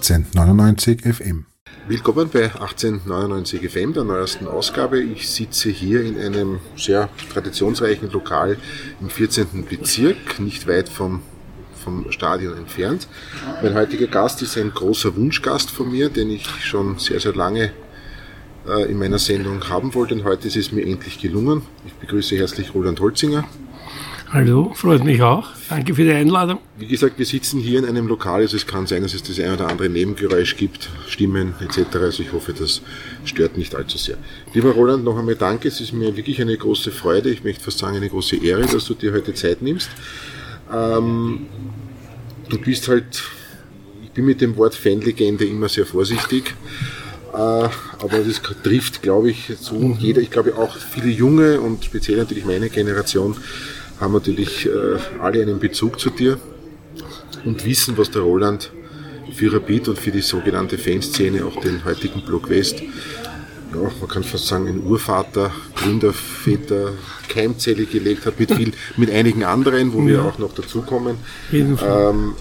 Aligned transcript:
1899 0.00 1.02
FM. 1.02 1.44
Willkommen 1.86 2.30
bei 2.32 2.44
1899 2.44 3.70
FM, 3.70 3.92
der 3.92 4.04
neuesten 4.04 4.46
Ausgabe. 4.46 5.02
Ich 5.02 5.28
sitze 5.28 5.68
hier 5.68 6.02
in 6.02 6.18
einem 6.18 6.60
sehr 6.74 7.10
traditionsreichen 7.30 8.10
Lokal 8.10 8.56
im 8.98 9.10
14. 9.10 9.66
Bezirk, 9.68 10.40
nicht 10.40 10.66
weit 10.66 10.88
vom, 10.88 11.20
vom 11.84 12.10
Stadion 12.10 12.56
entfernt. 12.56 13.08
Mein 13.62 13.74
heutiger 13.74 14.06
Gast 14.06 14.40
ist 14.40 14.56
ein 14.56 14.70
großer 14.70 15.14
Wunschgast 15.16 15.70
von 15.70 15.90
mir, 15.90 16.08
den 16.08 16.30
ich 16.30 16.46
schon 16.64 16.98
sehr, 16.98 17.20
sehr 17.20 17.34
lange 17.34 17.70
äh, 18.66 18.90
in 18.90 18.98
meiner 18.98 19.18
Sendung 19.18 19.68
haben 19.68 19.92
wollte. 19.92 20.14
Und 20.14 20.24
heute 20.24 20.48
ist 20.48 20.56
es 20.56 20.72
mir 20.72 20.86
endlich 20.86 21.20
gelungen. 21.20 21.60
Ich 21.84 21.92
begrüße 21.92 22.38
herzlich 22.38 22.72
Roland 22.72 23.00
Holzinger. 23.00 23.44
Hallo, 24.32 24.70
freut 24.76 25.02
mich 25.02 25.20
auch. 25.22 25.48
Danke 25.68 25.92
für 25.92 26.04
die 26.04 26.12
Einladung. 26.12 26.60
Wie 26.78 26.86
gesagt, 26.86 27.18
wir 27.18 27.26
sitzen 27.26 27.58
hier 27.58 27.80
in 27.80 27.84
einem 27.84 28.06
Lokal, 28.06 28.42
also 28.42 28.56
es 28.56 28.64
kann 28.64 28.86
sein, 28.86 29.02
dass 29.02 29.12
es 29.12 29.24
das 29.24 29.40
ein 29.40 29.52
oder 29.52 29.66
andere 29.66 29.88
Nebengeräusch 29.88 30.56
gibt, 30.56 30.88
Stimmen 31.08 31.54
etc. 31.58 31.96
Also 31.96 32.22
ich 32.22 32.32
hoffe, 32.32 32.52
das 32.52 32.80
stört 33.24 33.58
nicht 33.58 33.74
allzu 33.74 33.98
sehr. 33.98 34.18
Lieber 34.54 34.70
Roland, 34.70 35.02
noch 35.02 35.18
einmal 35.18 35.34
danke. 35.34 35.66
Es 35.66 35.80
ist 35.80 35.92
mir 35.92 36.16
wirklich 36.16 36.40
eine 36.40 36.56
große 36.56 36.92
Freude, 36.92 37.28
ich 37.30 37.42
möchte 37.42 37.64
fast 37.64 37.78
sagen 37.78 37.96
eine 37.96 38.08
große 38.08 38.36
Ehre, 38.36 38.64
dass 38.66 38.84
du 38.84 38.94
dir 38.94 39.12
heute 39.12 39.34
Zeit 39.34 39.62
nimmst. 39.62 39.90
Ähm, 40.72 41.46
du 42.48 42.58
bist 42.60 42.86
halt, 42.86 43.24
ich 44.04 44.12
bin 44.12 44.26
mit 44.26 44.40
dem 44.40 44.56
Wort 44.56 44.76
Fanlegende 44.76 45.44
immer 45.44 45.68
sehr 45.68 45.86
vorsichtig. 45.86 46.54
Äh, 47.32 47.36
aber 47.36 47.70
das 48.24 48.40
trifft, 48.62 49.02
glaube 49.02 49.30
ich, 49.30 49.52
so 49.58 49.74
mhm. 49.74 49.96
jeder, 49.98 50.20
ich 50.20 50.30
glaube 50.30 50.56
auch 50.56 50.76
viele 50.76 51.08
Junge 51.08 51.60
und 51.60 51.84
speziell 51.84 52.18
natürlich 52.18 52.44
meine 52.44 52.70
Generation 52.70 53.36
haben 54.00 54.12
natürlich 54.12 54.66
äh, 54.66 54.70
alle 55.20 55.42
einen 55.42 55.58
Bezug 55.58 56.00
zu 56.00 56.10
dir 56.10 56.38
und 57.44 57.64
wissen, 57.64 57.96
was 57.98 58.10
der 58.10 58.22
Roland 58.22 58.72
für 59.34 59.52
Rapid 59.52 59.88
und 59.88 59.98
für 59.98 60.10
die 60.10 60.22
sogenannte 60.22 60.78
Fanszene, 60.78 61.44
auch 61.44 61.60
den 61.60 61.84
heutigen 61.84 62.22
Block 62.24 62.48
West, 62.48 62.82
ja, 63.72 63.90
man 64.00 64.08
kann 64.08 64.24
fast 64.24 64.46
sagen, 64.46 64.66
ein 64.66 64.82
Urvater, 64.82 65.52
Gründerväter, 65.76 66.92
Keimzelle 67.28 67.84
gelegt 67.84 68.26
hat, 68.26 68.40
mit, 68.40 68.52
viel, 68.52 68.72
mit 68.96 69.10
einigen 69.10 69.44
anderen, 69.44 69.92
wo 69.92 70.00
ja. 70.00 70.06
wir 70.06 70.24
auch 70.24 70.38
noch 70.38 70.54
dazukommen. 70.54 71.16
Ähm, 71.52 72.34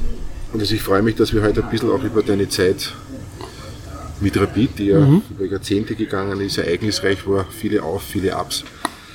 und 0.52 0.60
also 0.60 0.74
ich 0.74 0.82
freue 0.82 1.04
mich, 1.04 1.16
dass 1.16 1.34
wir 1.34 1.44
heute 1.44 1.64
ein 1.64 1.70
bisschen 1.70 1.92
auch 1.92 2.04
über 2.04 2.24
deine 2.24 2.50
Zeit 2.50 2.94
mit 4.22 4.36
Rapid, 4.40 4.80
die 4.80 4.86
ja 4.88 5.00
mhm. 5.00 5.22
über 5.30 5.46
Jahrzehnte 5.46 5.96
gegangen 5.96 6.42
ist, 6.42 6.58
ereignisreich 6.58 7.28
war, 7.28 7.46
viele 7.50 7.84
Auf, 7.84 8.04
viele 8.04 8.36
Abs, 8.36 8.64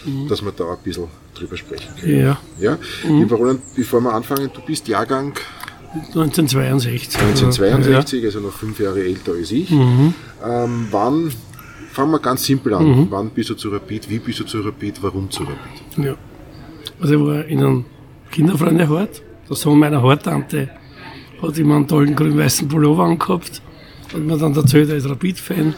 mhm. 0.04 0.28
dass 0.28 0.42
wir 0.42 0.52
da 0.52 0.70
ein 0.70 0.78
bisschen 0.82 1.08
drüber 1.34 1.56
sprechen 1.56 1.94
können. 2.00 2.20
Ja. 2.20 2.38
ja? 2.58 2.78
Mhm. 3.06 3.20
Lieber 3.20 3.36
Roland, 3.36 3.60
bevor 3.74 4.00
wir 4.00 4.12
anfangen, 4.12 4.50
du 4.52 4.60
bist 4.62 4.88
Jahrgang 4.88 5.34
1962. 5.94 7.20
1962, 7.20 8.20
ja. 8.20 8.26
also 8.26 8.40
noch 8.40 8.52
fünf 8.52 8.80
Jahre 8.80 9.04
älter 9.04 9.32
als 9.32 9.52
ich. 9.52 9.70
Mhm. 9.70 10.14
Ähm, 10.44 10.88
wann, 10.90 11.32
fangen 11.92 12.10
wir 12.10 12.18
ganz 12.18 12.44
simpel 12.44 12.74
an, 12.74 12.86
mhm. 12.86 13.06
wann 13.10 13.30
bist 13.30 13.50
du 13.50 13.54
zu 13.54 13.68
Rapid, 13.68 14.10
wie 14.10 14.18
bist 14.18 14.40
du 14.40 14.44
zu 14.44 14.60
Rapid, 14.60 15.02
warum 15.02 15.30
zu 15.30 15.44
Rapid? 15.44 16.04
Ja. 16.04 16.14
Also 17.00 17.14
ich 17.14 17.20
war 17.20 17.44
in 17.44 17.58
einem 17.60 17.84
Kinderfreundehort, 18.30 19.22
der 19.48 19.56
Sohn 19.56 19.78
meiner 19.78 20.02
Hortante 20.02 20.70
hat 21.42 21.58
immer 21.58 21.76
einen 21.76 21.88
tollen 21.88 22.16
grün-weißen 22.16 22.68
Pullover 22.68 23.04
angehabt, 23.04 23.60
hat 24.12 24.20
mir 24.20 24.36
dann 24.38 24.56
erzählt, 24.56 24.88
er 24.88 24.96
ist 24.96 25.08
Rapid-Fan 25.08 25.74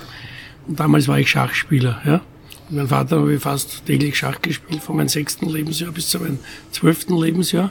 und 0.69 0.81
damals 0.81 1.09
war 1.09 1.19
ich 1.19 1.31
Schachspieler. 1.31 2.01
Ja? 2.05 2.21
Meinem 2.69 2.89
Vater 2.89 3.21
habe 3.21 3.35
ich 3.35 3.41
fast 3.41 3.87
täglich 3.87 4.19
Schach 4.19 4.43
gespielt, 4.43 4.83
von 4.83 4.97
meinem 4.97 5.09
sechsten 5.09 5.49
Lebensjahr 5.49 5.93
bis 5.93 6.09
zu 6.09 6.19
meinem 6.19 6.39
zwölften 6.73 7.17
Lebensjahr. 7.17 7.71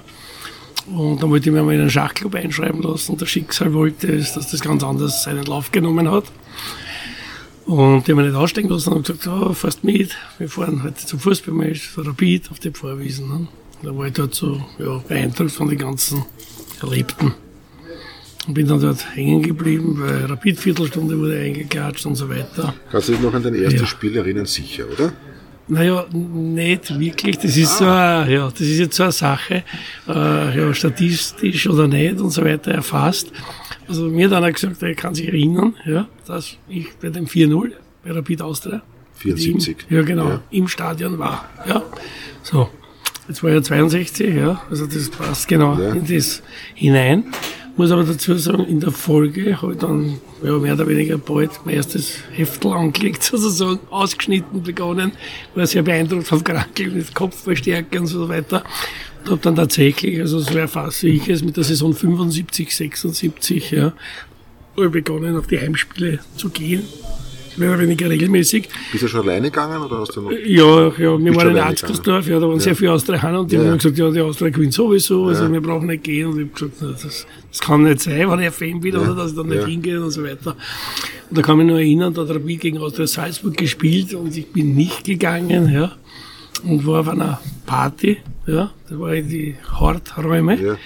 Und 0.88 1.22
dann 1.22 1.30
wollte 1.32 1.50
ich 1.50 1.54
mir 1.54 1.64
mal 1.64 1.74
in 1.74 1.82
einen 1.82 1.90
Schachclub 1.90 2.36
einschreiben 2.36 2.82
lassen. 2.82 3.18
Das 3.18 3.30
Schicksal 3.30 3.74
wollte 3.74 4.08
es, 4.08 4.34
dass 4.34 4.52
das 4.52 4.62
ganz 4.62 4.84
anders 4.84 5.24
seinen 5.24 5.46
Lauf 5.46 5.72
genommen 5.72 6.10
hat. 6.10 6.26
Und 7.66 8.08
die 8.08 8.12
haben 8.12 8.18
mich 8.18 8.28
nicht 8.28 8.36
aussteigen 8.36 8.70
lassen 8.70 8.94
und 8.94 9.08
gesagt, 9.08 9.28
oh, 9.28 9.54
fährst 9.54 9.84
mit, 9.84 10.16
wir 10.38 10.48
fahren 10.48 10.84
heute 10.84 11.04
zum 11.04 11.20
Fußballmatch, 11.20 11.98
Rapid 11.98 12.52
auf 12.52 12.60
die. 12.60 12.70
Ne? 12.70 13.48
Da 13.82 13.98
war 13.98 14.06
ich 14.06 14.14
dort 14.14 14.36
so 14.36 14.64
ja, 14.78 15.00
beeindruckt 15.08 15.52
von 15.52 15.68
den 15.68 15.80
ganzen 15.80 16.24
Erlebten. 16.82 17.34
Und 18.48 18.54
bin 18.54 18.68
dann 18.68 18.80
dort 18.80 19.16
hängen 19.16 19.42
geblieben, 19.42 19.98
weil 20.00 20.26
Rapid-Viertelstunde 20.26 21.18
wurde 21.18 21.40
eingeklatscht 21.40 22.06
und 22.06 22.16
so 22.16 22.30
weiter. 22.30 22.74
Kannst 22.92 23.10
du 23.10 23.14
dich 23.14 23.22
noch 23.22 23.34
an 23.34 23.42
dein 23.42 23.56
erstes 23.56 23.82
ja. 23.82 23.88
Spiel 23.88 24.16
erinnern, 24.16 24.46
sicher, 24.46 24.86
oder? 24.92 25.14
Naja, 25.68 26.06
nicht 26.12 27.00
wirklich. 27.00 27.40
Das 27.40 27.58
ist, 27.58 27.80
so, 27.80 27.86
ja, 27.86 28.52
das 28.52 28.62
ist 28.62 28.78
jetzt 28.78 28.96
so 28.96 29.04
eine 29.04 29.12
Sache, 29.12 29.64
äh, 30.08 30.58
ja, 30.60 30.74
statistisch 30.76 31.68
oder 31.68 31.88
nicht 31.88 32.20
und 32.20 32.30
so 32.30 32.44
weiter 32.44 32.72
erfasst. 32.72 33.32
Also 33.88 34.08
mir 34.10 34.30
dann 34.30 34.44
hat 34.44 34.54
gesagt, 34.54 34.82
er 34.84 34.94
kann 34.94 35.16
sich 35.16 35.28
erinnern, 35.28 35.76
ja, 35.86 36.08
dass 36.28 36.58
ich 36.70 36.88
bei 37.02 37.10
dem 37.10 37.26
4-0 37.26 37.72
bei 38.04 38.12
Rapid 38.12 38.44
Austria 38.44 38.84
74. 39.16 39.88
Im, 39.90 39.96
ja, 39.96 40.04
genau, 40.04 40.30
ja. 40.30 40.44
im 40.52 40.68
Stadion 40.68 41.18
war. 41.18 41.50
Ja. 41.68 41.82
So, 42.44 42.70
jetzt 43.28 43.42
war 43.42 43.50
ja 43.50 43.62
62, 43.62 44.36
ja, 44.36 44.62
also 44.70 44.86
das 44.86 45.10
passt 45.10 45.48
genau 45.48 45.80
ja. 45.80 45.94
in 45.94 46.06
das 46.06 46.44
hinein. 46.76 47.26
Muss 47.78 47.92
aber 47.92 48.06
dazu 48.06 48.38
sagen, 48.38 48.66
in 48.66 48.80
der 48.80 48.92
Folge 48.92 49.62
habe 49.62 49.74
ich 49.74 49.80
dann 49.80 50.18
ja, 50.42 50.58
mehr 50.58 50.74
oder 50.76 50.88
weniger 50.88 51.18
bald 51.18 51.52
mein 51.66 51.76
erstes 51.76 52.20
Heftel 52.32 52.72
angelegt, 52.72 53.22
sozusagen, 53.24 53.80
ausgeschnitten 53.90 54.64
begonnen, 54.64 55.12
war 55.56 55.68
sehr 55.68 55.84
beeindruckt 55.84 56.28
von 56.28 56.42
Krankel 56.42 56.92
mit 56.92 57.14
Kopfballstärke 57.14 58.00
und 58.00 58.08
so 58.08 58.30
weiter. 58.30 58.64
Und 59.24 59.32
habe 59.32 59.42
dann 59.42 59.56
tatsächlich, 59.58 60.22
also 60.22 60.40
so 60.40 60.58
erfasse 60.58 61.10
ich 61.10 61.28
es, 61.28 61.44
mit 61.44 61.58
der 61.58 61.66
Saison 61.66 61.94
75, 61.94 62.74
76, 62.74 63.72
ja, 63.72 63.94
begonnen, 64.76 65.38
auf 65.38 65.48
die 65.48 65.60
Heimspiele 65.60 66.20
zu 66.38 66.50
gehen 66.50 66.84
mehr 67.58 67.70
oder 67.70 67.80
weniger 67.80 68.10
regelmäßig. 68.10 68.70
Bist 68.92 69.04
du 69.04 69.08
schon 69.08 69.22
alleine 69.22 69.50
gegangen 69.50 69.82
oder 69.82 70.00
hast 70.00 70.16
du 70.16 70.22
noch? 70.22 70.32
Ja, 70.32 70.88
ja 70.88 71.20
wir 71.20 71.36
waren 71.36 71.52
in 71.52 71.58
Arzgersdorf, 71.58 72.28
ja, 72.28 72.40
da 72.40 72.48
waren 72.48 72.58
ja. 72.58 72.60
sehr 72.60 72.76
viele 72.76 72.94
Austrianer 72.94 73.42
und 73.42 73.52
die 73.52 73.56
ja. 73.56 73.64
haben 73.64 73.78
gesagt, 73.78 73.98
ja, 73.98 74.10
die 74.12 74.22
Austria 74.22 74.50
gewinnt 74.50 74.74
sowieso, 74.74 75.26
also 75.26 75.52
wir 75.52 75.62
brauchen 75.62 75.88
nicht 75.88 76.04
gehen. 76.04 76.28
Und 76.28 76.40
ich 76.40 76.48
habe 76.62 76.70
gesagt, 76.72 77.04
das, 77.04 77.28
das 77.50 77.60
kann 77.60 77.84
nicht 77.84 78.02
sein, 78.02 78.30
wenn 78.30 78.40
ich 78.40 78.46
ein 78.46 78.52
Fan 78.52 78.80
bin, 78.80 78.96
oder 78.96 79.16
dass 79.16 79.32
ich 79.32 79.38
dann 79.38 79.48
nicht 79.48 79.66
hingehe 79.66 80.04
und 80.04 80.12
so 80.12 80.24
weiter. 80.24 80.56
Und 81.30 81.38
da 81.38 81.42
kann 81.42 81.60
ich 81.60 81.66
mich 81.66 81.74
noch 81.74 81.80
erinnern, 81.80 82.14
da 82.14 82.22
hat 82.22 82.30
Rapid 82.30 82.62
gegen 82.62 82.78
Austria 82.80 83.08
Salzburg 83.08 83.58
gespielt 83.58 84.14
und 84.14 84.36
ich 84.36 84.48
bin 84.48 84.76
nicht 84.76 85.04
gegangen, 85.04 85.72
ja, 85.72 85.92
und 86.64 86.86
war 86.86 87.02
auf 87.02 87.10
einer 87.10 87.40
Party, 87.66 88.18
ja, 88.48 88.72
da 88.90 89.00
war 89.00 89.14
in 89.14 89.30
die 89.30 89.56
Horträume. 89.80 90.78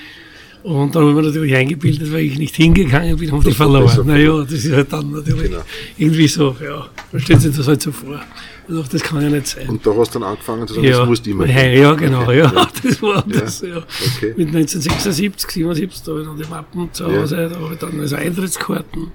Ja. 0.63 0.71
Und 0.71 0.95
dann 0.95 1.05
haben 1.05 1.15
wir 1.15 1.21
natürlich 1.21 1.55
eingebildet, 1.55 2.11
weil 2.11 2.21
ich 2.21 2.37
nicht 2.37 2.55
hingegangen 2.55 3.17
bin, 3.17 3.31
haben 3.31 3.43
die 3.43 3.51
verloren. 3.51 4.07
Naja, 4.07 4.41
das 4.43 4.53
ist 4.53 4.73
halt 4.73 4.91
dann 4.91 5.11
natürlich 5.11 5.49
genau. 5.49 5.61
irgendwie 5.97 6.27
so, 6.27 6.55
ja, 6.63 6.87
man 7.11 7.21
stellt 7.21 7.41
sich 7.41 7.55
das 7.55 7.67
halt 7.67 7.81
so 7.81 7.91
vor. 7.91 8.19
Also 8.67 8.83
das 8.83 9.01
kann 9.01 9.21
ja 9.21 9.29
nicht 9.29 9.47
sein. 9.47 9.67
Und 9.67 9.85
da 9.85 9.95
hast 9.95 10.13
du 10.13 10.19
dann 10.19 10.29
angefangen 10.29 10.67
zu 10.67 10.75
sagen, 10.75 10.85
ja. 10.85 10.99
das 10.99 11.07
musst 11.07 11.25
du 11.25 11.31
immer 11.31 11.47
Ja, 11.47 11.63
ja 11.63 11.93
genau, 11.93 12.21
okay. 12.23 12.39
ja, 12.39 12.51
das 12.83 13.01
war 13.01 13.25
ja. 13.27 13.39
das, 13.39 13.61
ja. 13.61 13.77
Okay. 13.77 14.33
Mit 14.37 14.49
1976, 14.49 15.51
77, 15.51 16.03
da 16.03 16.11
habe 16.11 16.21
ich 16.21 16.27
dann 16.27 16.37
die 16.37 16.49
Mappen 16.49 16.93
zu 16.93 17.05
Hause, 17.05 17.49
da 17.49 17.59
habe 17.59 17.73
ich 17.73 17.79
dann 17.79 17.99
also 17.99 18.15
Eintrittskarten, 18.15 19.11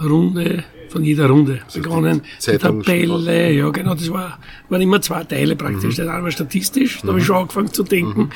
Runde, 0.00 0.64
von 0.88 1.04
jeder 1.04 1.26
Runde 1.26 1.60
begonnen. 1.74 2.22
Die 2.46 2.58
Tabelle, 2.58 3.52
ja 3.52 3.68
genau, 3.70 3.94
das 3.94 4.10
war, 4.10 4.38
waren 4.68 4.80
immer 4.80 5.00
zwei 5.00 5.24
Teile 5.24 5.56
praktisch. 5.56 5.96
Mhm. 5.98 6.04
Das 6.04 6.08
einmal 6.08 6.32
statistisch, 6.32 7.00
da 7.00 7.06
mhm. 7.06 7.08
habe 7.10 7.18
ich 7.20 7.26
schon 7.26 7.36
angefangen 7.36 7.72
zu 7.72 7.82
denken, 7.82 8.20
mhm. 8.20 8.30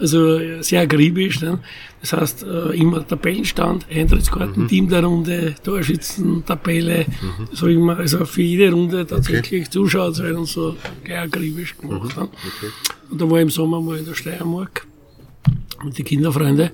also 0.00 0.62
sehr 0.62 0.82
akribisch. 0.82 1.40
Ne? 1.40 1.60
Das 2.00 2.12
heißt, 2.12 2.44
äh, 2.44 2.76
immer 2.76 3.06
Tabellenstand, 3.06 3.86
Eintrittskarten, 3.90 4.64
mhm. 4.64 4.68
Team 4.68 4.88
der 4.88 5.02
Runde, 5.02 5.54
Torschützen, 5.62 6.44
Tabelle, 6.44 7.06
mhm. 7.08 7.48
so 7.52 7.66
immer, 7.66 7.96
also 7.96 8.24
für 8.24 8.42
jede 8.42 8.72
Runde 8.72 9.06
tatsächlich 9.06 9.62
okay. 9.62 9.70
Zuschauerzahlen 9.70 10.36
und 10.36 10.46
so 10.46 10.76
gleich 11.02 11.18
akribisch 11.18 11.76
gemacht. 11.76 12.16
Mhm. 12.16 12.22
Ne? 12.22 12.28
Okay. 12.28 12.72
Und 13.10 13.20
da 13.20 13.30
war 13.30 13.38
ich 13.38 13.42
im 13.42 13.50
Sommer 13.50 13.80
mal 13.80 13.98
in 13.98 14.04
der 14.04 14.14
Steiermark 14.14 14.86
mit 15.84 15.98
den 15.98 16.04
Kinderfreunden 16.04 16.70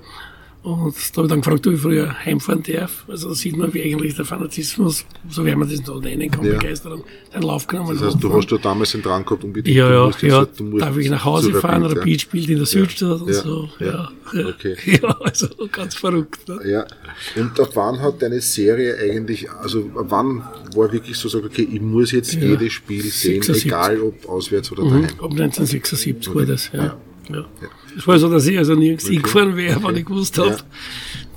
und 0.63 0.95
da 0.95 1.17
habe 1.17 1.27
ich 1.27 1.29
dann 1.29 1.41
gefragt, 1.41 1.67
ob 1.67 1.73
ich 1.75 1.81
früher 1.81 2.25
heimfahren 2.25 2.63
darf. 2.63 3.05
Also 3.09 3.31
da 3.31 3.35
sieht 3.35 3.57
man, 3.57 3.75
wie 3.75 3.83
eigentlich 3.83 4.15
der 4.15 4.25
Fanatismus, 4.25 5.05
so 5.29 5.45
wie 5.45 5.57
man 5.57 5.69
das 5.69 5.85
so 5.85 5.99
nennen 5.99 6.31
kann, 6.31 6.45
ja. 6.45 6.53
Begeisterung, 6.53 7.03
den 7.35 7.43
Lauf 7.43 7.67
genommen 7.67 7.99
Das 7.99 8.15
heißt, 8.15 8.23
du 8.23 8.33
hast 8.33 8.53
da 8.53 8.59
damals 8.59 8.93
den 8.93 9.03
Drang 9.03 9.25
gehabt, 9.25 9.43
unbedingt. 9.43 9.77
Ja, 9.77 9.91
ja, 9.91 10.11
ja. 10.21 10.43
Jetzt, 10.43 10.63
darf 10.79 10.97
ich 10.97 11.11
nach 11.11 11.25
Hause 11.25 11.53
fahren, 11.55 11.83
Rapid, 11.83 11.99
Rapid 11.99 12.21
spielt 12.21 12.49
in 12.49 12.59
der 12.59 12.67
Südstadt 12.67 13.19
ja. 13.19 13.25
und 13.25 13.35
so. 13.35 13.69
Ja. 13.81 14.13
ja. 14.35 14.47
Okay. 14.49 14.77
Ja, 15.03 15.09
also 15.21 15.49
ganz 15.71 15.97
verrückt. 15.97 16.49
Ne? 16.49 16.61
Ja. 16.71 16.87
Und 17.35 17.59
ab 17.59 17.71
wann 17.75 18.01
hat 18.01 18.23
deine 18.23 18.41
Serie 18.41 18.97
eigentlich, 18.99 19.51
also 19.51 19.91
ab 19.97 20.07
wann 20.09 20.45
war 20.77 20.93
wirklich 20.93 21.17
so, 21.17 21.29
so 21.29 21.39
okay, 21.39 21.67
ich 21.71 21.81
muss 21.81 22.13
jetzt 22.13 22.35
jedes 22.35 22.73
Spiel 22.73 23.03
sehen, 23.03 23.43
76. 23.43 23.67
egal 23.67 24.01
ob 24.01 24.29
auswärts 24.29 24.71
oder 24.71 24.85
mhm. 24.85 24.91
daheim? 24.91 25.05
Ab 25.05 25.31
1976 25.31 26.29
okay. 26.29 26.39
war 26.39 26.47
das, 26.47 26.71
ja. 26.73 26.97
Ja. 27.29 27.45
Es 27.97 28.07
war 28.07 28.19
so, 28.19 28.31
dass 28.31 28.47
ich 28.47 28.57
also 28.59 28.75
nirgends 28.75 29.05
okay. 29.05 29.15
hingefahren 29.15 29.57
wäre, 29.57 29.77
okay. 29.77 29.89
wenn 29.89 29.97
ich 29.97 30.07
gewusst 30.07 30.39
habe, 30.39 30.51
ja. 30.51 30.57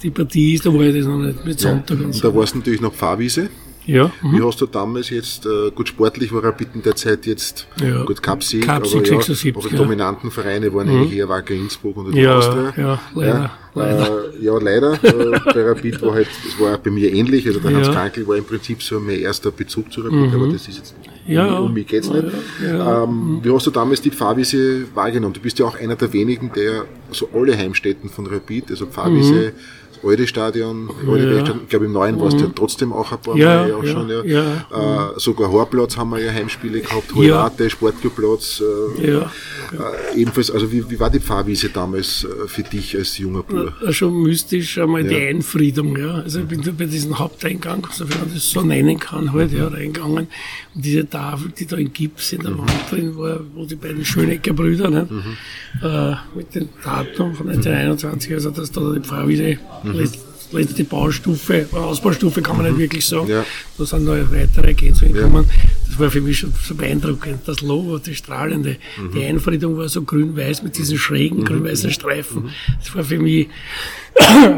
die 0.02 0.10
Partie 0.10 0.54
ist, 0.56 0.66
da 0.66 0.74
war 0.74 0.82
ich 0.82 0.96
das 0.96 1.06
noch 1.06 1.18
nicht 1.18 1.46
mit 1.46 1.60
Sonntag 1.60 1.90
ja. 1.92 1.96
und, 1.96 2.06
und 2.06 2.14
so. 2.14 2.30
Da 2.30 2.36
war 2.36 2.44
es 2.44 2.56
natürlich 2.56 2.82
noch 2.82 2.94
Fahrwiese. 2.94 3.50
Ja. 3.86 4.12
Mhm. 4.22 4.38
Wie 4.38 4.44
hast 4.44 4.60
du 4.62 4.66
damals 4.66 5.10
jetzt, 5.10 5.46
äh, 5.46 5.72
gut 5.72 5.90
sportlich 5.90 6.34
war 6.34 6.44
Rapid 6.44 6.70
in 6.74 6.82
der 6.82 6.96
Zeit 6.96 7.26
jetzt, 7.26 7.68
ja. 7.80 8.04
gut 8.04 8.22
Cup-Sieg, 8.22 8.66
Cup 8.66 8.84
aber, 8.84 9.06
ja, 9.06 9.20
aber 9.56 9.70
die 9.70 9.76
dominanten 9.76 10.32
Vereine 10.32 10.74
waren 10.74 10.88
mhm. 10.88 11.02
eigentlich 11.02 11.20
eher 11.20 11.30
Wacker 11.30 11.54
Innsbruck 11.54 11.98
und 11.98 12.16
ja, 12.16 12.38
Austria. 12.38 12.74
Ja, 12.76 13.02
leider. 13.14 13.34
Ja, 13.34 13.58
leider. 13.76 14.34
Äh, 14.34 14.44
ja, 14.44 14.58
leider. 14.58 14.94
äh, 15.04 15.40
bei 15.54 15.64
Rapid 15.64 16.02
war 16.02 16.14
halt, 16.14 16.28
das 16.28 16.60
war 16.60 16.78
bei 16.78 16.90
mir 16.90 17.14
ähnlich, 17.14 17.46
also 17.46 17.60
der 17.60 17.76
Hans 17.76 17.90
Krankel 17.90 18.28
war 18.28 18.36
im 18.36 18.46
Prinzip 18.46 18.82
so 18.82 19.00
mein 19.00 19.20
erster 19.20 19.52
Bezug 19.52 19.92
zu 19.92 20.02
Rapid, 20.02 20.32
mhm. 20.32 20.34
aber 20.34 20.48
das 20.52 20.68
ist 20.68 20.78
jetzt 20.78 20.96
ja, 21.26 21.58
um, 21.58 21.66
um 21.68 21.74
mich 21.74 21.88
geht's 21.88 22.10
nicht. 22.10 22.26
Ähm, 22.64 23.40
wie 23.42 23.52
hast 23.52 23.68
du 23.68 23.72
damals 23.72 24.02
die 24.02 24.12
Pfarrwiese 24.12 24.86
wahrgenommen? 24.94 25.34
Du 25.34 25.42
bist 25.42 25.58
ja 25.60 25.66
auch 25.66 25.80
einer 25.80 25.96
der 25.96 26.14
wenigen, 26.14 26.52
der 26.56 26.86
so 27.12 27.30
alle 27.34 27.58
Heimstätten 27.58 28.10
von 28.10 28.28
Rapid, 28.28 28.72
also 28.72 28.86
Pfarrwiese, 28.86 29.54
mhm 29.54 29.85
alte 30.06 30.28
Stadion, 30.28 30.90
alte 31.08 31.36
ja. 31.36 31.56
ich 31.64 31.70
glaube 31.70 31.86
im 31.86 31.92
neuen 31.92 32.20
warst 32.20 32.38
du 32.38 32.44
ja 32.44 32.48
mhm. 32.48 32.56
trotzdem 32.56 32.94
auch 32.94 33.12
ein 33.12 33.20
paar 33.20 33.36
ja, 33.36 33.64
Mal 33.64 33.74
auch 33.74 33.86
schon. 33.86 34.10
Ja. 34.10 34.24
ja. 34.24 35.12
Äh, 35.16 35.20
sogar 35.20 35.52
Horplatz 35.52 35.98
haben 35.98 36.12
wir 36.12 36.20
ja 36.20 36.32
Heimspiele 36.32 36.82
gehabt, 36.82 37.14
Horate, 37.16 37.64
ja. 37.64 37.70
Sportclubplatz. 37.70 38.62
Äh, 39.00 39.12
ja. 39.12 39.32
Äh, 40.12 40.22
ebenfalls, 40.22 40.52
also 40.52 40.72
wie, 40.72 40.90
wie 40.90 41.00
war 41.00 41.10
die 41.10 41.20
Pfarrwiese 41.20 41.70
damals 41.70 42.24
äh, 42.24 42.48
für 42.48 42.64
dich 42.64 42.96
als 42.96 43.18
junger 43.18 43.44
Bruder? 43.44 43.74
Schon 43.92 44.22
mystisch 44.22 44.78
einmal 44.78 45.04
die 45.04 45.16
Einfriedung, 45.16 45.98
ja. 45.98 46.16
Also 46.16 46.40
ich 46.40 46.46
bin 46.46 46.62
da 46.62 46.72
bei 46.78 46.86
diesem 46.86 47.18
Haupteingang, 47.18 47.88
sofern 47.92 48.22
man 48.22 48.34
das 48.34 48.50
so 48.50 48.62
nennen 48.62 49.00
kann, 49.00 49.34
halt, 49.34 49.52
ja, 49.52 49.68
reingegangen. 49.68 50.28
Und 50.74 50.84
diese 50.84 51.10
Tafel, 51.10 51.52
die 51.58 51.66
da 51.66 51.78
in 51.78 51.92
Gips 51.92 52.34
in 52.34 52.42
der 52.42 52.52
mhm. 52.52 52.60
Wand 52.60 52.92
drin 52.92 53.18
war, 53.18 53.40
wo 53.54 53.66
die 53.66 53.76
beiden 53.76 54.06
Schönecker 54.06 54.54
Brüder, 54.54 54.90
ne, 54.90 55.08
mhm. 55.10 55.88
äh, 55.88 56.16
mit 56.38 56.54
dem 56.54 56.70
Datum 56.84 57.34
von 57.34 57.50
1921, 57.50 58.34
also 58.34 58.52
dass 58.52 58.72
da 58.72 58.94
die 58.94 59.02
Pfarrwiese 59.02 59.58
mhm 59.84 59.95
letzte 60.52 60.84
Baustufe, 60.84 61.68
Ausbaustufe 61.72 62.42
kann 62.42 62.58
man 62.58 62.68
nicht 62.68 62.78
wirklich 62.78 63.06
sagen. 63.06 63.28
Ja. 63.28 63.46
Da 63.78 63.86
sind 63.86 64.06
noch 64.06 64.14
weitere 64.32 64.68
Ergänzungen 64.68 65.14
gekommen. 65.14 65.46
Ja. 65.48 65.70
Das 65.88 66.00
war 66.00 66.10
für 66.12 66.22
mich 66.22 66.40
schon 66.40 66.54
so 66.64 66.76
beeindruckend. 66.76 67.40
Das 67.46 67.62
Logo, 67.62 67.98
das 67.98 68.16
strahlende. 68.16 68.78
Mhm. 68.98 69.12
Die 69.12 69.26
Einfriedung 69.26 69.78
war 69.78 69.90
so 69.90 70.02
grün-weiß 70.02 70.64
mit 70.64 70.78
diesen 70.78 70.98
schrägen 70.98 71.40
mhm. 71.40 71.46
grün-weißen 71.46 71.92
Streifen. 71.92 72.44
Mhm. 72.44 72.50
Das 72.80 72.96
war 72.96 73.04
für 73.04 73.20
mich 73.20 73.48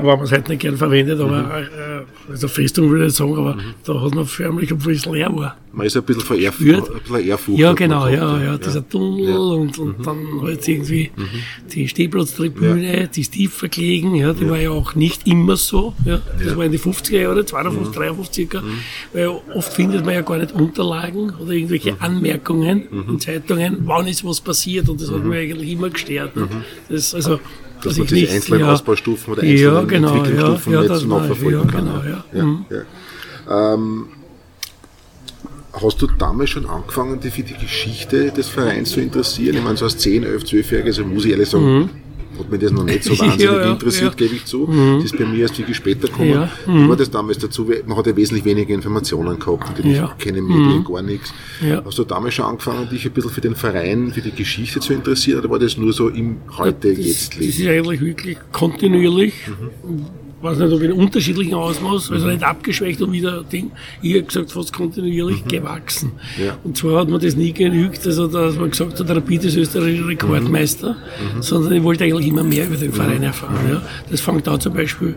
war 0.04 0.18
man 0.18 0.26
es 0.26 0.32
halt 0.32 0.50
nicht 0.50 0.62
gern 0.62 0.78
verwendet, 0.78 1.20
aber 1.20 1.42
mhm. 1.42 1.52
äh, 1.52 2.32
also 2.32 2.48
Festung 2.48 2.90
würde 2.92 3.08
ich 3.08 3.14
sagen, 3.14 3.36
aber 3.38 3.56
mhm. 3.56 3.74
da 3.86 4.02
hat 4.02 4.14
man 4.14 4.26
förmlich, 4.26 4.72
obwohl 4.72 4.94
es 4.94 5.06
leer 5.06 5.36
war. 5.36 5.58
Man 5.72 5.88
ist 5.88 5.98
ein 5.98 6.04
bisschen 6.04 6.24
vererfurt. 6.24 6.90
Ein 6.90 7.02
bisschen 7.02 7.28
Ehrfurcht 7.28 7.60
ja, 7.60 7.74
genau, 7.74 8.08
ja, 8.08 8.42
ja, 8.42 8.58
dieser 8.58 8.88
Tunnel 8.88 9.30
ja. 9.30 9.38
und, 9.38 9.78
und 9.80 10.00
mhm. 10.00 10.04
dann 10.04 10.42
halt 10.44 10.68
irgendwie 10.68 11.12
mhm. 11.16 11.26
die 11.74 11.88
Stehplatztribüne, 11.88 13.00
ja. 13.00 13.08
die 13.08 13.22
ist 13.22 13.34
tiefer 13.34 13.68
gelegen, 13.68 14.16
ja, 14.16 14.34
die 14.34 14.44
ja. 14.44 14.50
war 14.50 14.60
ja 14.60 14.70
auch 14.70 14.94
nicht 14.94 15.26
immer 15.26 15.56
so, 15.56 15.96
ja, 16.06 16.20
das 16.44 16.56
war 16.56 16.66
in 16.66 16.72
die 16.72 16.80
50er 16.80 17.20
Jahre, 17.20 17.44
52, 17.44 17.96
53 17.96 18.36
circa, 18.36 18.64
weil 19.14 19.28
oft 19.56 19.74
findet 19.74 20.06
man 20.06 20.14
ja 20.14 20.22
gar 20.22 20.38
nicht 20.38 20.52
Unterlagen 20.52 21.34
oder 21.40 21.52
irgendwelche 21.52 22.00
Anmerkungen 22.00 22.88
in 23.10 23.20
Zeitungen, 23.20 23.78
wann 23.86 24.08
ist 24.08 24.24
was 24.24 24.40
passiert 24.40 24.88
und 24.90 25.02
das 25.02 25.12
hat 25.12 25.24
mich 25.24 25.38
eigentlich 25.38 25.72
immer 25.72 25.90
gestört. 25.90 26.36
Ne? 26.36 26.48
Das, 26.90 27.16
also, 27.16 27.40
dass 27.78 27.88
also 27.88 28.02
man 28.02 28.08
diese 28.08 28.34
einzelnen 28.34 28.60
ja, 28.62 28.74
Ausbaustufen 28.74 29.34
oder 29.34 29.44
einzelnen 29.44 29.74
ja, 29.74 29.82
genau, 29.84 30.16
Entwicklungsstufen 30.16 30.74
ja, 30.74 30.84
ja, 30.84 30.94
nicht 30.94 31.08
nachverfolgen 31.08 31.68
kann. 31.68 31.86
Genau, 31.86 32.04
ja. 32.34 32.44
Mhm. 32.44 32.66
Ähm, 33.50 34.06
hast 35.74 36.02
du 36.02 36.08
damals 36.08 36.50
schon 36.50 36.66
angefangen, 36.66 37.20
dich 37.20 37.34
für 37.34 37.44
die 37.44 37.54
Geschichte 37.54 38.32
des 38.32 38.50
Vereins 38.50 38.92
zu 38.92 39.00
interessieren? 39.00 39.58
Ich 39.58 39.64
meine, 39.64 39.78
so 39.78 39.86
als 39.86 39.98
10, 39.98 40.24
11, 40.24 40.44
12-Jähriger, 40.44 40.94
so 40.94 41.06
muss 41.06 41.26
ich 41.26 41.32
ehrlich 41.32 41.50
sagen, 41.50 41.80
mhm 41.80 41.90
hat 42.40 42.52
mich 42.52 42.62
das 42.62 42.72
noch 42.72 42.84
nicht 42.84 43.04
so 43.04 43.12
wahnsinnig 43.20 43.42
ja, 43.42 43.62
ja, 43.62 43.72
interessiert, 43.72 44.20
ja. 44.20 44.26
gebe 44.26 44.36
ich 44.36 44.46
zu. 44.46 44.68
Mhm. 44.68 44.96
Das 44.96 45.06
ist 45.06 45.18
bei 45.18 45.26
mir 45.26 45.40
erst 45.40 45.56
viel 45.56 45.74
später 45.74 46.08
gekommen. 46.08 46.50
Mhm. 46.66 46.90
war 46.90 46.96
das 46.96 47.10
damals 47.10 47.38
dazu, 47.40 47.70
man 47.86 47.98
hat 47.98 48.08
ja 48.08 48.16
wesentlich 48.16 48.46
weniger 48.46 48.74
Informationen 48.74 49.40
gehabt, 49.40 49.80
und 49.80 49.92
ja. 49.92 50.16
keine 50.20 50.42
Medien, 50.42 50.80
mhm. 50.80 50.84
gar 50.86 51.02
nichts. 51.02 51.34
Hast 51.84 51.98
du 51.98 52.04
damals 52.04 52.36
schon 52.36 52.46
angefangen, 52.46 52.90
dich 52.90 53.06
ein 53.06 53.12
bisschen 53.12 53.32
für 53.32 53.42
den 53.42 53.56
Verein, 53.56 54.12
für 54.12 54.22
die 54.22 54.32
Geschichte 54.32 54.80
zu 54.80 54.94
interessieren, 54.94 55.40
oder 55.40 55.50
war 55.50 55.60
das 55.60 55.78
nur 55.78 55.94
so 55.94 56.10
im 56.10 56.38
Heute, 56.58 56.94
das, 56.94 57.06
Jetzt 57.06 57.36
Leben? 57.36 57.52
Das 57.52 57.60
ist 57.60 57.68
eigentlich 57.68 58.02
wirklich 58.02 58.38
kontinuierlich. 58.52 59.34
Mhm 59.48 60.27
weiß 60.42 60.58
nicht, 60.60 60.72
ob 60.72 60.82
in 60.82 60.92
unterschiedlichen 60.92 61.56
Ausmaß, 61.56 62.12
also 62.12 62.26
mhm. 62.26 62.34
nicht 62.34 62.44
abgeschwächt 62.44 63.02
und 63.02 63.12
wieder 63.12 63.44
Ding, 63.44 63.72
ich 64.02 64.14
habe 64.14 64.24
gesagt, 64.24 64.52
fast 64.52 64.72
kontinuierlich 64.72 65.44
mhm. 65.44 65.50
gewachsen. 65.50 66.12
Ja. 66.38 66.58
Und 66.64 66.78
zwar 66.78 67.02
hat 67.02 67.10
man 67.10 67.20
das 67.20 67.36
nie 67.36 67.54
genügt, 67.54 68.06
also 68.06 68.28
dass 68.28 68.56
man 68.56 68.70
gesagt 68.70 69.00
hat, 69.00 69.10
der 69.10 69.16
Rapid 69.16 69.46
ist 69.46 69.58
österreichischer 69.58 70.08
Rekordmeister, 70.08 70.94
mhm. 70.94 71.38
mhm. 71.38 71.42
sondern 71.42 71.74
ich 71.74 71.84
wollte 71.84 72.04
eigentlich 72.04 72.28
immer 72.28 72.44
mehr 72.44 72.68
über 72.68 72.78
den 72.78 72.94
Verein 72.94 73.24
erfahren. 73.24 73.56
Ja. 73.70 73.82
Das 74.10 74.22
fängt 74.22 74.46
da 74.46 74.60
zum 74.60 74.74
Beispiel, 74.74 75.16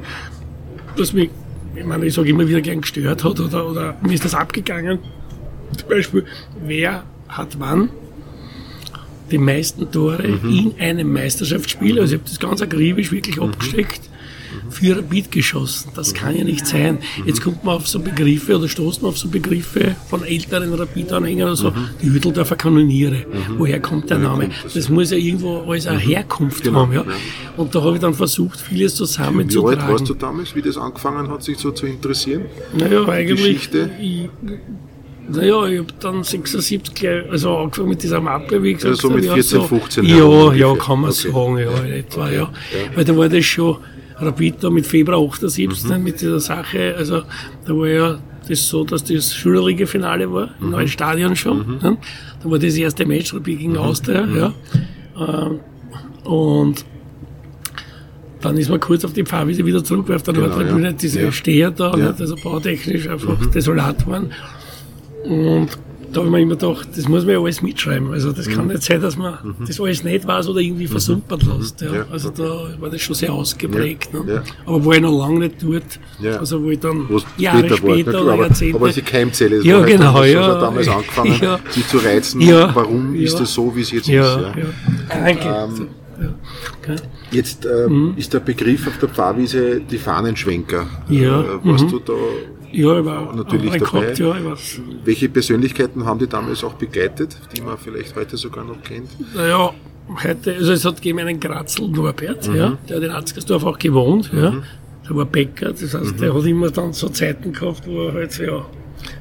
dass 0.97 1.13
mich, 1.13 1.31
ich 1.77 1.85
meine, 1.85 2.07
ich 2.07 2.15
sage 2.15 2.31
immer 2.31 2.49
wieder 2.49 2.61
gern 2.61 2.81
gestört 2.81 3.23
hat 3.23 3.41
oder, 3.41 3.69
oder 3.69 3.97
mir 4.03 4.15
ist 4.15 4.25
das 4.25 4.35
abgegangen. 4.35 4.99
Zum 5.77 5.89
Beispiel, 5.89 6.25
wer 6.65 7.05
hat 7.29 7.59
wann 7.59 7.91
die 9.31 9.39
meisten 9.39 9.91
Tore 9.93 10.27
mhm. 10.27 10.51
in 10.51 10.81
einem 10.81 11.13
Meisterschaftsspiel, 11.13 12.01
also 12.01 12.15
ich 12.15 12.21
habe 12.21 12.29
das 12.29 12.41
ganz 12.41 12.63
akribisch 12.63 13.13
wirklich 13.13 13.37
mhm. 13.37 13.45
abgesteckt, 13.45 14.10
für 14.71 14.97
Rapid 14.97 15.31
geschossen. 15.31 15.91
Das 15.95 16.15
kann 16.15 16.37
ja 16.37 16.45
nicht 16.45 16.67
sein. 16.67 16.99
Jetzt 17.27 17.43
kommt 17.43 17.65
man 17.65 17.77
auf 17.77 17.89
so 17.89 17.99
Begriffe 18.01 18.57
oder 18.57 18.69
stoßt 18.69 19.03
man 19.03 19.11
auf 19.11 19.19
so 19.19 19.29
Begriffe 19.29 19.97
von 20.09 20.25
älteren 20.25 20.73
Rapid-Anhängern 20.73 21.49
oder 21.49 21.57
so, 21.57 21.73
die 22.03 22.11
Hütteldorfer 22.11 22.57
Kanoniere. 22.57 23.27
Woher 23.57 23.81
kommt 23.81 24.11
der 24.11 24.19
Name? 24.19 24.51
Das 24.73 24.89
muss 24.89 25.11
ja 25.11 25.17
irgendwo 25.17 25.61
alles 25.61 25.87
eine 25.87 25.99
Herkunft 25.99 26.63
genau, 26.63 26.81
haben. 26.81 26.93
Ja. 26.93 27.05
Und 27.57 27.75
da 27.75 27.83
habe 27.83 27.97
ich 27.97 28.01
dann 28.01 28.15
versucht, 28.15 28.61
vieles 28.61 28.95
zusammenzutragen. 28.95 29.79
Wie 29.79 29.83
alt 29.83 29.91
warst 29.91 30.09
du 30.09 30.15
damals, 30.15 30.55
wie 30.55 30.63
das 30.63 30.77
angefangen 30.77 31.29
hat, 31.29 31.43
sich 31.43 31.59
so 31.59 31.71
zu 31.71 31.87
interessieren? 31.87 32.47
Naja, 32.73 33.07
eigentlich. 33.07 33.41
Geschichte? 33.41 33.91
Ich, 34.01 34.29
naja, 35.33 35.67
ich 35.67 35.79
habe 35.79 35.93
dann 36.01 36.25
76, 36.25 37.09
also 37.31 37.57
angefangen 37.57 37.91
mit 37.91 38.03
dieser 38.03 38.21
Mappe, 38.21 38.63
wie 38.63 38.75
gesagt. 38.75 38.93
Also 38.93 39.09
so 39.09 39.15
mit 39.15 39.25
14, 39.25 39.43
so, 39.43 39.63
15 39.63 40.05
Jahren. 40.05 40.57
Ja, 40.57 40.69
ja, 40.69 40.75
kann 40.75 41.01
man 41.01 41.11
okay. 41.11 41.31
sagen, 41.31 41.59
ja, 41.59 41.85
in 41.85 41.93
etwa, 41.93 42.31
ja. 42.31 42.33
ja. 42.33 42.51
Weil 42.95 43.05
da 43.05 43.17
war 43.17 43.29
das 43.29 43.45
schon, 43.45 43.77
Rapid 44.21 44.63
da 44.63 44.71
mit 44.71 44.87
Februar 44.87 45.21
78 45.21 45.85
mhm. 45.85 46.03
mit 46.03 46.21
dieser 46.21 46.41
Sache, 46.41 46.95
also 46.97 47.23
da 47.65 47.77
war 47.77 47.89
ja 47.89 48.19
das 48.49 48.69
so, 48.69 48.85
dass 48.85 49.05
das 49.05 49.35
Schülerliga-Finale 49.35 50.33
war, 50.33 50.51
im 50.61 50.67
mhm. 50.67 50.73
neuen 50.73 50.89
Stadion 50.89 51.37
schon. 51.37 51.59
Mhm. 51.59 51.79
Ne? 51.83 51.97
Da 52.43 52.51
war 52.51 52.59
das 52.59 52.75
erste 52.75 53.07
Match 53.07 53.35
Rapid 53.35 53.59
gegen 53.59 53.73
mhm. 53.73 53.79
Austria, 53.79 54.27
mhm. 54.27 54.37
ja. 54.37 54.55
Ähm, 55.19 55.61
und 56.25 56.85
dann 58.41 58.57
ist 58.57 58.71
man 58.71 58.81
kurz 58.81 59.05
auf 59.05 59.13
die 59.13 59.25
Pfarrwiese 59.25 59.65
wieder 59.67 59.85
zurück, 59.85 60.09
weil 60.09 60.17
auf 60.17 60.23
der 60.23 60.35
genau, 60.35 60.47
Nordtribüne 60.49 60.89
ja. 60.89 60.93
diese 60.93 61.23
ja. 61.23 61.33
Steher 61.33 61.71
da, 61.71 61.97
ja. 61.97 62.15
also 62.19 62.35
bautechnisch 62.37 63.09
einfach 63.09 63.39
mhm. 63.39 63.51
desolat 63.51 64.07
waren. 64.07 64.33
Und 65.25 65.69
da 66.13 66.21
habe 66.21 66.27
ich 66.27 66.33
mir 66.33 66.41
immer 66.41 66.57
gedacht, 66.57 66.89
das 66.97 67.09
muss 67.09 67.25
man 67.25 67.35
ja 67.35 67.41
alles 67.41 67.63
mitschreiben. 67.63 68.13
Also 68.13 68.33
das 68.33 68.47
mhm. 68.47 68.53
kann 68.53 68.67
nicht 68.69 68.83
sein, 68.83 69.01
dass 69.01 69.17
man 69.17 69.35
mhm. 69.43 69.67
das 69.67 69.81
alles 69.81 70.05
nicht 70.05 70.27
weiß 70.27 70.49
oder 70.49 70.61
irgendwie 70.61 70.85
mhm. 70.85 70.91
versumpert 70.91 71.43
lässt. 71.45 71.81
Ja. 71.81 71.95
ja. 71.95 72.07
Also 72.11 72.31
da 72.31 72.71
war 72.79 72.91
das 72.91 73.01
schon 73.01 73.15
sehr 73.15 73.33
ausgeprägt. 73.33 74.11
Ja. 74.13 74.21
Ne? 74.23 74.33
Ja. 74.35 74.43
Aber 74.67 74.85
war 74.85 74.95
ich 74.95 75.01
noch 75.01 75.19
lange 75.19 75.41
nicht 75.41 75.63
dort. 75.63 76.39
Also 76.39 76.63
wo 76.63 76.71
ich 76.71 76.81
dann 76.81 77.09
Wo's 77.09 77.25
Jahre 77.37 77.59
später, 77.59 77.77
später 77.77 78.23
oder 78.23 78.37
Jahrzehnte... 78.37 78.77
Aber 78.77 78.91
die 78.91 79.03
Keimzelle, 79.03 79.57
das 79.57 79.65
ja, 79.65 79.79
war 79.79 79.87
genau, 79.87 80.15
halt 80.15 80.35
ja. 80.35 80.61
damals 80.61 80.89
angefangen, 80.89 81.59
sich 81.71 81.87
zu 81.87 81.99
reizen. 81.99 82.41
Warum 82.41 83.15
ist 83.15 83.39
das 83.39 83.53
so, 83.53 83.75
wie 83.75 83.81
es 83.81 83.91
jetzt 83.91 84.09
ist? 84.09 84.15
Ja. 84.15 84.53
Danke. 85.09 85.49
Ähm, 85.49 85.89
Okay. 86.83 86.97
Jetzt 87.31 87.65
äh, 87.65 87.89
mhm. 87.89 88.15
ist 88.17 88.33
der 88.33 88.41
Begriff 88.41 88.87
auf 88.87 88.99
der 88.99 89.09
Pfarrwiese 89.09 89.81
die 89.81 89.99
Fahnenschwenker. 89.99 90.87
Ja. 91.09 91.41
Äh, 91.41 91.65
warst 91.65 91.85
mhm. 91.85 91.91
du 91.91 91.99
da 92.01 92.13
ja, 92.73 92.99
ich 92.99 93.05
war 93.05 93.35
natürlich 93.35 93.73
dabei. 93.73 94.13
Gehabt, 94.13 94.19
ja, 94.19 94.37
Welche 95.05 95.29
Persönlichkeiten 95.29 96.05
haben 96.05 96.19
die 96.19 96.27
damals 96.27 96.63
auch 96.65 96.75
begleitet, 96.75 97.37
die 97.55 97.61
man 97.63 97.79
vielleicht 97.79 98.15
heute 98.17 98.37
sogar 98.37 98.65
noch 98.65 98.83
kennt? 98.83 99.11
Naja, 99.35 99.73
heute, 100.23 100.55
also 100.55 100.73
es 100.73 100.85
hat 100.85 100.97
gegeben 100.97 101.21
einen 101.21 101.41
Grazl 101.41 101.89
Norbert, 101.89 102.49
mhm. 102.49 102.57
ja, 102.57 102.79
der 102.89 102.97
hat 102.97 103.05
in 103.05 103.11
Atzgersdorf 103.11 103.65
auch 103.65 103.79
gewohnt, 103.79 104.33
mhm. 104.33 104.39
ja. 104.39 104.55
Der 105.09 105.17
war 105.17 105.25
Bäcker, 105.25 105.73
das 105.73 105.95
heißt, 105.95 105.95
mhm. 105.95 106.17
der 106.19 106.35
hat 106.35 106.45
immer 106.45 106.71
dann 106.71 106.93
so 106.93 107.09
Zeiten 107.09 107.53
gehabt, 107.53 107.87
wo 107.87 108.07
er 108.07 108.15
halt 108.15 108.33
so, 108.33 108.43
ja, 108.45 108.67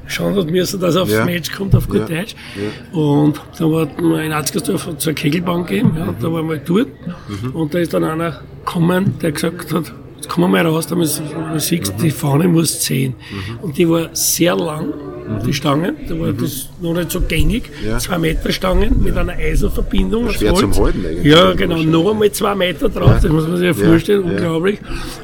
schauen 0.06 0.36
hat 0.36 0.50
müssen, 0.50 0.80
dass 0.80 0.94
er 0.94 1.02
aufs 1.02 1.12
ja. 1.12 1.24
Match 1.24 1.50
kommt, 1.52 1.74
auf 1.74 1.88
gut 1.88 2.08
ja. 2.08 2.18
Deutsch. 2.18 2.36
Ja. 2.54 2.98
Und 2.98 3.40
dann 3.58 3.72
war 3.72 4.22
in 4.22 4.32
Atzgersdorf 4.32 4.98
zur 4.98 5.12
Kegelbahn 5.14 5.64
gegeben, 5.66 5.92
ja, 5.96 6.06
mhm. 6.06 6.16
da 6.20 6.32
war 6.32 6.42
mal 6.42 6.60
dort. 6.64 6.88
Mhm. 7.28 7.50
Und 7.52 7.74
da 7.74 7.78
ist 7.78 7.92
dann 7.94 8.04
einer 8.04 8.40
gekommen, 8.64 9.14
der 9.20 9.32
gesagt 9.32 9.72
hat, 9.72 9.92
Jetzt 10.20 10.28
kommen 10.28 10.52
wir 10.52 10.62
mal 10.62 10.70
raus, 10.70 10.86
da 10.86 10.96
man 10.96 11.58
sieht, 11.58 11.92
die 12.02 12.10
Fahne 12.10 12.46
muss 12.46 12.80
ziehen. 12.80 13.14
Mhm. 13.30 13.60
Und 13.62 13.78
die 13.78 13.88
war 13.88 14.10
sehr 14.12 14.54
lang, 14.54 14.92
die 15.46 15.54
Stange. 15.54 15.94
Da 16.06 16.18
war 16.20 16.30
das 16.34 16.68
noch 16.78 16.92
nicht 16.92 17.10
so 17.10 17.22
gängig. 17.22 17.70
Ja. 17.82 17.98
Zwei 17.98 18.18
Meter 18.18 18.52
Stangen 18.52 19.02
mit 19.02 19.16
einer 19.16 19.32
Eisenverbindung. 19.32 20.28
Schwer 20.28 20.54
zum 20.54 20.74
Halten 20.76 21.06
eigentlich. 21.06 21.24
Ja, 21.24 21.54
genau. 21.54 21.78
Noch 21.78 22.10
einmal 22.10 22.30
zwei 22.32 22.54
Meter 22.54 22.90
drauf, 22.90 23.18
das 23.22 23.30
muss 23.30 23.48
man 23.48 23.56
sich 23.56 23.66
ja 23.66 23.72
vorstellen, 23.72 24.24
unglaublich. 24.24 24.78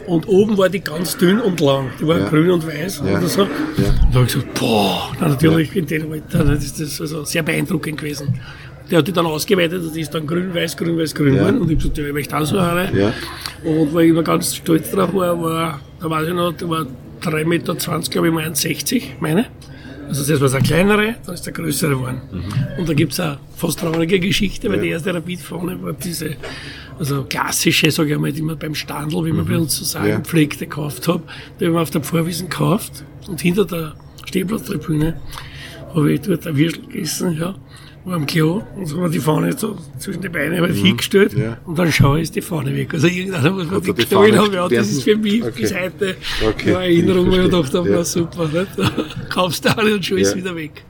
Und 0.06 0.26
oben 0.28 0.56
war 0.56 0.70
die 0.70 0.80
ganz 0.80 1.18
dünn 1.18 1.40
und 1.40 1.60
lang. 1.60 1.90
Die 2.00 2.06
war 2.06 2.18
grün 2.20 2.52
und 2.52 2.66
weiß 2.66 3.02
oder 3.02 3.20
so. 3.28 3.44
Da 3.76 4.14
habe 4.14 4.24
ich 4.24 4.32
gesagt, 4.32 4.54
boah, 4.58 5.12
natürlich 5.20 5.76
in 5.76 5.86
dem 5.86 6.10
Alter, 6.10 6.42
das 6.42 6.64
ist 6.64 6.80
das 6.80 7.00
also 7.02 7.24
sehr 7.24 7.42
beeindruckend 7.42 7.98
gewesen. 7.98 8.40
Der 8.90 8.98
hat 8.98 9.08
die 9.08 9.12
dann 9.12 9.26
ausgeweitet, 9.26 9.84
das 9.84 9.96
ist 9.96 10.14
dann 10.14 10.26
grün, 10.26 10.54
weiß, 10.54 10.76
grün, 10.76 10.96
weiß, 10.96 11.14
grün 11.14 11.34
geworden. 11.34 11.60
Und 11.60 11.70
ich 11.70 11.76
habe 11.76 11.90
gesagt, 11.90 11.98
ja, 11.98 12.06
ich 12.06 12.12
möchte 12.12 12.36
auch 12.36 12.44
so 12.44 12.58
eine. 12.58 12.96
Ja. 12.96 13.12
Und 13.64 13.92
wo 13.92 13.98
ich 13.98 14.10
immer 14.10 14.22
ganz 14.22 14.54
stolz 14.54 14.90
drauf 14.90 15.12
war, 15.12 15.42
war, 15.42 15.80
da 16.00 16.10
weiß 16.10 16.28
ich 16.28 16.34
noch, 16.34 16.52
da 16.52 16.68
war 16.68 16.86
3,20 17.22 17.44
Meter, 17.46 17.74
glaube 17.74 18.28
ich, 18.28 18.32
mal 18.32 18.44
1,60, 18.44 19.02
meine. 19.20 19.46
Also 20.08 20.32
das 20.32 20.40
war 20.40 20.54
eine 20.54 20.64
kleinere, 20.64 21.16
dann 21.24 21.34
ist 21.34 21.46
der 21.46 21.52
größere 21.52 21.90
geworden. 21.90 22.20
Mhm. 22.30 22.78
Und 22.78 22.88
da 22.88 22.94
gibt 22.94 23.12
es 23.12 23.18
eine 23.18 23.38
fast 23.56 23.80
traurige 23.80 24.20
Geschichte, 24.20 24.68
weil 24.68 24.76
ja. 24.76 24.82
die 24.82 24.88
erste 24.90 25.12
Rapid-Fahne 25.12 25.82
war 25.82 25.94
diese, 25.94 26.36
also 26.96 27.24
klassische, 27.24 27.90
sage 27.90 28.12
ich 28.12 28.18
mal, 28.18 28.30
die 28.30 28.42
man 28.42 28.56
beim 28.56 28.76
Standel, 28.76 29.24
wie 29.24 29.32
man 29.32 29.44
mhm. 29.44 29.48
bei 29.48 29.58
uns 29.58 29.76
so 29.76 29.84
sagen 29.84 30.08
ja. 30.08 30.20
pflegt, 30.20 30.60
gekauft 30.60 31.08
habe. 31.08 31.24
Die 31.58 31.66
haben 31.66 31.72
wir 31.72 31.80
auf 31.80 31.90
der 31.90 32.02
Pfarrwiesen 32.02 32.48
gekauft 32.48 33.04
und 33.26 33.40
hinter 33.40 33.64
der 33.64 33.94
Stehplatztribüne 34.26 35.20
habe 35.92 36.12
ich 36.12 36.20
dort 36.20 36.46
ein 36.46 36.56
Würstel 36.56 36.86
gegessen, 36.86 37.36
ja 37.36 37.56
war 38.06 38.14
am 38.14 38.26
Klo 38.26 38.62
und 38.76 38.86
so 38.86 38.96
haben 38.96 39.02
wir 39.04 39.10
die 39.10 39.18
Fahne 39.18 39.52
so 39.58 39.76
zwischen 39.98 40.22
die 40.22 40.28
Beine 40.28 40.60
mhm. 40.60 40.72
hingestellt 40.72 41.34
ja. 41.34 41.58
und 41.64 41.76
dann 41.76 41.90
schaue 41.90 42.18
ich, 42.18 42.24
ist 42.24 42.36
die 42.36 42.40
Fahne 42.40 42.74
weg. 42.74 42.94
Also 42.94 43.08
irgendeiner 43.08 43.50
muss 43.50 43.68
man 43.68 43.82
die 43.82 43.94
gestellt 43.94 44.38
haben, 44.38 44.52
ja, 44.52 44.68
das 44.68 44.90
ist 44.90 45.02
für 45.02 45.16
mich 45.16 45.42
okay. 45.42 45.60
bis 45.60 45.74
heute 45.74 46.16
okay. 46.48 46.74
eine 46.74 46.84
Erinnerung, 46.84 47.30
wo 47.30 47.36
ich 47.36 47.42
gedacht 47.42 47.74
habe, 47.74 47.90
ja. 47.90 48.04
super, 48.04 48.48
nicht? 48.48 48.68
kaufst 49.28 49.64
du 49.64 49.76
alle 49.76 49.94
und 49.94 50.06
schon 50.06 50.18
ja. 50.18 50.22
ist 50.22 50.36
wieder 50.36 50.54
weg. 50.54 50.84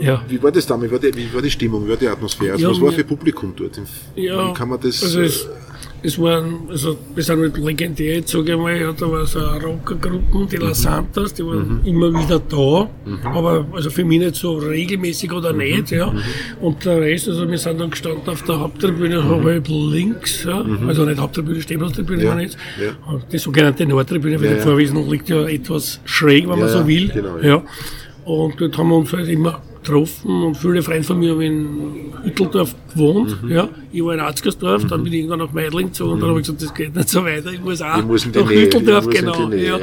Äh, 0.00 0.04
ja. 0.04 0.22
Wie 0.28 0.40
war 0.40 0.52
das 0.52 0.64
damals? 0.64 0.90
Wie 0.90 0.92
war 0.92 1.00
die, 1.00 1.16
wie 1.16 1.34
war 1.34 1.42
die 1.42 1.50
Stimmung? 1.50 1.84
Wie 1.86 1.90
war 1.90 1.96
die 1.96 2.08
Atmosphäre? 2.08 2.52
Also 2.52 2.64
ja, 2.66 2.70
was 2.70 2.80
war 2.80 2.92
für 2.92 3.04
Publikum 3.04 3.52
dort? 3.56 3.80
Ja, 4.14 4.48
wie 4.48 4.54
kann 4.54 4.68
man 4.68 4.80
das... 4.80 5.02
Also 5.02 5.22
es, 5.22 5.48
es 6.02 6.18
waren, 6.18 6.68
also 6.68 6.98
wir 7.14 7.22
sind 7.22 7.40
halt 7.40 7.56
legendär, 7.56 8.16
jetzt 8.16 8.32
sage 8.32 8.52
ich 8.52 8.58
mal, 8.58 8.94
da 8.98 9.10
war 9.10 9.24
so 9.24 9.38
eine 9.38 9.64
Rockergruppe, 9.64 10.46
die 10.50 10.56
La 10.56 10.68
mhm. 10.68 10.74
Santas, 10.74 11.34
die 11.34 11.44
waren 11.44 11.80
mhm. 11.80 11.86
immer 11.86 12.12
wieder 12.12 12.40
da, 12.40 12.88
mhm. 13.04 13.26
aber 13.26 13.66
also 13.72 13.88
für 13.90 14.04
mich 14.04 14.18
nicht 14.18 14.34
so 14.34 14.54
regelmäßig 14.54 15.32
oder 15.32 15.52
mhm. 15.52 15.58
nicht, 15.58 15.90
ja. 15.92 16.10
Mhm. 16.10 16.20
Und 16.60 16.84
der 16.84 17.00
Rest, 17.00 17.28
also 17.28 17.48
wir 17.48 17.58
sind 17.58 17.80
dann 17.80 17.90
gestanden 17.90 18.28
auf 18.28 18.42
der 18.42 18.58
Haupttribüne, 18.58 19.20
mhm. 19.22 19.44
halb 19.44 19.68
links, 19.68 20.44
ja. 20.44 20.64
also 20.86 21.04
nicht 21.04 21.20
Haupttribüne, 21.20 21.60
Stehplatztribüne, 21.60 22.24
ja. 22.24 22.34
nicht. 22.34 22.56
Ja. 22.80 23.20
Die 23.30 23.38
sogenannte 23.38 23.86
Nordtribüne, 23.86 24.40
weil 24.40 24.50
ja, 24.50 24.54
die 24.54 24.60
Vorwiesen 24.60 25.08
liegt 25.08 25.28
ja 25.28 25.46
etwas 25.46 26.00
schräg, 26.04 26.48
wenn 26.48 26.58
man 26.58 26.68
so 26.68 26.86
will. 26.86 27.08
Genau, 27.08 27.38
ja. 27.38 27.62
Und 28.24 28.60
dort 28.60 28.78
haben 28.78 28.88
wir 28.88 28.96
uns 28.96 29.12
halt 29.12 29.28
immer 29.28 29.60
getroffen 29.82 30.42
und 30.44 30.56
viele 30.56 30.82
Freunde 30.82 31.02
von 31.02 31.18
mir 31.18 31.32
haben 31.32 31.40
in 31.40 32.12
Hütteldorf 32.22 32.74
gewohnt. 32.94 33.42
Mhm. 33.42 33.50
Ja. 33.50 33.68
Ich 33.90 34.04
war 34.04 34.14
in 34.14 34.20
Arzgersdorf, 34.20 34.84
mhm. 34.84 34.88
dann 34.88 35.02
bin 35.04 35.12
ich 35.12 35.18
irgendwann 35.20 35.40
nach 35.40 35.52
Meidling 35.52 35.92
zu 35.92 36.04
und 36.04 36.16
mhm. 36.16 36.20
dann 36.20 36.30
habe 36.30 36.40
ich 36.40 36.46
gesagt, 36.46 36.62
das 36.62 36.74
geht 36.74 36.94
nicht 36.94 37.08
so 37.08 37.24
weiter, 37.24 37.52
ich 37.52 37.60
muss 37.60 37.82
auch 37.82 37.98
ich 37.98 38.04
muss 38.04 38.26
nach 38.26 38.48
Nähe, 38.48 38.62
Hütteldorf, 38.62 39.08
genau. 39.08 39.48
Nähe, 39.48 39.66
ja. 39.66 39.78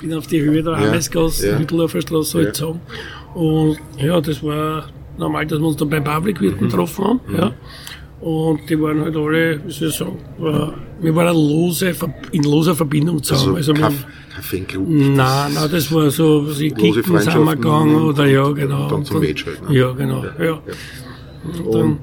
Bin 0.00 0.14
auf 0.14 0.26
die 0.26 0.40
Höhe 0.40 0.62
der 0.62 0.72
ja. 0.72 0.88
Amesgasse, 0.88 1.50
ja. 1.50 1.58
Hütteldorfer 1.58 2.00
Straße 2.00 2.38
halt 2.38 2.58
ja. 2.58 2.74
Und 3.34 3.78
ja, 3.98 4.20
das 4.20 4.42
war 4.42 4.88
normal, 5.16 5.46
dass 5.46 5.60
wir 5.60 5.66
uns 5.66 5.76
dann 5.76 5.90
beim 5.90 6.04
Public 6.04 6.40
mhm. 6.40 6.58
getroffen 6.58 7.04
haben. 7.04 7.20
Mhm. 7.28 7.36
Ja. 7.36 7.52
Und 8.20 8.68
die 8.68 8.80
waren 8.80 9.00
halt 9.02 9.14
alle, 9.14 9.60
wie 9.64 9.72
soll 9.72 9.88
ich 9.88 9.94
sagen, 9.94 10.18
war, 10.38 10.74
wir 11.00 11.14
waren 11.14 11.36
lose, 11.36 11.94
in 12.32 12.42
loser 12.42 12.74
Verbindung 12.74 13.22
zusammen. 13.22 13.56
Also, 13.56 13.72
also 13.74 13.94
Fanclub? 14.42 14.86
Nein, 14.88 15.54
nein, 15.54 15.68
das 15.70 15.92
war 15.92 16.10
so, 16.10 16.50
sie 16.52 16.70
kicken 16.70 17.02
sind 17.02 17.44
wir 17.44 17.56
gegangen 17.56 17.96
oder 17.96 18.26
ja, 18.26 18.48
genau. 18.50 18.88
Dann 18.88 19.04
zum 19.04 19.20
Match 19.20 19.46
halt. 19.46 19.68
Ne? 19.68 19.76
Ja, 19.76 19.92
genau. 19.92 20.24
Ja, 20.38 20.44
ja. 20.44 20.60
Und, 21.64 21.66
und 21.66 21.98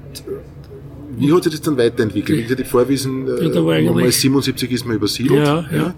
wie 1.18 1.32
hat 1.32 1.44
sich 1.44 1.52
das 1.52 1.62
dann 1.62 1.78
weiterentwickelt? 1.78 2.50
Wie 2.50 2.56
die 2.56 2.63
Vorwiesen, 2.63 3.28
ja, 3.28 3.50
da 3.50 3.66
war 3.66 3.78
äh, 3.78 4.12
77 4.12 4.72
ist 4.72 4.86
man 4.86 4.96
übersiedelt. 4.96 5.46
Ja, 5.46 5.66
ja. 5.72 5.96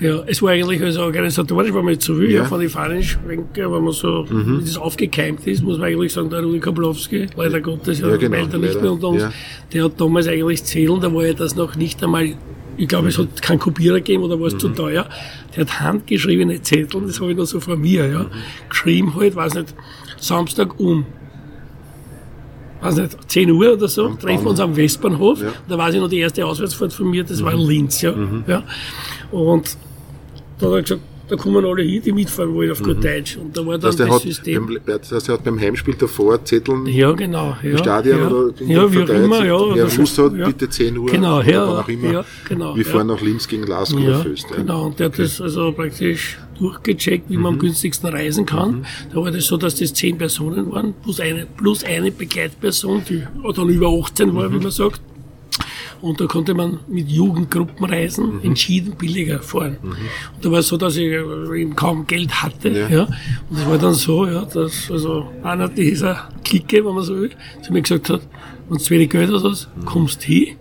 Ja, 0.00 0.24
es 0.26 0.42
war 0.42 0.50
eigentlich 0.50 0.82
also 0.82 1.02
organisatorisch, 1.02 1.72
wenn 1.72 1.84
man 1.84 2.00
so 2.00 2.18
will, 2.18 2.30
ja. 2.30 2.44
von 2.44 2.58
den 2.58 2.68
Fahnenschwenker, 2.68 3.72
wenn 3.72 3.84
man 3.84 3.92
so, 3.92 4.26
mhm. 4.28 4.60
das 4.60 4.76
aufgekeimt 4.76 5.46
ist, 5.46 5.62
muss 5.62 5.78
man 5.78 5.88
eigentlich 5.88 6.12
sagen, 6.12 6.30
der 6.30 6.40
Rudi 6.40 6.58
Kablowski, 6.58 7.26
leider 7.36 7.60
Gottes, 7.60 8.00
ja, 8.00 8.08
ja 8.08 8.16
genau, 8.16 8.36
er 8.36 8.58
nicht 8.58 8.82
mehr 8.82 8.90
unter 8.90 9.08
uns, 9.08 9.22
ja. 9.22 9.32
der 9.72 9.84
hat 9.84 10.00
damals 10.00 10.26
eigentlich 10.26 10.64
zählen, 10.64 11.00
da 11.00 11.14
war 11.14 11.24
ja 11.24 11.32
das 11.32 11.54
noch 11.54 11.76
nicht 11.76 12.02
einmal 12.02 12.34
ich 12.76 12.88
glaube, 12.88 13.08
es 13.08 13.18
hat 13.18 13.40
keinen 13.40 13.60
Kopierer 13.60 13.98
gegeben 13.98 14.24
oder 14.24 14.38
war 14.40 14.48
es 14.48 14.54
mhm. 14.54 14.58
zu 14.58 14.68
teuer. 14.70 15.08
Der 15.54 15.64
hat 15.64 15.80
handgeschriebene 15.80 16.60
Zettel, 16.62 17.06
das 17.06 17.20
habe 17.20 17.30
ich 17.32 17.36
noch 17.36 17.44
so 17.44 17.60
vor 17.60 17.76
mir, 17.76 18.08
ja. 18.08 18.26
Geschrieben 18.68 19.14
halt, 19.14 19.36
weiß 19.36 19.54
nicht, 19.54 19.74
Samstag 20.18 20.78
um, 20.80 21.06
weiß 22.80 22.96
nicht, 22.96 23.30
10 23.30 23.50
Uhr 23.50 23.72
oder 23.74 23.88
so, 23.88 24.08
treffen 24.14 24.44
wir 24.44 24.50
uns 24.50 24.60
am 24.60 24.76
Westbahnhof. 24.76 25.40
Ja. 25.40 25.52
Da 25.68 25.78
weiß 25.78 25.94
ich 25.94 26.00
noch 26.00 26.08
die 26.08 26.18
erste 26.18 26.44
Auswärtsfahrt 26.44 26.92
von 26.92 27.08
mir, 27.08 27.24
das 27.24 27.40
mhm. 27.40 27.44
war 27.44 27.52
in 27.52 27.60
Linz, 27.60 28.02
ja. 28.02 28.12
Mhm. 28.12 28.44
ja. 28.46 28.64
Und 29.30 29.76
da 30.58 30.66
hat 30.66 30.72
er 30.72 30.82
gesagt, 30.82 31.02
da 31.28 31.36
kommen 31.36 31.64
alle 31.64 31.82
hin, 31.82 32.02
die 32.02 32.12
mitfahren 32.12 32.54
wollen 32.54 32.70
auf 32.70 32.82
gut 32.82 32.98
mhm. 32.98 33.02
Deutsch. 33.02 33.36
Und 33.36 33.56
da 33.56 33.64
war 33.66 33.78
dann 33.78 33.96
das, 33.96 33.96
das 33.96 34.22
System. 34.22 34.78
das 34.84 35.12
heißt, 35.12 35.28
er 35.28 35.34
hat 35.34 35.44
beim 35.44 35.58
Heimspiel 35.58 35.94
davor 35.94 36.44
Zetteln 36.44 36.86
ja, 36.86 37.12
genau, 37.12 37.56
ja, 37.62 37.70
im 37.70 37.78
Stadion 37.78 38.18
ja, 38.18 38.28
oder 38.28 38.62
ja, 38.62 38.92
wie 38.92 39.02
auch 39.02 39.08
immer, 39.08 39.44
ja. 39.44 39.74
Wer 39.74 39.86
gewusst 39.86 40.18
hat, 40.18 40.34
ja. 40.36 40.46
bitte 40.46 40.68
10 40.68 40.98
Uhr 40.98 41.06
genau, 41.06 41.38
oder 41.38 41.50
ja, 41.50 41.64
auch 41.64 41.88
immer. 41.88 42.12
Ja, 42.12 42.24
genau, 42.48 42.76
wir 42.76 42.84
fahren 42.84 43.06
nach 43.06 43.20
Linz 43.20 43.48
gegen 43.48 43.66
Lask 43.66 43.92
ja, 43.92 44.00
oder 44.00 44.20
Föst. 44.20 44.46
Genau, 44.54 44.86
und 44.86 44.98
der 44.98 45.08
okay. 45.08 45.22
hat 45.22 45.30
das 45.30 45.40
also 45.40 45.72
praktisch 45.72 46.38
durchgecheckt, 46.58 47.30
wie 47.30 47.36
mhm. 47.36 47.42
man 47.42 47.52
am 47.52 47.54
mhm. 47.56 47.60
günstigsten 47.60 48.10
reisen 48.10 48.46
kann. 48.46 48.70
Mhm. 48.78 48.84
Da 49.12 49.16
war 49.20 49.30
das 49.30 49.46
so, 49.46 49.56
dass 49.56 49.76
das 49.76 49.94
10 49.94 50.18
Personen 50.18 50.70
waren, 50.72 50.94
plus 51.02 51.20
eine, 51.20 51.46
plus 51.46 51.84
eine 51.84 52.10
Begleitperson, 52.10 53.02
die 53.08 53.22
dann 53.54 53.68
über 53.68 53.88
18 53.88 54.34
war, 54.34 54.52
wie 54.52 54.58
man 54.58 54.70
sagt. 54.70 55.00
Und 56.04 56.20
da 56.20 56.26
konnte 56.26 56.52
man 56.52 56.80
mit 56.86 57.08
Jugendgruppenreisen 57.08 58.36
mhm. 58.36 58.40
entschieden 58.42 58.94
billiger 58.96 59.40
fahren. 59.40 59.78
Mhm. 59.82 59.90
Und 59.90 60.44
da 60.44 60.50
war 60.50 60.58
es 60.58 60.68
so, 60.68 60.76
dass 60.76 60.96
ich 60.96 61.04
äh, 61.04 61.60
eben 61.60 61.74
kaum 61.74 62.06
Geld 62.06 62.42
hatte. 62.42 62.68
Ja. 62.68 62.88
ja. 62.88 63.02
Und 63.48 63.58
es 63.58 63.66
war 63.66 63.78
dann 63.78 63.94
so, 63.94 64.26
ja, 64.26 64.44
dass 64.44 64.90
also 64.90 65.26
einer 65.42 65.68
dieser 65.68 66.28
Clique, 66.44 66.84
wenn 66.84 66.94
man 66.94 67.04
so 67.04 67.16
will, 67.16 67.30
zu 67.62 67.72
mir 67.72 67.80
gesagt 67.80 68.10
hat, 68.10 68.20
wenn 68.68 68.76
du 68.76 68.84
zu 68.84 68.90
wenig 68.90 69.10
Geld 69.10 69.30
hast, 69.32 69.68
mhm. 69.76 69.84
kommst 69.86 70.22
hin 70.22 70.56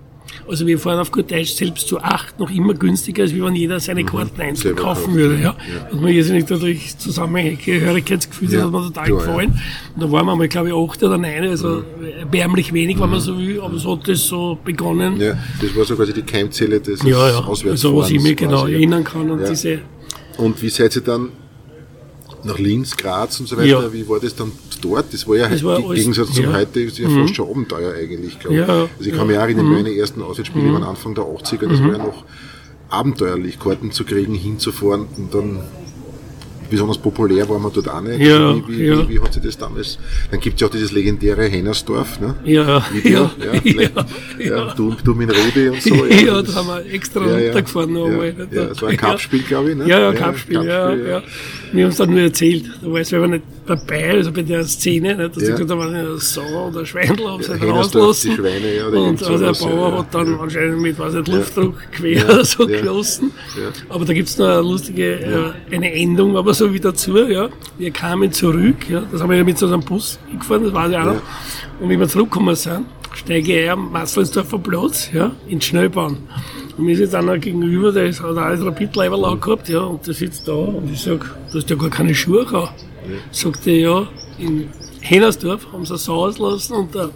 also 0.47 0.67
wir 0.67 0.79
fahren 0.79 0.99
auf 0.99 1.11
gut 1.11 1.31
Deutsch 1.31 1.53
selbst 1.53 1.87
zu 1.87 1.99
acht 1.99 2.39
noch 2.39 2.51
immer 2.51 2.73
günstiger, 2.73 3.23
als 3.23 3.33
wenn 3.33 3.55
jeder 3.55 3.79
seine 3.79 4.03
mhm. 4.03 4.07
Karten 4.07 4.41
einzeln 4.41 4.75
kaufen 4.75 5.13
würde. 5.13 5.35
Ja. 5.35 5.41
ja. 5.41 5.55
Dass 5.91 5.99
man 5.99 6.11
jetzt 6.11 6.29
nicht 6.29 6.49
dadurch 6.49 6.97
Zusammenhänge, 6.97 7.57
Hörigkeitsgefühl, 7.65 8.51
ja. 8.51 8.57
das 8.57 8.65
hat 8.65 8.71
mir 8.71 8.81
total 8.87 9.09
ja, 9.09 9.15
gefallen. 9.15 9.59
Und 9.95 10.03
da 10.03 10.11
waren 10.11 10.25
wir 10.25 10.35
mal, 10.35 10.47
glaube 10.47 10.69
ich, 10.69 10.75
acht 10.75 11.03
oder 11.03 11.17
neun, 11.17 11.43
also 11.49 11.67
mhm. 11.67 12.05
erbärmlich 12.19 12.73
wenig, 12.73 12.99
wenn 12.99 13.09
man 13.09 13.19
mhm. 13.19 13.23
so 13.23 13.37
will, 13.37 13.61
aber 13.61 13.77
so 13.77 13.97
hat 13.97 14.07
das 14.07 14.25
so 14.25 14.57
begonnen. 14.63 15.19
Ja, 15.19 15.37
das 15.61 15.75
war 15.75 15.85
so 15.85 15.95
quasi 15.95 16.13
die 16.13 16.23
Keimzelle 16.23 16.79
des 16.79 17.03
ja, 17.03 17.29
ja. 17.29 17.47
Also 17.47 17.95
was 17.97 18.11
ich 18.11 18.21
mich 18.21 18.37
genau 18.37 18.65
erinnern 18.65 19.03
kann 19.03 19.29
und 19.29 19.47
diese... 19.47 19.79
Und 20.37 20.59
wie 20.61 20.69
seid 20.69 20.95
ihr 20.95 21.03
dann 21.03 21.29
nach 22.45 22.59
Linz, 22.59 22.95
Graz 22.95 23.39
und 23.39 23.47
so 23.47 23.57
weiter. 23.57 23.67
Ja. 23.67 23.93
Wie 23.93 24.07
war 24.07 24.19
das 24.19 24.35
dann 24.35 24.51
dort? 24.81 25.13
Das 25.13 25.27
war 25.27 25.35
ja 25.35 25.47
das 25.47 25.63
war 25.63 25.79
im 25.79 25.93
Gegensatz 25.93 26.31
zum 26.33 26.45
ja. 26.45 26.53
heute 26.53 26.81
ist 26.81 26.97
ja 26.97 27.07
mhm. 27.07 27.21
fast 27.21 27.35
schon 27.35 27.49
Abenteuer 27.49 27.93
eigentlich, 27.93 28.39
glaube 28.39 28.55
ich. 28.55 28.67
Ja. 28.67 28.87
Also 28.97 29.09
ich 29.09 29.13
kann 29.13 29.27
mich 29.27 29.37
auch 29.37 29.41
erinnern, 29.41 29.65
mhm. 29.65 29.73
meine 29.73 29.95
ersten 29.95 30.21
Auswärtsspiele 30.21 30.65
mhm. 30.65 30.73
waren 30.73 30.83
Anfang 30.83 31.15
der 31.15 31.23
80er, 31.23 31.67
das 31.67 31.79
mhm. 31.79 31.85
war 31.85 31.91
ja 31.97 32.05
noch 32.05 32.25
abenteuerlich, 32.89 33.59
Karten 33.59 33.91
zu 33.91 34.03
kriegen, 34.03 34.35
hinzufahren 34.35 35.07
und 35.17 35.33
dann 35.33 35.59
besonders 36.73 36.97
populär 36.97 37.47
war 37.47 37.59
man 37.59 37.71
dort 37.71 37.87
auch 37.87 38.01
nicht. 38.01 38.19
Ja, 38.19 38.55
wie, 38.55 38.63
wie, 38.67 38.85
ja. 38.85 39.07
wie, 39.07 39.13
wie 39.13 39.19
hat 39.19 39.31
sich 39.31 39.43
das 39.43 39.57
damals? 39.59 39.99
Dann 40.31 40.39
gibt 40.39 40.55
es 40.55 40.61
ja 40.61 40.67
auch 40.67 40.71
dieses 40.71 40.91
legendäre 40.91 41.45
Hennersdorf, 41.45 42.19
ne? 42.19 42.33
Ja, 42.45 42.83
Video, 42.91 43.29
ja, 43.37 43.53
ja, 43.63 44.05
ja, 44.39 44.73
Du, 44.73 44.95
du 45.03 45.13
mit 45.13 45.29
Rudi 45.29 45.69
und 45.69 45.81
so. 45.81 45.93
Ja, 46.09 46.17
ja 46.17 46.41
da 46.41 46.55
haben 46.55 46.67
wir 46.67 46.91
extra 46.91 47.21
runtergefahren 47.21 47.93
nochmal. 47.93 48.35
Ja, 48.51 48.61
ja, 48.61 48.65
das 48.69 48.81
war 48.81 48.89
ein 48.89 48.97
Cup-Spiel, 48.97 49.43
glaube 49.43 49.71
ich, 49.71 49.77
ne? 49.77 49.87
Ja, 49.87 49.99
ja, 49.99 50.13
Cup-Spiel, 50.13 50.63
ja, 50.63 50.93
ja. 50.95 51.23
Wir 51.71 51.83
haben 51.85 51.91
es 51.91 51.97
dann 51.97 52.09
nur 52.09 52.21
erzählt. 52.21 52.65
Da 52.81 52.91
war 52.91 53.01
ich 53.01 53.07
selber 53.07 53.27
nicht 53.27 53.43
dabei, 53.65 54.11
also 54.11 54.31
bei 54.31 54.41
der 54.41 54.63
Szene, 54.65 55.15
nicht, 55.15 55.35
dass 55.35 55.43
ja. 55.43 55.51
gesagt 55.51 55.71
habe, 55.71 55.83
eine 55.83 56.17
Sau 56.17 56.67
oder 56.67 56.85
Schweindel 56.85 57.27
haben 57.27 57.43
sie 57.43 57.51
ja, 57.51 57.71
rauslassen. 57.71 58.31
Die 58.31 58.35
Schweine, 58.35 58.75
ja, 58.75 58.87
und 58.87 59.23
also 59.23 59.37
der 59.37 59.53
Bauer 59.53 59.89
ja, 59.89 59.97
hat 59.99 60.13
dann 60.13 60.39
anscheinend 60.39 60.81
mit 60.81 60.99
weiß 60.99 61.13
nicht, 61.13 61.27
Luftdruck 61.27 61.75
quer 61.91 62.45
so 62.45 62.65
gelassen. 62.67 63.31
Aber 63.89 64.05
da 64.05 64.13
gibt 64.13 64.29
es 64.29 64.37
noch 64.37 64.47
eine 64.47 64.61
lustige, 64.61 65.53
äh, 65.69 65.75
eine 65.75 65.93
Endung, 65.93 66.37
aber 66.37 66.53
so 66.53 66.73
wie 66.73 66.79
dazu, 66.79 67.17
ja. 67.17 67.49
Wir 67.77 67.91
kamen 67.91 68.31
zurück, 68.31 68.89
ja. 68.89 69.03
Das 69.11 69.21
haben 69.21 69.29
wir 69.29 69.37
ja 69.37 69.43
mit 69.43 69.57
so 69.57 69.67
einem 69.67 69.81
Bus 69.81 70.19
gefahren, 70.37 70.63
das 70.63 70.73
weiß 70.73 70.91
ich 70.91 70.97
auch 70.97 71.05
noch. 71.05 71.21
Und 71.79 71.89
wie 71.89 71.99
wir 71.99 72.07
zurückgekommen 72.07 72.55
sind, 72.55 72.85
steige 73.13 73.63
ich 73.63 73.69
am 73.69 73.91
Maßlandsdorfer 73.91 74.59
Platz, 74.59 75.09
ja, 75.13 75.31
in 75.47 75.61
Schnellbahn. 75.61 76.17
Und 76.77 76.85
mir 76.85 76.93
ist 76.93 76.99
jetzt 76.99 77.15
einer 77.15 77.37
gegenüber, 77.37 77.91
der 77.91 78.11
hat 78.11 78.37
ein 78.37 78.61
Rapid-Level 78.61 79.37
gehabt, 79.39 79.69
ja, 79.69 79.81
und 79.81 80.05
der 80.07 80.13
sitzt 80.13 80.47
da 80.47 80.53
und 80.53 80.91
ich 80.91 81.01
sag, 81.01 81.19
du 81.51 81.59
hast 81.59 81.69
ja 81.69 81.75
gar 81.75 81.89
keine 81.89 82.15
Schuhe 82.15 82.45
gehabt. 82.45 82.85
Ja. 83.07 83.17
Sagt 83.31 83.67
er, 83.67 83.75
ja, 83.75 84.07
in 84.39 84.69
Hennersdorf 85.01 85.67
haben 85.71 85.85
sie 85.85 85.95
es 85.95 86.07
auslassen 86.07 86.75
und 86.75 86.95
der 86.95 87.09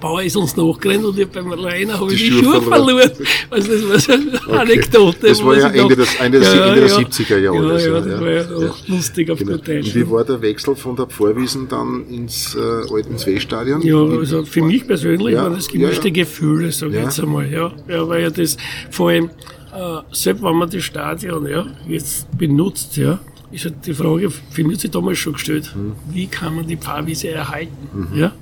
Bauer 0.00 0.22
ist 0.22 0.36
uns 0.36 0.56
nachgerannt 0.56 1.04
und 1.04 1.18
ich 1.18 1.28
beim 1.28 1.52
Rainer 1.52 2.00
habe 2.00 2.12
ich 2.14 2.22
die, 2.22 2.30
die 2.30 2.42
Schuhe, 2.42 2.62
verloren. 2.62 3.10
Also 3.50 3.72
das 3.72 3.88
war 3.88 3.98
so 3.98 4.12
eine 4.12 4.34
okay. 4.34 4.56
Anekdote. 4.56 5.28
Das 5.28 5.44
war 5.44 5.56
ja 5.56 5.68
Ende, 5.68 5.96
des, 5.96 6.14
Ende, 6.16 6.40
des, 6.40 6.54
ja, 6.54 6.66
Ende 6.68 6.80
der 6.80 6.90
70er 6.90 7.38
Jahre. 7.38 7.56
Ja, 7.56 7.62
ja, 7.62 8.00
das 8.00 8.20
war 8.20 8.30
ja, 8.30 8.42
ja. 8.42 8.74
lustig 8.88 9.30
auf 9.30 9.38
genau. 9.38 9.52
gut 9.52 9.68
Deutsch. 9.68 9.86
Und 9.88 9.94
wie 9.94 10.10
war 10.10 10.24
der 10.24 10.40
Wechsel 10.40 10.74
von 10.74 10.96
der 10.96 11.06
Vorwiesen 11.08 11.68
dann 11.68 12.06
ins 12.08 12.54
äh, 12.54 12.92
alten 12.92 13.18
Zweestadion? 13.18 13.82
Ja, 13.82 14.02
also 14.02 14.44
für 14.44 14.62
mich 14.62 14.86
persönlich 14.86 15.36
waren 15.36 15.54
das 15.54 15.68
gemischte 15.68 16.10
Gefühle, 16.10 16.72
sage 16.72 16.96
ich 16.96 17.04
jetzt 17.04 17.20
einmal. 17.20 17.50
Ja. 17.50 17.72
ja, 17.86 18.08
weil 18.08 18.22
ja 18.22 18.30
das 18.30 18.56
vor 18.90 19.10
allem, 19.10 19.26
äh, 19.26 19.98
selbst 20.12 20.42
wenn 20.42 20.56
man 20.56 20.70
das 20.70 20.82
Stadion 20.82 21.46
ja, 21.46 21.66
jetzt 21.86 22.26
benutzt, 22.38 22.96
ja, 22.96 23.20
ist 23.50 23.64
halt 23.64 23.86
die 23.86 23.94
Frage, 23.94 24.30
für 24.30 24.64
mich 24.64 24.74
hat 24.74 24.80
sich 24.80 24.90
damals 24.90 25.18
schon 25.18 25.34
gestellt, 25.34 25.74
mhm. 25.74 25.92
wie 26.12 26.26
kann 26.26 26.54
man 26.54 26.66
die 26.66 26.76
Pfarrwiese 26.76 27.30
erhalten? 27.30 28.10
Mhm. 28.12 28.18
Ja? 28.18 28.32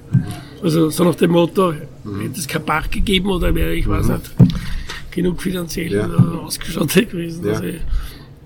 Also 0.63 0.91
so 0.91 1.05
nach 1.05 1.15
dem 1.15 1.31
Motto, 1.31 1.73
mhm. 2.05 2.21
hätte 2.21 2.39
es 2.39 2.49
kein 2.49 2.65
Bach 2.65 2.91
gegeben 2.91 3.31
oder 3.31 3.55
wäre 3.55 3.75
ich 3.75 3.89
weiß 3.89 4.07
mhm. 4.07 4.15
nicht, 4.15 4.31
genug 5.11 5.43
finanziell 5.43 5.93
ja. 5.93 6.07
ausgestattet 6.07 7.11
gewesen. 7.11 7.47
Ja. 7.47 7.53
Also, 7.53 7.65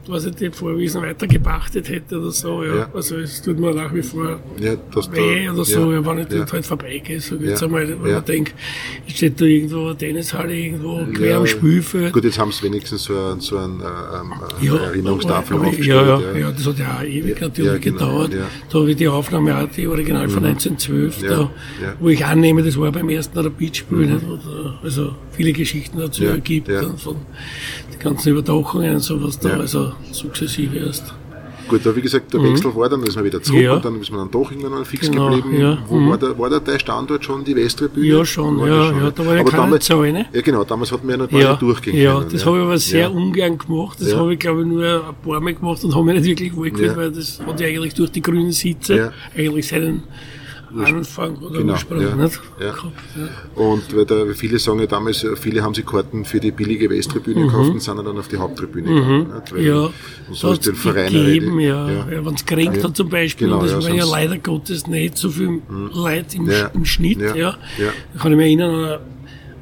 was 0.08 0.26
ich 0.26 0.34
die 0.34 0.50
Vorwiesen 0.50 1.02
weitergepachtet 1.02 1.88
hätte 1.88 2.18
oder 2.18 2.30
so. 2.30 2.64
Ja. 2.64 2.76
ja. 2.76 2.90
Also 2.92 3.16
es 3.16 3.40
tut 3.40 3.58
mir 3.58 3.72
nach 3.72 3.94
wie 3.94 4.02
vor 4.02 4.40
ja, 4.58 4.72
weh 5.12 5.48
oder 5.48 5.64
so, 5.64 5.92
ja, 5.92 6.04
wenn 6.04 6.18
ich 6.18 6.28
dort 6.28 6.52
halt 6.52 6.66
vorbeigehe. 6.66 7.20
So 7.20 7.36
jetzt 7.36 7.62
einmal, 7.62 7.88
wenn 7.88 8.12
man 8.12 8.24
denkt, 8.24 8.54
ich 9.06 9.16
steht 9.16 9.40
da 9.40 9.44
irgendwo 9.44 9.86
eine 9.86 9.96
Tennishalle 9.96 10.54
irgendwo 10.54 11.06
quer 11.12 11.38
am 11.38 11.46
Spielfeld. 11.46 12.12
Gut, 12.12 12.24
jetzt 12.24 12.38
haben 12.38 12.50
sie 12.52 12.64
wenigstens 12.64 13.04
so, 13.04 13.14
ein, 13.14 13.40
so 13.40 13.58
ein, 13.58 13.80
äh, 13.80 14.64
ja, 14.66 14.76
Erinnerungstafel 14.76 15.56
aber, 15.56 15.66
aufgestellt. 15.68 16.06
Ja, 16.06 16.20
ja, 16.20 16.38
ja, 16.38 16.50
das 16.52 16.66
hat 16.66 16.78
ja 16.78 16.98
auch 16.98 17.02
ewig 17.04 17.40
natürlich 17.40 17.80
genau, 17.80 17.98
gedauert. 17.98 18.32
Da 18.70 18.78
habe 18.78 18.90
ich 18.90 18.96
die 18.96 19.08
Aufnahme 19.08 19.56
auch, 19.56 19.68
die 19.68 19.86
Original 19.86 20.28
von 20.28 20.42
mhm. 20.42 20.50
1912, 20.50 21.28
da, 21.28 21.50
wo 22.00 22.08
ich 22.08 22.24
annehme, 22.24 22.62
das 22.62 22.76
war 22.76 22.90
beim 22.90 23.08
ersten 23.08 23.38
Rapid-Spiel, 23.38 24.06
mhm. 24.06 24.40
also 24.82 25.14
viele 25.30 25.52
Geschichten 25.52 25.98
dazu 25.98 26.24
ergibt, 26.24 26.70
von 26.98 27.16
ganzen 28.02 28.30
Überdachungen 28.30 28.94
und 28.94 29.00
sowas 29.00 29.38
da, 29.38 29.50
also 29.50 29.92
sukzessive 30.12 30.78
erst. 30.78 31.14
Gut, 31.68 31.86
aber 31.86 31.96
wie 31.96 32.02
gesagt, 32.02 32.32
der 32.32 32.40
mhm. 32.40 32.52
Wechsel 32.52 32.74
war 32.74 32.88
dann, 32.88 33.00
dann 33.00 33.08
ist 33.08 33.16
man 33.16 33.24
wieder 33.24 33.42
zurück 33.42 33.62
ja. 33.62 33.74
und 33.74 33.84
dann 33.84 34.00
ist 34.00 34.10
man 34.10 34.20
dann 34.20 34.30
doch 34.30 34.50
irgendwann 34.50 34.84
fix 34.84 35.10
genau, 35.10 35.30
geblieben. 35.30 35.58
Ja. 35.58 35.78
Wo 35.86 35.96
mhm. 35.96 36.10
war, 36.10 36.18
der, 36.18 36.38
war 36.38 36.50
der, 36.50 36.60
der 36.60 36.78
Standort 36.78 37.24
schon 37.24 37.44
die 37.44 37.56
Westtribüne? 37.56 38.06
Ja, 38.06 38.24
schon, 38.24 38.58
ja, 38.58 38.66
schon, 38.66 39.00
ja, 39.00 39.10
da 39.10 39.26
war 39.26 39.34
ja 39.34 39.40
aber 39.40 39.50
keine 39.50 39.62
damals, 39.62 39.84
Zahl, 39.86 40.12
ne? 40.12 40.26
Ja, 40.32 40.40
genau, 40.42 40.64
damals 40.64 40.92
hat 40.92 41.02
man 41.04 41.18
ja 41.18 41.24
noch 41.24 41.32
ja, 41.32 41.50
nicht 41.50 41.62
durchgehen 41.62 41.96
ja, 41.96 42.14
können. 42.14 42.24
Das 42.24 42.32
ja, 42.32 42.38
das 42.38 42.46
habe 42.46 42.58
ich 42.58 42.64
aber 42.64 42.78
sehr 42.78 43.12
ungern 43.12 43.58
gemacht. 43.58 43.98
Das 44.00 44.14
habe 44.14 44.34
ich, 44.34 44.38
glaube 44.38 44.60
ich, 44.60 44.66
nur 44.66 44.84
ein 44.84 45.14
paar 45.24 45.40
Mal 45.40 45.54
gemacht 45.54 45.84
und 45.84 45.94
habe 45.94 46.04
mich 46.04 46.14
nicht 46.16 46.26
wirklich 46.26 46.56
wohlgefühlt, 46.56 46.96
weil 46.96 47.12
das 47.12 47.40
hat 47.40 47.60
ja 47.60 47.66
eigentlich 47.68 47.94
durch 47.94 48.10
die 48.10 48.22
grünen 48.22 48.52
Sitze 48.52 49.12
eigentlich 49.34 49.68
seinen 49.68 50.02
Anfang 50.80 51.36
oder 51.36 51.58
genau, 51.58 51.72
Ursprung 51.74 52.00
ja, 52.00 52.16
ja. 52.16 52.26
ja. 52.60 52.74
Und 53.54 53.96
weil 53.96 54.06
da 54.06 54.24
viele 54.34 54.58
sagen 54.58 54.80
ja 54.80 54.86
damals, 54.86 55.26
viele 55.36 55.62
haben 55.62 55.74
sich 55.74 55.84
Karten 55.84 56.24
für 56.24 56.40
die 56.40 56.50
billige 56.50 56.88
Westtribüne 56.88 57.40
mhm. 57.40 57.46
gekauft 57.46 57.70
und 57.70 57.82
sind 57.82 57.96
dann 57.96 58.18
auf 58.18 58.28
die 58.28 58.36
Haupttribüne 58.36 58.90
mhm. 58.90 58.96
gegangen. 58.96 59.64
Ja, 59.64 59.84
und 59.84 59.92
so 60.32 60.52
ist 60.52 60.66
den 60.66 60.74
Verein 60.74 61.12
gegeben, 61.12 61.60
ja. 61.60 61.88
ja. 61.88 62.10
ja 62.10 62.24
Wenn 62.24 62.34
es 62.34 62.44
geregnet 62.44 62.84
hat 62.84 62.96
zum 62.96 63.08
Beispiel, 63.08 63.48
genau, 63.48 63.62
das 63.62 63.84
war 63.84 63.94
ja 63.94 64.04
leider 64.04 64.38
Gottes 64.38 64.86
nicht 64.86 65.18
so 65.18 65.30
viel 65.30 65.48
mhm. 65.48 65.90
Leute 65.94 66.36
im, 66.36 66.50
im 66.74 66.84
Schnitt. 66.84 67.20
Ja. 67.20 67.34
Ja. 67.36 67.54
Da 68.14 68.20
kann 68.20 68.32
ich 68.32 68.38
mich 68.38 68.46
erinnern, 68.46 69.00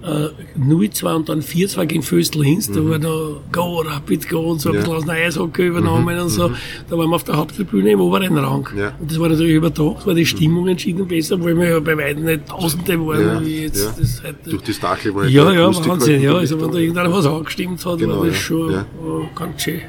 äh, 0.03 0.29
0-2 0.59 1.15
und 1.15 1.29
dann 1.29 1.43
4-2 1.43 1.87
gegen 1.87 2.03
Föstl 2.03 2.45
Hinz, 2.45 2.69
mhm. 2.69 2.75
da 2.75 2.91
war 2.91 2.99
noch 2.99 3.41
Go, 3.53 3.81
Rapid 3.81 4.29
Go 4.29 4.51
und 4.51 4.61
so, 4.61 4.71
ein 4.71 4.77
bisschen 4.77 4.95
aus 4.95 5.05
dem 5.05 5.11
Eishockey 5.11 5.67
übernommen 5.67 6.15
mhm. 6.15 6.23
und 6.23 6.29
so. 6.29 6.49
Mhm. 6.49 6.55
Da 6.89 6.99
waren 6.99 7.09
wir 7.11 7.17
auf 7.17 7.25
der 7.25 7.37
Haupttribüne 7.37 7.91
im 7.91 8.01
oberen 8.01 8.37
Rang. 8.37 8.67
Und 8.99 9.11
das 9.11 9.19
war 9.19 9.29
natürlich 9.29 9.55
überdacht, 9.55 10.07
war 10.07 10.15
die 10.15 10.27
Stimmung 10.27 10.69
entschieden 10.69 11.07
besser, 11.07 11.43
weil 11.43 11.57
wir 11.57 11.69
ja 11.69 11.81
bei 11.81 11.97
weitem 11.97 12.25
nicht 12.25 12.47
Tausende 12.47 12.99
waren, 13.07 13.45
wie 13.45 13.63
jetzt 13.63 13.95
das 13.99 14.23
heute. 14.23 14.51
Durch 14.51 14.63
die 14.63 14.73
Stachel 14.73 15.15
war 15.15 15.27
Ja, 15.27 15.53
ja, 15.53 15.75
Wahnsinn, 15.87 16.23
ja. 16.23 16.35
Also 16.35 16.61
wenn 16.61 16.71
da 16.71 16.79
irgendeiner 16.79 17.13
was 17.13 17.27
angestimmt 17.27 17.85
hat, 17.85 17.99
genau, 17.99 18.21
war 18.21 18.27
das 18.27 18.37
schon 18.37 18.73
ja. 18.73 18.87
ganz 19.35 19.63
schön. 19.63 19.81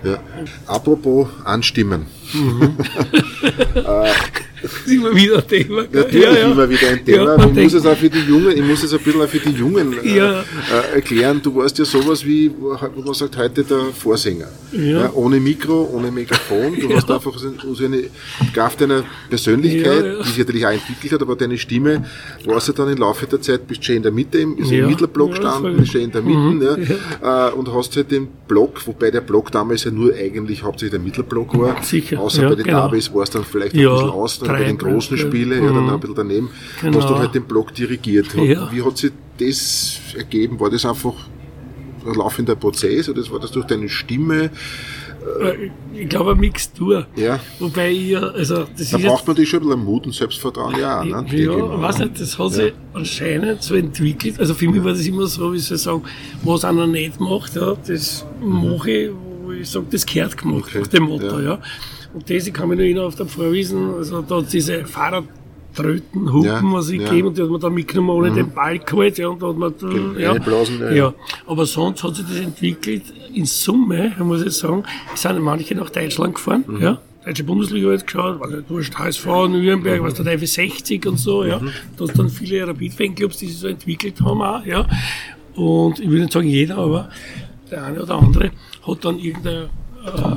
Apropos 0.68 1.28
Anstimmen. 1.44 2.06
Mhm. 2.34 2.62
äh, 3.76 4.12
das 4.62 4.74
ist 4.74 4.88
immer 4.88 5.16
wieder 5.16 5.38
ein 5.38 5.48
Thema. 5.48 5.84
Natürlich 5.92 6.24
ja, 6.24 6.32
ja. 6.32 6.52
immer 6.52 6.70
wieder 6.70 6.90
ein 6.90 7.04
Thema. 7.04 7.32
Ja, 7.32 7.38
man 7.38 7.54
muss 7.54 7.74
es 7.74 7.86
auch 7.86 7.98
für 7.98 8.10
die 8.10 8.20
Jungen, 8.20 8.56
ich 8.56 8.64
muss 8.64 8.84
es 8.84 8.94
ein 8.94 9.00
bisschen 9.00 9.22
auch 9.22 9.28
für 9.28 9.40
die 9.40 9.52
Jungen 9.52 9.94
äh, 9.94 10.01
ja. 10.04 10.42
äh, 10.42 10.96
erklären. 10.96 11.42
Du 11.42 11.56
warst 11.56 11.78
ja 11.78 11.86
sowas 11.86 12.26
wie, 12.26 12.52
wo 12.58 13.02
man 13.02 13.14
sagt, 13.14 13.38
heute 13.38 13.64
der 13.64 13.80
Vorsänger. 13.94 14.48
Ja. 14.72 15.12
ohne 15.14 15.40
Mikro, 15.40 15.90
ohne 15.94 16.12
Megafon. 16.12 16.80
Du 16.80 16.94
hast 16.96 17.10
einfach 17.12 17.34
so 17.38 17.86
eine 17.86 18.04
Kraft 18.54 18.82
deiner 18.82 19.04
Persönlichkeit, 19.30 20.20
die 20.20 20.28
sich 20.28 20.38
natürlich 20.40 20.66
auch 20.66 20.72
entwickelt 20.72 21.14
hat, 21.14 21.22
aber 21.22 21.36
deine 21.36 21.58
Stimme 21.58 22.06
warst 22.46 22.70
du 22.70 22.74
dann 22.74 22.90
im 22.90 22.98
Laufe 22.98 23.26
der 23.28 23.42
Zeit, 23.42 23.68
bist 23.68 23.84
schon 23.84 23.96
in 23.96 24.04
der 24.04 24.12
Mitte, 24.12 24.40
im, 24.40 24.58
also 24.58 24.74
im 24.74 24.88
Mittelblock 24.88 25.32
gestanden, 25.32 25.78
bist 25.78 25.92
schon 25.92 26.02
in 26.02 26.12
der 26.12 26.22
Mitte, 26.22 26.78
mhm. 26.78 26.88
äh, 27.22 27.50
und 27.52 27.74
hast 27.74 27.96
halt 27.96 28.12
den 28.12 28.28
Block, 28.48 28.86
wobei 28.88 29.12
der 29.12 29.22
Block 29.22 29.52
damals 29.52 29.84
ja 29.84 29.92
nur 29.92 30.14
eigentlich 30.14 30.64
hauptsächlich 30.64 30.92
der 30.92 31.00
Mittelblock 31.00 31.58
war. 31.58 31.82
Sicher. 31.84 32.20
Außer 32.20 32.50
bei 32.50 32.56
den 32.56 32.66
genau. 32.66 32.88
Davis 32.88 33.14
war 33.14 33.24
es 33.24 33.30
dann 33.30 33.44
vielleicht 33.44 33.76
ein 33.76 33.82
bisschen 33.82 34.10
außen 34.10 34.48
bei 34.48 34.64
den 34.64 34.78
großen 34.78 35.18
Spielen, 35.18 35.64
ja, 35.64 35.72
dann 35.72 35.84
mhm. 35.84 35.90
ein 35.90 36.00
bisschen 36.00 36.16
daneben, 36.16 36.50
genau. 36.82 36.98
hast 36.98 37.10
du 37.10 37.18
halt 37.18 37.36
den 37.36 37.44
Block 37.44 37.74
dirigiert. 37.74 38.28
Wie 38.36 38.82
hat 38.82 38.98
sich 38.98 39.12
das 39.48 40.00
ergeben? 40.16 40.60
War 40.60 40.70
das 40.70 40.86
einfach 40.86 41.14
ein 42.06 42.14
laufender 42.16 42.56
Prozess 42.56 43.10
oder 43.10 43.22
war 43.32 43.40
das 43.40 43.52
durch 43.52 43.66
deine 43.66 43.90
Stimme? 43.90 44.50
Äh, 45.40 45.70
ich 45.94 46.10
glaube, 46.10 46.32
eine 46.32 46.40
Mixtur. 46.40 47.06
Ja. 47.16 47.40
Wobei 47.60 47.92
ich, 47.92 48.18
also, 48.18 48.66
das 48.78 48.90
da 48.90 48.98
braucht 48.98 49.28
man 49.28 49.34
natürlich 49.34 49.50
schon 49.50 49.62
ein 49.64 49.68
bisschen 49.68 49.86
Mut 49.86 50.06
und 50.06 50.16
Selbstvertrauen, 50.16 50.80
ja. 50.80 51.04
Ne? 51.04 51.26
Ja, 51.32 51.82
weiß 51.82 52.00
nicht, 52.00 52.20
das 52.20 52.40
hat 52.40 52.54
sich 52.54 52.68
ja. 52.68 52.72
anscheinend 52.94 53.62
so 53.62 53.76
entwickelt. 53.76 54.40
Also 54.40 54.54
für 54.54 54.70
mich 54.70 54.84
war 54.84 54.92
das 54.92 55.06
immer 55.06 55.28
so, 55.28 55.54
wie 55.54 55.60
sie 55.60 55.78
sagen, 55.78 56.04
was 56.44 56.66
einer 56.66 56.88
nicht 56.88 57.20
macht, 57.20 57.56
ja, 57.56 57.76
das 57.88 58.26
mhm. 58.42 58.72
mache 58.72 58.92
ich, 58.92 59.12
wo 59.44 59.52
ich 59.52 59.70
sage, 59.70 59.86
das 59.92 60.06
gehört 60.06 60.38
gemacht, 60.38 60.70
okay. 60.70 60.80
nach 60.80 60.88
dem 60.88 61.04
Motto, 61.04 61.40
ja. 61.40 61.42
ja. 61.42 61.60
Und 62.14 62.30
das, 62.30 62.48
ich 62.48 62.54
kann 62.54 62.70
mich 62.70 62.78
noch 62.78 62.84
erinnern, 62.84 63.06
auf 63.06 63.16
der 63.16 63.26
Vorwiesen, 63.26 63.94
also 63.94 64.22
da 64.22 64.38
hat 64.38 64.52
diese 64.52 64.86
Fahrradtröten, 65.74 66.34
Hupen, 66.34 66.46
ja, 66.46 66.62
was 66.64 66.90
ich 66.90 67.02
ja. 67.02 67.10
gegeben, 67.10 67.30
und 67.30 67.38
die 67.38 67.42
hat 67.42 67.50
man 67.50 67.62
dann 67.62 67.74
mitgenommen 67.74 68.10
ohne 68.10 68.32
mhm. 68.32 68.36
den 68.36 68.52
Ball 68.52 68.80
geholt, 68.80 69.18
ja, 69.18 69.28
und 69.28 69.42
da 69.42 69.48
hat 69.48 69.58
man, 69.58 69.74
ja, 70.18 70.34
Blasen, 70.34 70.80
ja, 70.80 70.92
ja. 70.92 71.14
Aber 71.48 71.66
sonst 71.66 72.04
hat 72.04 72.16
sich 72.16 72.26
das 72.26 72.40
entwickelt, 72.40 73.04
in 73.34 73.46
Summe, 73.46 74.14
muss 74.20 74.44
ich 74.44 74.54
sagen, 74.54 74.84
sind 75.16 75.40
manche 75.40 75.76
nach 75.76 75.90
Deutschland 75.90 76.36
gefahren, 76.36 76.64
mhm. 76.68 76.82
ja. 76.82 77.00
Deutsche 77.26 77.44
Bundesliga 77.44 77.92
jetzt 77.92 78.08
geschaut, 78.08 78.40
weil 78.40 78.64
du 78.68 78.80
hast 78.80 78.98
HSV, 78.98 79.26
Nürnberg, 79.26 80.02
mhm. 80.02 80.06
was 80.06 80.16
der 80.16 80.26
Teufel 80.26 80.48
60 80.48 81.06
und 81.06 81.18
so, 81.18 81.44
ja. 81.44 81.60
Mhm. 81.60 81.72
Da 81.98 82.06
hast 82.06 82.18
dann 82.18 82.30
viele 82.30 82.68
Rapid-Fanclubs, 82.68 83.38
die 83.38 83.48
sich 83.48 83.58
so 83.58 83.68
entwickelt 83.68 84.20
haben 84.22 84.42
auch, 84.42 84.66
ja. 84.66 84.88
Und 85.56 86.00
ich 86.00 86.10
will 86.10 86.22
nicht 86.22 86.34
sagen 86.34 86.48
jeder, 86.48 86.78
aber 86.78 87.10
der 87.70 87.84
eine 87.86 88.02
oder 88.02 88.16
andere 88.16 88.52
hat 88.88 89.06
dann 89.06 89.20
irgendeine, 89.20 89.70
äh, 90.06 90.36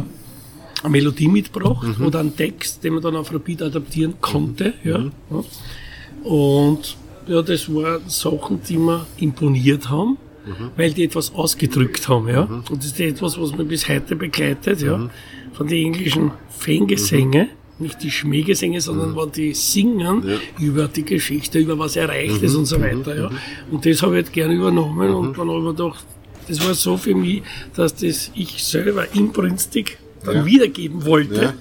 eine 0.84 0.92
Melodie 0.92 1.28
mitgebracht 1.28 1.98
mhm. 1.98 2.06
oder 2.06 2.20
einen 2.20 2.36
Text, 2.36 2.84
den 2.84 2.94
man 2.94 3.02
dann 3.02 3.16
auf 3.16 3.32
Rapid 3.32 3.62
adaptieren 3.62 4.14
konnte. 4.20 4.74
Mhm. 4.82 4.90
Ja. 4.90 4.98
ja. 5.30 6.28
Und 6.28 6.96
ja, 7.26 7.42
das 7.42 7.68
waren 7.72 8.02
Sachen, 8.06 8.60
die 8.68 8.76
mir 8.76 9.06
imponiert 9.16 9.88
haben, 9.88 10.18
mhm. 10.44 10.70
weil 10.76 10.92
die 10.92 11.04
etwas 11.04 11.34
ausgedrückt 11.34 12.08
haben. 12.08 12.28
Ja. 12.28 12.44
Mhm. 12.44 12.64
Und 12.70 12.78
das 12.78 12.86
ist 12.86 13.00
etwas, 13.00 13.40
was 13.40 13.56
mich 13.56 13.66
bis 13.66 13.88
heute 13.88 14.14
begleitet. 14.14 14.82
Ja. 14.82 14.98
Mhm. 14.98 15.10
Von 15.52 15.66
den 15.66 15.86
englischen 15.86 16.32
Fangesänge 16.50 17.48
nicht 17.78 18.02
die 18.02 18.10
Schmähgesänge, 18.10 18.80
sondern 18.80 19.12
mhm. 19.12 19.16
wenn 19.16 19.32
die 19.32 19.54
singen 19.54 20.22
ja. 20.26 20.36
über 20.60 20.86
die 20.86 21.04
Geschichte, 21.04 21.58
über 21.58 21.76
was 21.78 21.96
erreicht 21.96 22.40
mhm. 22.40 22.46
ist 22.46 22.54
und 22.54 22.66
so 22.66 22.80
weiter. 22.80 23.16
Ja. 23.16 23.30
Und 23.70 23.84
das 23.84 24.02
habe 24.02 24.18
ich 24.18 24.24
halt 24.24 24.32
gerne 24.32 24.54
übernommen 24.54 25.08
mhm. 25.08 25.14
und 25.16 25.38
dann 25.38 25.48
habe 25.48 25.58
ich 25.58 25.76
gedacht, 25.76 26.04
das 26.46 26.64
war 26.66 26.74
so 26.74 26.96
für 26.96 27.14
mich, 27.14 27.42
dass 27.74 27.94
das 27.94 28.30
ich 28.34 28.62
selber 28.62 29.12
inbrünstig 29.14 29.98
dann 30.24 30.36
ja. 30.36 30.46
wiedergeben 30.46 31.04
wollte. 31.04 31.42
Ja. 31.42 31.54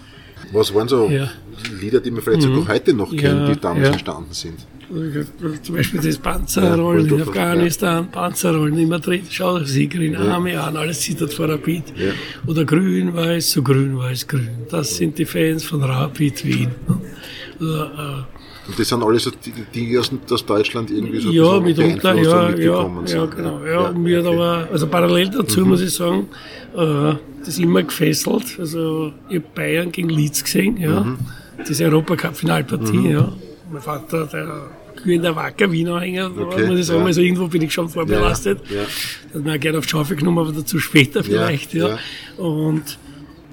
Was 0.51 0.73
waren 0.73 0.87
so 0.87 1.09
ja. 1.09 1.29
Lieder, 1.79 1.99
die 1.99 2.11
man 2.11 2.21
vielleicht 2.21 2.47
mhm. 2.47 2.55
sogar 2.55 2.75
heute 2.75 2.93
noch 2.93 3.15
kennt, 3.15 3.47
die 3.49 3.59
damals 3.59 3.89
entstanden 3.89 4.33
sind? 4.33 4.59
Zum 5.63 5.75
Beispiel 5.75 6.01
das 6.01 6.17
Panzerrollen 6.17 7.07
in 7.07 7.21
Afghanistan, 7.21 8.11
Panzerrollen 8.11 8.77
in 8.77 8.89
Madrid, 8.89 9.23
schau 9.29 9.59
Siegerin, 9.59 10.15
Arme 10.15 10.61
an, 10.61 10.77
alles 10.77 11.01
zittert 11.01 11.33
vor 11.33 11.49
Rapid. 11.49 11.83
Oder 12.45 12.65
grün-weiß, 12.65 13.51
so 13.51 13.63
grün-weiß-grün. 13.63 14.49
Das 14.69 14.97
sind 14.97 15.17
die 15.17 15.25
Fans 15.25 15.63
von 15.63 15.83
Rapid 15.83 16.45
Wien. 16.45 16.71
Oder, 17.59 18.27
äh, 18.29 18.42
und 18.67 18.79
das 18.79 18.87
sind 18.87 19.03
alles 19.03 19.23
so 19.23 19.31
Dinge 19.75 19.99
aus, 19.99 20.11
aus 20.29 20.45
Deutschland 20.45 20.89
irgendwie 20.89 21.19
so 21.19 21.31
Ja, 21.31 21.59
mitunter, 21.59 22.15
ja, 22.15 22.49
ja, 22.49 22.85
ja, 23.05 23.25
genau. 23.25 23.59
Ja, 23.65 23.83
ja, 23.83 23.91
mir 23.91 24.19
okay. 24.19 24.33
aber, 24.33 24.67
also 24.71 24.87
parallel 24.87 25.29
dazu 25.29 25.61
mhm. 25.61 25.69
muss 25.69 25.81
ich 25.81 25.93
sagen, 25.93 26.27
äh, 26.75 27.13
das 27.45 27.59
immer 27.59 27.83
gefesselt. 27.83 28.57
Also, 28.57 29.11
ich 29.29 29.35
habe 29.35 29.45
Bayern 29.53 29.91
gegen 29.91 30.09
Leeds 30.09 30.43
gesehen, 30.43 30.77
ja. 30.77 31.01
Mhm. 31.01 31.17
Diese 31.67 31.85
Europacup-Finalpartie, 31.85 32.97
mhm. 32.97 33.11
ja. 33.11 33.31
Mein 33.71 33.81
Vater, 33.81 34.27
der 34.27 34.69
glühender 35.01 35.35
Wacker 35.35 35.69
Wiener 35.71 35.99
Hänger, 35.99 36.31
okay, 36.37 36.65
muss 36.65 36.79
ich 36.79 36.85
sagen, 36.85 37.01
ja. 37.01 37.07
also 37.07 37.21
irgendwo 37.21 37.47
bin 37.47 37.61
ich 37.63 37.73
schon 37.73 37.89
vorbelastet. 37.89 38.59
Ja, 38.69 38.77
ja. 38.77 38.83
Das 38.83 39.35
hat 39.35 39.43
mir 39.43 39.59
gerne 39.59 39.79
auf 39.79 39.85
die 39.85 39.89
Schaufel 39.89 40.15
genommen, 40.15 40.39
aber 40.39 40.53
dazu 40.53 40.79
später 40.79 41.23
vielleicht, 41.23 41.73
ja. 41.73 41.89
ja. 41.89 41.99
Und 42.37 42.97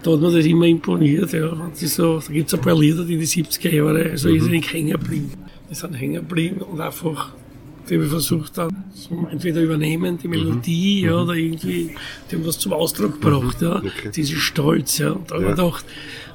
da 0.02 0.12
hat 0.12 0.20
mir 0.20 0.30
das 0.30 0.46
immer 0.46 0.66
imponiert. 0.66 1.32
Ja. 1.32 1.54
Das 1.70 1.82
ist 1.82 1.94
so, 1.96 2.20
da 2.20 2.32
gibt 2.32 2.48
es 2.48 2.54
ein 2.54 2.60
paar 2.60 2.78
Lieder, 2.78 3.04
die 3.04 3.14
in 3.14 3.20
die 3.20 3.26
70er 3.26 3.70
Jahre 3.70 4.16
so 4.16 4.28
mhm. 4.28 4.34
irrsinnig 4.36 4.72
hängen 4.72 4.92
geblieben. 4.92 5.32
Die 5.68 5.74
sind 5.74 5.94
hängen 5.94 6.14
geblieben 6.14 6.62
und 6.62 6.80
einfach, 6.80 7.32
die 7.88 7.94
habe 7.94 8.04
ich 8.04 8.10
versucht 8.10 8.58
dann 8.58 8.84
zum 8.94 9.28
entweder 9.28 9.60
übernehmen, 9.60 10.18
die 10.18 10.28
Melodie, 10.28 11.02
mhm. 11.02 11.08
ja, 11.08 11.22
oder 11.22 11.34
irgendwie, 11.34 11.90
die 12.30 12.36
haben 12.36 12.46
was 12.46 12.58
zum 12.58 12.72
Ausdruck 12.72 13.20
gebracht, 13.20 13.60
ja. 13.62 13.76
Okay. 13.76 14.10
Diese 14.14 14.36
Stolz, 14.36 14.98
ja. 14.98 15.12
Und 15.12 15.30
da 15.30 15.34
habe 15.34 15.44
ich 15.44 15.50
gedacht, 15.50 15.84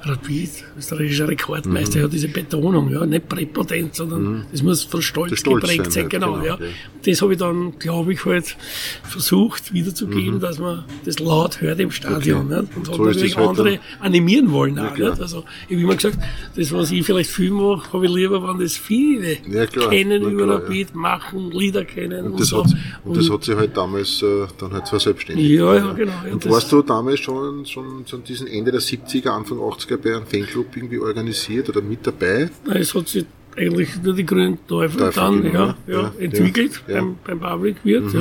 Rapid, 0.08 0.50
österreichischer 0.78 1.28
Rekordmeister, 1.28 1.98
mhm. 1.98 2.04
hat 2.04 2.12
diese 2.12 2.28
Betonung, 2.28 2.90
ja, 2.90 3.04
nicht 3.04 3.28
präpotent, 3.28 3.94
sondern 3.94 4.22
mhm. 4.22 4.42
das 4.50 4.62
muss 4.62 4.82
von 4.84 5.02
Stolz, 5.02 5.38
Stolz 5.40 5.62
geprägt 5.62 5.92
sein, 5.92 6.08
genau, 6.08 6.34
genau, 6.34 6.44
ja. 6.44 6.58
ja. 6.60 6.66
Das 7.04 7.22
habe 7.22 7.32
ich 7.32 7.38
dann, 7.38 7.78
glaube 7.78 8.12
ich, 8.12 8.24
halt 8.24 8.56
versucht 9.02 9.72
wiederzugeben, 9.72 10.36
mhm. 10.36 10.40
dass 10.40 10.58
man 10.58 10.84
das 11.04 11.18
laut 11.18 11.60
hört 11.60 11.80
im 11.80 11.90
Stadion, 11.90 12.46
okay. 12.46 12.62
nicht? 12.62 12.76
und 12.76 12.86
so 12.86 13.04
natürlich 13.04 13.36
andere 13.36 13.72
dann. 13.72 13.80
animieren 14.00 14.52
wollen 14.52 14.78
auch, 14.78 14.96
ja, 14.96 15.10
nicht? 15.10 15.20
Also, 15.20 15.44
ich 15.68 15.74
habe 15.74 15.82
immer 15.82 15.96
gesagt, 15.96 16.18
das, 16.56 16.72
was 16.72 16.90
ich 16.90 17.04
vielleicht 17.04 17.30
viel 17.30 17.50
mache, 17.50 17.92
habe 17.92 18.06
ich 18.06 18.12
lieber, 18.12 18.46
wenn 18.46 18.58
das 18.58 18.76
viele 18.76 19.38
ja, 19.48 19.66
kennen 19.66 20.22
über 20.22 20.48
Rapid, 20.48 20.94
machen, 20.94 21.50
Lieder 21.50 21.84
kennen. 21.84 22.26
Und, 22.26 22.32
und 22.32 22.40
das, 22.40 22.48
so. 22.48 22.64
hat, 22.64 22.72
und 23.04 23.16
das 23.16 23.30
hat 23.30 23.44
sich 23.44 23.56
halt 23.56 23.76
damals 23.76 24.22
äh, 24.22 24.46
dann 24.58 24.72
halt 24.72 24.88
verselbstständigt. 24.88 25.50
Ja, 25.50 25.74
ja, 25.74 25.92
genau. 25.92 26.12
Ja, 26.26 26.32
und 26.32 26.48
warst 26.50 26.70
du 26.72 26.82
damals 26.82 27.20
schon, 27.20 27.66
schon, 27.66 28.06
schon 28.06 28.24
diesen 28.24 28.46
Ende 28.46 28.72
der 28.72 28.80
70er, 28.80 29.30
Anfang 29.30 29.58
80er 29.58 29.95
bei 29.98 30.14
einem 30.14 30.26
Fanclub 30.26 30.76
irgendwie 30.76 30.98
organisiert 30.98 31.68
oder 31.68 31.82
mit 31.82 32.06
dabei? 32.06 32.50
Nein, 32.64 32.76
es 32.76 32.94
hat 32.94 33.08
sich 33.08 33.26
eigentlich 33.56 33.90
nur 34.02 34.14
die 34.14 34.26
grünen 34.26 34.58
Teufel, 34.66 35.10
dann 35.14 35.44
ja, 35.52 35.74
ja, 35.86 36.12
entwickelt 36.18 36.82
beim, 36.86 37.16
beim 37.24 37.40
Public 37.40 37.76
Wirt. 37.84 38.12
Mhm. 38.12 38.14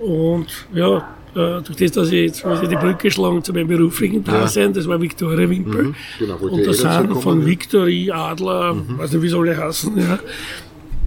Ja. 0.00 0.06
Und 0.06 0.66
ja, 0.72 0.98
äh, 1.34 1.62
durch 1.62 1.76
das, 1.76 1.92
dass 1.92 2.08
ich 2.08 2.26
jetzt 2.26 2.42
quasi 2.42 2.68
die 2.68 2.76
Brücke 2.76 3.10
schlagen 3.10 3.42
zu 3.42 3.52
meinem 3.52 3.68
beruflichen 3.68 4.22
Dasein, 4.22 4.68
ja. 4.68 4.72
das 4.72 4.86
war 4.86 5.00
Viktoria 5.00 5.48
Wimpel. 5.48 5.84
Mhm. 5.84 5.94
Genau, 6.18 6.36
und 6.36 6.66
da 6.66 6.72
sind 6.72 7.16
von 7.22 7.40
ja. 7.40 7.46
Victory, 7.46 8.10
Adler, 8.10 8.74
mhm. 8.74 8.98
weiß 8.98 9.12
nicht, 9.12 9.22
wie 9.22 9.28
soll 9.28 9.48
ich 9.48 9.56
heißen, 9.56 9.96
ja, 9.98 10.18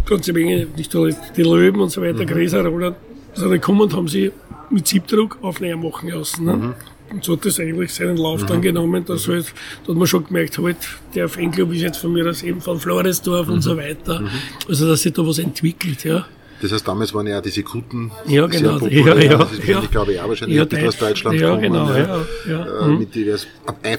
ganze 0.05 0.33
Menge, 0.33 0.67
nicht 0.75 0.93
nur 0.93 1.09
die 1.09 1.43
Löwen 1.43 1.79
und 1.79 1.89
so 1.89 2.01
weiter, 2.01 2.23
mhm. 2.23 2.27
Gräser, 2.27 2.65
Roland, 2.65 2.95
sind 3.33 3.51
gekommen 3.51 3.81
und 3.81 3.95
haben 3.95 4.07
sie 4.07 4.31
mit 4.69 4.87
Siebdruck 4.87 5.37
Aufnahmen 5.41 5.83
machen 5.83 6.09
lassen. 6.09 6.45
Ne? 6.45 6.53
Mhm. 6.53 6.73
Und 7.15 7.23
so 7.23 7.33
hat 7.33 7.45
das 7.45 7.61
eigentlich 7.61 7.93
seinen 7.93 8.17
Lauf 8.17 8.41
mhm. 8.41 8.47
dann 8.47 8.61
genommen, 8.61 9.05
dass 9.05 9.29
halt, 9.29 9.45
da 9.85 9.93
hat 9.93 9.97
man 9.97 10.05
schon 10.05 10.25
gemerkt, 10.25 10.57
halt, 10.57 10.75
der 11.15 11.29
Fanclub 11.29 11.71
ist 11.71 11.81
jetzt 11.81 11.97
von 11.97 12.11
mir 12.11 12.29
aus 12.29 12.43
eben 12.43 12.59
von 12.59 12.77
Floresdorf 12.77 13.47
und 13.47 13.61
so 13.61 13.77
weiter. 13.77 14.19
Mhm. 14.19 14.27
Also, 14.67 14.85
dass 14.85 15.01
sich 15.01 15.13
da 15.13 15.25
was 15.25 15.39
entwickelt, 15.39 16.03
ja. 16.03 16.25
Das 16.65 16.73
heißt, 16.73 16.87
damals 16.87 17.13
waren 17.13 17.27
ja 17.27 17.41
diese 17.41 17.61
Kuten 17.61 18.11
ja, 18.25 18.47
genau. 18.47 18.79
sehr 18.79 18.79
populär. 18.79 19.23
Ja, 19.23 19.31
ja, 19.31 19.37
das 19.37 19.51
ist, 19.51 19.67
ja. 19.67 19.83
Ich 19.83 19.91
glaube, 19.91 20.13
ja, 20.13 20.27
wahrscheinlich 20.27 20.57
ja, 20.57 20.87
aus 20.87 20.97
Deutschland 20.97 21.39
ja, 21.39 21.49
kommen. 21.51 21.61
Genau, 21.61 21.93
ja, 21.93 22.25
ja. 22.49 22.65
Äh, 22.65 22.87
mhm. 22.87 22.97
mit 22.97 23.13
divers, 23.13 23.45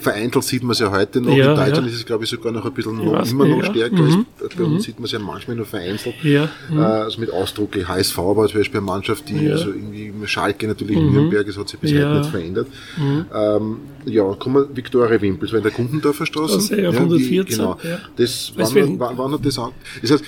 vereinzelt 0.00 0.44
sieht 0.44 0.64
man 0.64 0.72
es 0.72 0.81
ja 0.81 0.90
heute 0.90 1.20
noch. 1.20 1.37
Ja, 1.37 1.52
In 1.52 1.57
Deutschland 1.57 1.88
ist 1.88 1.94
es, 1.94 2.05
glaube 2.07 2.24
ich, 2.24 2.31
sogar 2.31 2.50
noch 2.50 2.64
ein 2.64 2.72
bisschen 2.72 2.96
noch, 2.96 3.12
weiß, 3.12 3.31
immer 3.31 3.46
noch 3.46 3.64
stärker. 3.64 4.02
Mhm. 4.02 4.26
Als 4.42 4.55
bei 4.57 4.64
uns 4.64 4.72
mhm. 4.72 4.81
sieht 4.81 4.98
man 4.98 5.05
es 5.05 5.12
ja 5.12 5.20
manchmal 5.20 5.57
nur 5.57 5.66
vereinzelt. 5.66 6.16
Ja. 6.24 6.48
Mhm. 6.68 6.79
Äh, 6.79 6.83
also 6.83 7.20
mit 7.20 7.31
Ausdruck, 7.31 7.70
HSV 7.76 8.18
war 8.18 8.48
zum 8.48 8.59
Beispiel 8.59 8.79
eine 8.79 8.87
Mannschaft, 8.87 9.29
die 9.29 9.48
also 9.48 9.68
irgendwie 9.68 10.12
Schalke 10.24 10.66
natürlich 10.66 10.96
in 10.96 11.07
mhm. 11.07 11.12
Nürnberg, 11.12 11.46
das 11.46 11.57
hat 11.57 11.68
sich 11.68 11.79
bis 11.79 11.92
heute 11.92 12.18
nicht 12.18 12.31
verändert. 12.31 12.66
Mhm. 12.96 13.26
Ähm, 13.33 13.76
ja, 14.07 14.24
kommen 14.35 14.66
Viktoria 14.74 15.20
Wimpel, 15.20 15.46
das 15.46 15.52
war 15.52 15.59
in 15.59 15.62
der 15.62 15.72
Kundendorfer 15.72 16.26
Straße. 16.26 16.55
Also, 16.55 16.74
ja, 16.74 16.90
114. 16.90 17.44
Die, 17.46 17.52
genau. 17.52 17.79
Das, 18.16 18.52
wann, 18.57 18.98
wann, 18.98 19.18
wann 19.18 19.33
hat 19.33 19.46
das 19.46 19.59
an? 19.59 19.70
Das 20.02 20.11
heißt, 20.11 20.24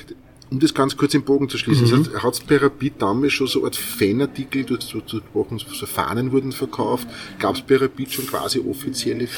um 0.51 0.59
das 0.59 0.73
ganz 0.73 0.97
kurz 0.97 1.15
im 1.15 1.23
Bogen 1.23 1.49
zu 1.49 1.59
schließen, 1.59 1.87
mhm. 1.87 1.91
das 1.91 2.15
heißt, 2.15 2.23
hat 2.23 2.35
es 2.35 2.41
bei 2.41 2.57
Rapid 2.57 2.95
damals 2.99 3.33
schon 3.33 3.47
so 3.47 3.65
eine 3.65 3.73
Fanartikel, 3.73 4.65
du 4.65 4.77
hast 4.77 4.89
so, 4.89 5.03
so 5.07 5.87
Fahnen 5.87 6.33
wurden 6.33 6.53
verkauft, 6.53 7.07
gab 7.39 7.55
es 7.55 7.63
bei 7.63 7.77
Rapid 7.77 8.13
schon 8.13 8.27
quasi 8.27 8.61
offizielle 8.61 9.29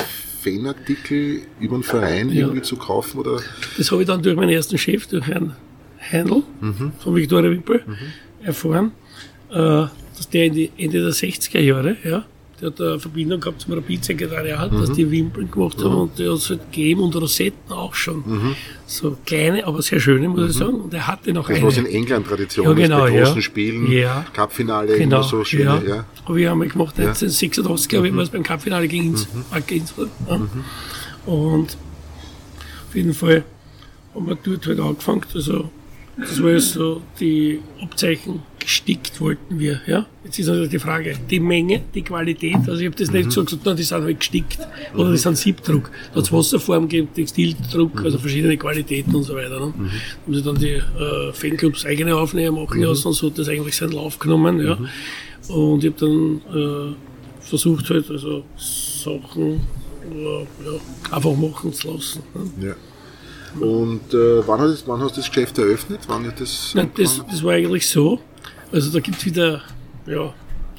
Fanartikel 0.42 1.42
über 1.60 1.76
den 1.76 1.82
Verein 1.82 2.30
ja. 2.30 2.42
irgendwie 2.42 2.62
zu 2.62 2.76
kaufen? 2.76 3.18
Oder? 3.20 3.40
Das 3.76 3.90
habe 3.90 4.02
ich 4.02 4.08
dann 4.08 4.22
durch 4.22 4.36
meinen 4.36 4.50
ersten 4.50 4.78
Chef, 4.78 5.06
durch 5.06 5.26
Herrn 5.26 5.56
Heindl 5.98 6.42
mhm. 6.60 6.92
von 6.98 7.14
Viktoria 7.14 7.50
Wimpel, 7.50 7.82
mhm. 7.86 7.96
erfahren, 8.44 8.92
äh, 9.50 9.54
dass 9.56 10.28
der 10.32 10.44
Ende 10.44 10.70
der 10.76 11.10
60er 11.10 11.60
Jahre, 11.60 11.96
ja, 12.04 12.24
der 12.60 12.70
hat 12.70 12.80
eine 12.80 12.98
Verbindung 13.00 13.40
gehabt 13.40 13.60
zum 13.60 13.72
Rapid-Sekretariat, 13.74 14.72
mhm. 14.72 14.80
dass 14.80 14.92
die 14.92 15.10
Wimpeln 15.10 15.50
gemacht 15.50 15.78
haben 15.82 15.94
mhm. 15.94 16.00
und 16.00 16.18
der 16.18 16.30
hat 16.30 16.38
es 16.38 16.50
halt 16.50 16.72
gegeben 16.72 17.00
und 17.00 17.16
Rosetten 17.16 17.72
auch 17.72 17.94
schon. 17.94 18.22
Mhm. 18.26 18.56
So 18.86 19.16
kleine, 19.24 19.66
aber 19.66 19.80
sehr 19.82 20.00
schöne, 20.00 20.28
muss 20.28 20.50
ich 20.50 20.56
mhm. 20.56 20.58
sagen. 20.58 20.80
Und 20.80 20.94
er 20.94 21.06
hatte 21.06 21.32
noch 21.32 21.48
das, 21.48 21.56
eine. 21.56 21.66
was 21.66 21.78
in 21.78 21.86
England 21.86 22.26
Tradition 22.26 22.66
ja, 22.66 22.72
genau, 22.72 23.04
ist, 23.04 23.12
bei 23.12 23.18
großen 23.18 23.36
ja. 23.36 23.42
Spielen, 23.42 23.92
ja. 23.92 24.26
Cupfinale, 24.34 24.98
genau, 24.98 25.22
so 25.22 25.44
schöne, 25.44 25.64
ja. 25.64 25.82
ja. 25.82 26.04
Aber 26.24 26.36
wir 26.36 26.50
haben 26.50 26.60
gemacht, 26.60 26.98
1986, 26.98 27.88
glaube 27.88 28.08
ich, 28.08 28.14
war 28.14 28.22
es 28.22 28.30
beim 28.30 28.42
Cupfinale 28.42 28.88
gegen 28.88 29.10
uns. 29.10 29.26
Mhm. 29.32 29.44
Ja. 30.28 30.36
Mhm. 30.36 30.64
Und 31.26 31.76
auf 32.88 32.94
jeden 32.94 33.14
Fall 33.14 33.44
haben 34.14 34.26
wir 34.26 34.36
dort 34.42 34.66
halt 34.66 34.80
angefangen, 34.80 35.22
also 35.34 35.70
das 36.20 36.42
war 36.42 36.50
ja 36.50 36.60
so 36.60 37.02
die 37.18 37.60
Abzeichen 37.80 38.42
gestickt 38.58 39.20
wollten 39.20 39.58
wir. 39.58 39.80
Ja? 39.86 40.06
Jetzt 40.24 40.38
ist 40.38 40.46
natürlich 40.46 40.70
die 40.70 40.78
Frage, 40.78 41.16
die 41.30 41.40
Menge, 41.40 41.82
die 41.94 42.02
Qualität. 42.02 42.56
Also 42.56 42.76
ich 42.76 42.86
habe 42.86 42.96
das 42.96 43.10
nicht 43.10 43.32
so 43.32 43.44
gesagt, 43.44 43.78
die 43.78 43.82
sind 43.82 44.02
halt 44.04 44.20
gestickt 44.20 44.58
oder 44.94 45.10
die 45.10 45.18
sind 45.18 45.36
Siebdruck. 45.36 45.90
Da 46.10 46.16
hat 46.16 46.24
es 46.24 46.32
Wasserform 46.32 46.88
gegeben, 46.88 47.08
Textildruck, 47.14 48.04
also 48.04 48.18
verschiedene 48.18 48.56
Qualitäten 48.56 49.14
und 49.14 49.24
so 49.24 49.34
weiter. 49.34 49.58
Ne? 49.58 49.72
Mhm. 49.76 49.90
Haben 50.26 50.34
sie 50.34 50.42
dann 50.42 50.54
die 50.56 50.68
äh, 50.68 51.32
Fanclubs 51.32 51.86
eigene 51.86 52.14
Aufnahmen 52.14 52.62
machen 52.62 52.82
lassen 52.82 53.08
und 53.08 53.14
so 53.14 53.28
hat 53.28 53.38
das 53.38 53.48
eigentlich 53.48 53.76
seinen 53.76 53.92
Lauf 53.92 54.18
genommen. 54.18 54.60
Ja? 54.60 54.78
Und 55.48 55.82
ich 55.82 55.90
habe 55.90 55.98
dann 55.98 56.40
äh, 56.54 56.94
versucht 57.40 57.90
halt 57.90 58.10
also 58.10 58.44
Sachen 58.56 59.60
äh, 60.12 60.40
ja, 60.40 60.80
einfach 61.10 61.34
machen 61.34 61.72
zu 61.72 61.92
lassen. 61.92 62.22
Ne? 62.34 62.68
Ja. 62.68 62.74
Und 63.58 64.14
äh, 64.14 64.46
wann, 64.46 64.60
hast, 64.60 64.86
wann 64.86 65.00
hast 65.00 65.16
du 65.16 65.20
das 65.20 65.28
Geschäft 65.28 65.58
eröffnet? 65.58 66.00
Wann 66.06 66.26
hat 66.26 66.40
das, 66.40 66.72
Nein, 66.74 66.90
das, 66.96 67.22
das 67.28 67.42
war 67.42 67.54
eigentlich 67.54 67.88
so. 67.88 68.20
Also 68.72 68.90
da 68.90 69.00
gibt 69.00 69.18
es 69.18 69.26
wieder, 69.26 69.62
ja, 70.06 70.32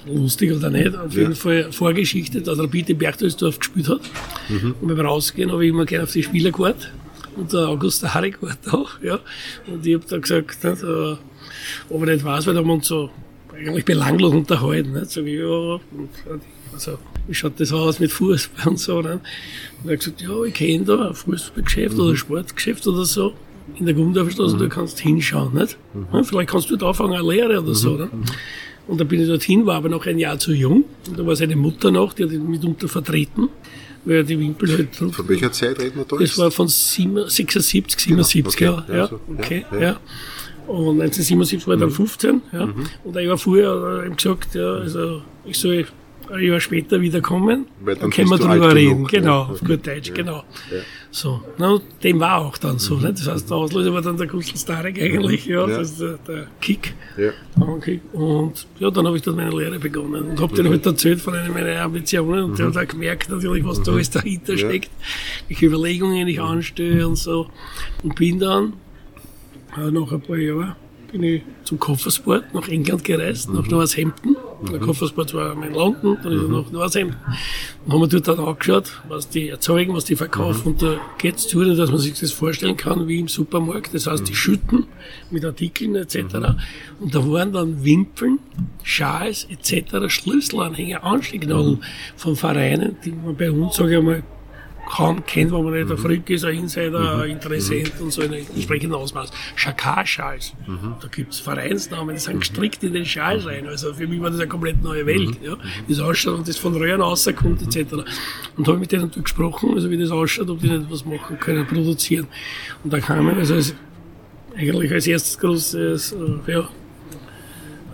lustig 0.06 0.52
oder 0.54 0.70
nicht, 0.70 0.96
auf 0.96 1.14
jeden 1.14 1.36
Fall 1.36 1.72
Vorgeschichte, 1.72 2.42
dass 2.42 2.58
Rapid 2.58 2.90
in 2.92 2.98
Berchtesdorf 2.98 3.60
gespielt 3.60 3.90
hat. 3.90 4.02
Mhm. 4.50 4.76
Und 4.82 4.88
beim 4.88 5.06
Rausgehen 5.06 5.52
habe 5.52 5.64
ich 5.66 5.70
immer 5.70 5.86
gerne 5.86 6.06
auf 6.06 6.12
die 6.12 6.24
Spieler 6.24 6.52
gewartet. 6.52 6.92
Und 7.36 7.54
der 7.54 7.68
August 7.68 8.04
der 8.04 8.14
Harik 8.14 8.42
war 8.42 8.58
da, 8.64 8.86
ja. 9.02 9.20
Und 9.68 9.86
ich 9.86 9.96
habe 9.96 10.06
da 10.08 10.18
gesagt, 10.18 10.64
nicht, 10.64 10.84
ob 11.90 12.02
ich 12.02 12.10
nicht 12.10 12.26
weiß, 12.26 12.48
weil 12.48 12.54
da 12.54 12.60
haben 12.60 12.68
wir 12.68 12.74
uns 12.74 12.88
so 12.88 13.10
eigentlich 13.54 13.86
belanglos 13.86 14.34
unterhalten. 14.34 14.94
Nicht? 14.94 15.12
Sag 15.12 15.26
ich, 15.26 15.40
ja, 15.40 15.46
und, 15.46 16.10
also, 16.74 16.98
wie 17.28 17.34
schaut 17.34 17.60
das 17.60 17.72
aus 17.72 18.00
mit 18.00 18.12
Fußball 18.12 18.68
und 18.68 18.80
so. 18.80 19.02
Ne? 19.02 19.20
Und 19.84 19.90
er 19.90 19.94
hat 19.94 20.00
gesagt, 20.00 20.22
ja, 20.22 20.44
ich 20.44 20.54
kenne 20.54 20.86
da 20.86 21.10
ein 21.10 21.14
Fußballgeschäft 21.14 21.96
mhm. 21.96 22.02
oder 22.02 22.12
ein 22.12 22.18
Sportgeschäft 22.18 22.88
oder 22.88 23.06
so 23.06 23.34
in 23.78 23.86
der 23.86 23.96
Gundorfstraße, 23.96 24.56
mhm. 24.56 24.60
du 24.60 24.70
kannst 24.70 25.00
hinschauen, 25.00 25.54
nicht? 25.54 25.78
Mhm. 25.94 26.24
Vielleicht 26.24 26.50
kannst 26.50 26.70
du 26.70 26.78
da 26.78 26.90
anfangen, 26.90 27.14
eine 27.14 27.28
Lehre 27.28 27.60
oder 27.60 27.70
mhm. 27.70 27.74
so, 27.74 27.96
ne? 27.96 28.10
Mhm. 28.12 28.24
Und 28.88 29.00
da 29.00 29.04
bin 29.04 29.22
ich 29.22 29.28
dorthin, 29.28 29.66
war 29.66 29.76
aber 29.76 29.90
noch 29.90 30.06
ein 30.06 30.18
Jahr 30.18 30.40
zu 30.40 30.54
jung. 30.54 30.86
Und 31.08 31.18
da 31.18 31.26
war 31.26 31.36
seine 31.36 31.56
Mutter 31.56 31.92
noch, 31.92 32.14
die 32.14 32.24
hat 32.24 32.32
ihn 32.32 32.50
mitunter 32.50 32.88
vertreten, 32.88 33.50
weil 34.04 34.24
die 34.24 34.40
Wimpel 34.40 34.72
halt. 34.72 34.96
Von 34.96 35.30
welcher 35.30 35.52
Zeit 35.52 35.80
reden 35.80 35.98
wir 35.98 36.06
da? 36.06 36.18
Das 36.18 36.38
war 36.38 36.52
von 36.52 36.68
76, 36.68 38.00
77, 38.00 38.58
genau. 38.58 38.80
okay. 38.80 38.84
ja. 38.90 38.98
ja, 38.98 39.10
okay, 39.38 39.66
ja. 39.72 39.80
ja. 39.80 40.00
Und 40.68 41.02
1977 41.02 41.68
war 41.68 41.76
ich 41.76 41.80
dann 41.80 41.92
15, 41.92 42.36
mhm. 42.36 42.42
ja. 42.52 42.70
Und 43.04 43.18
ein 43.18 43.26
Jahr 43.26 43.38
vorher 43.38 43.70
er 43.70 44.06
ihm 44.06 44.16
gesagt, 44.16 44.56
ja, 44.56 44.74
also 44.74 45.22
ich 45.46 45.58
soll 45.58 45.86
ein 46.32 46.44
Jahr 46.44 46.60
später 46.60 47.02
wiederkommen, 47.02 47.68
dann, 47.86 48.00
dann 48.00 48.10
können 48.10 48.30
wir 48.30 48.38
drüber 48.38 48.74
reden. 48.74 49.06
Genug, 49.06 49.10
genau, 49.10 49.42
auf 49.44 49.60
gut 49.60 49.86
Deutsch, 49.86 50.10
ja. 50.10 50.14
genau. 50.14 50.44
Ja. 50.72 50.78
So, 51.14 51.42
na, 51.58 51.80
dem 52.04 52.20
war 52.22 52.40
auch 52.40 52.58
dann 52.58 52.80
so. 52.80 52.96
Mhm. 52.96 53.04
Ne? 53.04 53.14
Das 53.14 53.28
heißt, 53.28 53.50
der 53.50 53.58
Auslöser 53.58 53.94
war 53.94 54.02
dann 54.02 54.18
der 54.18 54.28
Gustl 54.28 54.58
Starek 54.58 55.02
eigentlich, 55.02 55.46
ja, 55.46 55.68
ja. 55.68 55.78
das 55.78 55.92
ist 55.92 56.02
der, 56.02 56.18
der 56.28 56.48
Kick. 56.62 56.94
Ja. 57.18 57.32
Okay. 57.60 58.00
Und 58.14 58.66
ja, 58.80 58.90
dann 58.90 59.06
habe 59.06 59.18
ich 59.18 59.24
dann 59.24 59.36
meine 59.36 59.52
Lehre 59.52 59.78
begonnen 59.78 60.30
und 60.30 60.40
habe 60.40 60.54
mhm. 60.54 60.56
den 60.56 60.70
halt 60.70 60.86
erzählt 60.86 61.20
von 61.20 61.36
einer 61.36 61.50
meiner 61.50 61.82
Ambitionen 61.82 62.46
und 62.46 62.52
mhm. 62.52 62.56
der 62.56 62.68
hat 62.68 62.78
auch 62.78 62.88
gemerkt 62.88 63.30
natürlich, 63.30 63.66
was 63.66 63.84
da 63.84 63.92
alles 63.92 64.10
dahinter 64.10 64.58
steckt, 64.58 64.90
welche 65.50 65.66
Überlegungen 65.66 66.28
ich 66.28 66.40
anstelle 66.40 67.08
und 67.08 67.18
so. 67.18 67.48
Und 68.04 68.16
bin 68.16 68.40
dann 68.40 68.74
äh, 69.78 69.92
nach 69.92 70.12
ein 70.12 70.22
paar 70.22 70.38
Jahren 70.38 70.76
bin 71.12 71.24
ich 71.24 71.42
zum 71.64 71.80
Koffersport 71.80 72.54
nach 72.54 72.68
England 72.68 73.04
gereist, 73.04 73.50
mhm. 73.50 73.56
nach 73.56 73.68
Northampton. 73.68 74.36
Mhm. 74.62 74.72
Der 74.72 74.80
Koffersport 74.80 75.34
war 75.34 75.52
in 75.64 75.74
London, 75.74 76.18
dann 76.24 76.32
ist 76.32 76.42
er 76.42 76.48
mhm. 76.48 76.54
nach 76.54 76.72
Northampton. 76.72 77.18
Dann 77.86 77.94
haben 77.94 78.02
wir 78.02 78.08
dort 78.08 78.28
dann 78.28 78.40
angeschaut, 78.40 79.02
was 79.08 79.30
die 79.30 79.50
erzeugen, 79.50 79.94
was 79.94 80.06
die 80.06 80.16
verkaufen. 80.16 80.62
Mhm. 80.64 80.72
Und 80.72 80.82
da 80.82 81.00
geht 81.18 81.36
es 81.36 81.48
zu, 81.48 81.64
dass 81.64 81.90
man 81.90 82.00
sich 82.00 82.20
das 82.20 82.32
vorstellen 82.32 82.78
kann 82.78 83.08
wie 83.08 83.20
im 83.20 83.28
Supermarkt. 83.28 83.94
Das 83.94 84.08
heißt, 84.08 84.28
die 84.28 84.32
mhm. 84.32 84.36
schütten 84.36 84.86
mit 85.30 85.46
Artikeln 85.46 85.96
etc. 85.96 86.16
Mhm. 86.16 86.56
Und 87.00 87.16
da 87.16 87.28
waren 87.28 87.52
dann 87.52 87.84
Wimpeln, 87.84 88.40
Schals 88.84 89.48
etc., 89.50 90.08
Schlüsselanhänger, 90.08 91.04
Anstecknadeln 91.04 91.84
von 92.16 92.36
Vereinen, 92.36 92.98
die 93.04 93.12
man 93.12 93.36
bei 93.36 93.52
uns, 93.52 93.76
sage 93.76 93.98
ich 93.98 94.04
mal, 94.04 94.24
kaum 94.92 95.26
kennt, 95.26 95.52
wenn 95.52 95.64
man 95.64 95.74
nicht 95.74 95.86
mhm. 95.86 95.92
ein 95.94 95.98
Freak 95.98 96.30
ist, 96.30 96.44
ein 96.44 96.58
Insider, 96.58 97.16
mhm. 97.16 97.22
ein 97.22 97.30
Interessent 97.32 97.94
mhm. 97.98 98.06
und 98.06 98.12
so 98.12 98.22
in 98.22 98.34
entsprechendem 98.34 99.00
Ausmaß. 99.00 99.32
Schakar-Schals. 99.56 100.54
Mhm. 100.68 100.96
Da 101.02 101.08
gibt's 101.08 101.40
Vereinsnamen, 101.40 102.16
die 102.16 102.22
sind 102.22 102.40
gestrickt 102.40 102.84
in 102.84 102.94
den 102.94 103.06
Schals 103.06 103.46
rein. 103.46 103.68
Also 103.68 103.94
für 103.94 104.08
mich 104.08 104.22
war 104.22 104.30
das 104.30 104.40
eine 104.40 104.50
komplett 104.50 104.84
neue 104.84 105.06
Welt. 105.06 105.42
Mhm. 105.42 105.46
Ja. 105.46 105.58
Wie 105.88 105.94
es 105.94 106.00
ausschaut 106.00 106.40
und 106.40 106.48
das 106.48 106.58
von 106.58 106.76
Röhren 106.76 107.02
rauskommt, 107.02 107.62
etc. 107.62 107.94
Und 108.58 108.68
habe 108.68 108.78
mit 108.78 108.92
denen 108.92 109.10
gesprochen, 109.12 109.74
also 109.74 109.90
wie 109.90 109.98
das 109.98 110.12
ausschaut, 110.12 110.50
ob 110.50 110.60
die 110.60 110.70
nicht 110.70 110.92
was 110.92 111.06
machen 111.06 111.40
können, 111.40 111.66
produzieren. 111.66 112.28
Und 112.84 112.92
da 112.92 113.00
kamen 113.00 113.38
also 113.38 113.56
als, 113.56 113.74
eigentlich 114.58 114.92
als 114.92 115.08
erstes 115.08 115.40
großes, 115.40 116.12
äh, 116.12 116.52
ja, 116.52 116.70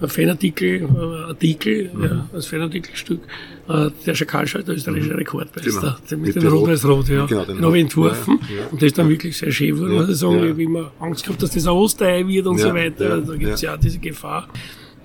Fanartikel, 0.05 0.83
äh, 0.83 1.27
Artikel, 1.27 1.89
mhm. 1.93 2.03
ja, 2.03 2.29
als 2.33 2.47
Fanartikelstück, 2.47 3.21
äh, 3.67 3.89
der 4.05 4.15
Schakalschall, 4.15 4.63
der 4.63 4.75
österreichische 4.75 5.11
mhm. 5.11 5.17
Rekordmeister, 5.17 5.97
genau. 6.07 6.21
mit, 6.21 6.35
mit 6.35 6.43
dem 6.43 6.53
Rot-Weiß-Rot, 6.53 7.09
ja. 7.09 7.25
Genau, 7.25 7.45
den, 7.45 7.55
den 7.57 7.65
habe 7.65 7.77
ich 7.77 7.83
entworfen. 7.83 8.39
Ja, 8.49 8.55
ja. 8.55 8.67
Und 8.71 8.81
das 8.81 8.87
ist 8.87 8.97
dann 8.97 9.09
wirklich 9.09 9.37
sehr 9.37 9.51
schön 9.51 9.75
geworden, 9.75 9.93
muss 9.93 10.09
ich 10.09 10.17
sagen, 10.17 10.43
ja. 10.43 10.57
wie 10.57 10.67
man 10.67 10.87
Angst 10.99 11.23
gehabt, 11.23 11.41
dass 11.41 11.51
das 11.51 11.65
ein 11.65 11.73
Osterei 11.73 12.27
wird 12.27 12.47
und 12.47 12.57
so 12.57 12.73
weiter. 12.73 13.21
Da 13.21 13.35
gibt 13.35 13.53
es 13.53 13.61
ja. 13.61 13.77
diese 13.77 13.99
Gefahr. 13.99 14.47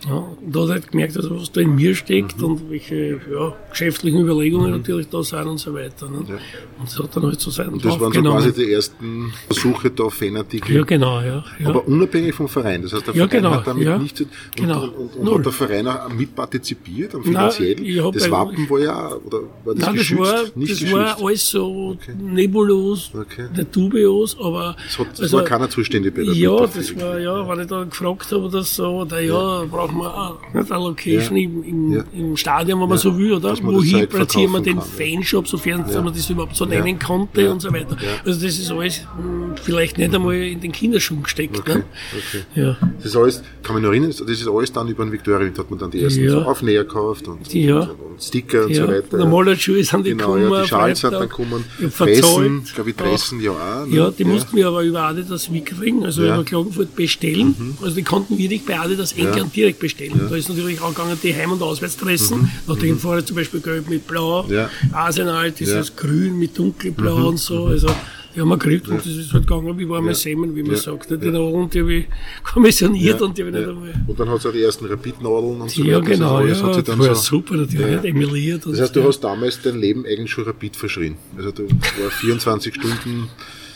Ja, 0.07 0.15
und 0.15 0.55
da 0.55 0.61
hat 0.63 0.69
er 0.69 0.73
halt 0.75 0.91
gemerkt, 0.91 1.17
also, 1.17 1.41
was 1.41 1.53
da 1.53 1.61
in 1.61 1.77
mir 1.77 1.95
steckt 1.95 2.39
mhm. 2.39 2.45
und 2.45 2.71
welche 2.71 3.21
ja, 3.31 3.55
geschäftlichen 3.71 4.21
Überlegungen 4.21 4.71
mhm. 4.71 4.79
natürlich 4.79 5.09
da 5.09 5.23
sind 5.23 5.47
und 5.47 5.59
so 5.59 5.73
weiter. 5.75 6.09
Ne? 6.09 6.25
Ja. 6.29 6.35
Und 6.79 6.89
das 6.89 6.99
hat 6.99 7.17
dann 7.17 7.23
halt 7.25 7.41
so 7.41 7.51
sein 7.51 7.69
Und 7.69 7.85
das 7.85 8.01
waren 8.01 8.13
so 8.13 8.23
quasi 8.23 8.53
die 8.53 8.73
ersten 8.73 9.33
Versuche 9.47 9.91
da, 9.91 10.09
Fanartikel. 10.09 10.75
Ja, 10.75 10.83
genau, 10.83 11.21
ja, 11.21 11.45
ja. 11.59 11.69
Aber 11.69 11.87
unabhängig 11.87 12.35
vom 12.35 12.49
Verein. 12.49 12.83
Das 12.83 12.93
heißt, 12.93 13.07
der 13.07 13.15
Verein 13.15 13.31
genau, 13.31 13.51
hat 13.53 13.67
damit 13.67 14.01
nichts 14.01 14.25
genau. 14.57 14.85
Und, 14.85 15.17
und, 15.17 15.29
und 15.29 15.39
hat 15.39 15.47
der 15.47 15.53
Verein 15.53 15.87
auch 15.87 16.13
mitpartizipiert, 16.13 17.13
finanziell? 17.23 17.77
Nein, 17.77 18.13
das 18.13 18.31
Wappen 18.31 18.69
war 18.69 18.81
ja, 18.81 19.09
oder 19.09 19.41
war 19.65 19.75
das 19.75 19.87
Nein, 19.87 19.95
geschützt? 19.95 20.21
Das 20.21 20.33
war, 20.33 20.43
nicht 20.57 20.73
das 20.73 20.79
geschützt? 20.81 20.93
war 20.93 21.25
alles 21.25 21.49
so 21.49 21.97
okay. 21.97 22.15
nebulos, 22.19 23.13
okay. 23.15 23.47
nicht 23.57 23.77
dubios, 23.77 24.37
aber. 24.39 24.77
Es 24.89 24.99
hat, 24.99 25.21
also, 25.21 25.37
war 25.37 25.45
keiner 25.45 25.71
zuständig 25.71 26.15
bei 26.15 26.25
der 26.25 26.35
Ja, 26.35 26.67
das 26.67 27.01
war, 27.01 27.19
ja, 27.19 27.49
wenn 27.49 27.61
ich 27.61 27.67
da 27.69 27.85
gefragt 27.85 28.33
habe 28.33 28.43
oder 28.45 28.63
so, 28.63 29.03
oder 29.03 29.21
ja, 29.21 29.65
brauchen 29.93 30.01
wir 30.01 30.15
auch 30.15 30.55
nicht 30.55 30.73
eine 30.73 30.85
Location 30.85 31.37
ja. 31.37 31.45
im, 31.45 31.65
im, 31.65 31.93
ja. 31.93 32.05
im, 32.13 32.37
Stadion, 32.37 32.81
wenn 32.81 32.89
man 32.89 32.99
so 32.99 33.17
will, 33.17 33.35
oder? 33.35 33.57
Wohin 33.63 34.07
platzieren 34.09 34.53
wir 34.53 34.61
den 34.61 34.79
kann, 34.79 34.87
Fanshop, 34.87 35.49
sofern 35.49 35.85
man 36.05 36.13
das 36.13 36.29
überhaupt 36.29 36.57
so 36.57 36.65
nennen 36.65 36.99
konnte 36.99 37.51
und 37.51 37.61
so 37.61 37.73
weiter. 37.73 37.97
Also 38.25 38.45
das 38.45 38.59
ist 38.59 38.71
alles 38.71 39.07
hm, 39.17 39.55
vielleicht 39.63 39.99
nicht 39.99 40.15
einmal 40.15 40.35
in 40.35 40.61
den 40.61 40.73
Kinderschuhen 40.73 41.23
gesteckt. 41.23 41.59
Okay. 41.59 41.75
Ne? 41.79 41.85
Okay. 42.13 42.61
Ja. 42.61 42.77
Das 42.97 43.07
ist 43.07 43.17
alles, 43.17 43.43
kann 43.63 43.77
mich 43.77 43.85
noch 43.85 43.91
erinnern, 43.91 44.11
das 44.11 44.21
ist 44.21 44.49
alles 44.49 44.73
dann 44.73 44.89
über 44.89 45.05
den 45.05 45.13
Victoria, 45.13 45.49
da 45.49 45.59
hat 45.63 45.71
man 45.71 45.79
dann 45.79 45.91
die 45.91 46.03
ersten 46.03 46.29
so 46.29 46.43
Aufnäher 46.43 46.85
gekauft 46.85 47.29
und, 47.29 47.55
und, 47.55 47.71
und 47.71 48.23
Sticker 48.23 48.67
und 48.67 48.75
so 48.75 48.89
weiter. 48.89 49.19
Normale 49.19 49.57
Schuhe 49.57 49.83
sind 49.85 50.07
die 50.07 50.11
genau, 50.11 50.35
gekommen. 50.35 50.53
Ja, 50.53 50.63
die 50.63 50.69
Schals 50.69 51.01
sind 51.01 51.13
dann 51.13 51.29
gekommen. 51.29 51.65
Dressen, 51.79 52.65
glaube 52.75 52.91
ich, 52.91 52.97
Dressen 52.97 53.41
ja 53.41 53.51
auch. 53.53 53.87
Ne? 53.87 53.97
Ja, 53.97 54.11
die 54.11 54.25
mussten 54.25 54.57
wir 54.57 54.69
aber 54.69 54.83
über 54.83 55.03
Adidas 55.03 55.53
wegkriegen, 55.53 56.05
also 56.05 56.23
über 56.25 56.45
Klagenfurt 56.45 56.95
bestellen. 56.95 57.55
Mhm. 57.59 57.77
Also 57.83 57.97
die 57.97 58.03
konnten 58.03 58.39
wir 58.39 58.49
nicht 58.49 58.67
bei 58.67 58.79
Adidas 58.79 59.13
England 59.13 59.55
direkt 59.55 59.81
bestellen. 59.83 60.29
Da 60.31 60.37
ist 60.37 60.49
natürlich 60.49 60.81
auch 60.81 60.91
gegangen, 60.91 61.19
die 61.23 61.35
Heim- 61.35 61.53
und 61.53 61.61
Auswärtsdressen. 61.61 62.43
Mhm. 62.43 62.51
Nachdem 62.67 62.95
mhm. 62.95 62.99
vorher 62.99 63.27
zum 63.27 63.37
Beispiel 63.37 63.61
gelb 63.61 63.89
mit 63.91 64.07
blau, 64.07 64.47
Arsenal, 64.93 65.51
dieses 65.51 65.95
grün 65.95 66.39
mit 66.39 66.57
dunkelblau 66.57 67.19
mhm. 67.19 67.27
und 67.27 67.39
so. 67.39 67.67
Also 67.67 67.89
die 68.35 68.41
haben 68.41 68.49
wir 68.49 68.57
gekriegt 68.57 68.87
ja. 68.87 68.95
und 68.95 69.01
das 69.01 69.13
ist 69.13 69.33
halt 69.35 69.47
gegangen 69.47 69.79
wie 69.79 69.87
warme 69.87 70.09
ja. 70.09 70.15
Semmeln, 70.15 70.57
wie 70.57 70.63
man 70.63 70.73
ja. 70.73 70.79
sagt. 70.79 71.11
Die 71.11 71.17
Nadeln, 71.17 71.69
die 71.69 71.81
habe 71.81 71.95
ich 71.95 72.07
kommissioniert 72.55 73.21
und 73.21 73.37
die 73.37 73.43
habe 73.43 73.51
ich 73.51 73.57
nicht 73.59 73.69
einmal. 73.69 73.93
Und 74.07 74.21
dann 74.21 74.31
hat 74.31 74.39
es 74.39 74.47
auch 74.47 74.53
die 74.53 74.63
ersten 74.63 74.87
Rapid-Nadeln 74.87 75.61
und 75.61 75.71
so 75.71 75.83
Ja, 75.83 76.01
genau, 76.01 76.41
ja, 76.41 76.47
das, 76.49 76.63
hat 76.63 76.89
das 76.89 76.99
war 76.99 77.15
so, 77.15 77.23
super, 77.23 77.57
natürlich, 77.57 77.81
ja. 77.81 78.03
emiliert. 78.03 78.65
das 78.65 78.81
heißt, 78.81 78.97
du 78.97 79.05
hast 79.05 79.21
damals 79.21 79.61
dein 79.61 79.79
Leben 79.79 80.07
eigentlich 80.07 80.31
schon 80.31 80.45
Rapid 80.45 80.77
verschrien. 80.77 81.17
Also 81.37 81.51
du 81.51 81.69
war 81.69 82.11
24 82.11 82.75
Stunden 82.75 83.29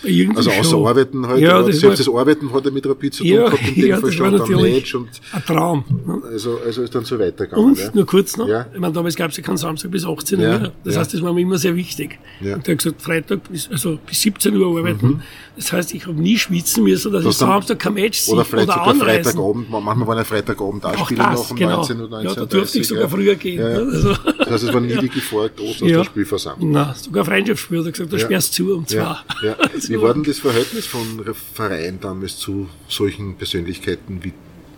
irgendwie 0.06 0.36
also 0.36 0.50
außer 0.50 0.64
schon. 0.64 0.86
Arbeiten 0.86 1.26
halt, 1.26 1.40
ja, 1.40 1.62
das 1.62 1.78
selbst 1.78 2.00
das 2.00 2.08
Arbeiten 2.08 2.52
hat 2.52 2.64
er 2.64 2.70
mit 2.70 2.86
Rapid 2.86 3.14
zu 3.14 3.22
tun 3.22 3.32
ja, 3.32 3.44
gehabt, 3.44 3.68
in 3.68 3.74
dem 3.74 3.86
ja, 3.86 3.96
Fall 3.98 4.10
das 4.10 4.18
war 4.20 4.38
stand 4.38 4.52
am 4.52 4.62
Match 4.62 4.94
und 4.94 5.08
ein 5.32 5.44
Traum. 5.44 5.84
Ne? 6.06 6.22
Also, 6.30 6.58
also 6.64 6.82
ist 6.82 6.94
dann 6.94 7.04
so 7.04 7.18
weitergegangen. 7.18 7.64
Und 7.64 7.78
ja. 7.78 7.90
nur 7.92 8.06
kurz 8.06 8.36
noch, 8.36 8.48
ja. 8.48 8.66
ich 8.72 8.80
meine, 8.80 8.92
damals 8.92 9.16
gab 9.16 9.30
es 9.30 9.36
ja 9.36 9.42
keinen 9.42 9.56
Samstag 9.56 9.90
bis 9.90 10.04
18 10.04 10.40
ja. 10.40 10.60
Uhr. 10.60 10.72
Das 10.84 10.96
heißt, 10.96 11.14
das 11.14 11.22
war 11.22 11.32
mir 11.32 11.40
immer 11.40 11.58
sehr 11.58 11.74
wichtig. 11.76 12.18
Und 12.40 12.66
der 12.66 12.72
hat 12.74 12.78
gesagt, 12.78 13.02
Freitag 13.02 13.48
bis, 13.50 13.68
also 13.70 13.98
bis 14.06 14.20
17 14.22 14.56
Uhr 14.56 14.78
arbeiten. 14.78 15.06
Mhm. 15.06 15.22
Das 15.56 15.72
heißt, 15.72 15.94
ich 15.94 16.06
habe 16.06 16.20
nie 16.20 16.36
schwitzen 16.36 16.84
müssen, 16.84 17.12
dass 17.12 17.24
das 17.24 17.34
ich 17.34 17.38
Samstag 17.38 17.78
kein 17.78 17.94
Match 17.94 18.18
sehe 18.18 18.34
oder, 18.34 18.44
vielleicht 18.44 18.68
oder 18.68 18.92
sogar 18.92 18.94
Freitagabend, 18.94 19.70
manchmal 19.70 20.06
war 20.06 20.16
ein 20.16 20.24
Freitagabend 20.24 20.84
auch 20.84 21.06
Spiele 21.06 21.22
noch 21.22 21.50
um 21.50 21.56
genau. 21.56 21.76
19 21.76 22.00
oder 22.00 22.08
19 22.08 22.28
Ja, 22.28 22.34
da 22.34 22.44
durfte 22.46 22.78
ich 22.78 22.88
sogar 22.88 23.08
früher 23.08 23.34
gehen. 23.34 23.60
Ja, 23.60 23.66
Also. 23.66 24.14
Das 24.38 24.50
heißt, 24.50 24.64
es 24.64 24.74
war 24.74 24.80
nie 24.80 24.96
die 25.00 25.08
Gefahr 25.08 25.48
groß 25.48 25.82
aus 25.82 25.88
der 25.88 26.04
Spielversammlung. 26.04 26.70
Nein, 26.70 26.94
sogar 26.96 27.24
Freundschaftsspiel, 27.24 27.82
da 27.82 27.90
gesagt, 27.90 28.12
da 28.12 28.18
sperrst 28.18 28.58
du 28.58 28.64
zu 28.64 28.76
um 28.76 28.86
zwei. 28.86 29.16
Wie 29.96 30.02
war 30.02 30.14
denn 30.14 30.24
das 30.24 30.38
Verhältnis 30.38 30.86
von 30.86 31.24
Verein 31.54 31.98
damals 32.00 32.38
zu 32.38 32.68
solchen 32.88 33.36
Persönlichkeiten 33.36 34.22
wie 34.22 34.32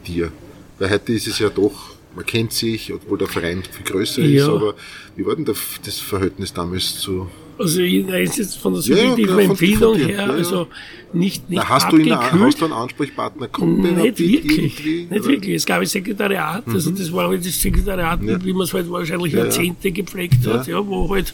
dir? 0.06 0.32
Weil 0.78 0.90
heute 0.90 1.12
ist 1.12 1.26
es 1.26 1.38
ja 1.38 1.48
doch, 1.48 1.90
man 2.14 2.24
kennt 2.24 2.52
sich, 2.52 2.92
obwohl 2.92 3.18
der 3.18 3.28
Verein 3.28 3.62
viel 3.62 3.84
größer 3.84 4.22
ja. 4.22 4.44
ist, 4.44 4.48
aber 4.48 4.74
wie 5.16 5.26
war 5.26 5.34
denn 5.34 5.44
das 5.44 5.98
Verhältnis 5.98 6.52
damals 6.52 7.00
zu 7.00 7.28
also 7.58 7.80
jetzt 7.80 8.58
von 8.58 8.72
der 8.72 8.82
subjektiven 8.82 9.36
ja, 9.36 9.42
ja, 9.42 9.50
Empfehlung 9.50 9.96
her, 9.96 10.26
ja, 10.26 10.26
also 10.26 10.68
nicht, 11.12 11.48
nicht 11.48 11.62
Na, 11.62 11.68
hast, 11.68 11.90
du 11.90 11.96
in 11.96 12.06
der, 12.06 12.32
hast 12.32 12.60
du 12.60 12.64
einen 12.66 12.74
Ansprechpartner? 12.74 13.48
Nicht 13.58 14.18
wirklich, 14.18 14.84
nicht 14.84 15.10
oder? 15.10 15.24
wirklich. 15.24 15.56
Es 15.56 15.66
gab 15.66 15.80
ein 15.80 15.86
Sekretariat, 15.86 16.66
mhm. 16.66 16.74
also 16.74 16.90
das 16.90 17.12
war 17.12 17.28
halt 17.28 17.44
das 17.44 17.60
Sekretariat, 17.60 18.20
wie 18.22 18.52
man 18.52 18.62
es 18.62 18.74
halt 18.74 18.90
wahrscheinlich 18.90 19.32
Jahrzehnte 19.32 19.90
gepflegt 19.90 20.46
hat, 20.46 20.66
ja, 20.66 20.86
wo 20.86 21.08
halt 21.10 21.32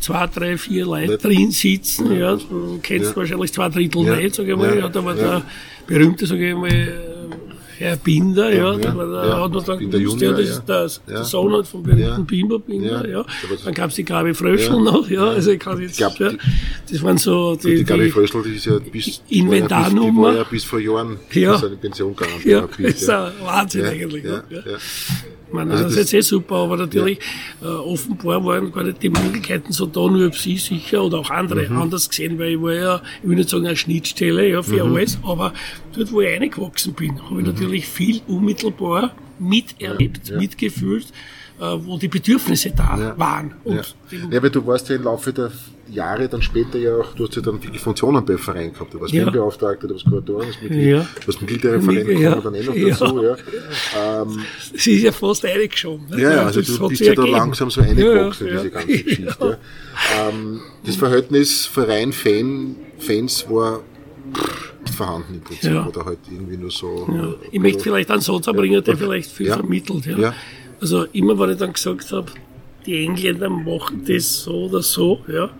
zwei, 0.00 0.26
drei, 0.26 0.58
vier 0.58 0.84
Leute 0.84 1.12
nicht. 1.12 1.24
drin 1.24 1.50
sitzen, 1.50 2.16
ja, 2.16 2.36
du 2.36 2.80
kennst 2.82 3.16
wahrscheinlich 3.16 3.52
zwei 3.52 3.68
Drittel 3.68 4.16
nicht, 4.16 4.34
sage 4.34 4.52
ich 4.52 4.56
mal, 4.56 4.78
ja, 4.78 4.88
da 4.88 5.04
war 5.04 5.14
der 5.14 5.42
berühmte, 5.86 6.26
sage 6.26 6.50
ich 6.50 6.56
mal, 6.56 7.13
Herr 7.78 7.96
Binder, 7.96 8.52
ja, 8.52 8.72
ja, 8.72 8.78
da, 8.78 8.96
war, 8.96 9.26
ja, 9.26 9.42
hat 9.42 9.52
man 9.52 9.64
dann 9.64 9.78
Binder 9.78 9.98
gewusst, 9.98 10.20
Junior, 10.20 10.40
ja, 10.40 10.44
das 10.44 10.58
ist 10.58 11.08
der, 11.08 11.14
der 11.14 11.24
Sohn 11.24 11.52
halt 11.52 11.66
vom 11.66 11.82
berühmten 11.82 12.02
ja. 12.02 12.18
Bimber 12.18 12.58
Binder, 12.58 13.08
ja. 13.08 13.24
Dann 13.64 13.74
gab 13.74 13.90
es 13.90 13.96
die 13.96 14.04
Gabi 14.04 14.34
Fröschel 14.34 14.80
noch, 14.80 15.08
ja, 15.08 15.30
also 15.30 15.50
ich 15.50 15.60
kann 15.60 15.80
jetzt, 15.80 15.96
glaub, 15.96 16.18
ja, 16.18 16.32
das 16.90 17.02
waren 17.02 17.18
so 17.18 17.56
die, 17.56 17.76
die 17.76 17.84
Gabi 17.84 18.10
Fröschel, 18.10 18.42
die 18.42 18.56
ist 18.56 18.66
ja 18.66 18.78
bis, 18.78 19.22
Inventarnummer. 19.28 20.30
Die 20.30 20.36
war 20.36 20.42
ja 20.42 20.44
bis 20.44 20.64
vor 20.64 20.80
Jahren 20.80 21.18
ja. 21.32 21.56
in 21.56 21.78
Pension 21.78 22.14
gegangen. 22.14 22.40
Ja, 22.44 22.68
das 22.78 22.94
ist 22.94 23.10
ein 23.10 23.32
Wahnsinn 23.42 23.84
eigentlich. 23.84 24.24
Ja, 24.24 24.42
ja. 24.50 24.62
Meine, 25.54 25.72
also 25.72 25.84
das 25.84 25.92
ist 25.92 25.98
jetzt 25.98 26.14
eh 26.14 26.20
super, 26.20 26.56
aber 26.56 26.76
natürlich 26.76 27.18
ja. 27.60 27.68
äh, 27.68 27.70
offenbar 27.70 28.44
waren 28.44 28.70
gar 28.72 28.84
nicht 28.84 29.02
die 29.02 29.08
Möglichkeiten 29.08 29.72
so 29.72 29.86
da, 29.86 30.08
nur 30.08 30.26
ob 30.26 30.36
sie 30.36 30.58
sicher 30.58 31.02
oder 31.02 31.18
auch 31.18 31.30
andere 31.30 31.68
mhm. 31.68 31.78
anders 31.78 32.08
gesehen, 32.08 32.38
weil 32.38 32.52
ich 32.52 32.62
war 32.62 32.74
ja, 32.74 33.02
ich 33.22 33.28
will 33.28 33.36
nicht 33.36 33.48
sagen 33.48 33.66
eine 33.66 33.76
Schnittstelle 33.76 34.48
ja, 34.48 34.62
für 34.62 34.84
mhm. 34.84 34.92
alles, 34.92 35.18
aber 35.22 35.54
dort, 35.96 36.12
wo 36.12 36.20
ich 36.20 36.28
reingewachsen 36.28 36.92
bin, 36.92 37.22
habe 37.22 37.40
ich 37.40 37.46
mhm. 37.46 37.52
natürlich 37.52 37.86
viel 37.86 38.20
unmittelbar 38.26 39.14
miterlebt, 39.38 40.28
ja. 40.28 40.38
mitgefühlt, 40.38 41.06
äh, 41.60 41.62
wo 41.62 41.98
die 41.98 42.08
Bedürfnisse 42.08 42.70
da 42.70 43.14
waren. 43.16 43.54
Und 43.64 43.94
ja. 44.10 44.18
ja, 44.30 44.42
weil 44.42 44.50
du 44.50 44.66
warst 44.66 44.88
ja 44.88 44.96
im 44.96 45.04
Laufe 45.04 45.32
der 45.32 45.50
Jahre 45.94 46.28
dann 46.28 46.42
später 46.42 46.78
ja 46.78 46.96
auch, 46.96 47.14
du 47.14 47.26
hast 47.26 47.36
ja 47.36 47.42
dann 47.42 47.60
viele 47.60 47.78
Funktionen 47.78 48.24
beim 48.24 48.38
Verein 48.38 48.72
gehabt. 48.72 48.92
Du 48.92 49.00
warst 49.00 49.12
ja. 49.12 49.24
Fanbeauftragter, 49.24 49.88
du 49.88 49.94
warst 49.94 50.04
Kuratoren, 50.04 50.48
du 50.48 50.64
Mitglied, 50.68 50.90
ja. 50.90 51.06
du 51.20 51.26
warst 51.26 51.40
Mitglied 51.40 51.64
der 51.64 51.74
Referenten, 51.74 52.18
ja. 52.20 52.34
dann 52.36 52.54
eh 52.54 52.62
noch 52.62 52.74
dazu. 52.74 53.22
Ja. 53.22 53.36
Ähm, 54.22 54.40
es 54.74 54.86
ist 54.86 55.02
ja 55.02 55.12
fast 55.12 55.44
eingeschoben. 55.44 56.06
Ne? 56.10 56.20
Ja, 56.20 56.32
ja, 56.32 56.42
also 56.46 56.60
du 56.60 56.88
bist 56.88 57.00
ja 57.02 57.14
da 57.14 57.24
langsam 57.24 57.70
so 57.70 57.80
eingewachsen, 57.80 58.48
ja, 58.48 58.52
diese 58.54 58.70
ganze 58.70 58.86
Geschichte. 59.04 59.58
Ähm, 60.20 60.60
das 60.84 60.96
Verhältnis 60.96 61.66
Verein-Fan, 61.66 62.76
Fans 62.98 63.46
war 63.48 63.80
nicht 64.84 64.94
vorhanden 64.94 65.34
im 65.34 65.40
Prinzip 65.40 65.72
ja. 65.72 65.86
oder 65.86 66.04
halt 66.04 66.18
irgendwie 66.30 66.56
nur 66.56 66.70
so. 66.70 67.08
Ja. 67.12 67.34
Ich 67.50 67.60
möchte 67.60 67.80
vielleicht 67.80 68.10
einen 68.10 68.20
Satz 68.20 68.48
anbringen, 68.48 68.82
der 68.82 68.96
vielleicht 68.96 69.30
viel 69.30 69.52
vermittelt. 69.52 70.06
Ja. 70.06 70.34
Also 70.80 71.04
immer, 71.12 71.38
wenn 71.38 71.50
ich 71.50 71.58
dann 71.58 71.72
gesagt 71.72 72.12
habe, 72.12 72.30
die 72.86 73.04
Engländer 73.04 73.48
machen 73.48 74.04
das 74.06 74.42
so 74.42 74.66
oder 74.66 74.82
so, 74.82 75.20
ja, 75.28 75.50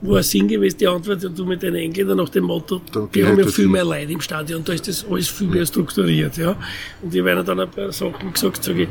war 0.00 0.22
sinngemäß 0.22 0.76
die 0.76 0.86
Antwort, 0.86 1.22
du 1.22 1.44
mit 1.44 1.62
den 1.62 1.74
Engländern 1.74 2.18
nach 2.18 2.28
dem 2.28 2.44
Motto, 2.44 2.80
dann 2.92 3.08
die 3.12 3.24
haben 3.24 3.38
ja 3.38 3.46
viel 3.46 3.68
mehr 3.68 3.84
Leute 3.84 4.12
im 4.12 4.20
Stadion, 4.20 4.62
da 4.64 4.72
ist 4.72 4.86
das 4.86 5.04
alles 5.10 5.28
viel 5.28 5.48
mehr 5.48 5.66
strukturiert, 5.66 6.36
ja. 6.36 6.56
Und 7.02 7.12
die 7.12 7.24
werden 7.24 7.44
dann 7.44 7.60
ein 7.60 7.70
paar 7.70 7.90
Sachen 7.90 8.32
gesagt, 8.32 8.62
sage 8.62 8.82
ich, 8.82 8.88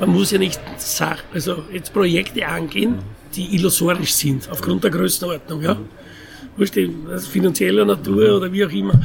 man 0.00 0.10
muss 0.10 0.30
ja 0.30 0.38
nicht 0.38 0.60
Sach 0.78 1.22
also 1.34 1.64
jetzt 1.72 1.92
Projekte 1.92 2.46
angehen, 2.46 2.94
die 3.34 3.54
illusorisch 3.56 4.14
sind, 4.14 4.48
aufgrund 4.50 4.84
der 4.84 4.90
Größenordnung, 4.90 5.62
ja. 5.62 5.78
Also 6.58 7.28
finanzieller 7.30 7.84
Natur 7.84 8.36
oder 8.36 8.52
wie 8.52 8.64
auch 8.64 8.72
immer. 8.72 9.00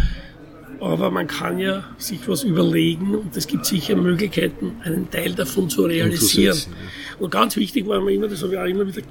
Aber 0.80 1.12
man 1.12 1.28
kann 1.28 1.60
ja 1.60 1.84
sich 1.98 2.28
was 2.28 2.44
überlegen 2.44 3.16
und 3.16 3.38
es 3.38 3.48
gibt 3.48 3.66
sicher 3.66 3.96
Möglichkeiten, 3.96 4.74
einen 4.84 5.10
Teil 5.10 5.34
davon 5.34 5.70
zu 5.70 5.86
realisieren. 5.86 6.58
Und 7.20 7.30
ganz 7.32 7.56
wichtig 7.56 7.88
war 7.88 8.02
mir 8.02 8.12
immer, 8.12 8.28
das 8.28 8.42
habe 8.42 8.54
ich 8.54 8.60
auch 8.60 8.66
immer 8.66 8.88
wieder 8.88 9.02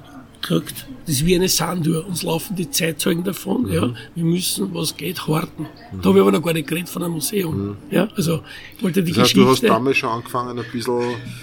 gesagt, 0.43 0.85
das 1.05 1.15
ist 1.15 1.25
wie 1.25 1.35
eine 1.35 1.49
Sanduhr. 1.49 2.05
Uns 2.05 2.23
laufen 2.23 2.55
die 2.55 2.69
Zeitzeugen 2.69 3.23
davon. 3.23 3.63
Mhm. 3.63 3.73
Ja. 3.73 3.93
Wir 4.15 4.23
müssen, 4.23 4.73
was 4.73 4.95
geht, 4.95 5.27
horten. 5.27 5.67
Mhm. 5.91 6.01
Da 6.01 6.09
habe 6.09 6.19
ich 6.19 6.21
aber 6.21 6.31
noch 6.31 6.43
gar 6.43 6.53
nicht 6.53 6.67
geredet 6.67 6.89
von 6.89 7.03
einem 7.03 7.13
Museum. 7.13 7.67
Mhm. 7.67 7.77
Ja, 7.89 8.07
also 8.15 8.41
ich 8.77 8.83
wollte 8.83 9.03
die 9.03 9.11
das 9.11 9.23
heißt, 9.23 9.33
Geschichte. 9.33 9.41
Du 9.41 9.51
hast 9.51 9.63
damals 9.63 9.97
schon 9.97 10.09
angefangen, 10.09 10.57
ein 10.57 10.65
bisschen 10.71 11.01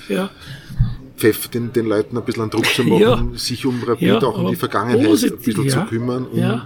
ja. 0.08 0.30
Pfeff, 1.16 1.48
den, 1.48 1.72
den 1.72 1.86
Leuten 1.86 2.16
ein 2.16 2.24
bisschen 2.24 2.42
einen 2.42 2.50
Druck 2.50 2.66
zu 2.66 2.82
machen, 2.84 3.00
ja. 3.00 3.38
sich 3.38 3.66
um 3.66 3.82
Rapid, 3.82 4.02
ja, 4.02 4.22
auch 4.22 4.38
um 4.38 4.48
die 4.50 4.56
Vergangenheit 4.56 5.04
ein 5.04 5.10
bisschen 5.10 5.68
zu 5.68 5.84
kümmern, 5.86 6.26
um 6.26 6.62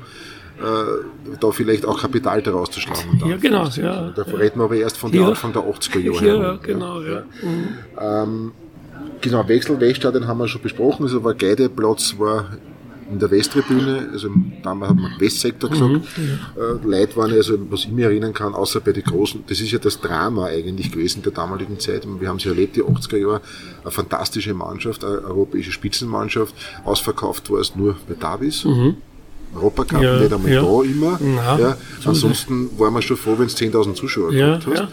äh, 0.57 1.37
da 1.41 1.51
vielleicht 1.51 1.85
auch 1.85 2.01
Kapital 2.01 2.41
daraus 2.41 2.71
zu 2.71 2.81
schlagen. 2.81 3.21
Ja, 3.27 3.37
genau. 3.37 3.67
Ja, 3.69 4.11
da 4.11 4.23
reden 4.23 4.61
wir 4.61 4.65
aber 4.65 4.77
erst 4.77 4.97
von 4.97 5.13
ja. 5.13 5.29
Anfang 5.29 5.53
der 5.53 5.63
80er 5.63 5.99
Jahre. 6.23 6.27
Ja, 6.27 6.57
genau. 6.63 7.03
Ja. 7.03 7.25
Mhm. 7.43 7.69
Ähm, 8.01 8.53
genau, 9.25 9.49
Wechselwegstadion 9.49 10.27
haben 10.27 10.39
wir 10.39 10.49
schon 10.49 10.63
besprochen. 10.63 11.05
Also 11.05 11.25
war 11.25 11.35
Geideplatz 11.35 12.15
war 12.19 12.47
in 13.11 13.19
der 13.19 13.31
Westtribüne, 13.31 14.09
also 14.13 14.29
damals 14.63 14.91
hat 14.91 14.99
man 14.99 15.13
Westsektor 15.21 15.69
gesagt. 15.69 15.93
Mhm, 15.93 16.03
ja. 16.57 16.63
äh, 16.63 16.87
Leute 16.87 17.17
waren 17.17 17.33
also, 17.33 17.59
was 17.71 17.81
ich 17.81 17.91
mir 17.91 18.07
erinnern 18.07 18.33
kann, 18.33 18.55
außer 18.55 18.81
bei 18.81 18.93
den 18.93 19.05
Großen, 19.05 19.45
das 19.47 19.61
ist 19.61 19.71
ja 19.71 19.79
das 19.79 20.01
Drama 20.01 20.47
eigentlich 20.47 20.91
gewesen 20.91 21.23
der 21.23 21.33
damaligen 21.33 21.79
Zeit. 21.79 22.07
Wir 22.19 22.29
haben 22.29 22.39
sie 22.39 22.49
erlebt, 22.49 22.77
die 22.77 22.83
80er 22.83 23.17
Jahre, 23.19 23.41
eine 23.83 23.91
fantastische 23.91 24.55
Mannschaft, 24.55 25.05
eine 25.05 25.23
europäische 25.23 25.71
Spitzenmannschaft. 25.71 26.55
Ausverkauft 26.85 27.51
war 27.51 27.61
es 27.61 27.77
nur 27.77 27.97
bei 28.09 28.15
Davis. 28.15 28.65
Mhm. 28.65 28.97
Europacup, 29.55 30.03
ja, 30.03 30.19
nicht 30.19 30.33
einmal 30.33 30.53
ja. 30.53 30.63
da 30.63 30.83
immer. 30.83 31.19
Na, 31.21 31.59
ja. 31.59 31.77
Ansonsten 32.05 32.71
waren 32.79 32.93
wir 32.95 33.03
schon 33.03 33.17
froh, 33.17 33.35
wenn 33.39 33.47
es 33.47 33.57
10.000 33.57 33.95
Zuschauer 33.95 34.33
ja, 34.33 34.59
gehabt 34.59 34.67
hast. 34.67 34.89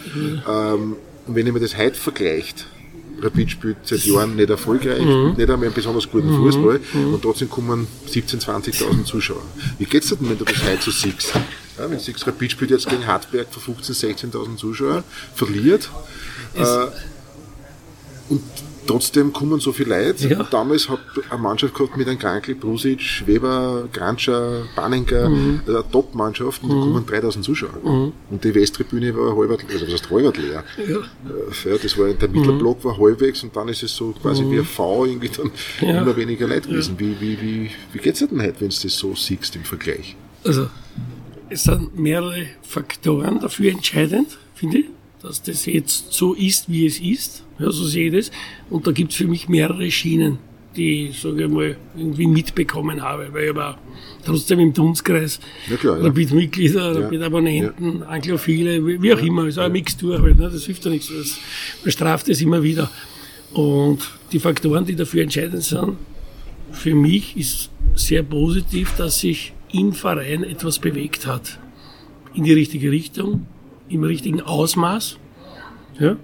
Ähm, 0.47 0.95
Und 1.25 1.35
wenn 1.35 1.47
ich 1.47 1.53
mir 1.53 1.59
das 1.59 1.77
heute 1.77 1.95
vergleicht, 1.95 2.67
Rapid 3.23 3.51
spielt 3.51 3.77
seit 3.83 4.03
Jahren 4.05 4.35
nicht 4.35 4.49
erfolgreich, 4.49 5.03
mhm. 5.03 5.33
nicht 5.37 5.49
einmal 5.49 5.65
einen 5.65 5.73
besonders 5.73 6.09
guten 6.09 6.31
mhm. 6.31 6.37
Fußball 6.37 6.79
mhm. 6.93 7.13
und 7.13 7.21
trotzdem 7.21 7.49
kommen 7.49 7.87
17.000, 8.09 8.73
20.000 8.73 9.03
Zuschauer. 9.05 9.43
Wie 9.77 9.85
geht's 9.85 10.09
dir 10.09 10.15
denn, 10.17 10.29
wenn 10.29 10.37
du 10.37 10.45
das 10.45 10.63
heute 10.63 10.81
so 10.81 10.91
siehst? 10.91 11.33
Ja, 11.77 11.89
wenn 11.89 11.99
siehst, 11.99 12.27
Rapid 12.27 12.51
spielt 12.51 12.71
jetzt 12.71 12.89
gegen 12.89 13.05
Hartberg 13.05 13.47
vor 13.51 13.75
15.000, 13.75 14.31
16.000 14.31 14.57
Zuschauern, 14.57 15.03
verliert. 15.33 15.89
Äh, 16.55 16.87
und 18.29 18.43
trotzdem 18.87 19.33
kommen 19.33 19.59
so 19.59 19.71
viele 19.71 19.89
Leute. 19.89 20.27
Ja. 20.27 20.43
Damals 20.43 20.89
hat 20.89 20.99
eine 21.29 21.41
Mannschaft 21.41 21.73
gehabt 21.73 21.97
mit 21.97 22.07
einem 22.07 22.19
Krankel, 22.19 22.55
Brusic, 22.55 23.23
Weber, 23.25 23.87
Granscher, 23.91 24.63
Banninger, 24.75 25.29
mhm. 25.29 25.61
eine 25.67 25.83
Top-Mannschaft 25.91 26.63
und 26.63 26.69
da 26.69 26.75
mhm. 26.75 26.81
kommen 26.81 27.05
3000 27.05 27.45
Zuschauer. 27.45 27.79
Mhm. 27.83 28.13
Und 28.29 28.43
die 28.43 28.53
Westtribüne 28.53 29.15
war 29.15 29.35
halb, 29.35 29.51
also 29.51 29.85
das 29.85 29.93
heißt 29.93 30.09
leer. 30.11 30.63
Ja. 30.77 30.83
Äh, 30.83 31.69
ja. 31.69 31.77
das 31.81 31.97
war, 31.97 32.09
der 32.09 32.29
Mittelblock 32.29 32.79
mhm. 32.79 32.83
war 32.83 32.97
halbwegs 32.97 33.43
und 33.43 33.55
dann 33.55 33.67
ist 33.67 33.83
es 33.83 33.95
so 33.95 34.13
quasi 34.21 34.43
wie 34.49 34.59
ein 34.59 34.65
V 34.65 35.05
irgendwie 35.05 35.29
dann 35.29 35.51
ja. 35.81 36.01
immer 36.01 36.15
weniger 36.15 36.47
Leute 36.47 36.69
gewesen. 36.69 36.95
Wie, 36.97 37.19
wie, 37.19 37.41
wie, 37.41 37.69
wie 37.93 37.99
geht's 37.99 38.19
dir 38.19 38.27
denn 38.27 38.41
heute, 38.41 38.61
wenn 38.61 38.69
du 38.69 38.75
das 38.81 38.95
so 38.95 39.15
siehst 39.15 39.55
im 39.55 39.63
Vergleich? 39.63 40.15
Also, 40.43 40.67
es 41.49 41.63
sind 41.63 41.97
mehrere 41.99 42.45
Faktoren 42.61 43.39
dafür 43.39 43.71
entscheidend, 43.71 44.37
finde 44.55 44.79
ich 44.79 44.85
dass 45.21 45.41
das 45.41 45.65
jetzt 45.65 46.13
so 46.13 46.33
ist, 46.33 46.69
wie 46.69 46.85
es 46.85 46.99
ist. 46.99 47.43
Sehe 47.69 48.07
ich 48.07 48.13
das. 48.13 48.31
Und 48.69 48.87
da 48.87 48.91
gibt 48.91 49.11
es 49.11 49.17
für 49.17 49.27
mich 49.27 49.49
mehrere 49.49 49.89
Schienen, 49.91 50.39
die 50.75 51.07
ich, 51.07 51.21
sage 51.21 51.45
ich 51.45 51.49
mal, 51.49 51.75
irgendwie 51.95 52.27
mitbekommen 52.27 53.01
habe, 53.01 53.27
weil 53.31 53.49
ich 53.49 53.55
war 53.55 53.77
trotzdem 54.25 54.59
im 54.59 54.73
Dunstkreis 54.73 55.39
ja, 55.69 55.75
klar, 55.75 55.97
ja. 55.97 56.05
Rapid-Mitglieder, 56.05 56.93
ja. 56.93 56.99
Rapid-Abonnenten, 56.99 57.99
ja. 57.99 58.05
Anglophile, 58.07 59.01
wie 59.01 59.13
auch 59.13 59.21
immer, 59.21 59.45
ist 59.47 59.57
auch 59.57 59.63
eine 59.63 59.73
Mixtur 59.73 60.21
halt, 60.21 60.39
ne? 60.39 60.49
das 60.51 60.65
hilft 60.65 60.85
ja 60.85 60.91
nichts, 60.91 61.09
das, 61.09 61.39
man 61.83 61.91
straft 61.91 62.29
es 62.29 62.41
immer 62.41 62.63
wieder. 62.63 62.89
Und 63.53 63.99
die 64.31 64.39
Faktoren, 64.39 64.85
die 64.85 64.95
dafür 64.95 65.23
entscheidend 65.23 65.63
sind, 65.63 65.97
für 66.71 66.95
mich 66.95 67.35
ist 67.35 67.69
sehr 67.95 68.23
positiv, 68.23 68.93
dass 68.95 69.19
sich 69.19 69.53
im 69.73 69.93
Verein 69.93 70.43
etwas 70.43 70.79
bewegt 70.79 71.27
hat. 71.27 71.59
In 72.33 72.45
die 72.45 72.53
richtige 72.53 72.91
Richtung, 72.91 73.45
im 73.89 74.03
richtigen 74.03 74.41
Ausmaß. 74.41 75.17
Ja? 75.99 76.15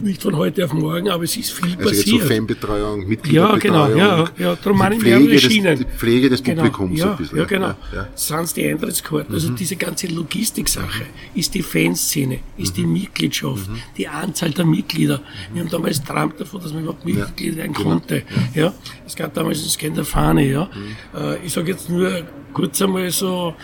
Nicht 0.00 0.22
von 0.22 0.36
heute 0.36 0.64
auf 0.64 0.72
morgen, 0.72 1.08
aber 1.08 1.24
es 1.24 1.36
ist 1.36 1.52
viel 1.52 1.76
also 1.76 1.88
passiert. 1.88 2.06
Jetzt 2.06 2.22
so 2.22 2.34
Fanbetreuung, 2.34 3.08
Mitgliederbetreuung. 3.08 3.98
Ja, 3.98 4.24
genau, 4.26 4.28
ja, 4.38 4.50
ja. 4.50 4.56
Darum 4.62 4.78
meine 4.78 4.94
ich 4.94 5.02
mehrere 5.02 5.38
Schienen. 5.38 5.78
Die 5.78 5.84
Pflege 5.84 6.30
des 6.30 6.42
genau, 6.42 6.62
Publikums 6.62 6.98
ja, 7.00 7.10
ein 7.10 7.16
bisschen. 7.16 7.38
Ja, 7.38 7.44
genau. 7.44 7.74
Ja. 7.92 8.08
Sind 8.14 8.56
die 8.56 8.68
Eintrittskarten, 8.68 9.34
also 9.34 9.50
mhm. 9.50 9.56
diese 9.56 9.74
ganze 9.74 10.06
Logistiksache, 10.06 11.04
ist 11.34 11.52
die 11.54 11.62
Fanszene, 11.62 12.38
ist 12.56 12.76
mhm. 12.76 12.80
die 12.80 12.86
Mitgliedschaft, 12.86 13.68
mhm. 13.68 13.76
die 13.96 14.06
Anzahl 14.06 14.50
der 14.50 14.66
Mitglieder. 14.66 15.20
Wir 15.52 15.62
haben 15.62 15.70
damals 15.70 16.02
träumt 16.04 16.40
davon, 16.40 16.60
dass 16.62 16.72
man 16.72 16.82
überhaupt 16.82 17.04
Mitglied 17.04 17.56
werden 17.56 17.72
genau. 17.72 17.90
konnte. 17.90 18.22
Ja. 18.54 18.72
Es 19.04 19.16
gab 19.16 19.34
damals 19.34 19.64
das 19.64 19.76
Kind 19.76 19.96
der 19.96 20.04
Fahne, 20.04 20.48
ja. 20.48 20.64
Mhm. 20.64 21.20
Äh, 21.20 21.44
ich 21.44 21.52
sage 21.52 21.72
jetzt 21.72 21.90
nur 21.90 22.22
kurz 22.52 22.80
einmal 22.80 23.10
so, 23.10 23.54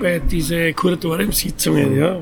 bei 0.00 0.18
diesen 0.18 0.74
Kuratoriumssitzungen, 0.74 1.96
ja, 1.96 2.20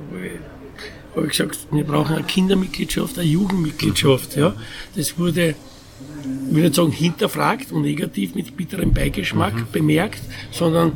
habe 1.15 1.27
ich 1.27 1.33
gesagt, 1.33 1.59
wir 1.71 1.85
brauchen 1.85 2.17
eine 2.17 2.25
Kindermitgliedschaft, 2.25 3.19
eine 3.19 3.29
Jugendmitgliedschaft, 3.29 4.37
ja. 4.37 4.55
Das 4.97 5.19
wurde, 5.19 5.51
ich 5.51 6.55
will 6.55 6.63
nicht 6.63 6.75
sagen 6.75 6.91
hinterfragt 6.91 7.73
und 7.73 7.83
negativ 7.83 8.35
mit 8.35 8.57
bitterem 8.57 8.93
Beigeschmack 8.93 9.55
mhm. 9.55 9.67
bemerkt, 9.73 10.23
sondern 10.51 10.93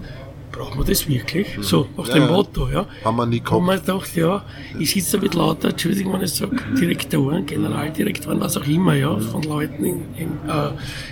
brauchen 0.57 0.79
wir 0.79 0.85
das 0.85 1.07
wirklich? 1.09 1.57
Mhm. 1.57 1.62
So, 1.62 1.87
nach 1.96 2.09
ja, 2.09 2.14
dem 2.14 2.29
Motto, 2.29 2.68
ja. 2.68 2.87
Haben 3.05 3.16
wir 3.16 3.26
nie 3.26 3.40
gehabt. 3.40 3.52
Haben 3.52 3.66
wir 3.66 3.79
gedacht, 3.79 4.16
ja, 4.16 4.44
ich 4.79 4.92
sitze 4.92 5.18
da 5.18 5.22
mit 5.22 5.35
lauter, 5.35 5.68
Entschuldigung, 5.68 6.14
wenn 6.14 6.22
ich 6.22 6.33
sage, 6.33 6.57
Direktoren, 6.79 7.44
Generaldirektoren, 7.44 8.40
was 8.40 8.57
auch 8.57 8.66
immer, 8.66 8.94
ja, 8.94 9.18
von 9.18 9.42
Leuten 9.42 9.85
in, 9.85 10.02
in 10.16 10.29
äh, 10.48 10.70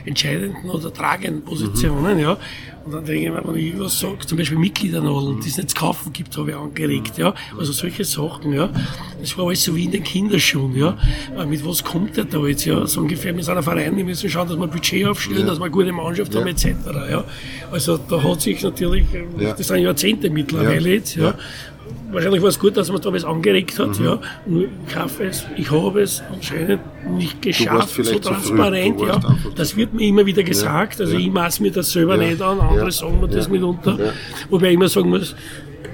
entscheidenden 0.09 0.71
oder 0.71 0.93
tragenden 0.93 1.43
Positionen, 1.43 2.15
mhm. 2.15 2.23
ja. 2.23 2.37
Und 2.85 2.93
dann 2.93 3.05
denke 3.05 3.25
ich 3.25 3.31
mir, 3.31 3.43
wenn 3.43 3.57
ich 3.57 3.67
irgendwas 3.67 3.99
sage, 3.99 4.19
zum 4.27 4.37
Beispiel 4.37 4.59
Mitgliedernadeln, 4.59 5.41
die 5.41 5.49
es 5.49 5.57
nicht 5.57 5.71
zu 5.71 5.77
kaufen 5.77 6.13
gibt, 6.13 6.37
habe 6.37 6.51
ich 6.51 6.57
angeregt, 6.57 7.17
ja. 7.17 7.35
Also 7.59 7.73
solche 7.73 8.05
Sachen, 8.05 8.53
ja. 8.53 8.69
Das 9.21 9.39
war 9.39 9.47
alles 9.47 9.65
so 9.65 9.75
wie 9.75 9.85
in 9.85 9.91
den 9.91 10.05
Kinderschuhen, 10.05 10.77
ja. 10.77 10.99
Äh, 11.39 11.47
mit 11.47 11.65
was 11.65 11.83
kommt 11.83 12.17
der 12.17 12.25
da 12.25 12.45
jetzt, 12.47 12.67
ja? 12.67 12.87
So 12.87 13.01
ungefähr, 13.01 13.33
mit 13.33 13.45
seiner 13.45 13.63
Verein, 13.63 13.97
die 13.97 14.05
müssen 14.05 14.29
schauen, 14.29 14.49
dass 14.49 14.59
wir 14.59 14.67
Budget 14.67 15.07
aufstellen, 15.07 15.41
ja. 15.41 15.47
dass 15.47 15.59
wir 15.59 15.65
eine 15.65 15.73
gute 15.73 15.93
Mannschaft 15.93 16.35
ja. 16.35 16.41
haben, 16.41 16.49
etc., 16.49 16.67
ja. 17.11 17.25
Also 17.73 17.97
da 17.97 18.23
hat 18.23 18.43
sich 18.43 18.63
natürlich, 18.63 19.07
das 19.39 19.67
sind 19.67 19.79
Jahrzehnte 19.79 20.29
mittlerweile 20.29 20.95
jetzt, 20.95 21.17
ja 21.17 21.35
wahrscheinlich 22.11 22.43
war 22.43 22.49
es 22.49 22.59
gut, 22.59 22.77
dass 22.77 22.91
man 22.91 23.01
da 23.01 23.13
was 23.13 23.25
angeregt 23.25 23.79
hat. 23.79 23.99
Mhm. 23.99 24.05
Ja. 24.05 24.21
Ich 24.87 24.97
hoffe 24.97 25.25
es, 25.25 25.47
ich 25.57 25.71
habe 25.71 26.03
es 26.03 26.23
anscheinend 26.33 26.81
nicht 27.17 27.43
geschafft, 27.43 27.95
so 28.03 28.19
transparent. 28.19 29.01
Ja. 29.01 29.21
Das 29.57 29.77
wird 29.77 29.93
mir 29.95 30.07
immer 30.07 30.25
wieder 30.27 30.43
gesagt. 30.43 31.01
Also 31.01 31.15
ja. 31.15 31.21
ich 31.21 31.31
maß 31.31 31.61
mir 31.61 31.71
das 31.71 31.93
selber 31.93 32.17
ja. 32.21 32.31
nicht 32.31 32.43
an, 32.43 32.61
andere 32.61 32.91
sagen 32.93 33.21
mir 33.21 33.29
das 33.29 33.49
mitunter. 33.49 33.99
Wobei 34.51 34.69
ich 34.69 34.75
immer 34.75 34.89
sagen 34.89 35.11
muss, 35.11 35.35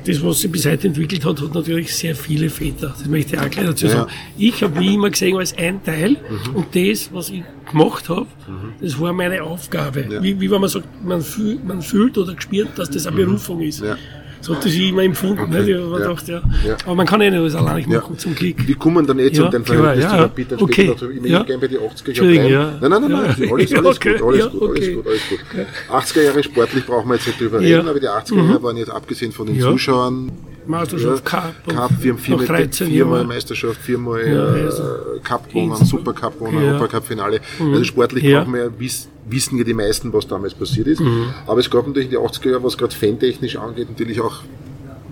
das, 0.07 0.24
was 0.24 0.40
sich 0.40 0.50
bis 0.50 0.66
heute 0.66 0.88
entwickelt 0.88 1.24
hat, 1.24 1.40
hat 1.40 1.55
natürlich 1.55 1.94
sehr 1.94 2.14
viele 2.14 2.48
Väter. 2.48 2.94
Das 2.98 3.07
möchte 3.07 3.37
ich 3.37 3.42
auch 3.42 3.50
gleich 3.50 3.66
dazu 3.66 3.88
sagen. 3.88 4.11
Ich 4.37 4.62
habe 4.62 4.79
mich 4.79 4.94
immer 4.94 5.11
gesehen 5.11 5.37
als 5.37 5.57
ein 5.57 5.83
Teil 5.83 6.12
mhm. 6.12 6.57
und 6.57 6.74
das, 6.74 7.12
was 7.12 7.31
ich 7.31 7.42
gemacht 7.70 8.09
habe, 8.09 8.26
mhm. 8.48 8.72
das 8.81 8.98
war 8.98 9.12
meine 9.12 9.42
Aufgabe. 9.42 10.07
Wie, 10.22 10.40
wie 10.40 10.50
wenn 10.50 10.61
man 10.61 10.70
sagt, 10.70 10.87
man, 11.05 11.20
fühl, 11.20 11.59
man 11.66 11.83
fühlt 11.83 12.16
oder 12.18 12.35
gespürt, 12.35 12.70
dass 12.76 12.90
das 12.90 13.07
eine 13.07 13.16
mhm. 13.16 13.26
Berufung 13.26 13.61
ist. 13.61 13.83
So 14.40 14.55
hat 14.55 14.64
das 14.64 14.72
ich 14.72 14.88
immer 14.88 15.03
empfunden. 15.03 15.42
Okay. 15.42 15.53
Ne? 15.53 15.61
Ich 15.61 15.68
ja. 15.68 15.98
Gedacht, 15.98 16.29
ja. 16.29 16.42
ja. 16.66 16.76
Aber 16.85 16.94
man 16.94 17.07
kann 17.07 17.20
eh 17.20 17.31
nicht 17.31 17.40
alles 17.40 17.55
alleine 17.55 17.87
machen, 17.87 18.18
zum 18.18 18.35
Glück. 18.35 18.66
Wir 18.66 18.74
kommen 18.76 19.07
dann 19.07 19.18
eh 19.18 19.31
zu 19.31 19.42
ja, 19.42 19.48
dem 19.48 19.64
Verhältnis 19.64 20.05
ja, 20.05 20.22
zu 20.22 20.29
Peter 20.31 20.62
okay. 20.62 20.72
später 20.72 20.92
dazu. 20.92 21.11
Ich 21.11 21.20
möchte 21.20 21.44
gerne 21.44 21.61
bei 21.61 21.68
den 21.68 21.79
80er 21.81 22.12
Jahren 22.12 22.81
bleiben. 22.81 22.81
Nein, 22.81 22.90
nein, 22.90 23.03
nein, 23.03 23.37
nein. 23.38 23.53
Alles, 23.53 23.74
alles 23.74 23.96
okay. 23.96 24.18
gut, 24.18 24.22
alles 24.22 24.50
gut, 24.50 24.62
alles 24.62 24.94
gut, 24.94 25.07
alles 25.07 25.22
gut. 25.29 25.38
80er 25.90 26.22
Jahre 26.22 26.42
sportlich 26.42 26.87
brauchen 26.87 27.09
wir 27.09 27.14
jetzt 27.16 27.26
nicht 27.26 27.40
drüber 27.40 27.61
reden, 27.61 27.88
aber 27.88 28.00
die 28.00 28.09
80er 28.09 28.37
Jahre 28.37 28.59
mhm. 28.59 28.62
waren 28.62 28.76
jetzt 28.76 28.90
abgesehen 28.90 29.33
von 29.33 29.46
den 29.46 29.61
Zuschauern 29.61 30.33
Meisterschaft 30.66 31.25
Cup. 31.25 31.55
Cup, 31.66 31.90
wir 32.01 32.12
haben 32.12 32.18
viermal, 32.18 32.46
13 32.46 32.88
viermal 32.88 33.25
Meisterschaft, 33.25 33.81
viermal 33.81 34.27
ja, 34.27 34.44
also 34.44 34.83
Cup 35.23 35.49
gewonnen, 35.49 35.85
Super 35.85 36.12
Cup 36.12 36.38
gewonnen, 36.38 36.62
ja. 36.62 36.73
Europacup 36.73 37.05
Finale. 37.05 37.40
Mhm. 37.59 37.73
Also 37.73 37.85
sportlich 37.85 38.25
ja. 38.25 38.40
brauchen 38.40 38.55
wir 38.55 38.64
ja 38.64 38.70
wissen 39.29 39.59
ja 39.59 39.64
die 39.64 39.75
meisten, 39.75 40.12
was 40.12 40.27
damals 40.27 40.55
passiert 40.55 40.87
ist. 40.88 41.01
Mhm. 41.01 41.27
Aber 41.46 41.61
es 41.61 41.70
gab 41.70 41.87
natürlich 41.87 42.12
in 42.12 42.18
den 42.18 42.20
80er 42.20 42.51
Jahren, 42.51 42.64
was 42.64 42.77
gerade 42.77 42.94
fantechnisch 42.94 43.57
angeht, 43.57 43.88
natürlich 43.88 44.20
auch 44.20 44.42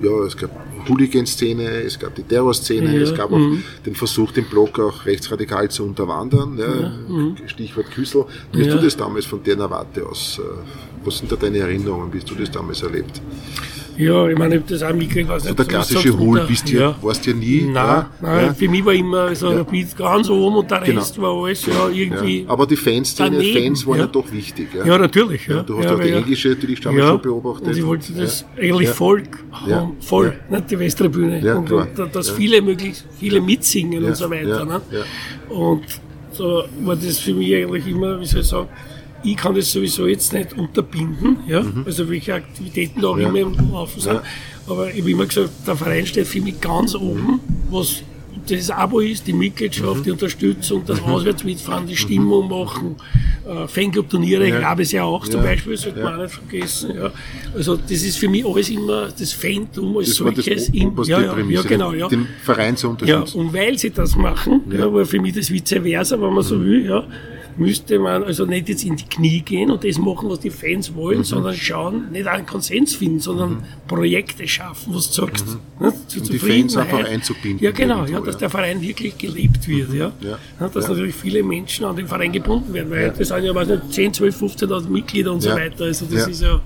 ja, 0.01 0.25
es 0.25 0.37
gab 0.37 0.51
Hooligan-Szene, 0.89 1.65
es 1.83 1.99
gab 1.99 2.15
die 2.15 2.23
Terror-Szene, 2.23 2.95
ja, 2.95 3.03
es 3.03 3.15
gab 3.15 3.33
auch 3.33 3.39
mhm. 3.39 3.63
den 3.85 3.95
Versuch, 3.95 4.33
den 4.33 4.45
Block 4.45 4.79
auch 4.79 5.05
rechtsradikal 5.07 5.69
zu 5.71 5.85
unterwandern. 5.85 6.57
Ja, 6.59 6.93
mhm. 7.09 7.37
Stichwort 7.47 7.91
Küssel. 7.91 8.25
Wie 8.53 8.65
hast 8.65 8.75
du 8.75 8.83
das 8.83 8.97
damals 8.97 9.27
von 9.27 9.43
der 9.43 9.59
Warte 9.59 10.07
aus? 10.07 10.39
Äh, 10.39 11.05
was 11.05 11.19
sind 11.19 11.31
da 11.33 11.37
deine 11.37 11.59
Erinnerungen? 11.59 12.13
Wie 12.13 12.19
hast 12.19 12.31
du 12.31 12.35
das 12.35 12.51
damals 12.51 12.83
erlebt? 12.83 13.21
Ja, 13.99 14.29
ich 14.29 14.39
meine, 14.39 14.55
ich 14.55 14.61
habe 14.63 14.73
das 14.73 14.83
auch 14.83 14.95
mitgekriegt. 14.95 15.29
Also 15.29 15.53
der 15.53 15.65
klassische 15.65 16.17
Hol, 16.17 16.41
bist 16.47 16.69
du 16.71 16.77
ja. 16.77 16.95
warst 17.03 17.27
ja 17.27 17.33
nie. 17.33 17.63
Nein, 17.63 17.75
ja, 17.75 18.11
nein 18.21 18.47
ja. 18.47 18.55
für 18.55 18.69
mich 18.69 18.85
war 18.85 18.93
immer 18.95 19.35
so 19.35 19.51
ja. 19.51 19.59
Rapid 19.59 19.97
ganz 19.97 20.31
oben 20.31 20.57
und 20.57 20.71
der 20.71 20.83
Rest 20.83 21.17
genau. 21.17 21.27
war 21.27 21.45
alles 21.45 21.67
ja, 21.67 21.89
irgendwie. 21.89 22.45
Aber 22.47 22.65
die 22.65 22.77
Fanszene, 22.77 23.43
Fans 23.43 23.85
waren 23.87 23.99
ja. 23.99 24.07
doch 24.07 24.31
wichtig. 24.31 24.69
Ja, 24.85 24.97
natürlich. 24.97 25.49
Ja. 25.49 25.65
Du 25.65 25.79
hast 25.79 25.89
auch 25.89 26.01
die 26.01 26.11
englische 26.11 26.51
natürlich 26.51 26.81
schon 26.81 26.97
ja. 26.97 27.17
beobachtet. 27.17 27.69
Und 27.69 27.77
ich 27.77 27.85
wollte 27.85 28.13
das 28.13 28.45
eigentlich 28.57 28.89
Volk 28.91 29.45
haben, 29.51 29.97
voll, 30.01 30.33
nicht 30.49 30.71
die 30.71 30.79
Westtribüne. 30.79 31.57
und, 31.57 31.71
und 31.73 32.15
dass 32.15 32.31
viele 32.31 32.63
möglichst, 32.63 33.05
viele 33.19 33.41
mitsingen 33.41 34.05
und 34.05 34.17
so 34.17 34.31
weiter. 34.31 34.65
Ne? 34.65 34.81
Und 35.49 35.83
so 36.31 36.63
war 36.83 36.95
das 36.95 37.19
für 37.19 37.35
mich 37.35 37.53
eigentlich 37.53 37.89
immer, 37.89 38.21
wie 38.21 38.27
soll 38.27 38.43
ich 38.43 38.47
sagen, 38.47 38.69
ich 39.25 39.37
kann 39.37 39.55
das 39.55 39.73
sowieso 39.73 40.07
jetzt 40.07 40.33
nicht 40.33 40.53
unterbinden, 40.53 41.39
ja, 41.47 41.63
mhm. 41.63 41.85
also 41.87 42.09
welche 42.09 42.35
Aktivitäten 42.35 43.01
da 43.01 43.09
auch 43.09 43.19
ja. 43.19 43.29
immer 43.29 43.39
im 43.39 43.73
Laufen 43.73 44.01
sind. 44.01 44.15
Ja. 44.15 44.23
Aber 44.67 44.91
ich 44.91 45.01
habe 45.01 45.11
immer 45.11 45.27
gesagt, 45.27 45.51
der 45.67 45.77
Verein 45.77 46.07
steht 46.07 46.27
für 46.27 46.41
mich 46.41 46.61
ganz 46.61 46.95
oben, 46.95 47.41
was 47.71 48.03
das 48.47 48.71
Abo 48.71 49.01
ist, 49.01 49.27
die 49.27 49.33
Mitgliedschaft, 49.33 50.01
mhm. 50.01 50.03
die 50.05 50.11
Unterstützung, 50.11 50.83
das 50.87 51.01
mhm. 51.01 51.07
Auswärtsmitfahren, 51.09 51.87
die 51.87 51.97
Stimmung 51.97 52.49
machen, 52.49 52.97
äh, 53.47 53.67
Fanclub-Turniere, 53.67 54.49
ja. 54.49 54.61
gab 54.61 54.81
es 54.81 54.93
ja 54.93 55.05
auch 55.05 55.27
zum 55.27 55.43
Beispiel, 55.43 55.77
sollte 55.77 56.03
man 56.03 56.15
auch 56.15 56.23
nicht 56.23 56.35
vergessen. 56.35 56.95
Ja. 56.97 57.11
Also 57.55 57.77
das 57.77 58.03
ist 58.03 58.19
für 58.19 58.29
mich 58.29 58.47
alles 58.47 58.71
immer 58.71 59.09
das 59.09 59.33
Fantum 59.33 59.97
als 59.99 60.09
das 60.09 60.17
solches. 60.17 60.45
Das 60.45 60.69
im, 60.69 60.93
ja, 61.05 61.21
ja, 61.21 61.39
ja, 61.39 61.63
genau, 61.63 61.93
ja. 61.93 62.09
Den 62.09 62.27
Verein 62.43 62.77
zu 62.77 62.91
unterstützen. 62.91 63.39
Ja, 63.39 63.45
und 63.45 63.53
weil 63.53 63.79
sie 63.79 63.91
das 63.91 64.17
machen, 64.17 64.63
ja. 64.71 64.93
war 64.93 65.05
für 65.05 65.21
mich 65.21 65.35
das 65.35 65.51
vice 65.51 65.81
versa, 65.83 66.21
wenn 66.21 66.33
man 66.33 66.43
so 66.43 66.57
mhm. 66.57 66.65
will, 66.65 66.87
ja, 66.87 67.05
müsste 67.59 67.99
man 67.99 68.23
also 68.23 68.47
nicht 68.47 68.69
jetzt 68.69 68.85
in 68.85 68.97
die 68.97 69.05
Knie 69.05 69.41
gehen 69.41 69.71
und 69.71 69.85
das 69.85 69.99
machen, 69.99 70.31
was 70.31 70.41
die 70.41 70.51
Fans 70.51 70.95
wollen, 70.95 71.19
mhm. 71.19 71.25
sondern 71.25 71.55
schauen, 71.55 72.11
nicht 72.13 72.27
einen 72.27 72.47
Konsens 72.47 72.95
finden, 72.95 73.21
sondern 73.21 73.51
mhm. 73.51 73.63
Projekte 73.87 74.47
schaffen, 74.47 74.95
was 74.95 75.11
du 75.11 75.23
sagst. 75.23 75.47
Mhm. 75.47 75.87
Ne, 75.87 75.93
zu 76.07 76.21
und 76.21 76.33
die 76.33 76.39
Fans 76.39 76.77
einfach 76.77 77.05
einzubinden. 77.05 77.65
Ja, 77.65 77.73
genau, 77.73 78.05
ja, 78.07 78.21
dass 78.21 78.35
ja. 78.35 78.41
der 78.41 78.51
Verein 78.51 78.81
wirklich 78.81 79.19
gelebt 79.19 79.67
wird. 79.67 79.93
Ja. 79.93 80.13
ja. 80.21 80.39
ja 80.61 80.69
dass 80.69 80.89
natürlich 80.89 81.15
viele 81.15 81.43
Menschen 81.43 81.85
an 81.85 81.97
den 81.97 82.07
Verein 82.07 82.33
gebunden 82.33 82.73
werden, 82.73 82.91
weil 82.91 83.11
das 83.11 83.29
sind 83.29 83.45
ja 83.45 83.55
weiß 83.55 83.69
nicht, 83.69 83.93
10, 83.93 84.15
12, 84.15 84.43
15.000 84.43 84.89
Mitglieder 84.89 85.33
und 85.33 85.41
so 85.41 85.51
weiter. 85.51 85.85
Also 85.85 86.07
das 86.07 86.29
ist 86.29 86.43
ja, 86.43 86.61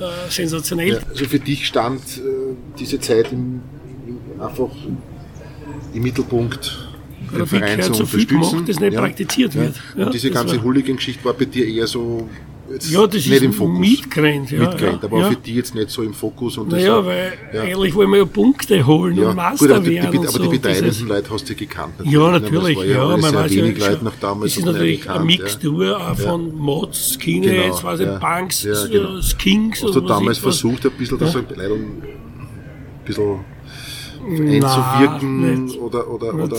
äh, 0.00 0.30
sensationell. 0.30 1.00
Also 1.10 1.24
für 1.26 1.38
dich 1.38 1.66
stand 1.66 2.00
äh, 2.18 2.20
diese 2.78 2.98
Zeit 3.00 3.32
im, 3.32 3.60
im, 4.06 4.40
einfach 4.40 4.70
im 5.94 6.02
Mittelpunkt 6.02 6.81
den 7.32 7.46
Verein 7.46 7.82
zu 7.82 7.94
so 7.94 8.02
unterstützen. 8.02 8.28
Gemacht, 8.28 8.68
das 8.68 8.80
nicht 8.80 8.92
ja. 8.92 9.00
praktiziert 9.00 9.54
wird. 9.54 9.74
Ja. 9.96 10.06
Und 10.06 10.14
diese 10.14 10.30
ganze 10.30 10.62
Hooligan-Geschichte 10.62 11.24
war 11.24 11.34
bei 11.34 11.44
dir 11.44 11.66
eher 11.66 11.86
so 11.86 12.28
ja, 12.88 13.06
das 13.06 13.14
nicht 13.14 13.30
ist 13.30 13.42
im 13.42 13.52
Fokus. 13.52 13.78
mitgerannt. 13.78 14.50
Ja, 14.50 14.60
mitgerannt, 14.60 15.04
aber 15.04 15.18
ja. 15.18 15.28
für 15.30 15.36
die 15.36 15.54
jetzt 15.54 15.74
nicht 15.74 15.90
so 15.90 16.02
im 16.02 16.14
Fokus. 16.14 16.56
Und 16.58 16.70
naja, 16.70 16.96
so, 16.96 17.06
weil 17.06 17.32
ja. 17.52 17.62
eigentlich 17.62 17.94
wollen 17.94 18.10
wir 18.10 18.18
ja 18.18 18.24
Punkte 18.24 18.86
holen 18.86 19.18
und 19.18 19.36
Master 19.36 19.66
gut, 19.66 19.86
werden. 19.86 20.10
Die, 20.12 20.18
die, 20.18 20.18
aber 20.18 20.28
so. 20.28 20.42
die 20.42 20.58
betreibenden 20.58 21.08
Leute 21.08 21.30
hast 21.30 21.48
du 21.48 21.54
gekannt. 21.54 21.94
Natürlich. 21.98 22.14
Ja, 22.14 22.30
natürlich. 22.30 22.78
Ja, 22.78 22.84
ja, 22.84 23.16
man 23.16 23.34
weiß 23.34 23.54
ja, 23.54 23.64
Leute 23.64 24.04
noch 24.04 24.14
damals. 24.20 24.52
Das 24.52 24.58
ist 24.58 24.64
natürlich 24.64 25.00
gekannt, 25.00 25.18
eine 25.18 25.26
Mixtur 25.26 26.00
auch 26.00 26.16
von 26.16 26.56
Mods, 26.56 27.14
Skinheads, 27.14 27.80
genau, 27.80 27.82
weiß 27.82 28.00
ich, 28.00 28.20
Punks, 28.20 28.68
genau. 28.90 29.20
Skinks. 29.20 29.82
Hast 29.82 29.94
du 29.94 30.00
damals 30.00 30.38
versucht, 30.38 30.86
ein 30.86 30.92
bisschen, 30.92 31.18
dass 31.18 31.36
ein 31.36 31.46
bisschen 33.04 33.40
einzuwirken 34.24 35.66
Na, 35.66 35.74
oder, 35.80 36.08
oder, 36.08 36.34
oder 36.34 36.56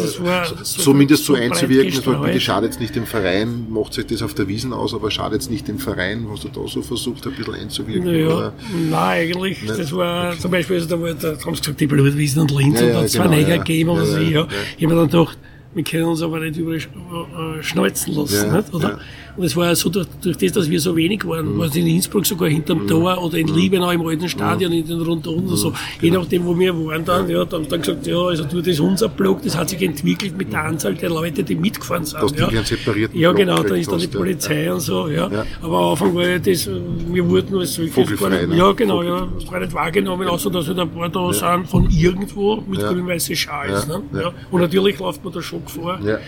zumindest 0.63 1.25
so, 1.25 1.35
so 1.35 1.41
einzuwirken, 1.41 2.01
so 2.01 2.19
bitte 2.19 2.39
schadet 2.39 2.71
jetzt 2.71 2.79
nicht 2.79 2.95
dem 2.95 3.05
Verein, 3.05 3.67
macht 3.69 3.93
sich 3.93 4.05
das 4.05 4.21
auf 4.21 4.33
der 4.33 4.47
Wiesen 4.47 4.73
aus, 4.73 4.93
aber 4.93 5.11
schadet 5.11 5.41
jetzt 5.41 5.51
nicht 5.51 5.67
dem 5.67 5.79
Verein, 5.79 6.27
hast 6.31 6.43
du 6.43 6.49
da 6.49 6.67
so 6.67 6.81
versucht, 6.81 7.25
ein 7.25 7.33
bisschen 7.33 7.55
einzuwirken? 7.55 8.05
Naja, 8.05 8.53
nein, 8.89 8.93
eigentlich, 8.93 9.61
nicht? 9.61 9.79
das 9.79 9.91
war 9.93 10.29
okay. 10.29 10.39
zum 10.39 10.51
Beispiel, 10.51 10.75
also 10.77 10.89
da, 10.89 11.01
war, 11.01 11.13
da 11.13 11.29
haben 11.45 11.55
sie 11.55 11.61
gesagt, 11.61 11.79
die 11.79 11.87
Blutwiesen 11.87 12.41
und 12.41 12.51
Linz 12.51 12.79
ja, 12.79 12.87
und 12.87 12.93
da 12.93 12.99
hat 12.99 13.05
es 13.05 13.13
genau, 13.13 13.25
zwei 13.25 13.35
Neger 13.35 13.57
gegeben 13.59 13.89
oder 13.89 14.05
so, 14.05 14.17
ja. 14.17 14.47
Ich 14.77 14.83
habe 14.83 14.95
mir 14.95 15.01
dann 15.01 15.09
gedacht, 15.09 15.37
wir 15.73 15.83
können 15.83 16.05
uns 16.05 16.21
aber 16.21 16.39
nicht 16.39 16.57
überall 16.57 16.77
äh, 16.77 17.63
schnalzen 17.63 18.15
lassen, 18.15 18.47
ja, 18.47 18.57
nicht? 18.57 18.73
oder? 18.73 18.89
Ja. 18.89 18.99
Und 19.35 19.45
es 19.45 19.55
war 19.55 19.65
ja 19.65 19.75
so, 19.75 19.89
durch, 19.89 20.05
durch 20.21 20.37
das, 20.37 20.51
dass 20.51 20.69
wir 20.69 20.79
so 20.79 20.95
wenig 20.95 21.25
waren, 21.25 21.55
mhm. 21.55 21.59
war 21.59 21.65
es 21.65 21.75
in 21.75 21.87
Innsbruck 21.87 22.25
sogar 22.25 22.49
hinterm 22.49 22.83
mhm. 22.83 22.87
Tor 22.87 23.23
oder 23.23 23.37
in 23.37 23.47
mhm. 23.47 23.55
Liebenau 23.55 23.89
im 23.89 24.05
alten 24.05 24.29
Stadion, 24.29 24.71
mhm. 24.71 24.77
in 24.77 24.87
den 24.87 25.01
Rundum 25.01 25.47
oder 25.47 25.57
so. 25.57 25.69
Mhm. 25.71 25.75
Je 26.01 26.09
genau. 26.09 26.21
nachdem, 26.21 26.45
wo 26.45 26.59
wir 26.59 26.85
waren 26.85 27.03
dann, 27.03 27.27
ja, 27.27 27.43
dann 27.43 27.67
dann 27.67 27.81
gesagt, 27.81 28.05
ja, 28.05 28.17
also 28.17 28.43
du, 28.43 28.59
das 28.59 28.67
ist 28.67 28.79
unser 28.79 29.09
Block, 29.09 29.41
das 29.41 29.57
hat 29.57 29.69
sich 29.69 29.81
entwickelt 29.81 30.37
mit 30.37 30.53
der 30.53 30.63
Anzahl 30.65 30.93
der 30.93 31.09
Leute, 31.09 31.43
die 31.43 31.55
mitgefahren 31.55 32.05
sind. 32.05 32.21
Dass 32.21 32.37
ja. 32.37 32.47
die 32.47 32.57
separierten 32.57 33.19
ja, 33.19 33.31
genau, 33.31 33.63
da 33.63 33.75
ist 33.75 33.91
dann 33.91 33.99
die 33.99 34.07
Polizei 34.07 34.65
ja. 34.65 34.73
und 34.75 34.81
so, 34.81 35.07
ja. 35.07 35.29
Aber 35.61 35.79
am 35.79 35.91
Anfang 35.91 36.13
war 36.13 36.27
ja 36.27 36.37
das, 36.37 36.67
wir 36.67 37.27
wurden 37.27 37.57
als 37.57 37.77
gar 38.19 38.29
nicht, 38.29 38.49
ne? 38.49 38.55
ja, 38.55 38.71
genau, 38.73 39.01
ja, 39.01 39.27
es 39.35 39.51
war 39.51 39.59
nicht 39.59 39.73
wahrgenommen, 39.73 40.27
außer 40.27 40.51
dass 40.51 40.67
wir 40.67 40.75
halt 40.75 40.87
ein 40.87 40.91
paar 40.91 41.09
da 41.09 41.33
sind 41.33 41.67
von 41.67 41.89
irgendwo 41.89 42.57
mit 42.67 42.81
ja. 42.81 42.91
grün-weißen 42.91 43.35
Schals, 43.35 43.87
ne? 43.87 44.03
Und 44.51 44.61
natürlich 44.61 44.99
läuft 44.99 45.23
man 45.23 45.33
da 45.33 45.41
schon 45.41 45.62
Gefahr. 45.65 45.99
Ja. 46.03 46.19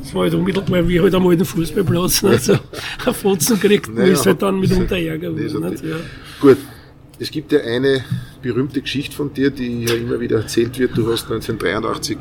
Das 0.00 0.14
war 0.14 0.22
halt 0.22 0.34
unmittelbar 0.34 0.86
wie 0.88 1.00
halt 1.00 1.14
am 1.14 1.26
alten 1.26 1.44
Fußballplatz, 1.44 2.22
ne? 2.22 2.38
so, 2.38 2.58
Fotzen 3.12 3.58
kriegt, 3.58 3.94
naja, 3.94 4.12
ist 4.12 4.26
halt 4.26 4.42
dann 4.42 4.60
mitunter 4.60 4.96
Ärger. 4.96 5.30
Nee, 5.30 5.46
ja. 5.46 5.96
Gut. 6.40 6.58
Es 7.18 7.30
gibt 7.30 7.52
ja 7.52 7.60
eine 7.60 8.04
berühmte 8.42 8.80
Geschichte 8.80 9.14
von 9.14 9.32
dir, 9.32 9.50
die 9.50 9.84
ja 9.84 9.94
immer 9.94 10.18
wieder 10.18 10.38
erzählt 10.38 10.76
wird. 10.80 10.96
Du 10.96 11.12
hast 11.12 11.24
1983 11.30 12.18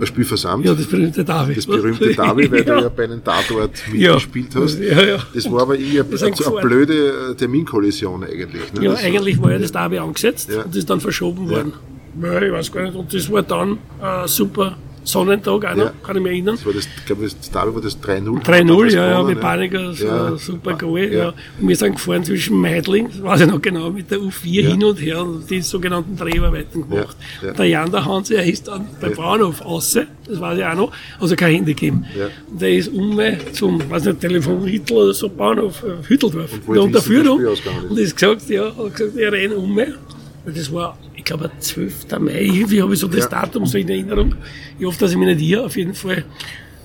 ein 0.00 0.06
Spiel 0.06 0.24
versammelt. 0.24 0.66
Ja, 0.66 0.74
das 0.74 0.86
berühmte 0.86 1.24
Davi. 1.24 1.54
Das 1.54 1.66
berühmte 1.66 2.14
Davi, 2.14 2.50
weil 2.50 2.58
ja. 2.66 2.76
du 2.76 2.82
ja 2.82 2.88
bei 2.88 3.04
einem 3.04 3.22
Tatort 3.22 3.82
mitgespielt 3.90 4.54
ja. 4.54 4.60
hast. 4.60 4.78
Ja, 4.78 5.02
ja. 5.02 5.18
Das 5.34 5.50
war 5.50 5.62
aber 5.62 5.78
eher 5.78 6.04
eine, 6.04 6.22
eine, 6.22 6.60
blöde 6.62 7.34
Terminkollision 7.36 8.24
eigentlich. 8.24 8.72
Ne? 8.72 8.84
Ja, 8.84 8.90
das 8.92 9.04
eigentlich 9.04 9.40
war 9.42 9.52
ja 9.52 9.58
das 9.58 9.72
Davi 9.72 9.98
angesetzt 9.98 10.50
ja. 10.52 10.62
und 10.62 10.74
ist 10.74 10.88
dann 10.88 11.00
verschoben 11.00 11.48
worden. 11.50 11.72
Ja, 12.22 12.40
ich 12.40 12.52
weiß 12.52 12.72
gar 12.72 12.82
nicht. 12.84 12.94
Und 12.94 13.12
das 13.12 13.30
war 13.30 13.42
dann 13.42 13.78
äh, 14.02 14.26
super 14.26 14.76
Sonnentag 15.04 15.64
auch 15.64 15.76
noch, 15.76 15.84
ja. 15.84 15.92
kann 16.02 16.16
ich 16.16 16.22
mich 16.22 16.32
erinnern. 16.32 16.56
Das 16.56 16.66
war 16.66 16.72
das, 16.72 16.86
ich 16.86 17.06
glaube, 17.06 17.22
das 17.22 17.50
Derby 17.50 17.74
war 17.74 17.82
das 17.82 18.02
3-0. 18.02 18.42
3-0, 18.42 18.92
ja, 18.92 19.10
ja, 19.10 19.22
mit 19.22 19.40
Paniker, 19.40 19.92
so 19.92 20.06
ja. 20.06 20.36
super 20.36 20.74
Goal, 20.74 21.12
ja. 21.12 21.32
Und 21.60 21.68
wir 21.68 21.76
sind 21.76 21.96
gefahren 21.96 22.24
zwischen 22.24 22.56
Meidling, 22.60 23.08
das 23.08 23.22
weiß 23.22 23.40
ich 23.42 23.46
noch 23.46 23.62
genau, 23.62 23.90
mit 23.90 24.10
der 24.10 24.18
U4 24.18 24.68
hin 24.68 24.84
und 24.84 25.00
her 25.00 25.22
und 25.22 25.48
die 25.50 25.60
sogenannten 25.60 26.16
Dreharbeiten 26.16 26.88
gemacht. 26.88 27.16
Ja. 27.42 27.52
Der 27.52 27.66
Jan, 27.66 27.90
der 27.90 28.04
Hans, 28.04 28.30
er 28.30 28.44
ist 28.44 28.68
dann 28.68 28.86
beim 29.00 29.14
Bauernhof 29.14 29.62
außen, 29.62 30.06
das 30.26 30.40
weiß 30.40 30.58
ich 30.58 30.64
auch 30.64 30.74
noch, 30.74 30.92
also 31.18 31.36
kein 31.36 31.54
Handy 31.54 31.74
gegeben. 31.74 32.04
Und 32.50 32.60
der 32.60 32.72
ist 32.72 32.88
um 32.88 33.18
zum, 33.52 33.90
weiß 33.90 34.04
nicht, 34.04 34.20
Telefon 34.20 34.66
Hüttel 34.66 34.96
oder 34.96 35.14
so, 35.14 35.28
Bauernhof, 35.28 35.82
Hütteldorf, 36.06 36.50
und 36.66 36.74
der 36.74 36.82
Unterführung. 36.82 37.40
Und 37.88 37.98
ist 37.98 38.16
gesagt, 38.16 38.48
ja, 38.48 38.66
hat 38.76 38.94
gesagt, 38.94 39.16
er 39.16 39.32
rennt 39.32 39.54
um 39.54 39.78
das 40.44 40.72
war, 40.72 40.96
ich 41.14 41.24
glaube, 41.24 41.50
12. 41.58 42.06
Mai, 42.18 42.42
irgendwie 42.42 42.82
habe 42.82 42.94
ich 42.94 43.00
so 43.00 43.08
das 43.08 43.24
ja. 43.24 43.28
Datum 43.28 43.66
so 43.66 43.78
in 43.78 43.88
Erinnerung. 43.88 44.34
Ich 44.78 44.86
hoffe, 44.86 44.98
dass 45.00 45.12
ich 45.12 45.16
mich 45.16 45.28
nicht 45.36 45.48
irre, 45.48 45.66
auf 45.66 45.76
jeden 45.76 45.94
Fall. 45.94 46.24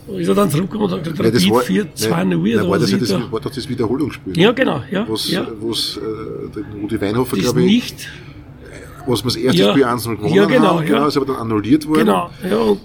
Ist 0.07 0.27
er 0.27 0.35
dann 0.35 0.51
zurückgekommen 0.51 0.83
und 0.85 0.91
hat 0.91 1.03
gesagt, 1.03 1.19
Rapid 1.19 1.63
4, 1.63 1.95
2, 1.95 2.23
0. 2.25 2.55
Nein, 2.55 2.69
war 2.69 2.77
das, 2.77 2.91
ja 2.91 2.97
das, 2.97 3.11
war 3.11 3.39
doch 3.39 3.51
das 3.51 3.67
Wiederholungsspiel? 3.67 4.37
Ja, 4.37 4.51
genau. 4.51 4.83
Ja, 4.91 5.05
was, 5.09 5.31
ja. 5.31 5.47
was 5.61 5.97
äh, 5.97 6.79
Rudi 6.79 7.01
Weinhofer, 7.01 7.37
glaube 7.37 7.61
ich, 7.61 7.65
nicht, 7.65 8.09
was 9.07 9.23
wir 9.23 9.29
das 9.29 9.35
erste 9.35 9.61
ja, 9.61 9.71
Spiel 9.71 9.83
1 9.83 10.03
gewonnen 10.03 10.33
ja, 10.33 10.45
genau, 10.45 10.77
haben, 10.77 10.85
genau, 10.85 11.07
ist 11.07 11.17
aber 11.17 11.25
dann 11.25 11.37
annulliert 11.37 11.87
worden. 11.87 11.99
Genau, 11.99 12.29
ja, 12.47 12.57
und 12.57 12.81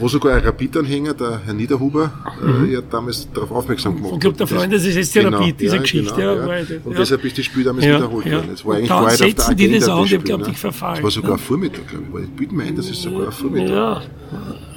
wo 0.00 0.08
sogar 0.08 0.36
ein 0.36 0.44
Rapid-Anhänger, 0.44 1.14
der 1.14 1.40
Herr 1.44 1.54
Niederhuber, 1.54 2.10
äh, 2.42 2.46
mhm. 2.46 2.72
ja 2.72 2.80
damals 2.80 3.28
darauf 3.32 3.50
aufmerksam 3.50 3.96
gemacht 3.96 4.12
hat. 4.12 4.16
Ich 4.16 4.20
glaube, 4.20 4.36
der 4.38 4.46
Freund, 4.46 4.72
das 4.72 4.84
ist 4.84 4.96
jetzt 4.96 5.14
die 5.14 5.20
genau, 5.20 5.38
Rapid, 5.38 5.60
diese 5.60 5.76
ja, 5.76 5.82
Geschichte. 5.82 6.14
Genau, 6.14 6.34
ja. 6.34 6.58
Ja. 6.58 6.64
Und 6.84 6.98
deshalb 6.98 7.24
ist 7.24 7.38
das 7.38 7.44
Spiel 7.44 7.64
damals 7.64 7.86
wiederholt 7.86 8.26
worden. 8.26 8.50
Es 8.52 8.64
war 8.64 8.76
eigentlich 8.76 8.88
gar 8.88 9.10
nicht 9.10 9.38
auf 9.38 9.46
der 9.46 9.54
die 9.54 9.78
das 9.78 9.88
an, 9.88 10.04
ich 10.04 10.24
glaube, 10.24 10.44
dich 10.44 10.58
verfallen. 10.58 10.98
Es 10.98 11.02
war 11.04 11.10
sogar 11.10 11.38
Vormittag, 11.38 11.86
glaube 11.88 12.20
ich. 12.20 12.24
Ich 12.24 12.30
bitte 12.36 12.54
mir 12.54 12.64
ein, 12.64 12.76
das 12.76 12.88
ist 12.90 13.02
sogar 13.02 13.30
Vormittag. 13.30 13.70
Ja. 13.70 14.02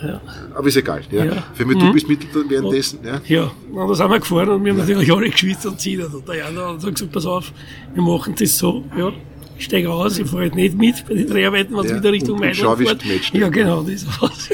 Ja. 0.04 0.22
Aber 0.54 0.68
ist 0.68 0.76
egal. 0.76 1.02
Ja. 1.12 1.44
Für 1.54 1.66
mich, 1.66 1.78
du 1.78 1.86
mhm. 1.86 1.94
bist 1.94 2.10
Mittel 2.10 2.28
währenddessen. 2.50 3.00
Ja, 3.04 3.22
ja. 3.26 3.52
Und 3.72 3.88
da 3.88 3.96
sind 3.96 4.10
wir 4.10 4.20
gefahren 4.20 4.50
und 4.50 4.66
wir 4.66 4.74
haben 4.74 4.80
natürlich 4.80 5.12
alle 5.14 5.30
geschwitzt 5.30 5.66
und 5.66 5.80
ziehen. 5.80 6.04
Und 6.04 6.28
der 6.28 6.40
Jan 6.40 6.58
hat 6.58 6.82
gesagt, 6.82 7.12
pass 7.12 7.26
auf, 7.26 7.54
wir 7.94 8.04
machen 8.04 8.36
das 8.38 8.58
so. 8.58 8.84
Ja 8.98 9.14
ich 9.58 9.66
steige 9.66 9.90
aus, 9.90 10.18
ich 10.18 10.28
fahre 10.28 10.44
halt 10.44 10.56
nicht 10.56 10.78
mit 10.78 11.06
bei 11.08 11.14
den 11.16 11.28
Dreharbeiten, 11.28 11.76
es 11.76 11.90
ja, 11.90 11.98
wieder 11.98 12.12
Richtung 12.12 12.40
Mailand 12.40 12.58
schau, 12.58 12.76
fährt. 12.76 13.06
Match 13.06 13.34
ja, 13.34 13.50
genau, 13.50 13.84
das 13.84 14.06
war's. 14.22 14.50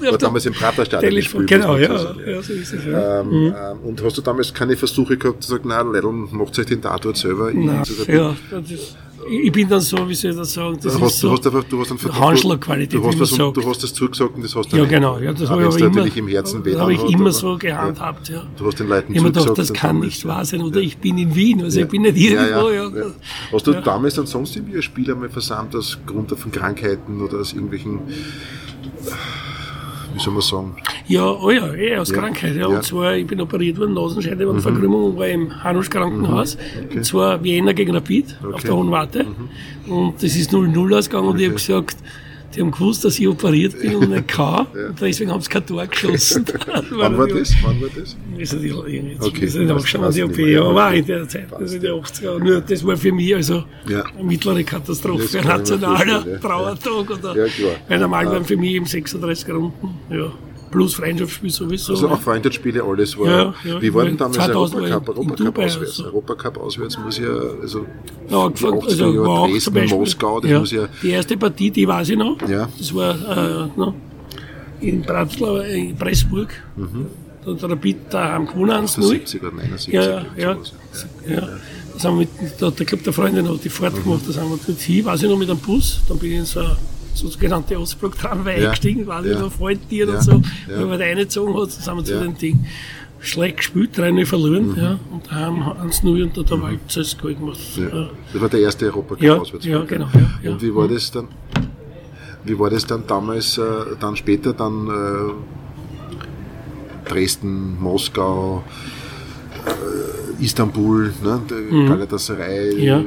War 0.00 0.18
damals 0.18 0.46
im 0.46 0.54
Praterstadion 0.54 1.14
gespielt. 1.14 1.48
Genau, 1.48 1.76
ja, 1.76 2.14
ja, 2.26 2.42
so 2.42 2.52
ist 2.52 2.72
es. 2.72 2.84
Ja. 2.84 3.20
Ähm, 3.20 3.28
mhm. 3.28 3.46
Ähm, 3.46 3.78
und 3.84 4.02
hast 4.02 4.16
du 4.16 4.22
damals 4.22 4.52
keine 4.52 4.76
Versuche 4.76 5.16
gehabt, 5.16 5.42
zu 5.42 5.50
sagen, 5.50 5.68
nein, 5.68 5.92
Leidl, 5.92 6.12
macht 6.12 6.58
euch 6.58 6.66
den 6.66 6.82
Tatort 6.82 7.16
selber? 7.16 7.52
Nein, 7.52 7.82
ja, 8.06 8.36
das 8.50 8.70
ist 8.70 8.96
ich 9.30 9.52
bin 9.52 9.68
dann 9.68 9.80
so, 9.80 10.08
wie 10.08 10.14
soll 10.14 10.30
ich 10.32 10.36
das 10.36 10.52
sagen, 10.52 10.78
das 10.82 10.94
du 10.94 11.00
hast, 11.00 11.18
so 11.18 11.28
du 11.28 11.32
hast 11.34 11.46
einfach, 11.46 11.64
du 11.64 11.80
hast 11.80 11.90
einen 11.90 12.18
Handschlagqualität, 12.18 13.00
du 13.00 13.06
hast, 13.06 13.20
das, 13.20 13.30
du 13.30 13.68
hast 13.68 13.82
das 13.82 13.94
zugesagt 13.94 14.34
und 14.36 14.44
das 14.44 14.54
hast 14.54 14.72
du 14.72 14.76
Ja, 14.76 14.84
genau, 14.84 15.18
ja, 15.18 15.32
das 15.32 15.48
habe 15.48 15.68
ich 15.68 15.80
immer, 15.80 16.16
im 16.16 16.28
Herzen 16.28 16.62
das 16.62 16.76
habe 16.76 16.92
ich 16.92 17.02
immer 17.04 17.32
so 17.32 17.56
gehandhabt, 17.56 18.28
ja. 18.28 18.42
Du 18.56 18.66
hast 18.66 18.78
den 18.78 18.88
Leuten 18.88 19.12
ich 19.12 19.20
zugesagt. 19.20 19.48
Gedacht, 19.48 19.58
das 19.58 19.72
kann 19.72 20.00
nicht 20.00 20.24
wahr 20.26 20.44
sein, 20.44 20.62
oder 20.62 20.80
ich 20.80 20.98
bin 20.98 21.18
in 21.18 21.34
Wien, 21.34 21.62
also 21.62 21.80
ich 21.80 21.88
bin 21.88 22.02
nicht 22.02 22.16
irgendwo, 22.16 22.70
ja. 22.70 22.90
Hast 23.52 23.66
du 23.66 23.72
damals 23.72 24.14
dann 24.14 24.26
sonst 24.26 24.56
irgendwie 24.56 24.76
ein 24.76 24.82
Spiel 24.82 25.10
einmal 25.10 25.28
versammelt, 25.28 25.74
aus 25.76 25.98
Grund 26.06 26.30
von 26.30 26.52
Krankheiten 26.52 27.20
oder 27.20 27.38
aus 27.38 27.52
irgendwelchen 27.52 28.00
wie 30.14 30.20
soll 30.20 30.32
man 30.32 30.42
sagen? 30.42 30.76
Ja, 31.08 31.30
oh 31.30 31.50
ja, 31.50 31.72
eh, 31.72 31.96
aus 31.96 32.10
ja. 32.10 32.18
Krankheit. 32.18 32.54
Ja. 32.54 32.66
Und 32.66 32.84
zwar, 32.84 33.16
ich 33.16 33.26
bin 33.26 33.40
operiert 33.40 33.78
worden, 33.78 33.94
Nasenscheide 33.94 34.46
und 34.46 34.60
Verkrümmung, 34.60 35.16
war 35.16 35.26
im 35.26 35.64
Hanusch 35.64 35.88
Krankenhaus. 35.88 36.56
Mhm. 36.56 36.84
Okay. 36.84 36.96
Und 36.98 37.04
zwar 37.04 37.42
Wiener 37.42 37.72
gegen 37.72 37.94
Rapid 37.94 38.36
okay. 38.42 38.54
auf 38.54 38.62
der 38.62 38.76
Hohen 38.76 38.90
Warte. 38.90 39.24
Mhm. 39.24 39.92
Und 39.92 40.22
das 40.22 40.36
ist 40.36 40.52
0-0 40.52 40.96
ausgegangen 40.96 41.28
okay. 41.28 41.32
und 41.32 41.40
ich 41.40 41.46
habe 41.46 41.54
gesagt, 41.54 41.96
die 42.54 42.62
haben 42.62 42.70
gewusst, 42.70 43.04
dass 43.04 43.18
ich 43.18 43.28
operiert 43.28 43.78
bin 43.80 43.96
und 43.96 44.10
nicht 44.10 44.28
kann. 44.28 44.66
ja. 44.74 44.88
Und 44.88 45.00
deswegen 45.00 45.30
haben 45.30 45.40
sie 45.40 45.48
kein 45.48 45.64
Tor 45.64 45.86
geschossen. 45.86 46.44
Wann 46.90 47.18
war 47.18 47.26
das? 47.26 47.54
Wann 47.62 47.80
war 47.80 47.88
das? 47.94 48.16
Ist 48.36 48.52
nicht, 48.54 48.74
jetzt 48.74 49.26
okay. 49.26 49.44
ist 49.46 49.56
nicht 49.56 49.70
angeschaut, 49.70 50.14
die 50.14 50.22
OP. 50.22 50.38
Ja, 50.38 50.74
war 50.74 50.92
in 50.92 51.06
der 51.06 51.26
Zeit, 51.26 51.46
das 51.58 51.70
sind 51.70 51.82
die 51.82 51.88
80er. 51.88 52.38
Nur 52.38 52.60
das 52.60 52.86
war 52.86 52.96
für 52.96 53.12
mich 53.12 53.34
also 53.34 53.64
ja. 53.88 54.02
eine 54.02 54.24
mittlere 54.24 54.62
Katastrophe, 54.62 55.38
ein 55.38 55.46
nationaler 55.46 56.26
ja. 56.26 56.38
Trauertag. 56.38 57.10
Oder, 57.10 57.36
ja, 57.36 57.46
klar. 57.46 57.72
Weil 57.88 57.98
normal 57.98 58.26
waren 58.26 58.44
für 58.44 58.56
mich 58.56 58.72
eben 58.72 58.86
36 58.86 59.48
Runden. 59.48 59.88
Ja 60.10 60.32
plus 60.70 60.94
Freundschaftsspiel 60.94 61.50
sowieso. 61.50 61.92
Also 61.92 62.08
auch 62.08 62.20
Freundschaftsspiele, 62.20 62.82
alles 62.82 63.18
war. 63.18 63.26
Ja, 63.26 63.54
ja, 63.64 63.82
Wie 63.82 63.92
war 63.92 64.04
denn 64.04 64.16
damals 64.16 64.38
Europacup? 64.38 65.08
Europacup 65.08 65.58
auswärts. 65.58 65.96
So. 65.96 66.04
Europacup 66.04 66.58
auswärts 66.58 66.98
muss 66.98 67.18
ja, 67.18 67.28
also, 67.60 67.86
ja, 68.28 68.38
also 68.38 69.24
war 69.24 69.48
Dresden, 69.48 69.74
Beispiel, 69.74 69.98
Moskau, 69.98 70.40
das 70.40 70.50
ja, 70.50 70.58
muss 70.60 70.70
ja. 70.72 70.88
Die 71.02 71.10
erste 71.10 71.36
Partie, 71.36 71.70
die 71.70 71.86
weiß 71.86 72.10
ich 72.10 72.16
noch. 72.16 72.36
Ja. 72.48 72.68
Das 72.78 72.94
war 72.94 73.14
äh, 73.14 73.68
no, 73.76 73.94
in 74.80 75.02
Bratslaw, 75.02 75.62
in 75.62 75.96
Pressburg. 75.96 76.50
Mhm. 76.76 77.06
Da 77.44 77.52
hat 77.52 77.70
Rapid 77.70 77.96
daheim 78.10 78.46
gewonnen, 78.46 78.86
70 78.86 79.42
oder 79.42 79.52
79. 79.52 79.94
Ja, 79.94 80.02
ja, 80.02 80.26
ja. 80.36 80.56
ja. 81.28 81.48
Das 81.94 82.04
haben 82.04 82.20
wir 82.20 82.28
mit, 82.40 82.60
da 82.60 82.66
hat 82.66 83.06
der 83.06 83.12
Freunde 83.12 83.42
noch 83.42 83.60
die 83.60 83.68
Fahrt 83.68 83.96
mhm. 83.96 84.04
gemacht, 84.04 84.22
das 84.28 84.38
haben 84.38 84.50
wir 84.50 84.58
dort 84.64 84.78
hin, 84.78 85.04
weiß 85.04 85.22
ich 85.22 85.28
noch, 85.28 85.38
mit 85.38 85.50
einem 85.50 85.58
Bus. 85.58 86.00
Dann 86.08 86.18
bin 86.18 86.32
ich 86.32 86.38
in 86.38 86.44
so 86.44 86.60
sogenannte 87.14 87.78
Ostblock-Tramway 87.78 88.60
ja. 88.60 88.68
eingestiegen, 88.68 89.06
war 89.06 89.24
ja. 89.24 89.38
noch 89.38 89.52
Freundtier 89.52 90.06
ja. 90.06 90.14
und 90.14 90.22
so, 90.22 90.32
ja. 90.32 90.42
weil 90.68 90.86
man 90.86 90.98
da 90.98 91.04
reingezogen 91.04 91.54
hat, 91.54 91.62
dann 91.62 91.70
sind 91.70 91.96
wir 91.96 92.04
zu 92.04 92.20
dem 92.20 92.38
Ding 92.38 92.64
schlecht 93.20 93.58
gespielt, 93.58 93.96
3 93.96 94.24
verloren, 94.24 94.70
mhm. 94.70 94.76
ja, 94.76 94.98
und 95.10 95.30
haben 95.30 95.62
1-0 95.62 96.22
und 96.22 96.36
da 96.36 96.42
der 96.42 96.56
mhm. 96.56 96.62
Wald 96.62 96.80
gemacht. 97.20 97.58
Ja. 97.76 98.10
Das 98.32 98.42
war 98.42 98.48
der 98.48 98.60
erste 98.60 98.86
Europacup 98.86 99.22
ja, 99.22 99.42
ja, 99.60 99.84
genau. 99.84 100.08
Ja, 100.14 100.30
ja. 100.42 100.50
Und 100.52 100.62
wie 100.62 100.74
war 100.74 100.88
das 100.88 101.10
dann? 101.10 101.28
Wie 102.44 102.58
war 102.58 102.70
das 102.70 102.86
dann 102.86 103.06
damals, 103.06 103.58
äh, 103.58 103.62
dann 103.98 104.16
später, 104.16 104.52
dann 104.52 104.88
äh, 104.88 105.32
Dresden, 107.08 107.78
Moskau, 107.80 108.62
äh, 109.66 110.44
Istanbul, 110.44 111.12
ne, 111.22 111.40
mhm. 111.70 111.88
Galatasaray, 111.88 112.84
ja. 112.84 113.04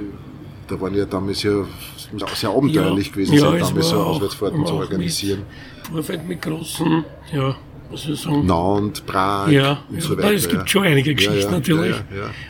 da 0.68 0.80
waren 0.80 0.94
ja 0.94 1.06
damals 1.06 1.44
ja 1.44 1.66
muss 2.14 2.24
auch 2.24 2.36
sehr 2.36 2.50
abenteuerlich 2.50 3.12
gewesen 3.12 3.38
sein, 3.38 3.60
damals 3.60 3.90
so 3.90 3.98
Auswärtsfahrten 3.98 4.66
zu 4.66 4.74
organisieren. 4.74 5.44
Vorfeld 5.92 6.28
mit 6.28 6.42
großen, 6.42 7.04
ja, 7.34 7.56
was 7.92 8.04
soll 8.04 8.14
ich 8.14 8.22
sagen? 8.22 8.46
Nantes, 8.46 9.02
Prag 9.02 9.50
ja, 9.52 9.84
und 9.90 9.96
ja. 9.96 10.02
so 10.02 10.18
weiter. 10.18 10.34
es 10.34 10.48
gibt 10.48 10.70
schon 10.70 10.84
einige 10.84 11.14
Geschichten 11.14 11.52
natürlich. 11.52 11.96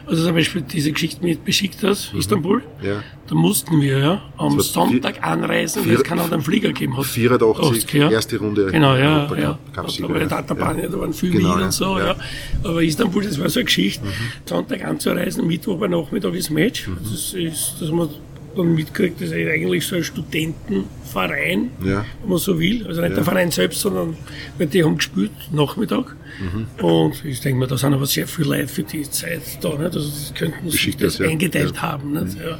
Also 0.05 0.25
zum 0.25 0.35
Beispiel 0.35 0.61
diese 0.61 0.91
Geschichte 0.91 1.23
mit 1.23 1.43
Besiktas, 1.43 2.13
mhm. 2.13 2.19
Istanbul. 2.19 2.63
Ja. 2.81 3.03
Da 3.27 3.35
mussten 3.35 3.81
wir 3.81 3.97
ja 3.97 4.21
am 4.37 4.59
Sonntag 4.59 5.25
anreisen, 5.25 5.87
weil 5.87 5.95
es 5.95 6.03
keinen 6.03 6.19
anderen 6.19 6.43
Flieger 6.43 6.67
gegeben 6.69 6.97
hat. 6.97 7.05
84, 7.05 7.93
ja. 7.93 8.09
erste 8.11 8.37
Runde. 8.37 8.67
Genau, 8.71 8.95
ja. 8.95 9.27
ja. 9.27 9.37
ja. 9.37 9.59
Da, 9.73 9.83
war 9.83 10.19
da, 10.19 10.41
da, 10.41 10.53
da 10.53 10.99
waren 10.99 11.13
viele 11.13 11.37
genau, 11.37 11.53
und 11.55 11.71
so, 11.71 11.97
ja. 11.97 12.15
Aber 12.63 12.83
Istanbul, 12.83 13.23
das 13.23 13.39
war 13.39 13.49
so 13.49 13.59
eine 13.59 13.65
Geschichte. 13.65 14.05
Mhm. 14.05 14.11
Sonntag 14.45 14.83
anzureisen, 14.83 15.47
Mittwoch 15.47 15.79
bei 15.79 15.87
Nachmittag 15.87 16.33
ist 16.33 16.49
Match. 16.49 16.87
Mhm. 16.87 16.97
Das 17.03 17.33
ist, 17.33 17.75
das 17.79 17.89
man 17.89 18.09
dann 18.55 18.75
mitkriegt, 18.75 19.21
das 19.21 19.31
ist 19.31 19.33
eigentlich 19.33 19.85
so 19.85 19.95
ein 19.95 20.03
Studentenverein, 20.03 21.71
ja. 21.83 22.05
wenn 22.21 22.29
man 22.29 22.37
so 22.37 22.59
will. 22.59 22.85
Also 22.87 23.01
nicht 23.01 23.11
ja. 23.11 23.15
der 23.15 23.23
Verein 23.23 23.51
selbst, 23.51 23.81
sondern 23.81 24.15
weil 24.57 24.67
die 24.67 24.83
haben 24.83 24.97
gespielt, 24.97 25.31
Nachmittag. 25.51 26.15
Mhm. 26.39 26.85
Und 26.85 27.25
ich 27.25 27.39
denke 27.41 27.59
mir, 27.59 27.67
da 27.67 27.77
sind 27.77 27.93
aber 27.93 28.05
sehr 28.05 28.27
viele 28.27 28.57
Leute 28.57 28.67
für 28.67 28.83
die 28.83 29.03
Zeit 29.09 29.41
da. 29.61 29.69
Nicht? 29.69 29.95
Also 29.95 29.99
das 29.99 30.33
könnten 30.35 30.69
sich 30.69 30.97
das, 30.97 31.17
ja. 31.17 31.27
eingeteilt 31.27 31.81
haben. 31.81 32.13
Nicht? 32.13 32.37
Mhm. 32.37 32.55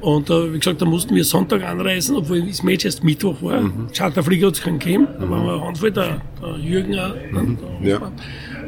Und 0.00 0.30
äh, 0.30 0.52
wie 0.54 0.58
gesagt, 0.58 0.80
da 0.80 0.86
mussten 0.86 1.14
wir 1.14 1.24
Sonntag 1.24 1.64
anreisen, 1.64 2.16
obwohl 2.16 2.42
das 2.42 2.62
Match 2.62 2.84
erst 2.84 3.02
Mittwoch 3.02 3.42
war. 3.42 3.62
Mhm. 3.62 3.88
Charterflieger 3.92 4.46
hat 4.46 4.54
es 4.54 4.60
keinen 4.62 4.78
gegeben. 4.78 5.08
Da 5.18 5.28
war 5.28 5.54
ein 5.54 5.60
Handvoll, 5.60 5.90
der, 5.90 6.20
der 6.40 6.56
Jürgen 6.58 6.98
auch. 6.98 7.14
Mhm. 7.32 7.58
Ja 7.82 8.12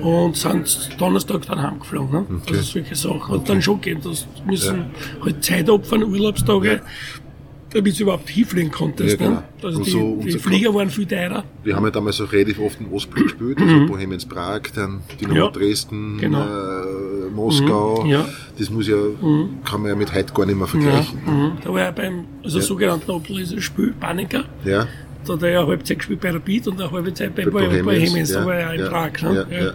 und 0.02 0.36
sind 0.36 0.90
Donnerstag 0.98 1.46
dann 1.46 1.62
heimgeflogen. 1.62 2.10
Ne? 2.10 2.26
Okay. 2.42 2.56
Also 2.56 2.62
solche 2.62 2.94
Sachen. 2.94 3.20
Okay. 3.20 3.32
Und 3.32 3.48
dann 3.48 3.62
schon 3.62 3.80
gehen, 3.80 4.00
das 4.02 4.26
müssen 4.46 4.78
ja. 4.78 5.24
halt 5.24 5.44
Zeit 5.44 5.68
opfern, 5.68 6.02
Urlaubstage. 6.04 6.72
Ja. 6.72 6.80
Damit 7.72 7.96
du 8.00 8.02
überhaupt 8.02 8.28
hinfliegen 8.28 8.72
konntest. 8.72 9.20
Ja, 9.20 9.28
ne? 9.28 9.42
genau. 9.60 9.68
Also 9.68 9.84
die, 9.84 9.90
so 9.90 10.20
die 10.24 10.38
Flieger 10.40 10.74
waren 10.74 10.90
viel 10.90 11.06
teurer. 11.06 11.44
Wir 11.62 11.76
haben 11.76 11.84
ja 11.84 11.92
damals 11.92 12.20
auch 12.20 12.32
relativ 12.32 12.58
oft 12.58 12.80
im 12.80 12.92
Ostblock 12.92 13.22
gespielt, 13.26 13.60
also 13.60 13.76
mhm. 13.76 13.86
Bohemians 13.86 14.26
Prag, 14.26 14.62
dann 14.74 15.02
Dynamo 15.20 15.36
ja. 15.36 15.50
Dresden, 15.52 16.18
genau. 16.18 16.42
äh, 16.42 17.30
Moskau. 17.32 18.02
Mhm. 18.02 18.10
Ja. 18.10 18.28
Das 18.58 18.70
muss 18.70 18.88
ja, 18.88 18.96
mhm. 18.96 19.60
kann 19.64 19.82
man 19.82 19.90
ja 19.90 19.94
mit 19.94 20.12
heute 20.12 20.32
gar 20.32 20.46
nicht 20.46 20.58
mehr 20.58 20.66
vergleichen. 20.66 21.20
Ja. 21.24 21.56
Da 21.62 21.72
war 21.72 21.80
ja 21.80 21.90
beim 21.92 22.24
also 22.42 22.58
sogenannten 22.58 23.08
Ableser 23.08 23.60
Spiel 23.60 23.94
Paniker. 24.00 24.46
Ja 24.64 24.88
hat 25.28 25.42
er 25.42 25.50
ja 25.50 25.60
eine 25.60 25.68
Halbzeit 25.68 25.98
gespielt 25.98 26.20
bei 26.20 26.30
Rapid 26.30 26.68
und 26.68 26.80
eine 26.80 26.90
halbe 26.90 27.12
Zeit 27.12 27.34
bei, 27.34 27.44
bei 27.44 27.82
Bohemians, 27.82 28.32
da 28.32 28.44
war 28.44 28.54
er 28.54 28.74
ja 28.74 28.84
in 28.84 28.90
Prag. 28.90 29.22
Ne? 29.22 29.46
Ja, 29.50 29.64
ja. 29.64 29.72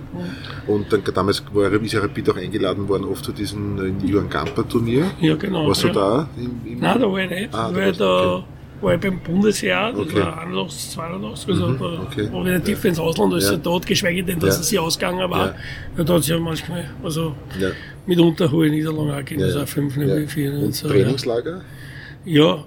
Und 0.68 0.92
dann 0.92 1.04
damals 1.14 1.44
war 1.54 1.72
er, 1.72 1.82
ist 1.82 1.94
ja 1.94 2.00
Rapid 2.00 2.30
auch 2.30 2.38
eingeladen 2.38 2.88
worden, 2.88 3.06
oft 3.06 3.24
zu 3.24 3.32
diesem 3.32 4.00
Johann 4.06 4.30
Gamper 4.30 4.68
Turnier. 4.68 5.12
Ja, 5.20 5.36
genau. 5.36 5.68
Warst 5.68 5.84
du 5.84 5.90
da? 5.90 6.28
Im, 6.38 6.62
im 6.66 6.80
Nein, 6.80 7.00
da 7.00 7.12
war 7.12 7.20
ich 7.20 7.30
nicht. 7.30 7.54
Ah, 7.54 7.70
da 7.70 7.76
war 7.76 7.88
ich 7.88 7.98
da, 7.98 8.44
war 8.82 8.94
ich 8.94 9.00
beim 9.00 9.20
Bundesjahr, 9.20 9.92
das 9.92 10.02
okay. 10.02 10.20
war 10.20 10.42
81, 10.42 10.92
82, 10.92 11.50
also 11.50 11.68
mhm, 11.68 11.80
da 11.80 11.86
okay. 11.86 12.32
war 12.32 12.44
nicht 12.44 12.66
tief 12.66 12.86
ins 12.86 13.00
Ausland, 13.00 13.34
als 13.34 13.50
ja. 13.50 13.58
dort, 13.58 13.86
geschweige 13.86 14.24
denn, 14.24 14.40
dass 14.40 14.56
ja. 14.56 14.62
es 14.62 14.70
sie 14.70 14.80
ausgegangen 14.80 15.30
war. 15.30 15.48
Ja. 15.48 15.56
ja 15.98 16.04
da 16.04 16.14
hat 16.14 16.22
es 16.22 16.28
ja 16.28 16.40
manchmal, 16.40 16.90
also 17.04 17.36
ja. 17.60 17.70
mitunter 18.06 18.52
hohe 18.52 18.70
Niederlagen 18.70 19.12
auch 19.12 19.18
gegeben, 19.18 19.42
ja. 19.42 19.48
also 19.48 19.66
5 19.66 19.98
ja. 19.98 20.28
4 20.28 20.54
und, 20.54 20.64
und 20.64 20.76
so. 20.76 20.88
Trainingslager? 20.88 21.58
Ja, 21.58 21.62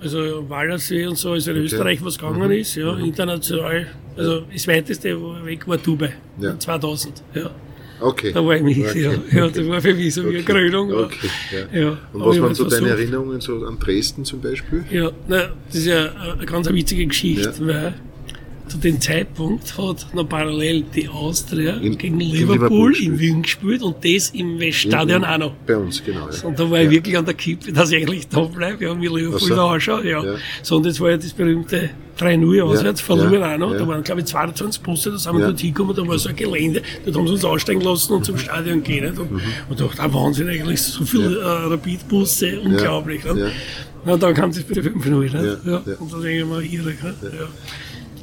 also 0.01 0.49
Wallersee 0.49 1.07
und 1.07 1.17
so, 1.17 1.33
also 1.33 1.51
in 1.51 1.57
okay. 1.59 1.67
Österreich 1.67 2.05
was 2.05 2.19
gegangen 2.19 2.43
mhm. 2.45 2.53
ist, 2.53 2.75
ja, 2.77 2.93
mhm. 2.93 3.05
international. 3.05 3.87
Also 4.17 4.43
das 4.53 4.67
weiteste 4.67 5.17
weg 5.45 5.67
war 5.67 5.79
Dubai, 5.79 6.15
ja. 6.41 6.59
2000, 6.59 7.23
ja. 7.35 7.51
Okay. 8.01 8.33
Da 8.33 8.45
war 8.45 8.57
ich 8.57 8.63
mich, 8.63 8.79
okay. 8.79 9.03
ja. 9.03 9.13
ja. 9.33 9.49
Das 9.49 9.67
war 9.67 9.81
für 9.81 9.95
mich 9.95 10.15
so 10.15 10.25
wie 10.25 10.37
eine 10.37 10.43
Krönung. 10.43 10.93
Okay, 10.93 11.29
ja. 11.73 11.81
ja. 11.81 11.99
Und 12.13 12.25
was 12.25 12.41
waren 12.41 12.55
so 12.55 12.69
deine 12.69 12.91
Erinnerungen 12.91 13.41
so 13.41 13.67
an 13.67 13.79
Dresden 13.79 14.25
zum 14.25 14.41
Beispiel? 14.41 14.85
Ja, 14.91 15.11
na, 15.27 15.51
das 15.67 15.77
ist 15.77 15.87
ja 15.87 16.13
eine 16.13 16.47
ganz 16.47 16.69
witzige 16.71 17.07
Geschichte, 17.07 17.53
ja. 17.59 17.67
weil 17.67 17.95
zu 18.69 18.79
dem 18.79 19.01
Zeitpunkt 19.01 19.77
hat 19.79 20.15
noch 20.15 20.29
parallel 20.29 20.85
die 20.95 21.09
Austria 21.09 21.77
in, 21.77 21.97
gegen 21.97 22.21
Liverpool, 22.21 22.97
in, 22.97 23.13
in 23.15 23.19
Wien 23.19 23.43
gespielt 23.43 23.83
und 23.83 23.97
das 24.05 24.31
im 24.31 24.59
Weststadion 24.61 25.25
auch 25.25 25.39
noch. 25.39 25.53
Bei 25.67 25.77
uns, 25.77 26.03
genau. 26.05 26.29
Ja. 26.31 26.47
Und 26.47 26.59
da 26.59 26.71
war 26.71 26.81
ich 26.81 26.91
wirklich 26.91 27.17
an 27.17 27.25
der 27.25 27.35
Kippe, 27.35 27.73
dass 27.73 27.91
ich 27.91 28.03
eigentlich 28.03 28.29
da 28.29 28.43
bleibe, 28.43 28.85
ja, 28.85 28.95
mir 28.95 29.11
Liverpool 29.11 29.41
so. 29.41 29.57
da 29.57 29.71
anschaue. 29.71 30.09
Ja. 30.09 30.25
ja. 30.25 30.35
So, 30.63 30.77
und 30.77 30.87
jetzt 30.87 31.01
war 31.01 31.11
ja 31.11 31.17
das 31.17 31.33
berühmte 31.33 31.91
3-0 32.19 32.63
auswärts, 32.63 33.01
verloren 33.01 33.43
auch 33.43 33.59
noch. 33.59 33.77
Da 33.77 33.87
waren, 33.87 34.03
glaube 34.03 34.21
ich, 34.21 34.27
22 34.27 34.83
Busse, 34.83 35.13
da 35.13 35.19
sind 35.19 35.37
wir 35.37 35.47
dort 35.47 35.61
hingekommen, 35.61 35.95
da 35.95 36.07
war 36.07 36.19
so 36.19 36.29
ein 36.29 36.37
Gelände, 36.37 36.83
dort 37.05 37.17
haben 37.17 37.27
sie 37.27 37.33
uns 37.35 37.45
aussteigen 37.45 37.81
lassen 37.81 38.13
und 38.13 38.25
zum 38.25 38.35
mhm. 38.35 38.41
Stadion 38.41 38.83
gehen. 38.83 39.17
Und, 39.19 39.31
mhm. 39.31 39.41
und 39.69 39.81
dachte, 39.81 40.03
ah, 40.03 40.13
Wahnsinn, 40.13 40.49
eigentlich 40.49 40.83
so 40.83 41.05
viele 41.05 41.39
äh, 41.39 41.45
Rapid-Busse, 41.45 42.61
unglaublich. 42.61 43.25
Ne? 43.25 43.53
Ja. 44.05 44.13
Und 44.13 44.23
dann 44.23 44.35
kam 44.35 44.51
es 44.51 44.63
bei 44.63 44.75
5-0. 44.75 45.33
Ne? 45.33 45.61
Ja. 45.65 45.77
Und 45.99 46.13
da 46.13 46.19
denke 46.19 46.39
ich 46.39 46.45
mir, 46.45 46.63
irre. 46.63 46.91
Ne? 46.91 47.15
Ja. 47.23 47.49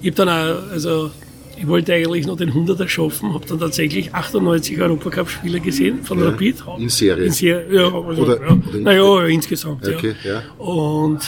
Ich 0.06 0.12
habe 0.12 0.24
dann 0.24 0.30
auch, 0.30 0.72
also 0.72 1.10
ich 1.58 1.66
wollte 1.66 1.92
eigentlich 1.92 2.28
noch 2.28 2.38
den 2.38 2.54
100er 2.54 2.88
schaffen, 2.88 3.34
habe 3.34 3.44
dann 3.48 3.60
tatsächlich 3.60 4.14
98 4.14 4.80
Europacup-Spiele 4.80 5.60
gesehen 5.60 6.04
von 6.04 6.20
ja, 6.20 6.26
Rapid. 6.26 6.64
In 6.78 6.90
Serie? 6.90 7.26
In 7.26 7.32
Serie, 7.32 7.76
ja. 7.76 7.86
Also, 7.86 8.22
oder, 8.22 8.40
ja. 8.40 8.52
Oder 8.52 8.80
naja, 8.82 9.22
ja, 9.22 9.26
insgesamt, 9.26 9.88
okay, 9.88 10.14
ja. 10.24 10.34
ja. 10.34 10.64
Und 10.64 11.22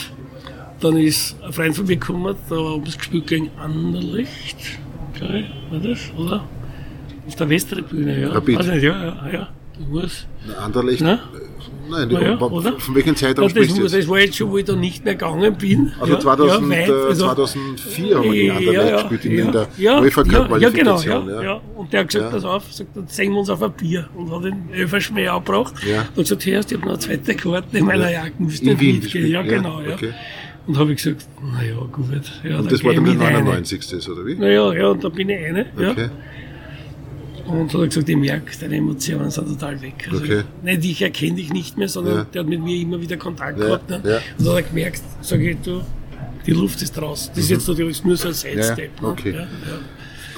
dann 0.78 0.96
ist 0.96 1.34
ein 1.42 1.52
Freund 1.52 1.74
von 1.74 1.86
mir 1.86 1.96
gekommen, 1.96 2.36
da 2.48 2.54
haben 2.54 2.86
wir 2.86 2.92
gespielt 2.94 3.26
gegen 3.26 3.50
Anderlecht, 3.58 4.58
okay, 5.12 5.46
war 5.72 5.80
das, 5.80 5.98
oder? 6.16 6.44
Auf 7.26 7.34
der 7.34 7.48
Westtribüne, 7.48 8.20
ja. 8.20 8.28
Rapid? 8.28 8.58
Also, 8.58 8.70
ja, 8.74 8.78
ja, 8.80 9.30
ja. 9.32 9.48
Das 9.76 9.88
muss. 9.88 10.26
Anderlecht? 10.56 11.00
Na? 11.00 11.18
Nein, 11.90 12.10
ja, 12.10 12.38
oder? 12.38 12.78
von 12.78 12.94
welchem 12.94 13.16
Zeitraum 13.16 13.48
ja, 13.48 13.54
das, 13.54 13.74
das, 13.74 13.92
das 13.92 14.08
war 14.08 14.18
jetzt 14.18 14.36
schon, 14.36 14.50
wo 14.50 14.58
ich 14.58 14.64
da 14.64 14.76
nicht 14.76 15.04
mehr 15.04 15.14
gegangen 15.14 15.56
bin. 15.56 15.92
Also 16.00 16.14
ja, 16.14 16.20
2000, 16.20 16.62
ja, 16.62 16.78
weit, 16.78 16.90
also 16.90 17.24
2004 17.26 18.16
haben 18.16 18.24
wir 18.24 18.32
gegen 18.32 18.50
Anderlecht 18.50 18.88
ja, 18.88 18.96
gespielt 19.08 19.24
in 19.24 19.52
der 19.52 19.68
ja, 19.78 20.00
UEFA 20.00 20.22
Cup 20.24 20.60
ja, 20.60 20.70
genau, 20.70 21.00
ja. 21.00 21.60
Und 21.76 21.92
der 21.92 22.00
hat 22.00 22.08
gesagt, 22.08 22.30
pass 22.30 22.44
auf, 22.44 22.72
sagt, 22.72 22.96
dann 22.96 23.06
sehen 23.08 23.32
wir 23.32 23.40
uns 23.40 23.50
auf 23.50 23.62
ein 23.62 23.72
Bier. 23.72 24.08
Und 24.14 24.30
hat 24.30 24.44
den 24.44 24.68
Öferschmäh 24.74 25.28
abgebracht. 25.28 25.74
Und 26.16 26.22
gesagt, 26.22 26.46
hörst, 26.46 26.72
ich 26.72 26.78
habe 26.78 26.86
noch 26.86 26.94
eine 26.94 27.00
zweite 27.00 27.34
Karte 27.34 27.78
in 27.78 27.84
meiner 27.86 28.10
Jacke, 28.10 28.32
müsst 28.38 28.62
ihr 28.62 28.76
mitgehen. 28.76 29.30
Ja, 29.30 29.42
genau, 29.42 29.80
ja. 29.80 29.94
Okay. 29.94 30.12
Und 30.66 30.76
habe 30.76 30.92
ich 30.92 31.02
gesagt, 31.02 31.26
naja, 31.42 31.76
gut. 31.90 32.06
Ja, 32.44 32.58
und 32.58 32.70
das 32.70 32.84
war 32.84 32.92
dann 32.92 33.04
der 33.04 33.14
99. 33.14 34.08
oder 34.10 34.26
wie? 34.26 34.34
Naja, 34.34 34.72
ja, 34.74 34.88
und 34.88 35.02
da 35.02 35.08
bin 35.08 35.30
ich 35.30 35.38
eine. 35.38 35.66
Okay. 35.74 36.02
Ja. 36.02 36.10
Und 37.48 37.72
hat 37.72 37.80
er 37.80 37.86
gesagt, 37.88 38.08
ich 38.08 38.16
merke, 38.16 38.58
deine 38.60 38.76
Emotionen 38.76 39.30
sind 39.30 39.48
total 39.48 39.80
weg. 39.80 40.08
Also 40.10 40.22
okay. 40.22 40.42
Nicht 40.62 40.84
ich 40.84 41.02
erkenne 41.02 41.36
dich 41.36 41.52
nicht 41.52 41.76
mehr, 41.78 41.88
sondern 41.88 42.16
ja. 42.16 42.24
der 42.24 42.42
hat 42.42 42.48
mit 42.48 42.62
mir 42.62 42.76
immer 42.76 43.00
wieder 43.00 43.16
Kontakt 43.16 43.58
ja. 43.58 43.66
gehabt. 43.66 43.90
Ne? 43.90 44.02
Ja. 44.04 44.16
Und 44.38 44.46
dann 44.46 44.48
hat 44.48 44.56
er 44.56 44.62
gemerkt, 44.62 45.02
sage 45.22 45.50
ich, 45.50 45.56
du, 45.62 45.82
die 46.46 46.52
Luft 46.52 46.80
ist 46.82 47.00
raus. 47.00 47.28
Das 47.28 47.36
mhm. 47.36 47.42
ist 47.42 47.50
jetzt 47.50 47.68
natürlich 47.68 48.04
nur 48.04 48.16
so 48.16 48.28
ein 48.28 48.34
Side-Step. 48.34 49.02
Ne? 49.02 49.08
Okay. 49.08 49.46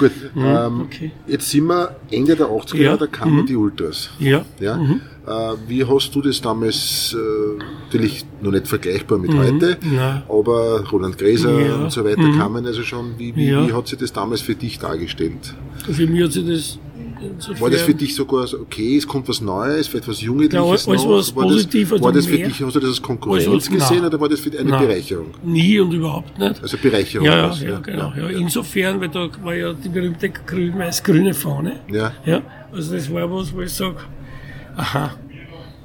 Gut, 0.00 0.12
mhm, 0.34 0.42
ähm, 0.42 0.80
okay. 0.80 1.10
jetzt 1.26 1.50
sind 1.50 1.66
wir 1.66 1.94
Ende 2.10 2.34
der 2.34 2.46
80er 2.46 2.76
Jahre, 2.78 2.98
da 2.98 3.06
kamen 3.06 3.42
mhm. 3.42 3.46
die 3.46 3.54
Ultras. 3.54 4.08
Ja. 4.18 4.46
ja? 4.58 4.78
Mhm. 4.78 5.02
Äh, 5.26 5.30
wie 5.68 5.84
hast 5.84 6.14
du 6.14 6.22
das 6.22 6.40
damals, 6.40 7.14
äh, 7.14 7.62
natürlich 7.84 8.24
noch 8.40 8.50
nicht 8.50 8.66
vergleichbar 8.66 9.18
mit 9.18 9.30
mhm. 9.30 9.38
heute, 9.38 9.76
Nein. 9.82 10.22
aber 10.26 10.88
Roland 10.90 11.18
Gräser 11.18 11.60
ja. 11.60 11.74
und 11.76 11.92
so 11.92 12.02
weiter 12.02 12.22
mhm. 12.22 12.38
kamen 12.38 12.64
also 12.64 12.82
schon. 12.82 13.18
Wie, 13.18 13.36
wie, 13.36 13.50
ja. 13.50 13.68
wie 13.68 13.74
hat 13.74 13.88
sich 13.88 13.98
das 13.98 14.10
damals 14.10 14.40
für 14.40 14.54
dich 14.54 14.78
dargestellt? 14.78 15.54
Für 15.84 16.06
mich 16.06 16.24
hat 16.24 16.32
sich 16.32 16.46
das 16.46 16.78
Insofern, 17.22 17.60
war 17.60 17.70
das 17.70 17.82
für 17.82 17.94
dich 17.94 18.14
sogar 18.14 18.46
so, 18.46 18.60
okay, 18.60 18.96
es 18.96 19.06
kommt 19.06 19.28
was 19.28 19.40
Neues, 19.40 19.88
vielleicht 19.88 20.08
was 20.08 20.20
Jugendliches 20.20 20.54
ja, 20.54 20.62
alles 20.62 20.86
noch? 20.86 21.08
Was 21.10 21.36
war 21.36 21.44
positiv 21.44 21.90
das, 21.90 22.00
war 22.00 22.12
das 22.12 22.26
für 22.26 22.38
dich, 22.38 22.62
hast 22.62 22.76
du 22.76 22.80
das 22.80 22.90
als 22.90 23.02
Konkurrenz 23.02 23.46
alles, 23.46 23.70
gesehen 23.70 23.96
nein, 23.98 24.06
oder 24.06 24.20
war 24.20 24.28
das 24.28 24.40
für 24.40 24.50
eine 24.58 24.70
nein, 24.70 24.86
Bereicherung? 24.86 25.26
Nie 25.42 25.80
und 25.80 25.92
überhaupt 25.92 26.38
nicht. 26.38 26.62
Also 26.62 26.76
Bereicherung. 26.78 27.26
Ja, 27.26 27.52
ja, 27.52 27.68
ja, 27.68 27.78
genau. 27.78 28.12
Ja, 28.16 28.28
insofern, 28.28 29.00
weil 29.00 29.08
da 29.08 29.28
war 29.42 29.54
ja 29.54 29.72
die 29.72 29.88
berühmte 29.88 30.30
grün-weiß-grüne 30.30 31.34
Fahne. 31.34 31.80
Ja. 31.90 32.12
ja. 32.24 32.42
Also 32.72 32.94
das 32.94 33.12
war 33.12 33.30
was, 33.30 33.54
wo 33.54 33.60
ich 33.60 33.72
sage, 33.72 33.96
aha, 34.76 35.14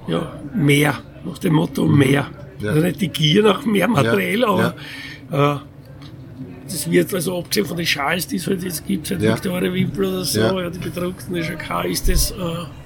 ja, 0.08 0.40
mehr, 0.56 0.96
nach 1.26 1.38
dem 1.40 1.54
Motto 1.54 1.86
mehr. 1.86 2.28
Ja. 2.60 2.70
Also 2.70 2.82
nicht 2.82 3.02
die 3.02 3.10
Gier 3.10 3.44
nach 3.44 3.66
mehr 3.66 3.88
Material, 3.88 4.46
aber 4.46 4.76
äh, 5.32 5.75
das 6.76 6.92
wird 6.92 7.14
also 7.14 7.40
abgesehen 7.40 7.66
von 7.66 7.78
den 7.78 7.86
Schals, 7.86 8.28
die 8.28 8.36
es 8.36 8.48
halt 8.48 8.62
jetzt 8.62 8.86
gibt, 8.86 9.08
seit 9.08 9.22
ja. 9.22 9.34
Victoria 9.34 9.72
Wimpel 9.72 10.06
oder 10.06 10.26
so, 10.26 10.40
ja. 10.40 10.62
ja 10.62 10.70
die 10.70 10.80
bedruckten 10.80 11.42
SHK, 11.42 11.86
ist 11.86 12.10
das 12.10 12.32
äh, 12.32 12.36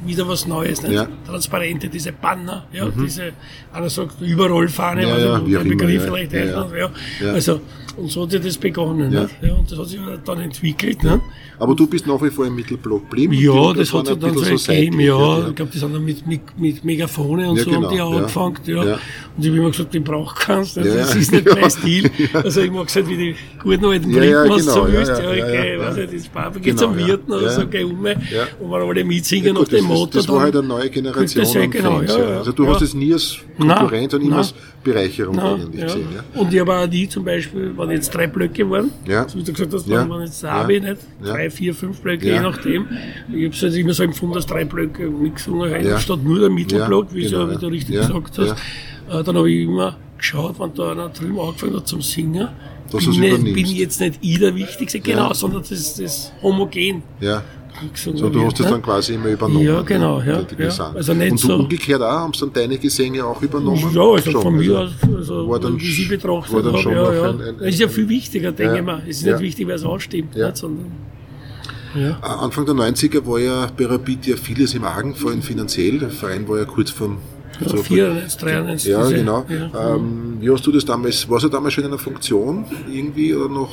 wieder 0.05 0.27
was 0.27 0.45
Neues. 0.45 0.83
Nicht? 0.83 0.93
Ja. 0.93 1.07
Transparente, 1.25 1.89
diese 1.89 2.11
Banner, 2.11 2.65
ja, 2.71 2.85
mhm. 2.85 3.03
diese, 3.03 3.31
einer 3.73 3.89
sagt 3.89 4.21
überall 4.21 4.67
Fahne, 4.67 5.07
ja, 5.07 5.13
also 5.13 5.47
ja, 5.47 5.63
der 5.63 5.69
Begriff 5.69 6.05
immer, 6.05 6.17
vielleicht. 6.17 6.33
Ja. 6.33 6.91
ja. 7.21 7.31
Also, 7.31 7.61
und 7.99 8.11
so 8.11 8.23
hat 8.23 8.33
ja 8.33 8.39
das 8.39 8.57
begonnen. 8.57 9.11
Ja. 9.11 9.27
Ja, 9.41 9.53
und 9.55 9.71
das 9.71 9.77
hat 9.77 9.87
sich 9.87 9.99
dann 10.25 10.39
entwickelt. 10.39 11.03
Ja. 11.03 11.19
Aber 11.59 11.75
du 11.75 11.87
bist 11.87 12.07
nach 12.07 12.21
wie 12.21 12.29
vor 12.29 12.45
im 12.45 12.55
Mittelblock 12.55 13.09
geblieben. 13.09 13.33
Ja, 13.33 13.73
das 13.73 13.93
hat 13.93 14.07
sich 14.07 14.17
dann 14.17 14.33
so 14.33 14.71
ergeben. 14.71 14.99
Ja, 14.99 15.47
ich 15.49 15.55
glaube, 15.55 15.71
die 15.73 15.77
sind 15.77 15.93
dann 15.93 16.05
mit, 16.05 16.25
mit, 16.25 16.41
mit 16.57 16.83
Megafone 16.85 17.49
und 17.49 17.59
so 17.59 17.69
genau, 17.69 17.83
haben 17.83 17.95
die 17.95 18.01
auch 18.01 18.15
angefangen. 18.15 18.57
Ja. 18.65 18.81
Und 18.81 18.99
ich 19.39 19.47
habe 19.47 19.57
immer 19.57 19.71
gesagt, 19.71 19.93
den 19.93 20.03
braucht 20.03 20.39
keins. 20.39 20.73
Das 20.73 21.15
ist 21.15 21.31
nicht 21.31 21.45
mein 21.45 21.69
Stil. 21.69 22.09
Also 22.33 22.61
ich 22.61 22.71
mag 22.71 22.87
es 22.87 22.95
halt, 22.95 23.09
wie 23.09 23.17
die 23.17 23.35
guten 23.61 23.85
alten 23.85 24.09
ja, 24.11 24.19
Briten, 24.19 24.31
ja, 24.31 24.49
was 24.49 24.65
genau, 24.65 24.85
du 24.85 24.91
ja, 24.91 24.97
willst, 24.97 25.11
ja, 25.11 25.19
ja, 25.19 25.33
ja, 25.35 25.43
okay, 25.45 25.73
ja, 25.73 25.79
weiß 25.79 25.95
ja. 25.97 26.01
nicht, 26.03 26.13
ins 26.13 26.27
Pub, 26.27 26.53
Genau, 26.53 26.59
geh 26.61 26.75
zum 26.75 26.99
ja, 26.99 27.07
Wirten 27.07 27.31
oder 27.31 27.43
ja. 27.43 27.49
so, 27.49 27.67
geh 27.67 27.83
um, 27.83 28.05
Ja. 28.05 28.13
und 28.59 28.69
wir 28.69 28.77
alle 28.77 29.03
mitsingen 29.03 29.55
Ja, 29.55 29.61
auf 29.61 29.69
dem 29.69 29.85
Motto. 29.85 30.17
das 30.17 30.27
war 30.29 30.41
halt 30.41 30.55
eine 30.55 30.67
neue 30.67 30.89
Generation 30.89 31.45
ja 31.45 31.65
genau, 31.65 32.01
ja, 32.01 32.07
Ja, 32.07 32.29
ja. 32.29 32.37
Also 32.37 32.51
du 32.51 32.63
Ja. 32.63 32.73
hast 32.73 32.81
es 32.81 32.93
nie 32.93 33.13
als 33.13 33.37
Konkurrent, 33.57 34.11
sondern 34.11 34.27
immer 34.29 34.37
als 34.37 34.53
Bereicherung 34.83 35.35
Ja, 35.35 35.53
eigentlich 35.53 35.79
ja. 35.81 35.85
gesehen. 35.87 36.07
Ja. 36.15 36.41
Und 36.41 36.53
ich 36.53 36.59
habe 36.59 36.73
auch 36.75 36.87
nie 36.87 37.07
zum 37.07 37.25
Beispiel, 37.25 37.73
wenn 37.77 37.91
jetzt 37.91 38.13
drei 38.13 38.27
Blöcke 38.27 38.69
waren, 38.69 38.91
Ja. 39.07 39.27
so 39.27 39.37
wie 39.37 39.43
du 39.43 39.51
gesagt 39.51 39.73
hast, 39.73 39.87
Ja. 39.87 40.09
wenn 40.09 40.21
jetzt 40.21 40.41
Ja. 40.41 40.57
Derby 40.65 40.79
nicht, 40.81 41.01
drei, 41.21 41.49
vier, 41.49 41.73
fünf 41.75 42.01
Blöcke, 42.01 42.25
je 42.25 42.39
nachdem. 42.39 42.87
Ich 43.33 43.45
habe 43.45 43.55
es 43.55 43.61
halt 43.61 43.75
immer 43.75 43.93
so 43.93 44.03
empfunden, 44.03 44.35
dass 44.35 44.45
drei 44.45 44.65
Blöcke 44.65 45.03
haben, 45.05 45.85
Ja. 45.85 45.99
statt 45.99 46.23
nur 46.23 46.39
der 46.39 46.49
Mittelblock, 46.49 47.13
wie, 47.13 47.23
genau, 47.23 47.45
so, 47.47 47.51
wie 47.51 47.57
du 47.57 47.67
richtig 47.67 47.95
Ja, 47.95 48.01
gesagt 48.07 48.37
hast. 48.37 48.51
Äh, 49.09 49.23
dann 49.23 49.35
habe 49.37 49.51
ich 49.51 49.63
immer 49.65 49.97
geschaut, 50.17 50.59
wenn 50.59 50.73
da 50.73 50.91
einer 50.91 51.09
drüben 51.09 51.39
angefangen 51.39 51.75
hat 51.75 51.87
zum 51.87 52.01
Singen, 52.01 52.47
bin, 52.91 53.19
nicht, 53.19 53.43
bin 53.43 53.65
ich 53.65 53.77
jetzt 53.77 53.99
nicht 54.01 54.19
ich 54.21 54.39
der 54.39 54.55
Wichtigste, 54.55 54.99
genau, 54.99 55.33
sondern 55.33 55.61
das 55.61 55.99
ist 55.99 56.33
homogen. 56.41 57.03
Ja. 57.19 57.43
Gesungen 57.93 58.19
So, 58.19 58.29
du 58.29 58.45
hast 58.45 58.59
das 58.59 58.65
ne? 58.67 58.71
dann 58.73 58.81
quasi 58.81 59.13
immer 59.13 59.27
übernommen. 59.29 59.65
Ja, 59.65 59.81
genau, 59.81 60.21
ja, 60.21 60.41
die 60.41 60.61
ja. 60.61 60.91
Also 60.93 61.13
nicht 61.13 61.31
Und 61.31 61.37
so 61.39 61.47
so- 61.47 61.55
umgekehrt 61.55 62.01
auch, 62.01 62.09
haben 62.11 62.33
sie 62.33 62.39
dann 62.41 62.53
deine 62.53 62.77
Gesänge 62.77 63.23
auch 63.25 63.41
übernommen? 63.41 63.89
Ja, 63.93 64.01
also 64.01 64.31
Schon, 64.31 64.41
von 64.41 64.55
mir 64.57 64.77
also 64.77 64.93
aus, 65.07 65.15
also, 65.15 65.49
war 65.49 65.59
dann 65.59 65.79
wie 65.79 65.91
sie 65.91 66.05
betrachtet 66.05 66.53
war 66.53 66.61
dann 66.63 66.73
habe, 66.73 66.81
schon 66.83 66.91
ja, 66.93 67.13
ja. 67.13 67.29
ein- 67.29 67.41
ein- 67.41 67.55
das 67.59 67.67
ist 67.69 67.79
ja 67.79 67.87
viel 67.87 68.09
wichtiger, 68.09 68.51
denke 68.51 68.77
ich 68.77 68.83
mal. 68.83 69.01
Es 69.07 69.17
ist 69.17 69.25
nicht 69.25 69.39
wichtig, 69.39 69.67
wer 69.67 69.75
es 69.75 69.83
ausstimmt, 69.83 70.35
Ja. 70.35 70.47
nicht, 70.47 70.57
sondern, 70.57 70.85
ja. 71.95 72.19
Anfang 72.21 72.65
der 72.65 72.75
90er 72.75 73.25
war 73.25 73.39
ja 73.39 73.67
bei 73.75 73.85
Rapid 73.85 74.27
ja 74.27 74.35
vieles 74.35 74.73
im 74.75 74.83
Argen, 74.83 75.15
vor 75.15 75.31
allem 75.31 75.41
finanziell. 75.41 75.99
Der 75.99 76.09
Verein 76.09 76.47
war 76.47 76.57
ja 76.59 76.65
kurz 76.65 76.91
vom... 76.91 77.17
Ja, 77.61 77.67
so- 77.69 77.77
94, 77.77 78.37
93. 78.39 78.91
Ja, 78.91 79.01
diese- 79.03 79.15
genau. 79.15 79.45
Ja. 79.49 79.95
Ähm, 79.95 80.37
wie 80.39 80.49
hast 80.49 80.65
du 80.65 80.71
das 80.71 80.85
damals, 80.85 81.27
warst 81.29 81.43
du 81.45 81.49
damals 81.49 81.73
schon 81.73 81.83
in 81.83 81.89
einer 81.89 81.99
Funktion 81.99 82.63
irgendwie 82.93 83.33
oder 83.33 83.49
noch? 83.49 83.69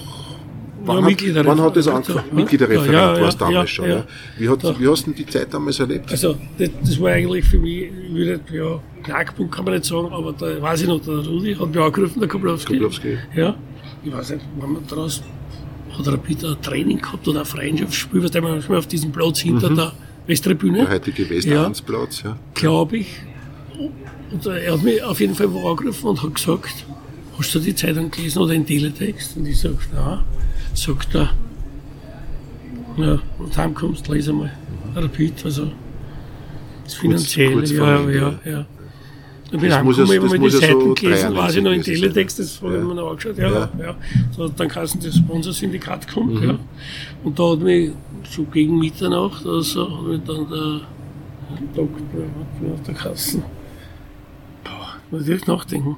Wann, 0.86 1.08
Ja, 1.08 1.34
hat, 1.34 1.46
wann 1.46 1.60
hat 1.60 1.76
das 1.76 1.86
ja. 1.86 1.94
angefangen? 1.94 2.24
Ja, 2.28 2.34
Mitgliederreferat 2.34 2.92
ja, 2.92 3.20
war 3.20 3.28
es 3.28 3.34
ja, 3.34 3.38
damals 3.38 3.54
ja, 3.54 3.66
schon. 3.66 3.88
ja. 3.88 3.96
Ja. 3.96 4.04
Wie, 4.38 4.48
hat, 4.48 4.80
wie 4.80 4.88
hast 4.88 5.06
du 5.06 5.10
denn 5.10 5.14
die 5.24 5.26
Zeit 5.26 5.52
damals 5.52 5.80
erlebt? 5.80 6.10
Also, 6.10 6.36
das, 6.58 6.70
das 6.82 7.00
war 7.00 7.10
eigentlich 7.10 7.44
für 7.44 7.58
mich, 7.58 7.84
ich 7.84 8.14
würde, 8.14 8.40
ja, 8.52 8.80
Knackpunkt 9.02 9.54
kann 9.54 9.64
man 9.64 9.74
nicht 9.74 9.84
sagen, 9.84 10.08
aber 10.12 10.32
da 10.32 10.60
weiß 10.60 10.82
ich 10.82 10.88
noch, 10.88 11.00
der 11.00 11.18
Rudi 11.18 11.54
hat 11.54 11.68
mich 11.68 11.78
angerufen, 11.78 12.20
der 12.20 12.28
Koblowski. 12.28 12.72
Koblowski. 12.74 13.18
Ja. 13.34 13.56
Ich 14.04 14.12
weiß 14.12 14.30
nicht, 14.30 14.44
wann 14.58 14.72
man 14.72 14.86
daraus, 14.86 15.22
hat 15.96 16.06
er 16.06 16.16
bitte 16.16 16.50
ein 16.50 16.62
Training 16.62 17.00
gehabt 17.00 17.26
oder 17.26 17.40
ein 17.40 17.46
Freundschaftsspiel, 17.46 18.22
was 18.22 18.30
der 18.30 18.42
manchmal 18.42 18.78
auf 18.78 18.86
diesem 18.86 19.12
Platz 19.12 19.40
hinter 19.40 19.70
der 19.70 19.92
Westtribüne. 20.26 20.82
Mhm. 20.82 20.84
Der 20.84 20.90
heutige 20.90 21.30
Westernsplatz, 21.30 22.22
ja. 22.22 22.36
glaube 22.54 22.98
ich. 22.98 23.08
Und 24.30 24.46
er 24.46 24.72
hat 24.72 24.82
mich 24.82 25.02
auf 25.02 25.20
jeden 25.20 25.34
Fall 25.34 25.46
angerufen 25.46 26.06
und 26.08 26.22
hat 26.22 26.34
gesagt, 26.34 26.84
hast 27.38 27.54
du 27.54 27.58
die 27.60 27.74
Zeitung 27.74 28.10
gelesen 28.10 28.38
oder 28.40 28.52
den 28.52 28.66
Teletext? 28.66 29.36
Und 29.36 29.46
ich 29.46 29.58
sage, 29.58 29.78
nein. 29.94 30.20
Sagt 30.76 31.14
er, 31.14 31.30
ja, 32.98 33.18
und 33.38 33.56
heimkommst, 33.56 34.08
lese 34.08 34.32
mal. 34.32 34.52
Rapid, 34.94 35.44
also 35.44 35.70
das 36.84 36.94
Finanzielle, 36.94 37.54
kurz 37.54 37.72
vor 37.72 37.86
ja, 37.86 37.96
Ende, 37.98 38.14
ja, 38.16 38.50
ja. 38.50 38.66
Ich 39.52 39.58
bin 39.60 39.70
Das 39.70 39.82
muss 39.84 39.96
ja- 39.96 40.02
das 40.04 40.10
habe 40.10 40.28
mir 40.28 40.38
muss 40.38 40.52
die 40.52 40.58
ja 40.60 40.66
Seiten 40.68 40.80
so 40.80 40.94
gelesen, 40.94 41.34
weiß 41.36 41.54
ich 41.56 41.62
noch, 41.62 41.70
in 41.72 41.80
93 41.82 41.84
gewesen 41.86 42.00
Teletext, 42.02 42.38
das 42.38 42.62
habe 42.62 42.72
ich 42.74 42.78
Ja. 42.80 42.84
mir 42.86 42.94
noch 42.94 43.10
angeschaut, 43.10 43.38
ja, 43.38 43.48
Ja. 43.50 43.70
ja. 43.80 43.94
So, 44.36 44.48
dann 44.48 44.68
kannst 44.68 44.94
du 44.94 44.98
das 45.06 45.16
Sponsorsyndikat 45.16 46.08
kommen, 46.08 46.34
Mhm. 46.34 46.42
ja. 46.48 46.58
Und 47.24 47.38
da 47.38 47.50
hat 47.52 47.60
mich 47.60 47.90
so 48.30 48.42
gegen 48.44 48.78
Mitternacht, 48.78 49.46
also, 49.46 49.98
hat 49.98 50.06
mich 50.06 50.20
dann 50.26 50.48
der 50.50 50.80
Doktor 51.74 52.22
hat 52.22 52.72
auf 52.74 52.82
der 52.86 52.94
Kasse. 52.94 53.42
Boah, 54.64 54.96
muss 55.10 55.26
ich 55.28 55.46
nachdenken. 55.46 55.96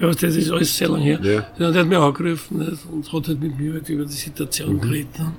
Ja, 0.00 0.08
das 0.10 0.22
ist 0.22 0.50
alles 0.50 0.76
sehr 0.76 0.88
lange 0.88 1.04
her. 1.04 1.20
Ja. 1.22 1.46
Ja, 1.58 1.70
der 1.70 1.80
hat 1.82 1.88
mich 1.88 1.98
angerufen 1.98 2.58
nicht, 2.58 2.78
und 2.90 3.12
hat 3.12 3.28
halt 3.28 3.40
mit 3.40 3.58
mir 3.58 3.74
halt 3.74 3.88
über 3.88 4.04
die 4.04 4.12
Situation 4.12 4.80
geredet. 4.80 5.18
ne. 5.18 5.32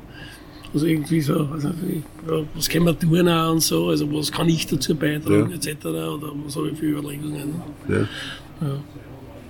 Also 0.74 0.88
irgendwie 0.88 1.22
so, 1.22 1.48
also 1.54 1.70
ja, 1.70 2.44
was 2.54 2.68
können 2.68 2.86
wir 2.86 2.98
tun 3.00 3.30
auch 3.30 3.52
und 3.52 3.62
so, 3.62 3.88
also 3.90 4.12
was 4.14 4.32
kann 4.32 4.50
ich 4.50 4.66
dazu 4.68 4.94
beitragen, 4.96 5.50
Ja. 5.52 5.56
etc. 5.56 5.86
Oder 5.86 6.32
was 6.46 6.56
habe 6.56 6.70
ich 6.70 6.78
für 6.80 6.86
Überlegungen. 6.86 7.56
ja. 7.90 8.08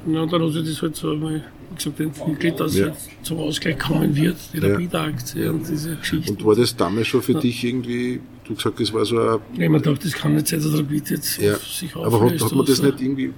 Ja, 0.08 0.22
und 0.22 0.32
dann 0.32 0.41
hat 0.43 0.51
sich 0.53 0.68
das 0.70 0.82
halt 0.84 0.95
so 0.95 1.16
mal 1.16 1.43
wie 1.72 1.76
gesagt, 1.76 1.99
entwickelt, 1.99 2.60
dass 2.60 2.76
Ja. 2.78 2.88
jetzt 2.88 3.10
zum 3.24 3.39
Ausgleich 3.39 3.80
kommen 3.80 4.16
wird, 4.16 4.36
die 4.53 4.58
Ja. 4.60 4.68
Rapid-Aktie 4.68 5.51
und 5.51 5.68
diese 5.68 5.95
Geschichte. 5.95 6.32
Und 6.32 6.45
war 6.45 6.56
das 6.56 6.76
damals 6.76 7.08
schon 7.08 7.24
für 7.24 7.34
dich 7.34 7.64
irgendwie, 7.64 8.20
du 8.48 8.54
hast 8.56 8.58
gesagt, 8.64 8.80
das 8.80 8.93
war 8.93 9.06
so 9.06 9.18
ein 9.20 9.39
ich 9.54 9.60
habe 9.62 9.70
mir 9.70 9.80
gedacht, 9.82 10.06
das 10.06 10.14
kann 10.14 10.36
nicht 10.36 10.48
sein, 10.48 10.62
dass 10.62 10.78
Rapid 10.78 11.10
jetzt 11.10 11.38
Ja, 11.41 11.54
auf 11.56 11.64
sich 11.68 11.96
aber 11.96 12.22
hat, 12.22 12.32
hat 12.34 12.41
man 12.52 12.60
oder 12.60 12.68
das 12.68 12.78
so. 12.78 12.84
nicht 12.86 13.02
irgendwie, 13.02 13.34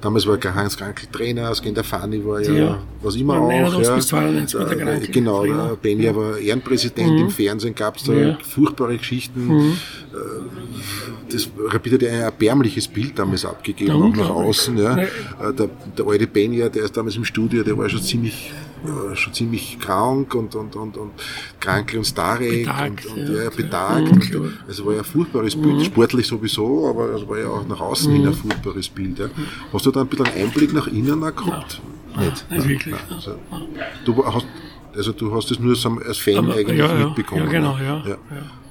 damals 0.00 0.26
war 0.26 0.36
kein 0.38 0.54
Hans 0.54 0.76
Krankel 0.76 1.08
Trainer, 1.12 1.54
Skandafani 1.54 2.24
war 2.24 2.40
ja, 2.42 2.52
Ja. 2.52 2.82
was 3.02 3.16
immer 3.16 3.34
Ja, 3.34 3.40
auch. 3.40 3.48
89 3.48 3.86
Ja. 3.88 3.94
bis 3.96 4.06
92 4.08 4.58
war 4.60 4.66
der 4.68 4.78
Äh, 4.78 4.82
Krankel 4.82 5.08
Genau, 5.12 5.40
Trainer. 5.42 5.68
der 5.68 5.76
Benja 5.76 6.16
war 6.16 6.38
Ehrenpräsident, 6.38 7.20
im 7.20 7.30
Fernsehen 7.30 7.74
gab 7.74 7.96
es 7.96 8.04
da 8.04 8.12
Ja. 8.12 8.32
Mhm. 8.32 8.36
furchtbare 8.42 8.96
Geschichten. 8.96 9.50
Äh, 10.12 10.14
Das 11.30 11.48
Rapid 11.58 11.92
hat 11.94 12.02
ja 12.02 12.08
ein 12.08 12.20
erbärmliches 12.20 12.88
Bild 12.88 13.18
damals 13.18 13.44
abgegeben, 13.44 13.90
Ja, 13.90 13.94
auch 13.96 14.16
nach 14.16 14.30
außen. 14.30 14.76
Ja. 14.78 14.96
Ja. 14.96 15.02
Äh, 15.04 15.54
Der, 15.54 15.68
der 15.98 16.06
alte 16.06 16.26
Benja, 16.26 16.68
der 16.68 16.84
ist 16.84 16.96
damals 16.96 17.16
im 17.16 17.24
Studio, 17.24 17.62
der 17.62 17.76
war 17.76 17.88
schon 17.88 18.02
ziemlich 18.02 18.50
ja, 18.86 19.16
schon 19.16 19.32
ziemlich 19.34 19.78
krank 19.80 20.34
und, 20.34 20.54
und, 20.54 20.76
und, 20.76 20.96
und 20.96 21.10
Krankel 21.60 21.98
und 21.98 22.04
Starek 22.04 22.64
Betagt, 22.64 23.06
und, 23.06 23.16
und 23.18 23.34
ja, 23.36 23.42
ja, 23.44 23.50
betagt. 23.50 24.32
Mhm, 24.34 24.40
Und, 24.40 24.52
es 24.68 24.84
war 24.84 24.92
ja 24.92 24.98
ein 25.00 25.04
furchtbares 25.04 25.56
Bild, 25.56 25.84
sportlich 25.84 26.26
sowieso, 26.26 26.88
aber 26.88 27.10
es 27.14 27.26
war 27.28 27.38
ja 27.38 27.48
auch 27.48 27.66
nach 27.66 27.80
außen 27.80 28.12
hin 28.12 28.26
ein 28.26 28.34
furchtbares 28.34 28.88
Bild. 28.88 29.18
Ja. 29.18 29.26
Hast 29.72 29.86
du 29.86 29.90
da 29.90 30.00
ein 30.02 30.06
bisschen 30.06 30.26
einen 30.26 30.44
Einblick 30.46 30.72
nach 30.72 30.86
innen 30.86 31.22
auch 31.24 31.34
gehabt? 31.34 31.80
Nicht, 32.18 32.50
nicht 32.50 32.68
wirklich. 32.68 32.94
ja. 32.94 33.14
Also, 33.14 33.36
du 34.04 34.24
hast, 34.26 34.46
also 34.94 35.12
du 35.12 35.34
hast 35.34 35.50
es 35.50 35.58
nur 35.60 35.76
als 36.06 36.18
Fan 36.18 36.38
Aber- 36.38 36.54
eigentlich 36.54 36.78
ja, 36.78 36.98
ja. 36.98 37.06
mitbekommen. 37.06 37.44
Ja, 37.44 37.50
genau, 37.50 37.76
ja, 37.78 38.02
ja. 38.08 38.16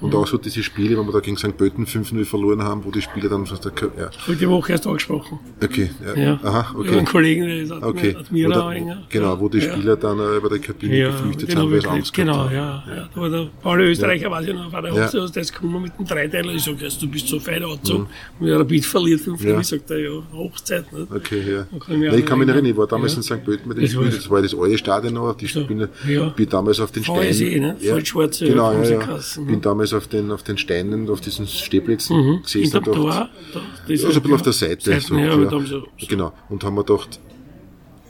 Und 0.00 0.14
auch 0.14 0.26
so 0.26 0.38
diese 0.38 0.62
Spiele, 0.62 0.96
wenn 0.98 1.06
wir 1.06 1.12
da 1.12 1.20
gegen 1.20 1.36
St. 1.36 1.56
Pölten 1.56 1.84
5-0 1.86 2.24
verloren 2.24 2.62
haben, 2.62 2.84
wo 2.84 2.90
die 2.90 3.02
Spieler 3.02 3.28
dann 3.28 3.46
fast, 3.46 3.64
ja, 3.64 3.70
Habe 3.72 4.32
ich 4.32 4.38
die 4.38 4.48
Woche 4.48 4.72
erst 4.72 4.86
angesprochen. 4.86 5.38
okay, 5.62 5.90
ja, 6.14 6.22
Ja. 6.22 6.40
aha, 6.42 6.70
Über 6.72 6.80
okay. 6.80 6.96
einen 6.98 7.06
Kollegen, 7.06 7.46
der 7.46 7.58
ist 7.62 7.72
Okay. 7.72 8.16
Admira 8.18 8.68
Oder, 8.68 8.98
genau, 9.08 9.40
wo 9.40 9.48
die 9.48 9.58
Ja. 9.58 9.72
Spieler 9.72 9.96
dann 9.96 10.18
äh, 10.20 10.36
über 10.36 10.48
die 10.50 10.58
Kabine 10.60 10.96
Ja, 10.96 11.10
geflüchtet 11.10 11.50
sind, 11.50 11.58
hab 11.58 11.70
weil 11.70 11.76
ich 11.78 11.82
sie 11.82 11.88
Angst 11.88 12.14
Genau, 12.14 12.36
haben. 12.36 12.54
ja. 12.54 12.84
ja. 12.94 13.08
Da 13.14 13.20
war 13.20 13.28
der 13.30 13.48
Paul 13.62 13.80
Österreicher, 13.80 14.30
weiß 14.30 14.46
ich 14.46 14.54
noch, 14.54 14.72
war 14.72 14.82
der 14.82 14.92
Ja. 14.94 15.02
Hauptsache, 15.02 15.32
der 15.32 15.42
ist 15.42 15.52
gekommen 15.52 15.82
mit 15.82 15.92
dem 15.98 16.06
Dreiteiler. 16.06 16.52
Ich 16.54 16.62
sage, 16.62 16.76
du 17.00 17.08
bist 17.08 17.28
so 17.28 17.40
fein 17.40 17.64
angezogen. 17.64 18.06
Und 18.38 18.46
der 18.46 18.58
Rapid 18.60 18.84
verliert 18.84 19.20
5 19.20 19.40
Mhm. 19.42 19.48
Ja. 19.48 19.60
Ich 19.60 19.66
sagt 19.66 19.90
er, 19.90 19.98
ja, 19.98 20.10
Hochzeit. 20.32 20.92
Nicht? 20.92 21.10
Okay, 21.12 21.42
ja. 21.54 21.66
Kann 21.78 22.02
ich 22.02 22.08
Nein, 22.10 22.18
ich 22.20 22.26
kann 22.26 22.38
mich 22.38 22.48
erinnern. 22.48 22.48
erinnern, 22.48 22.64
ich 22.70 22.76
war 22.76 22.86
damals 22.86 23.12
Ja. 23.12 23.16
in 23.18 23.22
St. 23.24 23.44
Pölten 23.44 23.68
mit 23.68 23.78
dem 23.78 23.82
Das 23.82 23.90
Spiel, 23.92 24.04
war- 24.04 24.10
das 24.12 24.30
war 24.30 24.42
das 24.42 24.54
alte 24.54 24.78
Stadion 24.78 25.14
noch, 25.14 25.34
die 25.36 25.46
So, 25.46 25.64
bin, 25.66 25.88
ja. 26.08 26.28
bin 26.28 26.48
damals 26.48 26.78
auf 26.80 26.92
den 26.92 27.02
Steinen. 27.04 27.32
VSE, 27.32 27.58
ne? 27.60 27.76
Voll-schwarze 27.80 28.46
genau, 28.46 28.72
ja, 28.72 28.82
ja. 28.84 28.98
Ne? 29.06 29.18
Bin 29.46 29.60
damals 29.60 29.87
auf 29.94 30.08
den, 30.08 30.30
auf 30.30 30.42
den 30.42 30.58
Steinen, 30.58 31.08
auf 31.10 31.20
diesen 31.20 31.46
Stehplätzen 31.46 32.16
In 32.16 32.42
gesessen 32.42 32.70
dem 32.70 32.78
und 32.78 32.86
dachte, 32.86 32.92
Tor, 32.92 33.28
da, 33.54 33.60
das 33.88 34.04
also 34.04 34.06
ein 34.06 34.22
bisschen 34.22 34.34
auf 34.34 34.42
der 34.42 34.52
Seite. 34.52 34.90
Seiten, 34.90 35.00
so, 35.00 35.16
ja, 35.16 35.38
ja. 35.38 35.44
dem 35.44 35.66
so. 35.66 35.82
Genau. 36.08 36.32
Und 36.48 36.64
haben 36.64 36.74
wir 36.76 36.84
gedacht, 36.84 37.20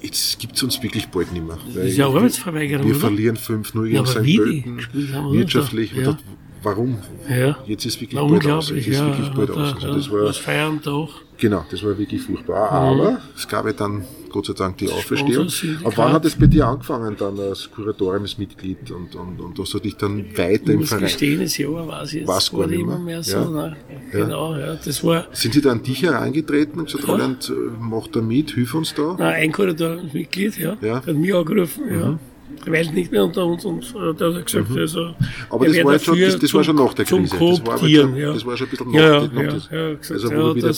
jetzt 0.01 0.39
gibt 0.39 0.57
es 0.57 0.63
uns 0.63 0.83
wirklich 0.83 1.09
bald 1.09 1.33
nicht 1.33 1.47
mehr. 1.47 1.59
Das 1.75 1.85
ist 1.85 1.97
ja 1.97 2.07
Arbeitsverweigerung, 2.07 2.87
Wir 2.87 2.93
oder? 2.93 3.01
verlieren 3.01 3.37
5-0 3.37 3.83
gegen 3.85 3.95
Ja, 3.97 4.07
St. 4.07 4.15
Pölten. 4.37 5.33
Wirtschaftlich. 5.33 5.93
Ja. 5.93 5.99
Und 5.99 6.07
dachte, 6.07 6.25
warum? 6.63 6.99
Ja. 7.29 7.59
Jetzt 7.67 7.85
ist 7.87 8.01
wirklich 8.01 8.21
Na, 8.21 8.27
bald 8.27 8.47
aus. 8.47 8.71
unglaublich, 8.71 8.87
Jetzt 8.87 8.95
ist 8.95 9.01
ja. 9.01 9.07
wirklich 9.07 9.31
bald 9.31 9.51
aus. 9.51 9.75
Also 9.75 9.95
das 9.95 10.11
war, 10.11 10.25
das 10.25 10.37
Feiern 10.39 10.81
doch. 10.83 11.23
Genau, 11.39 11.65
das 11.71 11.83
war 11.85 11.97
wirklich 11.97 12.23
furchtbar. 12.23 12.71
Aber 12.71 13.21
es 13.37 13.47
gab 13.47 13.65
ja 13.67 13.73
dann 13.73 14.05
Gott 14.31 14.47
sei 14.47 14.53
Dank 14.53 14.77
die 14.79 14.89
Auferstehung. 14.89 15.49
Ab 15.85 15.93
wann 15.97 16.13
hat 16.13 16.25
es 16.25 16.35
bei 16.37 16.47
dir 16.47 16.67
angefangen 16.67 17.17
dann 17.17 17.39
als 17.39 17.71
Kuratoriumsmitglied 17.71 18.91
und, 18.91 19.15
und, 19.15 19.41
und 19.41 19.59
hast 19.59 19.73
du 19.75 19.79
dich 19.79 19.97
dann 19.97 20.37
weiter 20.37 20.69
Ich 20.69 20.75
im 20.75 20.85
Verein? 20.85 21.05
gestehen, 21.05 21.41
das 21.41 21.57
Jahr 21.57 21.87
war 21.87 22.03
es 22.03 22.13
jetzt 22.13 22.29
War's 22.29 22.51
gar 22.51 22.61
war 22.61 22.67
nicht 22.67 22.81
immer 22.81 22.99
mehr. 22.99 23.05
mehr 23.05 23.23
so. 23.23 23.37
Ja. 23.39 23.49
Ne? 23.49 23.77
Genau, 24.13 24.57
ja. 24.57 24.75
Das 24.85 25.03
war 25.05 25.27
Sind 25.33 25.55
sie 25.55 25.61
da 25.61 25.71
an 25.73 25.83
dich 25.83 26.03
herangetreten 26.03 26.81
und 26.81 26.87
gesagt, 26.87 27.09
Roland, 27.09 27.49
äh, 27.51 27.53
mach 27.81 28.09
da 28.09 28.21
mit, 28.21 28.51
hilf 28.51 28.75
uns 28.75 28.95
da? 28.95 29.17
na, 29.19 29.29
ein 29.29 29.53
Korridormitglied, 29.53 30.59
ja. 30.59 30.77
Ja. 30.81 30.97
Hat 30.97 31.15
mich 31.15 31.35
angerufen, 31.35 31.85
ja. 31.91 32.19
Der 32.65 32.73
weilt 32.73 32.93
nicht 32.93 33.13
mehr 33.13 33.25
unter 33.25 33.47
uns 33.47 33.65
und 33.65 33.85
äh, 33.95 34.15
der 34.15 34.35
hat 34.35 34.47
gesagt, 34.47 34.71
also. 34.77 35.05
Mhm. 35.05 35.15
Aber 35.51 35.67
er 35.67 35.73
das 35.73 35.85
war, 35.85 35.93
jetzt 35.93 36.05
schon, 36.05 36.21
das, 36.21 36.39
das 36.39 36.55
war 36.55 36.65
schon 36.65 36.77
nach 36.77 36.93
der 36.95 37.07
zum 37.07 37.21
Krise. 37.21 37.37
Das 37.39 37.67
war, 37.67 37.75
aber 37.75 37.89
schon, 37.89 38.17
ja. 38.17 38.33
das 38.33 38.45
war 38.47 38.57
schon 38.57 38.67
ein 38.67 38.71
bisschen 38.71 38.91
Ja, 38.93 39.01
ja, 39.01 39.21
nach, 39.21 39.33
nach 39.33 39.43
ja, 39.43 39.51
das, 39.53 39.69
ja, 39.71 39.95
gesagt, 39.95 40.11
also, 40.11 40.33
ja, 40.33 40.55
wieder, 40.55 40.75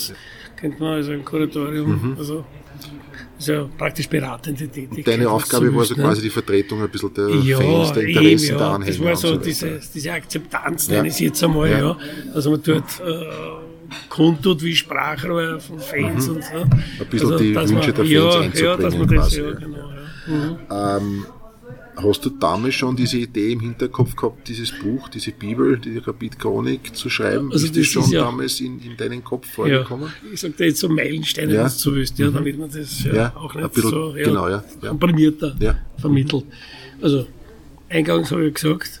Mhm. 0.61 0.67
das 0.67 0.69
kennt 0.69 0.79
man 0.79 0.93
also 0.93 1.11
ein 1.11 1.25
Kuratorium, 1.25 2.15
also 2.17 2.45
ist 3.37 3.47
ja 3.47 3.67
praktisch 3.77 4.07
beratende 4.07 4.67
Tätigkeit. 4.67 5.07
deine 5.07 5.29
Aufgabe 5.29 5.73
war 5.75 5.83
so 5.83 5.95
ne? 5.95 6.03
quasi 6.03 6.21
die 6.21 6.29
Vertretung 6.29 6.81
ein 6.83 6.89
bisschen 6.89 7.13
der 7.13 7.29
ja, 7.29 7.57
Fans, 7.57 7.93
der 7.93 8.03
eben, 8.03 8.21
Interessen 8.21 8.47
der 8.49 8.57
ja. 8.57 8.73
Anhänger. 8.75 8.97
Das 8.97 9.03
war 9.05 9.15
so, 9.15 9.31
weiter. 9.31 9.37
diese, 9.43 9.79
diese 9.93 10.11
Akzeptanz, 10.11 10.87
Ja. 10.87 10.93
nenne 10.95 11.07
ich 11.07 11.13
es 11.15 11.19
jetzt 11.19 11.43
einmal, 11.43 11.69
Ja. 11.69 11.79
ja. 11.79 11.97
Also 12.33 12.51
man 12.51 12.63
tut 12.63 12.77
äh, 12.77 13.25
kundtut 14.09 14.61
wie 14.63 14.75
Sprachrohr 14.75 15.59
von 15.59 15.79
Fans 15.79 16.29
und 16.29 16.43
so. 16.43 16.55
Ein 16.55 17.07
bisschen 17.09 17.37
die 17.37 17.53
dass 17.53 17.69
Wünsche 17.71 17.93
man, 17.93 17.95
der 17.95 17.95
Fans 17.95 18.09
ja, 18.11 18.39
einzubringen 18.41 18.63
Ja, 18.63 18.77
dass 18.77 18.97
man 18.97 19.07
das, 19.07 19.17
quasi, 19.17 19.39
ja, 19.41 19.47
ja. 19.47 19.53
genau. 19.55 19.77
Ja. 19.77 20.99
Mhm. 20.99 21.07
Ähm, 21.07 21.25
hast 22.03 22.23
du 22.25 22.29
damals 22.29 22.75
schon 22.75 22.95
diese 22.95 23.17
Idee 23.17 23.53
im 23.53 23.59
Hinterkopf 23.61 24.15
gehabt, 24.15 24.47
dieses 24.47 24.71
Buch, 24.71 25.09
diese 25.09 25.31
Bibel, 25.31 25.77
die 25.77 25.97
Rapid-Chronik 25.97 26.95
zu 26.95 27.09
schreiben? 27.09 27.51
Also 27.51 27.65
ist 27.65 27.75
das 27.75 27.83
das 27.83 27.87
schon 27.87 28.03
ist 28.03 28.11
ja- 28.11 28.21
damals 28.21 28.59
in, 28.61 28.79
in 28.81 28.95
deinen 28.97 29.23
Kopf 29.23 29.47
Ja, 29.49 29.53
vorgekommen? 29.53 30.11
ich 30.33 30.39
sag 30.39 30.55
dir 30.57 30.65
jetzt 30.67 30.79
so 30.79 30.89
Meilensteine, 30.89 31.53
Ja. 31.53 31.69
du 31.69 31.93
willst, 31.95 32.17
ja, 32.19 32.29
damit 32.29 32.57
man 32.57 32.69
das 32.71 33.03
ja, 33.03 33.13
Ja, 33.13 33.35
auch 33.35 33.55
ein 33.55 33.63
nicht 33.63 33.73
bisschen- 33.73 33.89
so 33.89 34.15
ja, 34.15 34.25
genau, 34.25 34.47
ja, 34.49 34.63
ja. 34.81 34.89
komprimierter 34.89 35.55
Ja. 35.59 35.77
vermittelt. 35.97 36.45
Also, 37.01 37.25
eingangs 37.89 38.31
habe 38.31 38.47
ich 38.47 38.53
gesagt, 38.53 39.00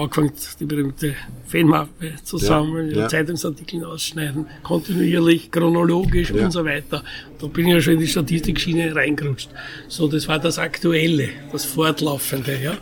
angefangen, 0.00 0.32
die 0.58 0.64
berühmte 0.64 1.14
Fanmappe 1.46 2.14
zu 2.22 2.38
sammeln, 2.38 2.90
ja, 2.90 3.00
ja. 3.02 3.08
Zeitungsartikel 3.08 3.84
ausschneiden, 3.84 4.46
kontinuierlich, 4.62 5.50
chronologisch 5.50 6.30
ja. 6.30 6.44
und 6.44 6.50
so 6.50 6.64
weiter. 6.64 7.02
Da 7.38 7.46
bin 7.46 7.66
ich 7.66 7.74
ja 7.74 7.80
schon 7.80 7.94
in 7.94 8.00
die 8.00 8.06
Statistikschiene 8.06 8.94
reingerutscht. 8.94 9.50
So, 9.88 10.08
das 10.08 10.28
war 10.28 10.38
das 10.38 10.58
Aktuelle, 10.58 11.28
das 11.52 11.64
Fortlaufende, 11.64 12.58
ja. 12.62 12.78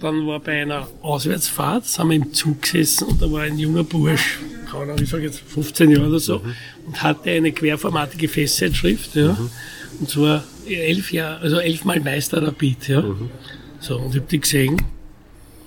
Dann 0.00 0.26
war 0.26 0.38
bei 0.38 0.62
einer 0.62 0.86
Auswärtsfahrt, 1.02 1.84
sind 1.86 2.08
wir 2.08 2.16
im 2.16 2.32
Zug 2.32 2.62
gesessen 2.62 3.08
und 3.08 3.20
da 3.20 3.30
war 3.32 3.42
ein 3.42 3.58
junger 3.58 3.82
Bursch, 3.82 4.38
kann 4.70 4.88
ich 5.02 5.08
sage 5.08 5.24
jetzt 5.24 5.40
15 5.40 5.90
Jahre 5.90 6.08
oder 6.08 6.20
so, 6.20 6.38
mhm. 6.38 6.54
und 6.86 7.02
hatte 7.02 7.30
eine 7.30 7.50
querformatige 7.50 8.28
Festzeitschrift, 8.28 9.16
ja. 9.16 9.32
Mhm. 9.32 9.50
Und 10.00 10.08
zwar 10.08 10.44
elf 10.68 11.12
Jahre, 11.12 11.40
also 11.40 11.58
elfmal 11.58 11.98
Meister 11.98 12.40
Rapid, 12.40 12.88
ja. 12.88 13.02
Mhm. 13.02 13.30
So, 13.80 13.98
und 13.98 14.10
ich 14.10 14.20
habe 14.20 14.28
die 14.30 14.40
gesehen 14.40 14.76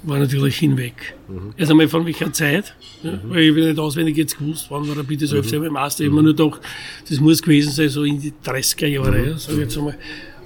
war 0.03 0.19
natürlich 0.19 0.57
hinweg. 0.57 1.15
Mhm. 1.27 1.53
Erst 1.57 1.71
einmal 1.71 1.87
von 1.87 2.05
welcher 2.05 2.31
Zeit, 2.33 2.75
ja, 3.03 3.11
mhm. 3.11 3.19
weil 3.29 3.41
ich 3.41 3.53
bin 3.53 3.67
nicht 3.67 3.79
auswendig 3.79 4.17
jetzt 4.17 4.37
gewusst, 4.37 4.67
wann 4.69 4.87
war 4.87 4.97
er 4.97 5.03
bitte 5.03 5.27
so 5.27 5.37
mhm. 5.37 5.65
im 5.65 5.73
Master, 5.73 6.03
mir 6.03 6.23
nur 6.23 6.35
gedacht, 6.35 6.61
das 7.09 7.19
muss 7.19 7.41
gewesen 7.41 7.71
sein, 7.71 7.89
so 7.89 8.03
in 8.03 8.19
die 8.19 8.33
30er 8.43 8.87
Jahre, 8.87 9.17
mhm. 9.17 9.27
ja, 9.29 9.37
sag 9.37 9.53
ich 9.53 9.59
jetzt 9.59 9.77
einmal. 9.77 9.97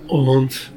Und 0.08 0.72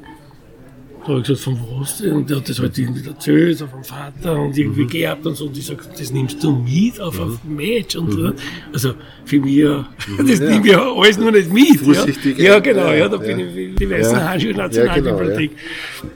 da 1.01 1.07
habe 1.07 1.19
ich 1.19 1.27
gesagt, 1.27 1.43
von 1.43 1.59
was? 1.79 2.01
Und 2.01 2.29
der 2.29 2.37
hat 2.37 2.49
das 2.49 2.59
halt 2.59 2.77
irgendwie 2.77 3.07
erzählt, 3.07 3.57
so 3.57 3.67
vom 3.67 3.83
Vater 3.83 4.39
und 4.39 4.57
irgendwie 4.57 4.83
mhm. 4.83 4.89
geerbt 4.89 5.25
und 5.25 5.35
so. 5.35 5.45
Und 5.45 5.57
ich 5.57 5.65
sage, 5.65 5.81
das 5.97 6.11
nimmst 6.11 6.43
du 6.43 6.51
mit 6.51 6.99
auf 6.99 7.17
mhm. 7.17 7.39
ein 7.43 7.55
Match. 7.55 7.95
Und, 7.95 8.17
mhm. 8.17 8.33
also 8.73 8.93
für 9.25 9.39
mich, 9.39 9.63
mhm. 9.63 10.27
das 10.27 10.39
ja. 10.39 10.49
nehme 10.49 10.65
ich 10.65 10.71
ja 10.71 10.93
alles 10.93 11.17
nur 11.17 11.31
nicht 11.31 11.51
mit. 11.51 11.79
Vorsichtig. 11.79 12.37
Ja, 12.37 12.53
ja 12.53 12.59
genau, 12.59 12.91
ja, 12.91 13.07
da 13.07 13.15
ja. 13.15 13.35
bin 13.35 13.39
ich 13.39 13.75
die 13.75 13.89
weißen 13.89 14.17
ja. 14.17 14.29
Handschuhe 14.29 14.53
Nationalbibliothek. 14.53 15.51
Genau, 15.51 16.11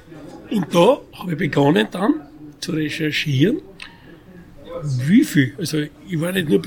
und 0.53 0.76
da 0.76 1.01
habe 1.20 1.32
ich 1.32 1.38
begonnen 1.38 1.88
dann, 1.89 2.14
zu 2.64 2.72
recherchieren, 2.72 3.61
wie 5.07 5.24
viel, 5.24 5.53
also 5.57 5.78
ich 5.80 6.20
war 6.20 6.32
nicht 6.32 6.49
nur 6.49 6.61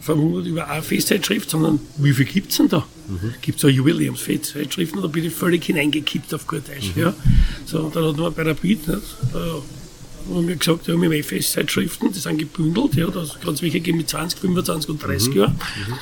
verwundert 0.00 0.46
über 0.46 0.68
eine 0.68 0.82
Festzeitschrift, 0.82 1.50
sondern 1.50 1.78
wie 1.98 2.12
viel 2.12 2.24
gibt 2.24 2.50
es 2.50 2.56
denn 2.56 2.68
da? 2.68 2.86
Mhm. 3.08 3.34
Gibt 3.42 3.58
es 3.58 3.64
auch 3.64 3.68
Jubiläumsfestzeitschriften? 3.68 5.02
Da 5.02 5.08
bin 5.08 5.24
ich 5.24 5.34
völlig 5.34 5.64
hineingekippt 5.64 6.32
auf 6.34 6.46
gut 6.46 6.62
Deutsch. 6.68 6.94
Mhm. 6.96 7.02
Ja. 7.02 7.14
So, 7.66 7.80
und 7.80 7.94
dann 7.96 8.04
hat 8.06 8.16
man 8.16 8.34
bei 8.34 8.42
Rapid, 8.42 8.88
ne, 8.88 8.94
äh, 8.94 10.34
haben 10.34 10.48
wir 10.48 10.56
gesagt, 10.56 10.86
ja, 10.88 10.94
wir 10.94 11.04
haben 11.04 11.12
eh 11.12 11.22
Festzeitschriften, 11.22 12.12
die 12.12 12.18
sind 12.18 12.38
gebündelt, 12.38 12.94
ja, 12.94 13.06
da 13.06 13.24
kann 13.42 13.54
es 13.54 13.62
welche 13.62 13.80
geben 13.80 13.98
mit 13.98 14.08
20, 14.08 14.40
25 14.40 14.90
und 14.90 15.02
30 15.02 15.28
mhm. 15.28 15.36
Jahren. 15.40 15.52
Mhm. 15.52 15.94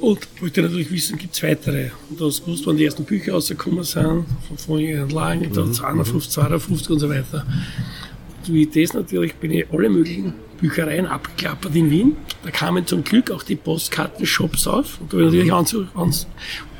Und 0.00 0.28
wollte 0.40 0.62
natürlich 0.62 0.90
wissen, 0.90 1.18
gibt 1.18 1.34
es 1.34 1.42
weitere. 1.42 1.90
Und 2.08 2.20
da 2.20 2.24
hast 2.24 2.40
du 2.40 2.44
gewusst, 2.44 2.66
wann 2.66 2.76
die 2.76 2.84
ersten 2.84 3.04
Bücher 3.04 3.32
rausgekommen 3.32 3.84
sind, 3.84 4.24
von 4.48 4.56
vorherigen 4.56 5.10
Lagen, 5.10 5.50
mhm. 5.50 5.84
51, 5.84 6.30
52 6.30 6.90
und 6.90 6.98
so 7.00 7.08
weiter 7.08 7.46
wie 8.52 8.66
das 8.66 8.94
natürlich 8.94 9.34
bin 9.34 9.50
ich 9.50 9.66
alle 9.72 9.88
möglichen 9.88 10.34
Büchereien 10.60 11.06
abgeklappert 11.06 11.74
in 11.74 11.90
Wien. 11.90 12.16
Da 12.44 12.50
kamen 12.50 12.86
zum 12.86 13.02
Glück 13.02 13.30
auch 13.30 13.42
die 13.42 13.56
Postkartenshops 13.56 14.66
auf. 14.66 15.00
Und 15.00 15.12
da 15.12 15.18
habe 15.18 15.26
ich 15.26 15.32
natürlich 15.32 15.52
Ans 15.52 15.76
Ans 15.94 16.26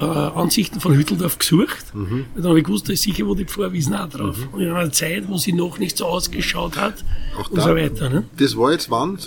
äh, 0.01 0.05
Ansichten 0.05 0.81
von 0.81 0.95
Hütteldorf 0.95 1.39
gesucht. 1.39 1.95
Mhm. 1.95 2.27
Und 2.35 2.43
dann 2.43 2.49
habe 2.49 2.59
ich 2.59 2.65
gewusst, 2.65 2.89
da 2.89 2.93
ist 2.93 3.03
sicher 3.03 3.27
wo 3.27 3.35
die 3.35 3.45
Vorwiesen 3.45 3.95
auch 3.95 4.09
drauf. 4.09 4.37
Mhm. 4.39 4.49
Und 4.53 4.61
in 4.61 4.71
einer 4.71 4.93
Zeit, 4.93 5.29
wo 5.29 5.37
sie 5.39 5.53
noch 5.53 5.79
nicht 5.79 5.97
so 5.97 6.07
ausgeschaut 6.07 6.77
hat 6.77 7.05
auch 7.39 7.51
und 7.51 7.59
da, 7.59 7.63
so 7.63 7.75
weiter. 7.75 8.09
Ne? 8.11 8.25
Das 8.37 8.57
war 8.57 8.73
jetzt 8.73 8.91
wann? 8.91 9.19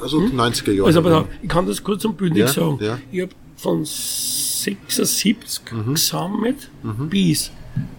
Also 0.00 0.20
mhm. 0.20 0.40
90er 0.40 0.72
Jahre. 0.72 0.86
Also 0.86 0.98
aber 1.00 1.10
da, 1.10 1.28
ich 1.42 1.48
kann 1.48 1.66
das 1.66 1.82
kurz 1.82 2.04
und 2.04 2.16
bündig 2.16 2.42
ja, 2.42 2.48
sagen. 2.48 2.78
Ja. 2.80 2.98
Ich 3.10 3.20
habe 3.22 3.32
von 3.56 3.84
76 3.84 5.60
mhm. 5.72 5.94
gesammelt 5.94 6.70
mhm. 6.82 7.08
bis 7.08 7.50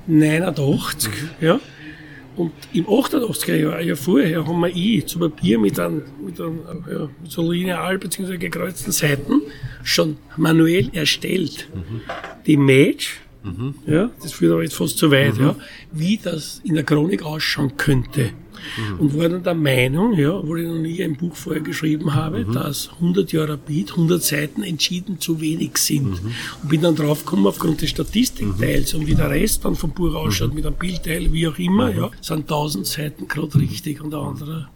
89, 0.07 1.11
mhm. 1.11 1.45
ja, 1.45 1.59
und 2.41 2.53
im 2.73 2.85
88er 2.85 3.55
Jahr, 3.55 3.81
Jahr 3.81 3.95
vorher, 3.95 4.47
haben 4.47 4.59
wir 4.61 4.75
eh 4.75 5.05
zu 5.05 5.19
Papier 5.19 5.59
mit, 5.59 5.79
einem, 5.79 6.01
mit, 6.25 6.41
einem, 6.41 6.59
ja, 6.91 7.09
mit 7.21 7.31
so 7.31 7.51
lineal 7.51 7.99
bzw. 7.99 8.37
gekreuzten 8.37 8.91
Seiten 8.91 9.41
schon 9.83 10.17
manuell 10.37 10.89
erstellt. 10.93 11.69
Mhm. 11.73 12.01
Die 12.47 12.57
Match, 12.57 13.19
mhm. 13.43 13.75
ja, 13.85 14.09
das 14.23 14.33
führt 14.33 14.53
aber 14.53 14.63
jetzt 14.63 14.73
fast 14.73 14.97
zu 14.97 15.11
weit, 15.11 15.37
mhm. 15.37 15.43
ja, 15.43 15.55
wie 15.91 16.17
das 16.17 16.61
in 16.63 16.73
der 16.73 16.83
Chronik 16.83 17.21
ausschauen 17.21 17.77
könnte. 17.77 18.31
Mhm. 18.77 18.99
Und 18.99 19.17
war 19.17 19.29
dann 19.29 19.43
der 19.43 19.53
Meinung, 19.53 20.13
ja, 20.13 20.33
obwohl 20.33 20.61
ich 20.61 20.67
noch 20.67 20.75
nie 20.75 21.03
ein 21.03 21.15
Buch 21.15 21.35
vorher 21.35 21.61
geschrieben 21.61 22.13
habe, 22.13 22.45
mhm. 22.45 22.53
dass 22.53 22.89
100 22.93 23.31
Jahre 23.31 23.57
Beat, 23.57 23.91
100 23.91 24.21
Seiten 24.23 24.63
entschieden 24.63 25.19
zu 25.19 25.41
wenig 25.41 25.77
sind. 25.77 26.23
Mhm. 26.23 26.31
Und 26.63 26.69
bin 26.69 26.81
dann 26.81 26.95
draufgekommen, 26.95 27.47
aufgrund 27.47 27.81
des 27.81 27.89
Statistikteils 27.89 28.93
und 28.93 29.07
wie 29.07 29.15
der 29.15 29.29
Rest 29.29 29.65
dann 29.65 29.75
vom 29.75 29.91
Buch 29.91 30.13
ausschaut, 30.15 30.49
mhm. 30.49 30.55
mit 30.55 30.65
einem 30.65 30.75
Bildteil, 30.75 31.31
wie 31.33 31.47
auch 31.47 31.57
immer, 31.57 31.93
ja, 31.93 32.11
sind 32.21 32.41
1000 32.41 32.85
Seiten 32.85 33.27
gerade 33.27 33.57
richtig 33.59 34.01
und 34.01 34.11
der 34.11 34.19
andere 34.19 34.67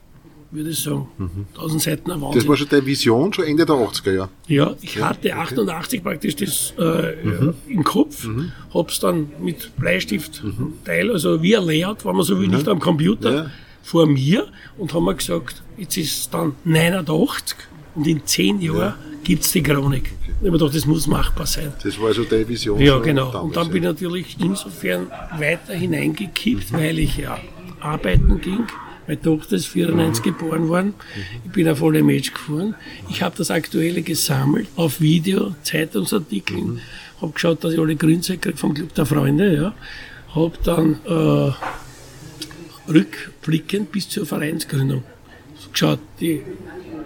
würde 0.55 0.69
ich 0.69 0.79
sagen. 0.79 1.07
Mhm. 1.17 1.45
1000 1.53 1.81
Seiten 1.81 2.11
erwartet. 2.11 2.41
Das 2.41 2.47
war 2.47 2.57
schon 2.57 2.69
deine 2.69 2.85
Vision, 2.85 3.33
schon 3.33 3.45
Ende 3.45 3.65
der 3.65 3.75
80er 3.75 4.13
Jahre? 4.13 4.29
Ja, 4.47 4.75
ich 4.81 5.01
hatte 5.01 5.29
okay. 5.29 5.39
88 5.39 6.03
praktisch 6.03 6.35
das 6.35 6.73
äh, 6.77 7.15
mhm. 7.23 7.53
im 7.67 7.83
Kopf, 7.83 8.25
mhm. 8.25 8.51
hab's 8.73 8.99
dann 8.99 9.29
mit 9.41 9.75
Bleistift 9.77 10.43
mhm. 10.43 10.73
Teil, 10.85 11.11
also 11.11 11.41
wie 11.41 11.55
ein 11.55 11.65
Layout, 11.65 12.05
wenn 12.05 12.15
man 12.15 12.25
so 12.25 12.39
will, 12.39 12.47
nicht 12.47 12.67
am 12.67 12.79
Computer, 12.79 13.33
ja 13.33 13.51
vor 13.85 14.07
mir 14.07 14.47
und 14.77 14.93
haben 14.95 15.05
mir 15.05 15.13
gesagt, 15.13 15.61
jetzt 15.77 15.95
ist 15.95 16.19
es 16.19 16.29
dann 16.31 16.55
89 16.63 17.55
und 17.93 18.07
in 18.07 18.25
zehn 18.25 18.59
Jahren 18.59 18.79
ja. 18.79 18.97
gibt 19.23 19.43
es 19.43 19.51
die 19.51 19.61
Chronik. 19.61 20.11
Okay. 20.11 20.33
Ich 20.41 20.47
habe 20.47 20.57
gedacht, 20.57 20.75
das 20.75 20.87
muss 20.87 21.05
machbar 21.05 21.45
sein. 21.45 21.71
Das 21.83 22.01
war 22.01 22.11
so 22.11 22.23
deine 22.23 22.47
Vision. 22.47 22.79
Ja, 22.79 22.97
genau. 22.97 23.43
Und 23.43 23.55
dann 23.55 23.67
bin 23.67 23.77
ich 23.77 23.83
natürlich 23.83 24.37
insofern 24.39 25.07
weiter 25.37 25.73
hineingekippt, 25.73 26.71
mhm. 26.71 26.77
weil 26.77 26.97
ich 26.97 27.17
ja 27.17 27.37
arbeiten 27.79 28.41
ging. 28.41 28.65
Meine 29.05 29.21
Tochter 29.21 29.55
ist 29.55 29.67
94 29.67 30.25
mhm. 30.25 30.29
geboren 30.29 30.67
worden. 30.67 30.93
Ich 31.45 31.51
bin 31.51 31.69
auf 31.69 31.83
alle 31.83 32.01
Match 32.01 32.33
gefahren. 32.33 32.73
Ich 33.07 33.21
habe 33.21 33.35
das 33.37 33.51
Aktuelle 33.51 34.01
gesammelt 34.01 34.67
auf 34.75 34.99
Video, 34.99 35.53
Zeitungsartikeln. 35.61 36.73
Mhm. 36.73 36.79
Habe 37.21 37.33
geschaut, 37.33 37.63
dass 37.63 37.73
ich 37.73 37.79
alle 37.79 37.95
Grünsäcke 37.95 38.57
vom 38.57 38.73
Club 38.73 38.95
der 38.95 39.05
Freunde. 39.05 39.55
Ja. 39.55 39.75
Habe 40.33 40.53
dann 40.63 40.99
äh, 41.05 41.53
rückblickend 42.87 43.91
bis 43.91 44.09
zur 44.09 44.25
Vereinsgründung 44.25 45.03
geschaut, 45.71 45.99
die 46.19 46.41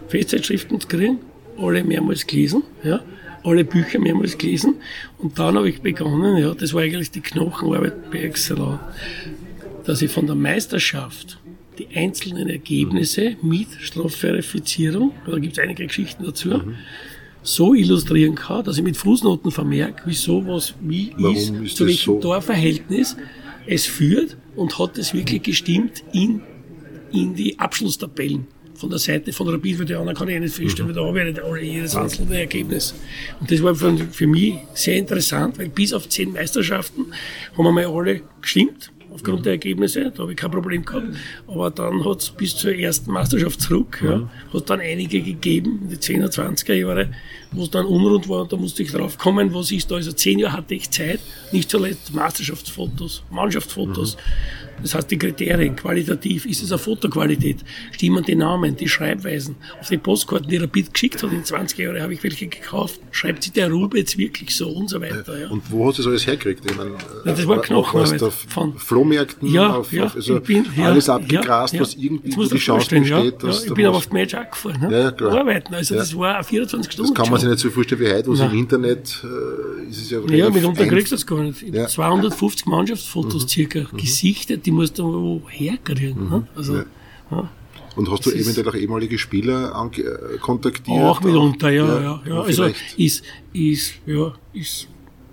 Festzeitschriften 0.08 0.80
zu 0.80 0.88
kriegen, 0.88 1.20
alle 1.58 1.84
mehrmals 1.84 2.26
gelesen, 2.26 2.64
ja, 2.84 3.02
alle 3.44 3.64
Bücher 3.64 4.00
mehrmals 4.00 4.38
gelesen 4.38 4.76
und 5.18 5.40
dann 5.40 5.56
habe 5.56 5.70
ich 5.70 5.82
begonnen, 5.82 6.38
ja, 6.38 6.54
das 6.54 6.74
war 6.74 6.82
eigentlich 6.82 7.12
die 7.12 7.22
Knochenarbeit 7.22 8.12
bei 8.12 8.20
Excellence, 8.20 8.80
dass 9.86 10.02
ich 10.02 10.12
von 10.12 10.26
der 10.26 10.36
Meisterschaft 10.36 11.40
die 11.78 11.88
einzelnen 11.96 12.50
Ergebnisse 12.50 13.38
mit 13.42 13.68
Strafverifizierung, 13.80 15.14
da 15.26 15.38
gibt 15.40 15.54
es 15.54 15.60
einige 15.60 15.88
Geschichten 15.88 16.26
dazu, 16.26 16.50
mhm. 16.50 16.76
so 17.42 17.74
illustrieren 17.74 18.36
kann, 18.36 18.66
dass 18.66 18.78
ich 18.78 18.84
mit 18.84 18.98
Fußnoten 18.98 19.52
vermerke, 19.52 20.04
wieso 20.06 20.46
was 20.46 20.74
wie 20.82 21.14
Warum 21.18 21.36
ist, 21.36 21.50
ist 21.50 21.78
zu 21.78 21.88
welchem 21.88 22.16
so? 22.16 22.20
Torverhältnis 22.20 23.16
es 23.70 23.86
führt 23.86 24.36
und 24.60 24.78
hat 24.78 24.98
es 24.98 25.14
wirklich 25.14 25.42
gestimmt 25.42 26.04
in, 26.12 26.42
in 27.14 27.34
die 27.34 27.58
Abschlusstabellen 27.58 28.46
von 28.76 28.90
der 28.90 29.00
Seite 29.00 29.32
von 29.32 29.48
Rapid, 29.48 29.80
weil 29.80 29.86
die 29.86 29.96
anderen 29.96 30.18
kann 30.18 30.28
ich 30.28 30.40
nicht 30.40 30.56
feststellen, 30.56 30.92
mhm. 30.92 30.96
weil 30.96 31.34
da 31.34 31.44
habe 31.44 31.60
ich 31.60 31.64
nicht 31.64 31.74
jedes 31.76 31.96
einzelne 31.96 32.40
Ergebnis. 32.40 32.94
Und 33.40 33.50
das 33.50 33.64
war 33.64 33.74
für, 33.74 33.98
für 33.98 34.28
mich 34.28 34.56
sehr 34.74 34.98
interessant, 34.98 35.58
weil 35.58 35.70
bis 35.70 35.94
auf 35.94 36.08
zehn 36.10 36.34
Meisterschaften 36.34 37.08
haben 37.58 37.64
wir 37.64 37.72
mal 37.72 37.86
alle 37.86 38.22
gestimmt 38.42 38.92
aufgrund 39.14 39.46
der 39.46 39.54
Ergebnisse, 39.54 40.12
da 40.12 40.24
habe 40.24 40.32
ich 40.32 40.38
kein 40.38 40.52
Problem 40.52 40.86
gehabt. 40.86 41.08
Aber 41.48 41.70
dann 41.72 42.06
hat 42.06 42.22
es 42.22 42.30
bis 42.30 42.56
zur 42.56 42.74
ersten 42.74 43.12
Meisterschaft 43.12 43.62
zurück, 43.62 44.02
ja, 44.04 44.30
hat 44.54 44.70
dann 44.70 44.80
einige 44.80 45.22
gegeben, 45.22 45.90
die 45.92 45.98
10er, 45.98 46.30
20er 46.30 46.74
Jahre, 46.74 47.12
wo 47.52 47.64
es 47.64 47.72
dann 47.72 47.86
unrund 47.86 48.30
war 48.30 48.42
und 48.42 48.54
da 48.54 48.58
musste 48.58 48.84
ich 48.84 48.92
drauf 48.92 49.18
kommen, 49.18 49.54
was 49.54 49.72
ist 49.72 49.90
da. 49.90 49.96
Also 49.96 50.12
zehn 50.12 50.40
Jahre 50.40 50.58
hatte 50.58 50.76
ich 50.76 50.90
Zeit, 50.90 51.20
nicht 51.52 51.70
zuletzt 51.70 52.14
Meisterschaftsfotos, 52.14 53.24
Mannschaftsfotos. 53.30 54.16
Mhm. 54.16 54.69
Das 54.82 54.96
heißt, 54.96 55.12
die 55.12 55.18
Kriterien, 55.18 55.76
qualitativ, 55.76 56.46
ist 56.46 56.64
es 56.64 56.72
eine 56.72 56.80
Fotoqualität, 56.80 57.58
stimmen 57.92 58.24
die 58.24 58.36
Namen, 58.36 58.76
die 58.76 58.88
Schreibweisen. 58.88 59.56
Auf 59.80 59.90
die 59.90 59.98
Postkarten, 59.98 60.50
die 60.50 60.58
Rapid 60.58 60.94
geschickt 60.94 61.22
hat, 61.24 61.32
in 61.32 61.44
20 61.44 61.78
Jahren 61.80 62.02
habe 62.02 62.14
ich 62.14 62.24
welche 62.24 62.48
gekauft, 62.48 63.00
schreibt 63.12 63.44
sich 63.44 63.54
der 63.54 63.72
Rube 63.72 63.98
jetzt 63.98 64.18
wirklich 64.18 64.56
so 64.56 64.70
und 64.70 64.90
so 64.90 65.02
weiter. 65.02 65.40
Ja. 65.40 65.50
Und 65.50 65.64
wo 65.72 65.88
hast 65.88 66.00
du 66.00 66.04
das 66.04 66.10
alles 66.10 66.28
hergekriegt? 66.28 66.70
Ich 66.70 66.78
meine, 66.78 66.92
ja, 66.92 67.34
das 67.34 67.48
war 67.48 67.62
Knochenarbeit. 67.62 68.22
Von 68.50 68.78
Flohmärkten, 68.78 69.52
ja, 69.52 69.76
auf, 69.76 69.92
ja, 69.92 70.06
auf, 70.06 70.16
also 70.16 70.40
bin, 70.40 70.66
alles 70.78 71.10
abgegrast, 71.10 71.80
was 71.80 71.96
irgendwie 71.96 72.30
die 72.30 72.58
Chance 72.58 72.90
besteht. 72.90 73.44
Ja, 73.44 73.50
ich 73.50 73.74
bin 73.74 73.86
aber 73.86 73.98
auf 73.98 74.08
die 74.08 74.14
Match 74.14 74.36
auch 74.36 74.50
gefahren. 74.50 74.82
Ne? 74.82 75.02
Ja, 75.02 75.12
klar. 75.12 75.40
Arbeiten, 75.40 75.74
also 75.74 75.96
das 75.96 76.16
war 76.18 76.44
24 76.44 76.92
Stunden. 76.92 77.14
Das 77.14 77.24
kann 77.24 77.32
man 77.32 77.40
sich 77.40 77.50
nicht 77.50 77.60
so 77.60 77.70
vorstellen 77.70 78.02
wie 78.02 78.08
heute, 78.08 78.28
wo 78.28 78.34
es 78.34 78.40
im 78.40 78.54
Internet 78.54 79.24
äh, 79.24 79.90
ist 79.90 80.02
es 80.02 80.10
ja 80.10 80.20
Ja, 80.30 80.50
mitunter 80.50 80.86
kriegst 80.88 81.12
du 81.12 81.16
das 81.16 81.26
gar 81.26 81.44
nicht. 81.44 81.66
250 81.90 82.66
Mannschaftsfotos 82.66 83.44
mhm. 83.44 83.48
circa 83.48 83.80
mhm. 83.80 83.98
gesichtet, 83.98 84.66
die 84.70 84.76
musst 84.76 85.00
du 85.00 85.42
herkriegen. 85.50 86.26
Mhm. 86.26 86.30
Ne? 86.30 86.48
Also, 86.56 86.76
ja. 86.78 86.86
Ja. 87.32 87.50
Und 87.96 88.12
hast 88.12 88.26
du 88.26 88.32
eventuell 88.32 88.70
auch 88.70 88.76
ehemalige 88.76 89.18
Spieler 89.18 89.90
äh, 89.98 90.38
kontaktiert? 90.38 91.02
Auch 91.02 91.22
mitunter, 91.22 91.72
ja, 91.72 91.88
ja. 91.88 92.02
ja, 92.02 92.22
ja. 92.28 92.42
Also 92.42 92.70
ist, 92.98 93.24
ist, 93.52 93.96
ja, 94.06 94.34
ist 94.54 94.88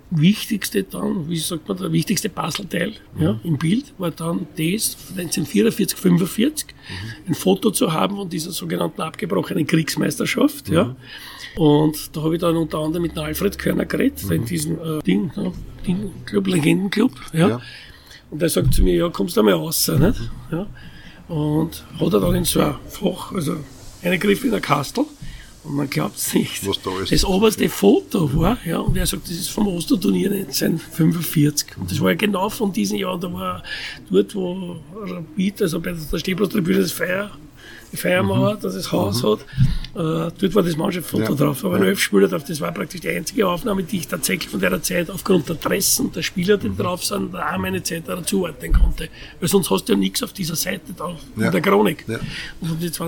wichtigste 0.09 0.83
dann, 0.83 1.29
wie 1.29 1.37
sagt 1.37 1.67
man, 1.67 1.77
der 1.77 1.91
wichtigste 1.91 2.29
Puzzleteil 2.29 2.93
mhm. 3.15 3.23
ja, 3.23 3.39
im 3.43 3.57
Bild 3.57 3.93
war 3.97 4.09
dann 4.09 4.47
das 4.57 4.97
1944, 5.11 5.97
45, 5.97 6.67
mhm. 6.67 6.73
ein 7.27 7.35
Foto 7.35 7.69
zu 7.71 7.93
haben 7.93 8.15
von 8.15 8.29
dieser 8.29 8.51
sogenannten 8.51 9.01
abgebrochenen 9.01 9.67
Kriegsmeisterschaft. 9.67 10.69
Mhm. 10.69 10.75
Ja. 10.75 10.95
Und 11.57 12.15
da 12.15 12.23
habe 12.23 12.35
ich 12.35 12.41
dann 12.41 12.55
unter 12.55 12.79
anderem 12.79 13.03
mit 13.03 13.17
Alfred 13.17 13.57
Körner 13.59 13.85
geredet, 13.85 14.23
in 14.31 14.41
mhm. 14.41 14.45
diesem 14.45 14.79
äh, 14.79 15.01
Ding, 15.05 15.31
ja, 15.35 15.51
Ding 15.85 16.11
Club, 16.25 16.47
Legendenclub. 16.47 17.11
Ja. 17.33 17.49
ja. 17.49 17.61
Und 18.29 18.41
der 18.41 18.49
sagt 18.49 18.73
zu 18.73 18.83
mir, 18.83 18.95
ja, 18.95 19.09
kommst 19.09 19.37
du 19.37 19.43
mal 19.43 19.53
raus. 19.53 19.87
Nicht? 19.87 20.19
Ja. 20.51 20.67
Und 21.27 21.83
hat 21.99 22.13
er 22.13 22.19
dann 22.19 22.35
in 22.35 22.45
so 22.45 22.61
ein 22.61 22.75
Fach, 22.89 23.33
also 23.33 23.57
eingegriffen 24.01 24.45
in 24.45 24.51
der 24.51 24.61
Kastel 24.61 25.05
und 25.67 25.75
man 25.75 25.89
glaubt 25.89 26.17
es 26.17 26.33
nicht. 26.33 26.65
Was 26.65 26.81
da 26.81 26.91
ist. 27.01 27.11
Das 27.11 27.25
oberste 27.25 27.67
Foto 27.69 28.33
war, 28.35 28.57
ja, 28.65 28.79
und 28.79 28.95
er 28.95 29.05
sagt, 29.05 29.25
das 29.25 29.35
ist 29.35 29.49
vom 29.49 29.67
Osterturnier 29.67 30.31
1945. 30.31 31.77
Und 31.77 31.91
das 31.91 31.99
war 31.99 32.11
ja 32.11 32.15
genau 32.15 32.49
von 32.49 32.71
diesem 32.71 32.97
Jahr, 32.97 33.19
da 33.19 33.31
war 33.31 33.63
dort, 34.09 34.33
wo 34.33 34.77
Rapid, 34.95 35.61
also 35.61 35.79
bei 35.81 35.93
der 35.93 36.17
Stehplatztribüne 36.17 36.79
das 36.79 36.91
Feier 36.91 37.31
die 37.91 37.97
Feiermauer, 37.97 38.55
mhm. 38.55 38.61
dass 38.61 38.75
es 38.75 38.91
Haus 38.91 39.23
mhm. 39.23 39.27
hat. 39.27 39.39
Äh, 39.39 40.31
dort 40.39 40.55
war 40.55 40.63
das 40.63 40.77
Mannschaftsfoto 40.77 41.23
ja. 41.23 41.35
drauf, 41.35 41.65
aber 41.65 41.79
ja. 41.79 41.85
elf 41.85 41.99
Spieler 41.99 42.27
drauf. 42.27 42.43
Das 42.43 42.61
war 42.61 42.71
praktisch 42.71 43.01
die 43.01 43.09
einzige 43.09 43.47
Aufnahme, 43.47 43.83
die 43.83 43.97
ich 43.97 44.07
tatsächlich 44.07 44.49
von 44.49 44.59
der 44.59 44.81
Zeit 44.81 45.09
aufgrund 45.09 45.49
der 45.49 45.55
Dressen 45.55 46.11
der 46.11 46.21
Spieler, 46.21 46.57
die 46.57 46.69
mhm. 46.69 46.77
drauf 46.77 47.03
sind, 47.03 47.33
der 47.33 47.47
Namen 47.51 47.75
etc. 47.75 48.03
zuordnen 48.25 48.73
konnte. 48.73 49.09
Weil 49.39 49.49
sonst 49.49 49.69
hast 49.69 49.85
du 49.85 49.93
ja 49.93 49.99
nichts 49.99 50.21
auf 50.23 50.33
dieser 50.33 50.55
Seite 50.55 50.93
da, 50.97 51.15
ja. 51.35 51.45
in 51.47 51.51
der 51.51 51.61
Chronik. 51.61 52.05
Ja. 52.07 52.19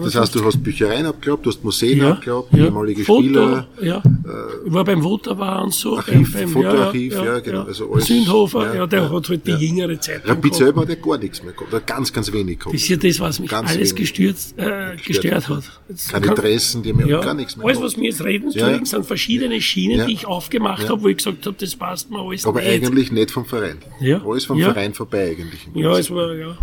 das 0.01 0.15
heißt, 0.15 0.35
du 0.35 0.43
hast 0.43 0.63
Büchereien 0.63 1.05
abgehabt, 1.05 1.45
du 1.45 1.49
hast 1.49 1.63
Museen 1.63 1.99
ja. 1.99 2.11
abgehabt, 2.11 2.53
ehemalige 2.53 3.03
Foto, 3.03 3.21
Spieler. 3.21 3.67
Ja. 3.81 3.97
Äh, 3.97 4.67
ich 4.67 4.73
war 4.73 4.83
beim 4.83 5.03
war 5.03 5.63
und 5.63 5.73
so. 5.73 5.97
Archiv, 5.97 6.33
beim, 6.33 6.49
Fotoarchiv, 6.49 7.13
ja, 7.13 7.25
ja, 7.25 7.39
genau. 7.39 7.63
Also 7.63 7.91
alles, 7.91 8.05
Sündhofer, 8.05 8.75
ja, 8.75 8.87
der 8.87 9.11
hat 9.11 9.29
halt 9.29 9.45
die 9.45 9.51
jüngere 9.51 9.99
Zeit. 9.99 10.27
Rapid 10.27 10.55
selber 10.55 10.81
hat 10.81 10.89
ja 10.89 10.95
gar 10.95 11.17
nichts 11.17 11.43
mehr 11.43 11.53
gehabt, 11.53 11.87
ganz, 11.87 12.11
ganz 12.11 12.31
wenig 12.31 12.59
gehabt. 12.59 12.75
Das 12.75 12.81
ist 12.81 12.89
ja 12.89 12.97
das, 12.97 13.19
was 13.19 13.39
mich 13.39 13.49
ganz 13.49 13.71
alles 13.71 13.93
gestürzt, 13.93 14.57
äh, 14.57 14.68
gestört 15.05 15.49
hat. 15.49 15.63
Jetzt 15.87 16.11
Keine 16.11 16.27
Dressen, 16.27 16.83
die 16.83 16.93
mir 16.93 17.07
ja, 17.07 17.21
gar 17.21 17.33
nichts 17.33 17.55
mehr 17.55 17.65
Alles, 17.65 17.81
was 17.81 17.97
mir 17.97 18.09
jetzt 18.09 18.23
reden 18.23 18.51
zu 18.51 18.59
ja. 18.59 18.83
sind 18.83 19.05
verschiedene 19.05 19.59
Schienen, 19.61 19.99
ja. 19.99 20.05
die 20.05 20.13
ich 20.13 20.25
aufgemacht 20.25 20.83
ja. 20.83 20.89
habe, 20.89 21.03
wo 21.03 21.07
ich 21.07 21.17
gesagt 21.17 21.45
habe, 21.45 21.55
das 21.59 21.75
passt 21.75 22.09
mir 22.09 22.19
alles 22.19 22.45
Aber 22.45 22.61
nicht. 22.61 22.71
eigentlich 22.71 23.11
nicht 23.11 23.31
vom 23.31 23.45
Verein. 23.45 23.77
Ja. 23.99 24.21
Alles 24.25 24.45
vom 24.45 24.59
Verein 24.59 24.93
vorbei 24.93 25.29
eigentlich. 25.31 25.67
Ja, 25.73 25.97
es 25.97 26.09
war 26.11 26.33
ja, 26.33 26.55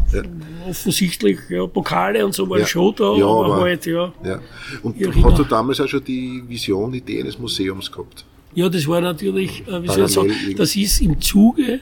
offensichtlich, 0.68 1.38
ja, 1.48 1.66
Pokale 1.66 2.24
und 2.24 2.34
so 2.34 2.48
waren 2.48 2.66
schon 2.66 2.94
da, 2.96 3.14
ja, 3.14 3.26
aber, 3.26 3.54
aber 3.54 3.60
halt, 3.62 3.86
ja. 3.86 4.12
ja. 4.24 4.40
Und 4.82 4.96
hast 5.24 5.38
du 5.38 5.44
damals 5.44 5.80
auch 5.80 5.88
schon 5.88 6.04
die 6.04 6.42
Vision, 6.46 6.92
Idee 6.94 7.20
eines 7.20 7.38
Museums 7.38 7.90
gehabt? 7.90 8.24
Ja, 8.54 8.68
das 8.68 8.86
war 8.88 9.00
natürlich, 9.00 9.66
äh, 9.68 9.82
wie 9.82 9.88
soll 9.88 10.06
ich 10.06 10.12
sagen, 10.12 10.32
das 10.56 10.74
ist 10.76 11.00
im 11.02 11.20
Zuge 11.20 11.80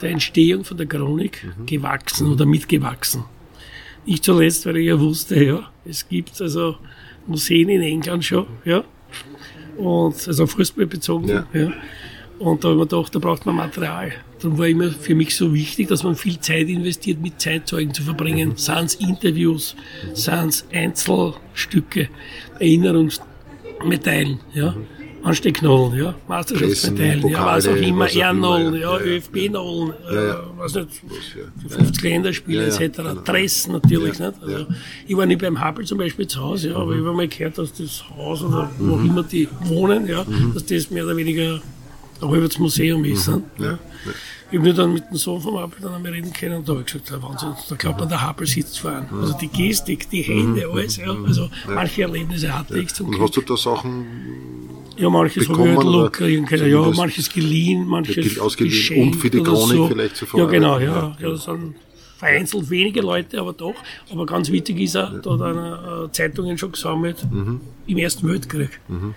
der 0.00 0.10
Entstehung 0.10 0.64
von 0.64 0.76
der 0.76 0.86
Chronik 0.86 1.44
mhm. 1.44 1.66
gewachsen 1.66 2.26
mhm. 2.26 2.32
oder 2.32 2.46
mitgewachsen. 2.46 3.24
Nicht 4.04 4.24
zuletzt, 4.24 4.66
weil 4.66 4.78
ich 4.78 4.86
ja 4.86 4.98
wusste, 4.98 5.42
ja, 5.42 5.70
es 5.84 6.08
gibt 6.08 6.40
also 6.40 6.76
Museen 7.26 7.68
in 7.68 7.82
England 7.82 8.24
schon, 8.24 8.46
ja. 8.64 8.84
Und, 9.76 10.26
also 10.26 10.46
Fußball 10.46 10.86
bezogen, 10.86 11.28
ja. 11.28 11.46
ja. 11.52 11.72
Und 12.38 12.64
da 12.64 12.68
habe 12.68 12.74
ich 12.74 12.80
mir 12.80 12.86
gedacht, 12.88 13.14
da 13.14 13.18
braucht 13.20 13.46
man 13.46 13.56
Material. 13.56 14.12
Darum 14.40 14.58
war 14.58 14.66
immer 14.66 14.90
für 14.90 15.14
mich 15.14 15.36
so 15.36 15.54
wichtig, 15.54 15.86
dass 15.88 16.02
man 16.02 16.16
viel 16.16 16.40
Zeit 16.40 16.68
investiert, 16.68 17.20
mit 17.20 17.40
Zeitzeugen 17.40 17.94
zu 17.94 18.02
verbringen. 18.02 18.48
Mhm. 18.48 18.54
Es 18.56 18.94
Interviews, 18.96 19.76
es 20.12 20.28
Einzelstücke, 20.72 22.08
Erinnerungsmedaillen, 22.58 24.40
ja. 24.54 24.72
Mhm. 24.72 25.01
Anstecknollen, 25.22 25.98
ja, 25.98 26.14
Meisterschaftsmedaillen, 26.28 27.28
ja, 27.28 27.46
was 27.46 27.68
auch 27.68 27.76
immer, 27.76 28.10
Ehrnollen, 28.10 28.74
ja, 28.74 28.98
ja, 28.98 29.00
ÖFB-Nollen, 29.00 29.94
ja, 30.04 30.14
ja. 30.14 30.34
Äh, 30.34 30.36
was 30.56 30.74
nicht, 30.74 30.88
was, 31.64 31.74
50 31.74 32.02
Länderspiele 32.02 32.66
etc., 32.66 32.96
genau. 32.96 33.14
Dressen 33.14 33.72
natürlich, 33.72 34.18
nicht? 34.18 34.34
Also, 34.42 34.66
ich 35.06 35.16
war 35.16 35.26
nicht 35.26 35.40
beim 35.40 35.64
Hubble 35.64 35.84
zum 35.84 35.98
Beispiel 35.98 36.26
zu 36.26 36.40
Hause, 36.40 36.70
ja, 36.70 36.76
aber 36.76 36.92
mhm. 36.92 37.00
ich 37.00 37.06
habe 37.06 37.16
mal 37.16 37.28
gehört, 37.28 37.58
dass 37.58 37.72
das 37.72 38.04
Haus 38.16 38.42
oder 38.42 38.70
wo 38.78 38.94
auch 38.94 38.98
mhm. 38.98 39.10
immer 39.10 39.22
die 39.22 39.48
wohnen, 39.64 40.06
ja, 40.06 40.24
mhm. 40.24 40.54
dass 40.54 40.66
das 40.66 40.90
mehr 40.90 41.04
oder 41.04 41.16
weniger 41.16 41.60
ein 42.20 42.28
halbes 42.28 42.58
Museum 42.58 43.04
ist. 43.04 43.28
Mhm. 43.28 43.44
Ja. 43.58 43.78
Ich 44.52 44.58
habe 44.58 44.74
dann 44.74 44.92
mit 44.92 45.08
dem 45.10 45.16
Sohn 45.16 45.40
vom 45.40 45.58
Hubble 45.58 45.80
dann 45.80 45.94
einmal 45.94 46.12
reden 46.12 46.32
können 46.32 46.58
und 46.58 46.68
da 46.68 46.74
habe 46.74 46.84
ich 46.86 46.92
gesagt, 46.92 47.22
Wahnsinn, 47.22 47.54
da 47.70 47.74
glaubt 47.74 48.00
man, 48.00 48.08
der 48.08 48.28
Hubble 48.28 48.46
sitzt 48.46 48.80
fahren. 48.80 49.08
Also 49.10 49.34
die 49.38 49.48
Gestik, 49.48 50.10
die 50.10 50.20
Hände, 50.22 50.68
alles, 50.70 50.98
ja, 50.98 51.10
also 51.26 51.48
manche 51.66 52.02
Erlebnisse 52.02 52.56
hatte 52.56 52.78
ich 52.78 52.92
zum 52.92 53.08
Und 53.08 53.20
hast 53.20 53.34
du 53.36 53.40
da 53.40 53.56
Sachen 53.56 54.04
ja, 54.98 55.08
manches 55.08 55.48
habe 55.48 55.70
ich 55.70 55.76
halt 55.76 56.12
kriegen 56.12 56.44
können. 56.44 56.70
Ja, 56.70 56.90
manches 56.90 57.32
geliehen, 57.32 57.86
manches 57.86 58.38
ausgeliehen 58.38 59.08
und 59.08 59.14
für 59.14 59.30
die 59.30 59.42
Chronik 59.42 59.76
so. 59.76 59.88
vielleicht 59.88 60.16
zu 60.16 60.26
Ja, 60.34 60.44
genau, 60.44 60.78
ja. 60.78 61.16
ja. 61.18 61.30
ja 61.30 61.36
vereinzelt 62.22 62.70
wenige 62.70 63.00
Leute, 63.00 63.40
aber 63.40 63.52
doch. 63.52 63.74
Aber 64.12 64.26
ganz 64.26 64.48
wichtig 64.48 64.78
ist 64.78 64.96
auch, 64.96 65.10
da 65.20 65.30
hat 65.32 65.42
einer 65.42 66.04
äh, 66.04 66.12
Zeitungen 66.12 66.56
schon 66.56 66.70
gesammelt, 66.70 67.26
mhm. 67.28 67.60
im 67.88 67.98
Ersten 67.98 68.28
Weltkrieg. 68.28 68.80
Mhm. 68.86 68.96
Mhm. 68.96 69.14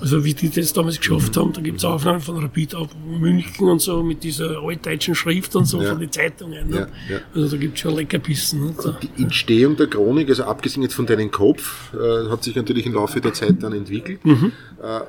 Also 0.00 0.24
wie 0.24 0.32
die 0.32 0.48
das 0.48 0.72
damals 0.72 0.98
geschafft 0.98 1.36
haben, 1.36 1.52
da 1.52 1.60
gibt 1.60 1.78
es 1.78 1.84
Aufnahmen 1.84 2.20
von 2.20 2.38
Rapid 2.38 2.74
ab 2.74 2.88
München 3.06 3.68
und 3.68 3.82
so 3.82 4.02
mit 4.02 4.24
dieser 4.24 4.62
altdeutschen 4.62 5.14
Schrift 5.14 5.54
und 5.54 5.66
so 5.66 5.82
ja. 5.82 5.90
von 5.90 6.00
den 6.00 6.10
Zeitungen. 6.10 6.70
Ne? 6.70 6.88
Ja, 7.10 7.18
also 7.34 7.50
da 7.50 7.56
gibt 7.58 7.74
es 7.74 7.80
schon 7.80 7.94
Leckerbissen. 7.94 8.68
Ne? 8.68 8.74
So. 8.78 8.92
Die 8.92 9.22
Entstehung 9.22 9.76
der 9.76 9.88
Chronik, 9.88 10.30
also 10.30 10.44
abgesehen 10.44 10.82
jetzt 10.82 10.94
von 10.94 11.04
deinem 11.04 11.30
Kopf, 11.30 11.92
äh, 11.92 12.30
hat 12.30 12.42
sich 12.42 12.56
natürlich 12.56 12.86
im 12.86 12.94
Laufe 12.94 13.20
der 13.20 13.34
Zeit 13.34 13.62
dann 13.62 13.74
entwickelt. 13.74 14.24
Mhm. 14.24 14.52
Äh, 14.82 15.00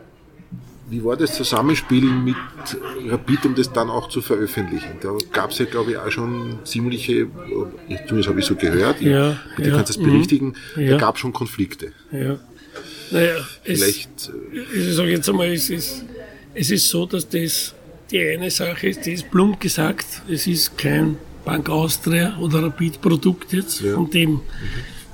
wie 0.89 1.03
war 1.03 1.17
das 1.17 1.35
Zusammenspiel 1.35 2.03
mit 2.03 2.35
Rapid, 3.07 3.45
um 3.45 3.55
das 3.55 3.71
dann 3.71 3.89
auch 3.89 4.09
zu 4.09 4.21
veröffentlichen? 4.21 4.97
Da 5.01 5.15
gab 5.31 5.51
es 5.51 5.59
ja, 5.59 5.65
glaube 5.65 5.91
ich, 5.91 5.97
auch 5.97 6.09
schon 6.11 6.59
ziemliche, 6.63 7.27
zumindest 8.07 8.29
habe 8.29 8.39
ich 8.39 8.45
so 8.45 8.55
gehört, 8.55 9.01
ja, 9.01 9.37
ich, 9.57 9.65
ja, 9.65 9.71
kannst 9.75 9.89
das 9.89 9.97
berichtigen, 9.97 10.55
ja. 10.75 10.91
da 10.91 10.97
gab 10.97 11.15
es 11.15 11.21
schon 11.21 11.33
Konflikte. 11.33 11.91
Ja. 12.11 12.39
Naja, 13.11 13.35
Vielleicht, 13.63 14.09
es, 14.17 14.31
ich 14.73 14.95
sage 14.95 15.11
jetzt 15.11 15.29
einmal, 15.29 15.47
es 15.47 15.69
ist, 15.69 16.03
es 16.53 16.71
ist 16.71 16.89
so, 16.89 17.05
dass 17.05 17.27
das 17.27 17.73
die 18.11 18.21
eine 18.21 18.49
Sache 18.49 18.87
ist, 18.87 19.05
die 19.05 19.13
ist 19.13 19.29
plump 19.29 19.59
gesagt, 19.59 20.05
es 20.29 20.47
ist 20.47 20.77
kein 20.77 21.17
Bank 21.43 21.69
Austria 21.69 22.37
oder 22.39 22.63
Rapid-Produkt 22.63 23.51
jetzt, 23.53 23.81
von 23.81 24.09
dem 24.09 24.31
mhm 24.31 24.41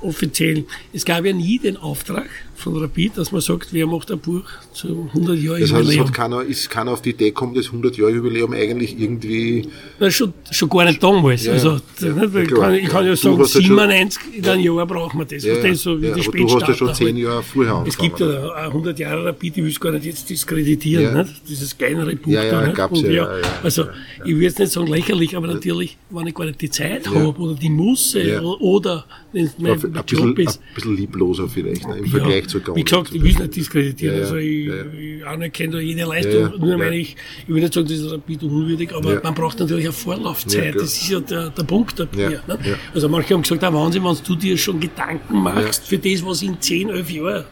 offiziell. 0.04 0.64
Es 0.92 1.04
gab 1.04 1.24
ja 1.24 1.32
nie 1.32 1.58
den 1.58 1.76
Auftrag 1.76 2.28
von 2.56 2.76
Rapid, 2.76 3.18
dass 3.18 3.32
man 3.32 3.40
sagt, 3.40 3.68
wer 3.72 3.86
macht 3.86 4.10
ein 4.10 4.18
Buch 4.18 4.44
zu 4.72 5.08
100 5.14 5.38
Jahren 5.38 5.60
Das 5.60 5.72
heißt, 5.72 5.90
es 5.90 5.98
hat 5.98 6.12
keiner, 6.12 6.42
ist 6.42 6.70
keiner 6.70 6.92
auf 6.92 7.02
die 7.02 7.10
Idee 7.10 7.26
gekommen, 7.26 7.54
das 7.54 7.66
100 7.66 7.96
Jahre 7.96 8.12
Jubiläum 8.12 8.52
eigentlich 8.52 8.98
irgendwie... 8.98 9.68
Na, 9.98 10.10
schon, 10.10 10.32
schon 10.50 10.68
gar 10.68 10.84
nicht 10.84 11.02
damals. 11.02 11.44
Ja, 11.44 11.52
also, 11.52 11.78
ja, 12.00 12.12
nicht, 12.12 12.34
ich, 12.34 12.54
kann, 12.54 12.74
ich 12.74 12.88
kann 12.88 13.06
ja 13.06 13.16
sagen, 13.16 13.44
97 13.44 14.22
in 14.36 14.46
einem 14.46 14.62
Jahr 14.62 14.86
brauchen 14.86 15.18
wir 15.18 15.26
das. 15.26 15.44
Ja, 15.44 15.56
das 15.56 15.82
so 15.82 16.00
wie 16.00 16.06
ja, 16.06 16.14
die 16.14 16.26
aber 16.26 16.38
du 16.38 16.54
hast 16.54 16.68
ja 16.68 16.74
schon 16.74 16.94
10 16.94 17.16
Jahre 17.16 17.42
vorher 17.42 17.74
angefangen. 17.74 17.88
Es 17.88 18.18
gibt 18.18 18.20
ja 18.20 18.52
100 18.66 18.98
Jahre 18.98 19.24
Rapid, 19.26 19.56
ich 19.56 19.62
will 19.62 19.70
es 19.70 19.80
gar 19.80 19.92
nicht 19.92 20.04
jetzt 20.04 20.30
diskreditieren, 20.30 21.16
nicht? 21.16 21.48
dieses 21.48 21.76
kleinere 21.76 22.16
Buch 22.16 22.30
ja, 22.32 22.44
ja, 22.44 22.60
da. 22.62 22.72
Gab's 22.72 22.98
Und, 22.98 23.10
ja, 23.10 23.28
Also, 23.62 23.84
ich 24.24 24.34
will 24.34 24.42
jetzt 24.42 24.58
nicht 24.58 24.72
sagen 24.72 24.86
lächerlich, 24.86 25.36
aber 25.36 25.46
natürlich, 25.46 25.96
wenn 26.10 26.26
ich 26.26 26.34
gar 26.34 26.46
nicht 26.46 26.60
die 26.60 26.70
Zeit 26.70 27.08
habe 27.08 27.38
oder 27.38 27.54
die 27.54 27.70
Musse 27.70 28.42
oder 28.42 29.04
wenn 29.32 29.46
es 29.46 29.58
mein, 29.58 29.78
mein 29.92 30.04
Job 30.06 30.38
ist. 30.38 30.60
Ein 30.60 30.74
bisschen 30.74 30.96
liebloser 30.96 31.48
vielleicht, 31.48 31.86
ne, 31.88 31.98
im 31.98 32.06
Vergleich 32.06 32.43
zu 32.48 32.60
Wie 32.74 32.84
gesagt, 32.84 33.14
ich 33.14 33.22
will 33.22 33.30
es 33.32 33.38
nicht 33.38 33.56
diskreditieren. 33.56 34.20
also 34.20 34.36
ich, 34.36 34.68
ich 34.68 35.26
anerkenne 35.26 35.80
jede 35.80 36.04
Leistung. 36.04 36.58
Nur 36.58 36.78
meine 36.78 36.96
ich, 36.96 37.16
ich 37.42 37.48
will 37.48 37.62
nicht 37.62 37.74
sagen, 37.74 37.88
das 37.88 37.98
ist 37.98 38.10
Rapid 38.10 38.42
unwürdig, 38.42 38.94
aber 38.94 39.20
man 39.22 39.34
braucht 39.34 39.58
natürlich 39.60 39.84
eine 39.84 39.92
Vorlaufzeit. 39.92 40.74
das 40.74 40.94
ist 40.94 41.08
ja 41.08 41.20
der, 41.20 41.50
der 41.50 41.62
Punkt 41.64 41.98
dabei. 41.98 42.40
Ne? 42.46 42.58
Also 42.94 43.08
manche 43.08 43.34
haben 43.34 43.42
gesagt, 43.42 43.62
ah, 43.64 43.72
Wahnsinn, 43.72 44.04
wenn 44.04 44.16
du 44.24 44.34
dir 44.36 44.56
schon 44.56 44.80
Gedanken 44.80 45.42
machst 45.42 45.86
für 45.86 45.98
das, 45.98 46.24
was 46.24 46.42
in 46.42 46.60
10, 46.60 46.90
11 46.90 47.10
Jahren 47.10 47.44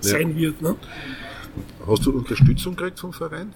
sein 0.00 0.36
wird. 0.36 0.62
Ne? 0.62 0.76
Hast 1.86 2.06
du 2.06 2.12
Unterstützung 2.12 2.76
gekriegt 2.76 3.00
vom 3.00 3.12
Verein? 3.12 3.52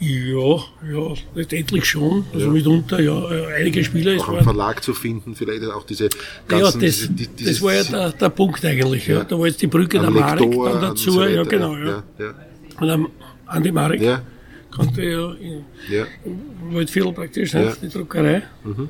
Ja, 0.00 0.56
ja, 0.88 1.14
letztendlich 1.34 1.84
schon. 1.84 2.24
Also 2.32 2.46
ja. 2.46 2.52
mitunter, 2.52 3.00
ja, 3.00 3.30
äh, 3.30 3.54
einige 3.54 3.82
Spieler. 3.82 4.20
Auch 4.20 4.28
einen 4.28 4.44
Verlag 4.44 4.82
zu 4.82 4.94
finden, 4.94 5.34
vielleicht 5.34 5.64
auch 5.64 5.84
diese 5.84 6.08
ganzen... 6.46 6.80
Ja, 6.80 6.86
das, 6.86 7.08
diese, 7.08 7.12
diese, 7.12 7.50
das 7.50 7.62
war 7.62 7.74
ja 7.74 7.82
der, 7.82 8.12
der 8.12 8.28
Punkt 8.28 8.64
eigentlich. 8.64 9.08
Ja. 9.08 9.18
ja. 9.18 9.24
Da 9.24 9.38
war 9.38 9.46
jetzt 9.46 9.60
die 9.60 9.66
Brücke 9.66 9.98
der 9.98 10.10
Marek 10.10 10.52
dann 10.52 10.80
dazu. 10.80 11.10
So 11.10 11.24
ja, 11.24 11.42
genau. 11.42 11.76
Ja. 11.76 12.04
Ja, 12.18 12.34
Und 12.80 12.90
am 12.90 13.08
Andi 13.46 13.72
Marek 13.72 14.00
ja. 14.00 14.22
konnte 14.70 15.02
ja 15.02 15.32
in, 15.32 15.64
ja. 15.90 16.04
in 16.24 16.74
Waldviertel 16.74 17.12
praktisch, 17.12 17.54
ja. 17.54 17.72
die 17.82 17.88
Druckerei. 17.88 18.42
Mhm. 18.62 18.88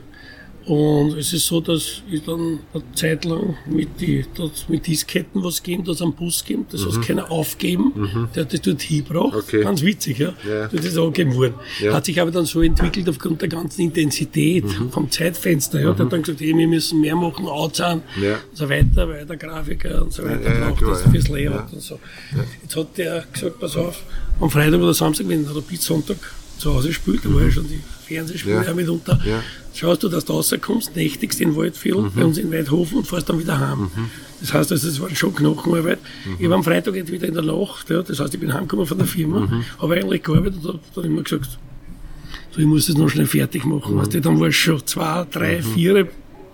Und 0.68 1.16
es 1.16 1.32
ist 1.32 1.46
so, 1.46 1.62
dass 1.62 2.02
ich 2.10 2.22
dann 2.24 2.58
eine 2.74 2.82
Zeit 2.94 3.24
lang 3.24 3.56
mit, 3.64 3.88
die, 4.02 4.22
mit 4.68 4.86
Disketten 4.86 5.42
was 5.42 5.62
geben, 5.62 5.82
das 5.82 6.02
am 6.02 6.12
Bus 6.12 6.44
geben, 6.44 6.66
das 6.70 6.84
mhm. 6.84 7.00
keiner 7.00 7.30
aufgeben, 7.30 7.92
mhm. 7.94 8.28
der 8.34 8.44
hat 8.44 8.52
das 8.52 8.60
dort 8.60 8.82
hingebracht. 8.82 9.34
Okay. 9.34 9.62
Ganz 9.62 9.80
witzig, 9.80 10.18
ja. 10.18 10.34
ja. 10.46 10.68
Das 10.68 10.84
ist 10.84 10.98
angegeben 10.98 11.34
worden. 11.36 11.54
Ja. 11.80 11.94
Hat 11.94 12.04
sich 12.04 12.20
aber 12.20 12.30
dann 12.30 12.44
so 12.44 12.60
entwickelt 12.60 13.08
aufgrund 13.08 13.40
der 13.40 13.48
ganzen 13.48 13.80
Intensität 13.80 14.66
mhm. 14.66 14.90
vom 14.90 15.10
Zeitfenster. 15.10 15.80
Ja. 15.80 15.92
Mhm. 15.92 15.96
Der 15.96 16.04
hat 16.04 16.12
dann 16.12 16.22
gesagt, 16.22 16.40
hey, 16.42 16.54
wir 16.54 16.68
müssen 16.68 17.00
mehr 17.00 17.16
machen, 17.16 17.46
outzahlen 17.46 18.02
ja. 18.20 18.34
und 18.34 18.56
so 18.58 18.68
weiter, 18.68 19.08
weil 19.08 19.24
der 19.24 19.38
Grafiker 19.38 20.02
und 20.02 20.12
so 20.12 20.22
weiter 20.22 20.52
ja, 20.52 20.68
braucht 20.68 20.82
das 20.82 21.02
fürs 21.10 21.28
Layout 21.28 21.72
und 21.72 21.80
so. 21.80 21.98
Jetzt 22.62 22.76
hat 22.76 22.98
der 22.98 23.24
gesagt, 23.32 23.58
pass 23.58 23.74
auf, 23.74 24.02
am 24.38 24.50
Freitag 24.50 24.82
oder 24.82 24.92
Samstag, 24.92 25.28
wenn 25.28 25.46
der 25.46 25.56
Rapid 25.56 25.80
Sonntag 25.80 26.18
zu 26.59 26.74
Hause 26.74 26.92
spielt, 26.92 27.24
da 27.24 27.32
war 27.32 27.42
ja 27.42 27.50
schon 27.50 27.68
die 27.68 27.80
Fernsehspiele 28.06 28.64
ja. 28.64 28.74
mitunter. 28.74 29.20
Ja. 29.24 29.42
Schaust 29.74 30.02
du, 30.02 30.09
dass 30.09 30.24
du 30.24 30.32
rauskommst, 30.32 30.96
nächtigst 30.96 31.40
in 31.40 31.54
Waldviertel, 31.56 32.02
mhm. 32.02 32.12
bei 32.14 32.24
uns 32.24 32.38
in 32.38 32.52
Weidhofen 32.52 32.98
und 32.98 33.06
fährst 33.06 33.28
dann 33.28 33.38
wieder 33.38 33.59
heim. 33.59 33.82
Mhm. 33.82 34.11
Das 34.40 34.52
heißt, 34.52 34.72
also, 34.72 34.88
das 34.88 35.00
war 35.00 35.14
schon 35.14 35.34
Knochenarbeit. 35.34 35.98
Mhm. 36.24 36.36
Ich 36.38 36.48
war 36.48 36.56
am 36.56 36.64
Freitag 36.64 36.94
wieder 36.94 37.28
in 37.28 37.34
der 37.34 37.42
Nacht, 37.42 37.88
ja, 37.90 38.02
das 38.02 38.18
heißt, 38.20 38.34
ich 38.34 38.40
bin 38.40 38.52
heimgekommen 38.52 38.86
von 38.86 38.98
der 38.98 39.06
Firma, 39.06 39.40
mhm. 39.40 39.64
habe 39.80 39.94
eigentlich 39.94 40.22
gearbeitet 40.22 40.64
und 40.64 40.80
dann 40.94 41.04
immer 41.04 41.22
gesagt, 41.22 41.59
so, 42.50 42.61
ich 42.61 42.66
muss 42.66 42.86
das 42.86 42.96
noch 42.96 43.09
schnell 43.09 43.26
fertig 43.26 43.64
machen. 43.64 43.94
Mhm. 43.94 43.98
Weißt 44.00 44.14
du, 44.14 44.20
dann 44.20 44.40
war 44.40 44.48
es 44.48 44.56
schon 44.56 44.84
zwei, 44.86 45.26
drei, 45.30 45.59
mhm. 45.59 45.74
vier 45.74 46.09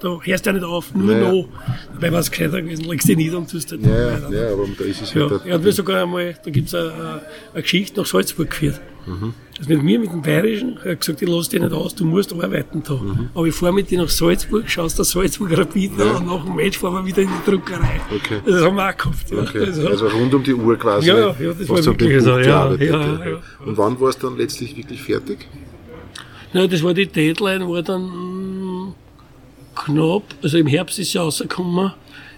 da 0.04 0.20
hörst 0.22 0.44
du 0.44 0.50
ja 0.50 0.54
nicht 0.54 0.64
auf, 0.64 0.94
nur 0.94 1.14
naja. 1.14 1.32
noch. 1.32 1.48
Dabei 1.94 2.12
war 2.12 2.20
es 2.20 2.30
gescheiter 2.30 2.60
gewesen, 2.60 2.84
legst 2.84 3.08
dich 3.08 3.16
nieder 3.16 3.38
und 3.38 3.50
tust 3.50 3.70
halt 3.70 3.82
ja, 3.82 3.90
ja, 3.90 4.30
ja, 4.30 4.52
aber 4.52 4.66
da 4.78 4.84
ist 4.84 5.00
es 5.00 5.14
ja. 5.14 5.30
Halt 5.30 5.44
hat 5.44 5.62
mir 5.62 5.72
sogar 5.72 6.02
einmal, 6.02 6.36
da 6.44 6.50
gibt 6.50 6.68
es 6.68 6.74
eine, 6.74 7.22
eine, 7.52 7.62
Geschichte 7.62 8.00
nach 8.00 8.06
Salzburg 8.06 8.50
geführt. 8.50 8.80
Mhm. 9.06 9.34
Also 9.58 9.70
mit 9.70 9.82
mir, 9.82 9.98
mit 10.00 10.10
dem 10.10 10.22
Bayerischen, 10.22 10.78
er 10.82 10.92
hat 10.92 11.00
gesagt, 11.00 11.22
ich 11.22 11.28
lasse 11.28 11.50
dich 11.50 11.60
nicht 11.60 11.72
aus, 11.72 11.94
du 11.94 12.04
musst 12.04 12.32
arbeiten 12.32 12.82
da. 12.82 12.94
Mhm. 12.94 13.30
Aber 13.34 13.46
ich 13.46 13.54
fahre 13.54 13.72
mit 13.72 13.90
dir 13.90 13.98
nach 13.98 14.08
Salzburg, 14.08 14.68
schaust 14.68 14.98
der 14.98 15.04
Salzburger 15.04 15.58
Rapid 15.58 15.92
ja. 15.98 16.12
und 16.12 16.26
nach 16.26 16.44
dem 16.44 16.56
Match 16.56 16.78
fahren 16.78 16.94
wir 16.94 17.06
wieder 17.06 17.22
in 17.22 17.28
die 17.28 17.50
Druckerei. 17.50 18.00
Okay. 18.14 18.40
Das 18.44 18.62
haben 18.62 18.76
wir 18.76 18.88
auch 18.88 18.96
gehabt. 18.96 19.30
Ja. 19.30 19.38
Okay. 19.42 19.64
Also, 19.66 19.88
also, 19.88 20.06
rund 20.08 20.34
um 20.34 20.42
die 20.42 20.54
Uhr 20.54 20.76
quasi. 20.76 21.08
Ja, 21.08 21.18
ja 21.18 21.52
das 21.52 21.68
war 21.68 21.84
wirklich 21.84 22.22
so. 22.22 22.38
Ja, 22.38 22.74
ja, 22.74 22.74
ja, 22.74 23.40
Und 23.64 23.78
wann 23.78 24.00
war 24.00 24.08
es 24.08 24.18
dann 24.18 24.36
letztlich 24.36 24.76
wirklich 24.76 25.02
fertig? 25.02 25.48
Ja, 26.52 26.66
das 26.66 26.82
war 26.82 26.94
die 26.94 27.06
Deadline, 27.06 27.68
war 27.68 27.82
dann 27.82 28.94
knapp, 29.74 30.22
also 30.42 30.58
im 30.58 30.66
Herbst 30.66 30.98
ist 30.98 31.12
ja 31.12 31.22
rausgekommen, 31.22 31.92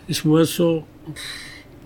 es 0.08 0.24
war 0.24 0.44
so 0.44 0.84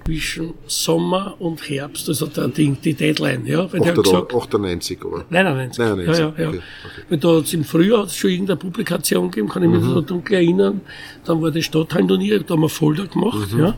zwischen 0.05 0.55
Sommer 0.67 1.37
und 1.39 1.69
Herbst, 1.69 2.09
also 2.09 2.27
der 2.27 2.49
Ding, 2.49 2.77
die 2.83 2.95
Deadline, 2.95 3.47
ja. 3.47 3.73
Weil 3.73 3.83
8, 3.83 4.03
gesagt, 4.03 4.35
98, 4.35 5.05
oder? 5.05 5.25
99. 5.31 5.79
99. 5.79 6.19
Ja, 6.19 6.33
ja, 6.37 6.43
ja. 6.43 6.49
Okay, 6.49 6.61
okay. 6.85 7.03
Weil 7.09 7.19
da 7.19 7.43
im 7.53 7.65
Frühjahr 7.65 8.09
schon 8.09 8.31
irgendeine 8.31 8.57
Publikation 8.57 9.31
gegeben, 9.31 9.49
kann 9.49 9.63
ich 9.63 9.71
mich 9.71 9.83
mhm. 9.83 9.95
so 9.95 10.01
dunkel 10.01 10.35
erinnern. 10.35 10.81
Dann 11.25 11.41
war 11.43 11.51
das 11.51 11.65
Stadthallenturnier, 11.65 12.41
da 12.41 12.55
haben 12.55 12.63
wir 12.63 12.69
Folder 12.69 13.07
gemacht, 13.07 13.53
mhm. 13.53 13.61
ja. 13.61 13.75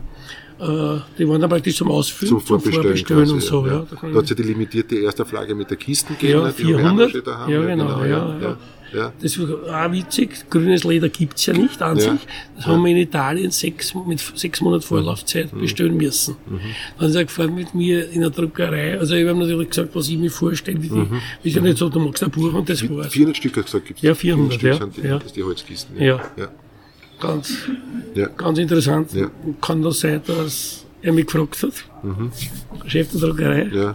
Äh, 0.59 1.01
die 1.17 1.27
waren 1.27 1.41
dann 1.41 1.49
praktisch 1.49 1.75
zum 1.75 1.91
Ausfüllen, 1.91 2.29
zum 2.29 2.41
Vorbestellen, 2.41 2.95
zum 2.95 3.05
Vorbestellen 3.05 3.31
und 3.31 3.41
so. 3.41 3.65
Ja. 3.65 3.73
Ja. 3.73 3.85
Da, 3.89 4.07
da 4.07 4.17
hat 4.17 4.23
es 4.23 4.29
ja 4.29 4.35
die 4.35 4.43
limitierte 4.43 4.95
erste 4.95 5.25
Flagge 5.25 5.55
mit 5.55 5.69
der 5.69 5.77
Kisten 5.77 6.15
gegeben, 6.17 6.41
ja, 6.41 6.51
400, 6.51 7.13
die 7.13 7.31
haben. 7.31 7.51
Ja, 7.51 7.61
genau, 7.61 7.99
genau 7.99 8.05
ja, 8.05 8.57
ja. 8.93 9.13
Das 9.21 9.39
war 9.39 9.85
auch 9.85 9.91
witzig. 9.91 10.49
Grünes 10.49 10.83
Leder 10.83 11.09
gibt's 11.09 11.45
ja 11.45 11.53
nicht 11.53 11.81
an 11.81 11.97
ja. 11.97 12.11
sich. 12.11 12.21
Das 12.55 12.65
ja. 12.65 12.71
haben 12.71 12.83
wir 12.83 12.91
in 12.91 12.97
Italien 12.97 13.51
sechs, 13.51 13.93
mit 13.93 14.19
sechs 14.35 14.61
Monaten 14.61 14.83
Vorlaufzeit 14.83 15.53
mhm. 15.53 15.61
bestellen 15.61 15.97
müssen. 15.97 16.35
Mhm. 16.45 16.59
Dann 16.99 17.09
ist 17.09 17.15
er 17.15 17.25
gefahren 17.25 17.55
mit 17.55 17.73
mir 17.73 18.09
in 18.09 18.21
der 18.21 18.29
Druckerei. 18.29 18.99
Also 18.99 19.15
ich 19.15 19.27
habe 19.27 19.39
natürlich 19.39 19.69
gesagt, 19.69 19.95
was 19.95 20.09
ich 20.09 20.17
mir 20.17 20.31
vorstelle. 20.31 20.81
Wie 20.81 20.89
die, 20.89 20.95
mhm. 20.95 21.21
Ist 21.43 21.55
ja 21.55 21.61
nicht 21.61 21.77
so, 21.77 21.89
du 21.89 21.99
magst 21.99 22.23
ein 22.23 22.31
Buch 22.31 22.53
und 22.53 22.69
das 22.69 22.87
war's. 22.89 23.11
400 23.11 23.37
Stück 23.37 23.57
hast 23.57 23.73
du 23.73 23.79
gesagt, 23.79 23.87
gibt's. 23.87 24.01
Ja, 24.01 24.15
400, 24.15 24.59
400 24.59 24.63
ja. 24.63 24.85
Sind 24.85 25.03
die, 25.03 25.07
ja. 25.07 25.19
Das 25.19 25.33
die 25.33 25.43
Holzkisten. 25.43 26.01
Ja. 26.01 26.21
ja. 26.37 26.47
Ganz, 27.19 27.57
ganz 28.35 28.57
interessant. 28.57 29.11
Kann 29.61 29.81
das 29.81 29.99
sein, 30.01 30.21
dass 30.27 30.85
er 31.01 31.13
mich 31.13 31.25
gefragt 31.25 31.61
hat, 31.63 31.73
mhm. 32.03 32.31
Chef 32.87 33.11
der 33.11 33.19
Druckerei, 33.19 33.93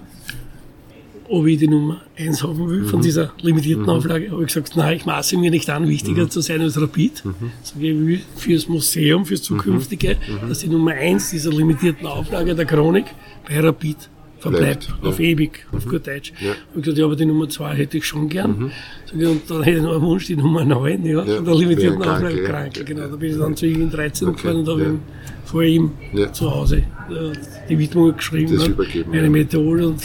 ob 1.29 1.47
ich 1.47 1.59
die 1.59 1.69
Nummer 1.69 2.03
1 2.19 2.43
haben 2.43 2.69
will 2.69 2.85
von 2.85 3.01
mhm. 3.01 3.03
dieser 3.03 3.33
limitierten 3.41 3.85
mhm. 3.85 3.91
Auflage. 3.91 4.31
Habe 4.31 4.43
ich 4.43 4.49
gesagt, 4.49 4.77
nein, 4.77 4.97
ich 4.97 5.07
maße 5.07 5.37
mir 5.37 5.51
nicht 5.51 5.69
an, 5.71 5.89
wichtiger 5.89 6.25
mhm. 6.25 6.31
zu 6.31 6.41
sein 6.41 6.61
als 6.61 6.81
Rapid. 6.81 7.25
Mhm. 7.25 7.35
Sage 7.63 7.87
ich 7.87 7.99
will 7.99 8.21
fürs 8.37 8.69
Museum, 8.69 9.25
fürs 9.25 9.43
Zukünftige, 9.43 10.17
mhm. 10.17 10.35
mhm. 10.45 10.49
dass 10.49 10.61
die 10.61 10.69
Nummer 10.69 10.93
1 10.93 11.31
dieser 11.31 11.51
limitierten 11.51 12.07
Auflage 12.07 12.55
der 12.55 12.65
Chronik 12.65 13.07
bei 13.47 13.61
Rapid 13.61 13.97
verbleibt, 14.39 14.87
Bleibt, 14.87 15.05
auf 15.05 15.19
ja. 15.19 15.27
ewig, 15.27 15.67
auf 15.73 15.87
gut 15.87 16.07
Deutsch. 16.07 16.33
Ja. 16.41 16.53
Und 16.75 16.83
gesagt, 16.83 16.99
ja, 16.99 17.05
aber 17.05 17.17
die 17.17 17.27
Nummer 17.27 17.49
2 17.49 17.75
hätte 17.75 17.99
ich 17.99 18.07
schon 18.07 18.29
gern. 18.29 18.73
Mhm. 19.13 19.21
Und 19.21 19.51
dann 19.51 19.63
hätte 19.63 19.79
ich 19.79 19.83
noch 19.83 19.93
einen 19.93 20.03
Wunsch, 20.03 20.27
die 20.27 20.37
Nummer 20.37 20.65
9, 20.65 21.05
ja, 21.05 21.25
ja. 21.25 21.37
von 21.37 21.45
der 21.45 21.55
limitierten 21.55 22.03
Auflage, 22.03 22.45
Kranke, 22.45 22.85
genau. 22.85 23.09
Da 23.09 23.17
bin 23.17 23.31
ich 23.31 23.39
dann 23.39 23.57
zu 23.57 23.67
ihm 23.67 23.83
in 23.83 23.91
13 23.91 24.29
okay. 24.29 24.37
gefahren 24.37 24.57
und 24.57 24.69
habe 24.69 24.83
ihm 24.83 25.01
vor 25.45 25.63
ihm 25.63 25.93
zu 26.33 26.51
Hause 26.51 26.77
äh, 26.77 27.33
die 27.69 27.79
Widmung 27.79 28.17
geschrieben, 28.17 28.55
das 28.55 28.69
übergeben, 28.69 29.13
eine 29.13 29.31
Methode. 29.31 29.89
Und, 29.89 30.03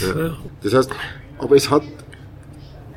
Das 0.62 0.74
heißt, 0.74 0.90
aber 1.38 1.56
es 1.56 1.70
hat 1.70 1.82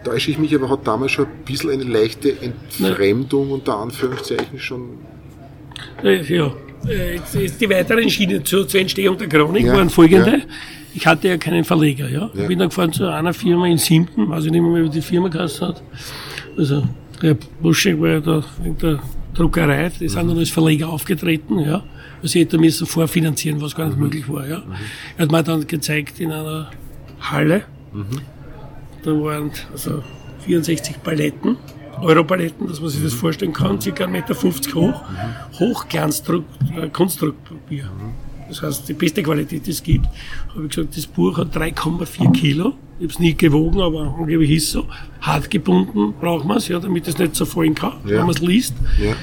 täusche 0.08 0.32
ich 0.32 0.38
mich, 0.38 0.56
aber 0.56 0.70
hat 0.70 0.88
damals 0.88 1.12
schon 1.12 1.26
ein 1.26 1.44
bisschen 1.46 1.72
eine 1.72 1.84
leichte 1.84 2.34
Entfremdung 2.42 3.52
unter 3.52 3.78
Anführungszeichen 3.78 4.58
schon. 4.58 5.00
Ja, 6.02 6.12
äh, 6.88 7.20
die 7.60 7.70
weiteren 7.70 8.10
Schienen 8.10 8.46
zur, 8.46 8.68
zur 8.68 8.80
Entstehung 8.80 9.18
der 9.18 9.28
Chronik 9.28 9.66
ja, 9.66 9.74
waren 9.74 9.90
folgende. 9.90 10.44
Ich 10.98 11.08
hatte 11.08 11.28
ja 11.28 11.38
keinen 11.38 11.64
Verleger, 11.64 12.10
ja. 12.10 12.30
ja. 12.34 12.42
Ich 12.42 12.48
bin 12.48 12.60
dann 12.60 12.70
gefahren 12.70 12.92
zu 12.92 13.08
einer 13.08 13.34
Firma 13.34 13.68
in 13.68 13.78
Simpen, 13.78 14.30
weiß 14.30 14.46
ich 14.46 14.52
nicht 14.52 14.62
mehr, 14.62 14.84
wie 14.84 14.90
die 14.90 15.02
Firma 15.02 15.28
geheißen 15.28 15.68
hat. 15.68 15.84
Also, 16.58 16.84
der 17.22 17.38
Busche 17.62 18.00
war 18.00 18.10
ja 18.10 18.20
da 18.20 18.44
in 18.64 18.78
der 18.78 19.00
Druckerei, 19.34 19.92
die 20.00 20.10
sind 20.10 20.24
mhm. 20.24 20.30
dann 20.30 20.38
als 20.40 20.50
Verleger 20.50 20.90
aufgetreten, 20.90 21.60
ja. 21.60 21.84
Also, 22.22 22.40
ich 22.40 22.46
hätte 22.46 22.58
müssen 22.58 22.88
vorfinanzieren, 22.88 23.62
was 23.62 23.76
gar 23.76 23.86
nicht 23.86 23.98
mhm. 23.98 24.04
möglich 24.04 24.28
war, 24.28 24.48
ja. 24.48 24.60
Mhm. 24.60 24.74
Er 25.18 25.24
hat 25.24 25.32
mir 25.32 25.44
dann 25.44 25.68
gezeigt 25.68 26.20
in 26.20 26.32
einer 26.32 26.72
Halle, 27.20 27.64
Mhm. 27.94 28.22
Da 29.04 29.12
waren 29.12 29.52
also 29.72 30.04
64 30.46 31.02
Paletten, 31.02 31.56
Europaletten, 32.02 32.68
dass 32.68 32.82
man 32.82 32.90
sich 32.90 33.02
das 33.04 33.14
mhm. 33.14 33.18
vorstellen 33.18 33.54
kann, 33.54 33.80
ca. 33.80 33.90
1,50 33.90 34.08
Meter 34.08 34.36
hoch, 34.36 35.04
mhm. 35.10 35.60
Hochglanz-Kunstdruckpapier. 35.60 37.90
Das 38.48 38.62
heißt, 38.62 38.88
die 38.88 38.94
beste 38.94 39.24
Qualität, 39.24 39.66
die 39.66 39.72
es 39.72 39.84
gibt. 39.84 40.06
Habe 40.50 40.66
ich 40.66 40.76
gesagt, 40.76 40.96
das 40.96 41.06
Buch 41.06 41.38
hat 41.38 41.56
3,4 41.56 42.32
Kilo. 42.32 42.74
Ich 43.00 43.04
habe 43.04 43.14
es 43.14 43.20
nie 43.20 43.36
gewogen, 43.36 43.80
aber 43.80 44.16
angeblich 44.18 44.52
ist 44.52 44.64
es 44.66 44.72
so. 44.72 44.86
Hart 45.22 45.50
gebunden 45.50 46.14
braucht 46.20 46.46
man 46.46 46.58
es, 46.58 46.68
ja, 46.68 46.80
damit 46.80 47.08
es 47.08 47.18
nicht 47.18 47.36
so 47.36 47.46
fallen 47.46 47.76
kann, 47.76 47.94
ja. 48.06 48.12
wenn 48.12 48.22
man 48.22 48.30
es 48.30 48.40
liest. 48.40 48.74
Ja. 49.02 49.16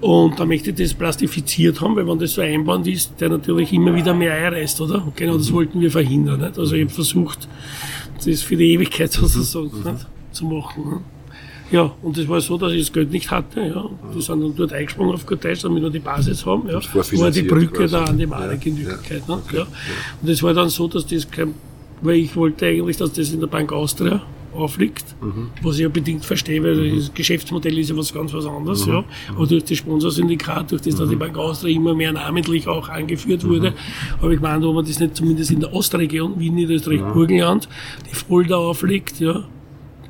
Und 0.00 0.38
da 0.38 0.46
möchte 0.46 0.70
ich 0.70 0.76
das 0.76 0.94
plastifiziert 0.94 1.80
haben, 1.80 1.96
weil 1.96 2.06
wenn 2.06 2.18
das 2.18 2.34
so 2.34 2.40
ein 2.40 2.60
Einband 2.60 2.86
ist, 2.86 3.20
der 3.20 3.30
natürlich 3.30 3.72
immer 3.72 3.94
wieder 3.94 4.14
mehr 4.14 4.32
Eier 4.32 4.52
reißt, 4.52 4.80
oder? 4.80 5.04
Und 5.04 5.16
genau 5.16 5.36
das 5.36 5.52
wollten 5.52 5.80
wir 5.80 5.90
verhindern. 5.90 6.40
Nicht? 6.40 6.56
Also 6.58 6.76
ich 6.76 6.82
habe 6.84 6.94
versucht, 6.94 7.48
das 8.24 8.42
für 8.42 8.56
die 8.56 8.74
Ewigkeit 8.74 9.10
sozusagen 9.12 9.66
mhm. 9.66 9.96
zu 10.30 10.44
machen. 10.44 10.84
Nicht? 10.84 11.17
Ja, 11.70 11.92
und 12.02 12.16
es 12.16 12.28
war 12.28 12.40
so, 12.40 12.56
dass 12.56 12.72
ich 12.72 12.80
das 12.80 12.92
Geld 12.92 13.10
nicht 13.10 13.30
hatte. 13.30 13.60
Ja. 13.60 13.88
Die 14.14 14.20
sind 14.20 14.42
dann 14.42 14.54
dort 14.56 14.72
eingesprungen 14.72 15.14
auf 15.14 15.24
Deutsch, 15.24 15.62
damit 15.62 15.82
wir 15.82 15.90
die 15.90 15.98
Basis 15.98 16.44
haben. 16.46 16.68
Ja. 16.68 16.80
Das 16.80 17.18
war 17.18 17.30
die 17.30 17.42
Brücke 17.42 17.66
quasi. 17.66 17.92
da 17.92 18.04
an 18.04 18.18
die 18.18 18.26
Marek 18.26 18.64
in 18.66 18.78
Wirklichkeit. 18.78 19.22
Ja. 19.28 19.34
Okay. 19.34 19.56
Ja. 19.58 19.66
Und 20.22 20.28
es 20.28 20.42
war 20.42 20.54
dann 20.54 20.68
so, 20.68 20.88
dass 20.88 21.06
das 21.06 21.30
kein, 21.30 21.54
weil 22.00 22.16
ich 22.16 22.34
wollte 22.36 22.66
eigentlich, 22.66 22.96
dass 22.96 23.12
das 23.12 23.32
in 23.32 23.40
der 23.40 23.48
Bank 23.48 23.72
Austria 23.72 24.22
aufliegt, 24.54 25.04
mhm. 25.20 25.50
was 25.62 25.76
ich 25.76 25.82
ja 25.82 25.88
bedingt 25.88 26.24
verstehe, 26.24 26.62
weil 26.62 26.74
mhm. 26.74 26.96
das 26.96 27.12
Geschäftsmodell 27.12 27.78
ist 27.78 27.90
ja 27.90 27.96
was 27.96 28.12
ganz 28.12 28.32
was 28.32 28.46
anderes. 28.46 28.86
Mhm. 28.86 28.92
Ja. 28.92 29.04
Aber 29.34 29.46
durch 29.46 29.64
das 29.64 29.78
Sponsorsyndikat, 29.78 30.72
durch 30.72 30.82
das 30.82 30.94
mhm. 30.94 30.98
da 30.98 31.06
die 31.06 31.16
Bank 31.16 31.36
Austria 31.36 31.76
immer 31.76 31.94
mehr 31.94 32.12
namentlich 32.12 32.66
auch 32.66 32.88
angeführt 32.88 33.44
wurde, 33.44 33.70
mhm. 33.70 34.22
habe 34.22 34.34
ich 34.34 34.40
gemeint, 34.40 34.64
ob 34.64 34.74
man 34.74 34.84
das 34.84 34.98
nicht 34.98 35.16
zumindest 35.16 35.50
in 35.50 35.60
der 35.60 35.72
Ostregion, 35.72 36.38
Wien, 36.38 36.54
Niederösterreich, 36.54 37.00
ja. 37.00 37.12
Burgenland, 37.12 37.68
die 38.10 38.14
Folder 38.14 38.58
auflegt, 38.58 39.20
ja, 39.20 39.44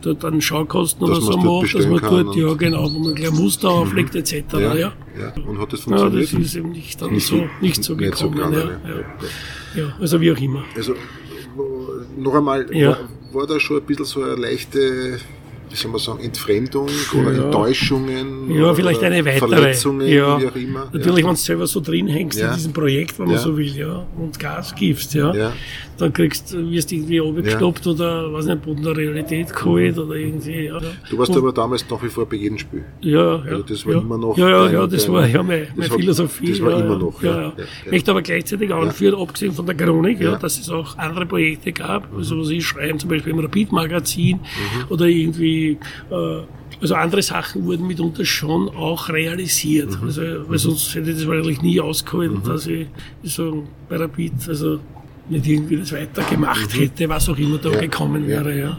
dort 0.03 0.25
dann 0.25 0.41
Schaukosten 0.41 1.05
oder 1.05 1.21
so 1.21 1.37
macht, 1.37 1.75
dass 1.75 1.87
man 1.87 2.01
dort, 2.01 2.37
ja 2.37 2.55
genau, 2.55 2.93
wo 2.93 2.99
man 2.99 3.15
gleich 3.15 3.33
Muster 3.33 3.71
mhm. 3.71 3.77
auflegt 3.77 4.15
etc. 4.15 4.33
Ja, 4.53 4.59
ja. 4.59 4.75
ja. 4.77 4.93
Und 5.47 5.59
hat 5.59 5.73
das 5.73 5.81
funktioniert? 5.81 6.31
Ja, 6.31 6.39
das 6.39 6.47
ist 6.47 6.57
eben 6.57 6.71
nicht 6.71 7.01
dann 7.01 7.13
nicht 7.13 7.27
so, 7.27 7.49
nicht 7.61 7.85
so 7.85 7.95
nicht 7.95 8.13
gekommen. 8.13 8.37
So 8.37 8.59
ja, 8.59 8.65
ja. 8.65 9.83
ja, 9.83 9.97
also 10.01 10.21
wie 10.21 10.33
auch 10.33 10.39
immer. 10.39 10.65
Also 10.77 10.95
noch 12.17 12.35
einmal, 12.35 12.67
ja 12.75 12.99
war 13.33 13.47
da 13.47 13.61
schon 13.61 13.79
ein 13.79 13.87
bisschen 13.87 14.05
so 14.05 14.23
eine 14.23 14.35
leichte 14.35 15.19
wie 15.71 15.77
soll 15.77 15.91
man 15.91 16.01
sagen, 16.01 16.21
Entfremdung 16.21 16.89
oder 17.15 17.33
ja. 17.33 17.45
Enttäuschungen. 17.45 18.51
Ja, 18.55 18.75
vielleicht 18.75 19.03
eine 19.03 19.25
weitere. 19.25 19.49
Verletzungen, 19.49 20.07
ja. 20.07 20.41
wie 20.41 20.47
auch 20.47 20.57
immer. 20.57 20.85
Natürlich, 20.93 21.19
ja. 21.19 21.27
wenn 21.27 21.35
du 21.35 21.37
selber 21.37 21.67
so 21.67 21.81
drin 21.81 22.09
hängst 22.09 22.41
in 22.41 22.53
diesem 22.53 22.73
Projekt, 22.73 23.19
wenn 23.19 23.29
man 23.29 23.39
so 23.39 23.57
will, 23.57 23.77
ja, 23.77 24.07
und 24.17 24.39
Gas 24.39 24.75
gibst, 24.75 25.15
ja, 25.15 25.53
dann 25.99 26.13
kriegst, 26.13 26.53
wirst 26.53 26.91
du 26.91 26.95
irgendwie 26.95 27.21
abgestoppt 27.21 27.87
oder, 27.89 28.33
weiß 28.33 28.47
nicht, 28.47 28.63
Boden 28.63 28.83
der 28.83 28.97
Realität 28.97 29.53
geholt 29.55 29.97
mhm. 29.97 30.03
oder 30.03 30.15
irgendwie, 30.15 30.67
ja. 30.67 30.79
Du 31.11 31.19
warst 31.19 31.31
und, 31.31 31.39
aber 31.39 31.53
damals 31.53 31.85
nach 31.91 32.03
wie 32.03 32.09
vor 32.09 32.27
bei 32.27 32.37
jedem 32.37 32.59
Spiel. 32.59 32.85
Ja, 33.01 33.37
ja. 33.37 33.43
Also 33.43 33.63
das 33.63 33.87
war 33.87 33.95
immer 33.95 34.19
noch. 34.19 34.37
Ja, 34.39 34.49
ja, 34.49 34.71
ja, 34.71 34.87
das 34.87 35.09
war 35.09 35.27
ja 35.27 35.43
meine, 35.43 35.67
meine 35.75 35.91
Philosophie. 35.91 36.51
Das 36.51 36.63
war 36.63 36.81
immer 36.81 36.99
noch, 36.99 37.23
ja. 37.23 37.43
ja. 37.43 37.53
Ich 37.85 37.91
möchte 37.91 38.11
aber 38.13 38.23
gleichzeitig 38.23 38.73
anführen, 38.73 39.21
abgesehen 39.21 39.53
von 39.53 39.67
der 39.67 39.75
Chronik, 39.75 40.21
ja, 40.21 40.37
dass 40.37 40.59
es 40.59 40.71
auch 40.71 40.97
andere 40.99 41.27
Projekte 41.27 41.73
gab, 41.73 42.11
mhm. 42.13 42.19
also 42.19 42.41
was 42.41 42.51
ich 42.51 42.65
schreibe, 42.65 42.99
zum 42.99 43.11
Beispiel 43.11 43.33
im 43.33 43.41
Rapid-Magazin 43.41 44.37
mhm. 44.37 44.85
oder 44.89 45.07
irgendwie 45.07 45.58
äh, 45.67 46.43
also 46.81 46.95
andere 46.95 47.23
Sachen 47.23 47.65
wurden 47.65 47.87
mitunter 47.87 48.25
schon 48.25 48.69
auch 48.69 49.09
realisiert. 49.09 50.01
Mhm. 50.01 50.07
Also, 50.07 50.23
weil 50.49 50.59
sonst 50.59 50.95
hätte 50.95 51.11
ich 51.11 51.17
das 51.17 51.27
wahrscheinlich 51.27 51.63
nie 51.63 51.81
ausgeholt, 51.81 52.33
mhm. 52.33 52.49
dass 52.49 52.67
ich 52.67 52.87
so 53.25 53.67
bei 53.89 53.97
Rapid 53.97 54.33
also 54.49 54.79
nicht 55.29 55.47
irgendwie 55.47 55.77
das 55.77 55.93
weitergemacht 55.93 56.75
mhm. 56.75 56.81
hätte, 56.81 57.09
was 57.09 57.29
auch 57.29 57.39
immer 57.39 57.59
da 57.59 57.71
ja. 57.71 57.81
gekommen 57.81 58.27
wäre. 58.27 58.59
Ja. 58.59 58.79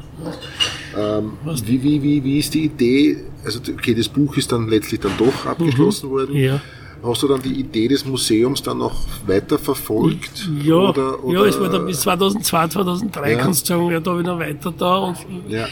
Ähm, 0.98 1.34
wie, 1.66 1.84
wie, 1.84 2.02
wie, 2.02 2.24
wie 2.24 2.40
ist 2.40 2.54
die 2.54 2.66
Idee? 2.66 3.18
Also 3.44 3.60
okay, 3.72 3.94
das 3.94 4.10
Buch 4.10 4.36
ist 4.38 4.52
dann 4.52 4.68
letztlich 4.68 5.00
dann 5.00 5.14
doch 5.18 5.46
abgeschlossen 5.46 6.08
mhm. 6.08 6.12
worden. 6.12 6.36
Ja. 6.36 6.62
Hast 7.02 7.24
du 7.24 7.28
dann 7.28 7.42
die 7.42 7.54
Idee 7.54 7.88
des 7.88 8.06
Museums 8.06 8.62
dann 8.62 8.80
noch 8.80 9.06
weiter 9.26 9.58
verfolgt? 9.58 10.50
Ja, 10.64 10.76
oder, 10.76 11.24
oder, 11.24 11.40
ja 11.40 11.46
es 11.46 11.60
war 11.60 11.70
dann 11.70 11.86
bis 11.86 12.02
2002, 12.02 12.68
2003, 12.68 13.32
ja. 13.32 13.38
kannst 13.38 13.70
du 13.70 13.74
sagen, 13.74 13.92
ja, 13.92 14.00
da 14.00 14.12
bin 14.12 14.22
ich 14.22 14.28
noch 14.28 14.40
weiter 14.40 14.74
da. 14.78 14.98
Und 14.98 15.18
ja. 15.48 15.68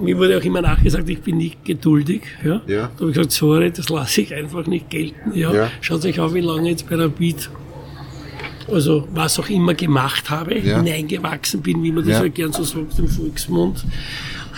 mir 0.00 0.16
wurde 0.16 0.38
auch 0.38 0.42
immer 0.42 0.62
nachgesagt, 0.62 1.08
ich 1.08 1.20
bin 1.20 1.38
nicht 1.38 1.64
geduldig. 1.64 2.22
Ja. 2.44 2.60
ja. 2.66 2.90
Da 2.96 3.00
habe 3.00 3.10
ich 3.10 3.16
gesagt, 3.16 3.32
sorry, 3.32 3.72
das 3.72 3.88
lasse 3.88 4.20
ich 4.20 4.34
einfach 4.34 4.66
nicht 4.66 4.88
gelten. 4.88 5.32
Ja. 5.34 5.52
ja. 5.52 5.70
Schaut 5.80 6.04
euch 6.04 6.20
auf, 6.20 6.32
wie 6.34 6.40
lange 6.40 6.70
jetzt 6.70 6.88
bei 6.88 6.96
Rapid 6.96 7.50
also 8.70 9.08
was 9.14 9.38
auch 9.38 9.48
immer 9.48 9.74
gemacht 9.74 10.28
habe, 10.30 10.58
ja. 10.58 10.76
hineingewachsen 10.76 11.62
bin, 11.62 11.82
wie 11.82 11.90
man 11.90 12.04
das 12.04 12.14
ja. 12.14 12.18
halt 12.20 12.34
gern 12.34 12.52
so 12.52 12.62
sagt 12.64 12.98
im 12.98 13.08
Volksmund 13.08 13.82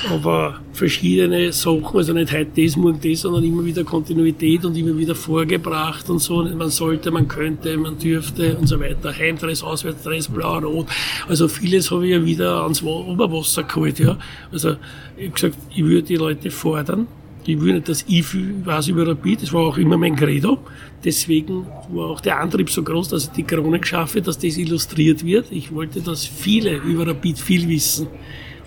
aber 0.09 0.61
verschiedene 0.72 1.53
Sachen, 1.53 1.96
also 1.96 2.12
nicht 2.12 2.32
heute 2.32 2.62
das, 2.62 2.76
morgen 2.76 3.01
das, 3.03 3.20
sondern 3.20 3.44
immer 3.44 3.64
wieder 3.64 3.84
Kontinuität 3.84 4.64
und 4.64 4.76
immer 4.76 4.96
wieder 4.96 5.14
vorgebracht 5.14 6.09
und 6.09 6.20
so. 6.20 6.42
Man 6.42 6.70
sollte, 6.70 7.11
man 7.11 7.28
könnte, 7.28 7.76
man 7.76 7.98
dürfte 7.98 8.57
und 8.57 8.66
so 8.66 8.80
weiter. 8.80 9.16
Heimdress, 9.16 9.62
Auswärtsdress, 9.62 10.28
blau, 10.28 10.59
rot. 10.59 10.86
Also 11.28 11.48
vieles 11.48 11.90
habe 11.90 12.07
ich 12.07 12.12
ja 12.12 12.24
wieder 12.24 12.62
ans 12.62 12.82
Oberwasser 12.82 13.64
geholt, 13.64 13.98
ja. 13.98 14.16
Also 14.51 14.76
ich 15.16 15.26
habe 15.26 15.34
gesagt, 15.34 15.57
ich 15.74 15.84
würde 15.84 16.03
die 16.03 16.16
Leute 16.16 16.51
fordern. 16.51 17.07
Ich 17.44 17.59
würde 17.59 17.74
nicht, 17.74 17.88
dass 17.88 18.05
ich 18.07 18.24
viel 18.24 18.64
weiß 18.64 18.88
über 18.88 19.07
Rapid, 19.07 19.42
das 19.42 19.53
war 19.53 19.62
auch 19.62 19.78
immer 19.78 19.96
mein 19.96 20.14
Credo. 20.14 20.59
Deswegen 21.03 21.66
war 21.90 22.11
auch 22.11 22.20
der 22.20 22.38
Antrieb 22.38 22.68
so 22.68 22.82
groß, 22.82 23.09
dass 23.09 23.24
ich 23.24 23.30
die 23.30 23.42
Krone 23.42 23.80
schaffe, 23.82 24.20
dass 24.20 24.38
das 24.38 24.59
illustriert 24.59 25.24
wird. 25.24 25.46
Ich 25.51 25.74
wollte, 25.74 26.03
dass 26.03 26.26
viele 26.26 26.76
über 26.76 27.07
Rapid 27.07 27.38
viel 27.38 27.66
wissen 27.68 28.09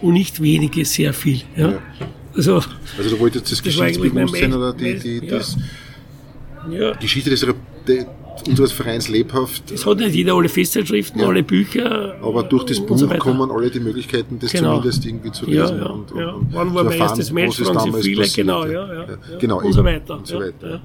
und 0.04 0.14
nicht 0.14 0.42
wenige 0.42 0.84
sehr 0.86 1.14
viel. 1.14 1.42
Ja? 1.56 1.72
ja. 1.72 1.82
Also, 2.36 2.56
also 2.56 3.10
du 3.10 3.20
wolltest 3.20 3.52
das, 3.52 3.64
Geschichtsbewusstsein 3.64 4.54
oder 4.54 4.74
die, 4.74 5.00
die, 5.00 5.26
ja. 5.26 5.38
das, 5.38 5.58
ja. 6.70 6.92
Geschichte 6.94 7.30
des, 7.30 7.46
de, 7.88 8.06
unseres 8.48 8.72
Vereins 8.72 9.10
lebhaft. 9.10 9.72
Es 9.72 9.86
hat 9.86 9.98
nicht 9.98 10.16
jeder 10.16 10.34
alle 10.34 10.50
Festzeitschriften, 10.50 11.22
ja. 11.22 11.28
alle 11.28 11.44
Bücher. 11.44 12.16
Aber 12.22 12.44
durch 12.44 12.64
das 12.66 12.80
Buch 12.80 12.98
so 12.98 13.08
kommen 13.08 13.52
alle 13.52 13.70
die 13.70 13.80
Möglichkeiten, 13.80 14.40
das 14.40 14.52
genau. 14.52 14.78
zumindest 14.78 15.06
irgendwie 15.06 15.32
zu 15.32 15.46
lesen. 15.46 15.78
Ja, 15.78 15.84
ja, 15.84 15.90
und, 15.90 16.12
und, 16.12 16.20
ja. 16.20 16.32
Und 16.32 16.48
Wann 16.54 16.74
war 16.74 16.84
mein 16.84 17.00
erstes 17.00 17.32
Match, 17.32 17.62
fragen 17.62 17.94
Sie 17.94 18.02
viele, 18.02 18.28
genau, 18.28 18.66
ja, 18.66 18.94
ja, 18.94 19.06
genau. 19.40 19.62
Und 19.62 19.74
so 19.74 19.84
weiter. 19.84 20.18
Und 20.18 20.28
so 20.28 20.40
weiter. 20.40 20.82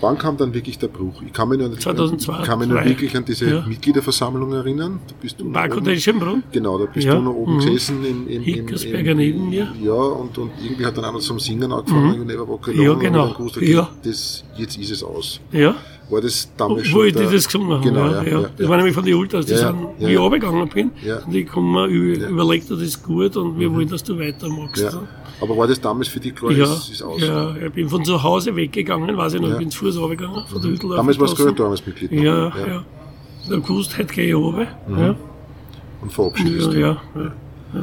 Wann 0.00 0.18
kam 0.18 0.36
dann 0.36 0.52
wirklich 0.52 0.78
der 0.78 0.88
Bruch? 0.88 1.22
Ich 1.24 1.32
kann 1.32 1.48
mich 1.48 1.58
nur, 1.58 1.78
2002, 1.78 2.42
kann 2.42 2.58
mich 2.58 2.68
nur 2.68 2.84
wirklich 2.84 3.16
an 3.16 3.24
diese. 3.24 3.64
Mitgliederversammlung 3.66 4.52
erinnern. 4.52 5.00
Da 5.06 5.14
bist 5.20 5.40
du 5.40 5.44
Marco 5.44 5.80
Deschenbrunn? 5.80 6.42
Genau, 6.52 6.78
da 6.78 6.86
bist 6.86 7.06
du 7.06 7.20
noch 7.20 7.32
oben 7.32 7.54
mhm. 7.54 7.60
gesessen. 7.60 8.04
Im, 8.04 8.28
im, 8.28 8.42
Hickersberger 8.42 9.12
im, 9.12 9.18
neben 9.18 9.48
mir. 9.48 9.72
Ja, 9.82 9.92
und, 9.92 10.36
und 10.36 10.50
irgendwie 10.62 10.84
hat 10.84 10.96
dann 10.96 11.04
einer 11.04 11.20
zum 11.20 11.38
Singen 11.38 11.72
angefangen. 11.72 12.24
Mhm. 12.24 12.82
Ja, 12.82 12.94
genau. 12.94 13.28
Und 13.28 13.36
gewusst, 13.36 13.56
okay, 13.56 13.72
ja. 13.72 13.88
Das, 14.02 14.44
jetzt 14.56 14.76
ist 14.76 14.90
es 14.90 15.02
aus. 15.02 15.40
Ja. 15.52 15.74
War 16.10 16.20
das 16.20 16.48
damals 16.56 16.82
Wo, 16.82 16.84
schon? 16.84 16.98
Wo 16.98 17.02
ich 17.04 17.14
der, 17.14 17.30
das 17.30 17.46
gesungen 17.46 17.72
habe. 17.72 17.82
Genau, 17.82 18.06
ja, 18.10 18.22
ja, 18.22 18.50
Das 18.56 18.68
war 18.68 18.76
nämlich 18.76 18.94
von 18.94 19.04
den 19.04 19.14
Ultras, 19.14 19.46
die 19.46 19.54
sind, 19.54 19.74
wie 19.98 20.12
ich 20.12 20.18
runtergegangen 20.18 20.68
bin. 20.68 20.90
Und 20.90 21.32
die 21.32 21.48
haben 21.48 21.72
mir 21.72 21.86
überlegt, 21.86 22.70
das 22.70 22.80
ist 22.80 23.02
gut 23.02 23.36
und 23.36 23.58
wir 23.58 23.70
mhm. 23.70 23.76
wollen, 23.76 23.88
dass 23.88 24.02
du 24.02 24.18
weitermachst. 24.18 24.96
Aber 25.40 25.56
war 25.56 25.66
das 25.66 25.80
damals 25.80 26.08
für 26.08 26.20
dich 26.20 26.34
klar, 26.34 26.52
ja, 26.52 26.64
es 26.64 26.88
ist 26.88 27.02
aus? 27.02 27.20
Ja, 27.20 27.56
ich 27.56 27.72
bin 27.72 27.88
von 27.88 28.04
zu 28.04 28.22
Hause 28.22 28.54
weggegangen, 28.54 29.16
weiß 29.16 29.34
ich 29.34 29.40
noch, 29.40 29.48
ja. 29.48 29.54
ich 29.54 29.58
bin 29.58 29.70
zu 29.70 29.80
Fuß 29.80 29.98
runtergegangen, 29.98 30.46
von 30.46 30.62
der 30.62 30.70
Hüttel 30.70 30.90
Damals 30.90 31.18
warst 31.18 31.38
du 31.38 31.50
damals 31.50 31.84
Mitglied. 31.84 32.12
Ja, 32.12 32.22
ja. 32.22 32.66
ja. 32.66 32.84
Da 33.50 33.56
gewusst, 33.56 33.98
heute 33.98 34.14
gehe 34.14 34.28
ich 34.28 34.34
runter. 34.34 34.66
Mhm. 34.86 34.98
Ja. 34.98 35.16
Und 36.00 36.12
verabschiedest 36.12 36.72
ja, 36.72 36.78
ja, 36.78 37.02
ja. 37.14 37.32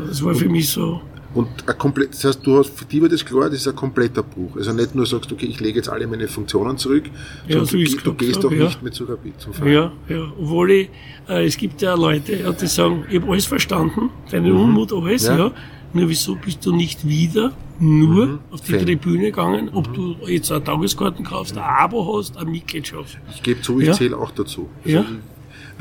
Das 0.07 0.23
war 0.23 0.33
für 0.33 0.47
mich 0.47 0.69
so. 0.69 1.01
Und 1.33 1.47
ein 1.65 1.77
komplett, 1.77 2.13
das 2.13 2.25
heißt, 2.25 2.45
du 2.45 2.57
hast, 2.57 2.77
für 2.77 2.85
dich 2.85 3.01
war 3.01 3.07
das 3.07 3.23
klar, 3.23 3.49
das 3.49 3.59
ist 3.59 3.67
ein 3.67 3.75
kompletter 3.75 4.21
Bruch. 4.21 4.57
Also 4.57 4.73
nicht 4.73 4.95
nur 4.95 5.05
sagst, 5.05 5.31
okay, 5.31 5.45
ich 5.45 5.59
lege 5.61 5.77
jetzt 5.77 5.87
alle 5.87 6.05
meine 6.05 6.27
Funktionen 6.27 6.77
zurück, 6.77 7.05
ja, 7.47 7.63
sondern 7.63 7.87
so 7.87 7.97
du, 7.97 8.03
du 8.03 8.13
gehst 8.15 8.43
doch 8.43 8.51
ja. 8.51 8.65
nicht 8.65 8.83
mehr 8.83 8.91
zu 8.91 9.05
Rapid 9.05 9.39
zum 9.39 9.53
Verein. 9.53 9.71
Ja, 9.71 9.91
ja. 10.09 10.31
Obwohl 10.37 10.71
ich, 10.71 10.89
äh, 11.29 11.45
es 11.45 11.55
gibt 11.55 11.81
ja 11.81 11.95
Leute, 11.95 12.53
die 12.59 12.67
sagen, 12.67 13.05
ich 13.09 13.21
habe 13.21 13.31
alles 13.31 13.45
verstanden, 13.45 14.09
deinen 14.29 14.51
mhm. 14.51 14.59
Unmut, 14.59 14.91
alles, 14.91 15.25
ja. 15.25 15.37
ja. 15.37 15.51
Nur 15.93 16.09
wieso 16.09 16.35
bist 16.35 16.65
du 16.65 16.75
nicht 16.75 17.07
wieder 17.07 17.51
nur 17.79 18.27
mhm. 18.27 18.39
auf 18.51 18.61
die 18.61 18.73
Fan. 18.73 18.85
Tribüne 18.85 19.23
gegangen, 19.23 19.69
ob 19.73 19.89
mhm. 19.89 19.93
du 19.93 20.15
jetzt 20.27 20.51
eine 20.51 20.63
Tageskarten 20.63 21.25
kaufst, 21.25 21.57
ein 21.57 21.63
Abo 21.63 22.17
hast, 22.17 22.37
eine 22.37 22.49
Mitgliedschaft? 22.49 23.17
Ich 23.33 23.41
gebe 23.41 23.61
zu, 23.61 23.79
ich 23.79 23.87
ja? 23.87 23.93
zähle 23.93 24.17
auch 24.17 24.31
dazu. 24.31 24.69
Also 24.83 24.97
ja? 24.97 25.05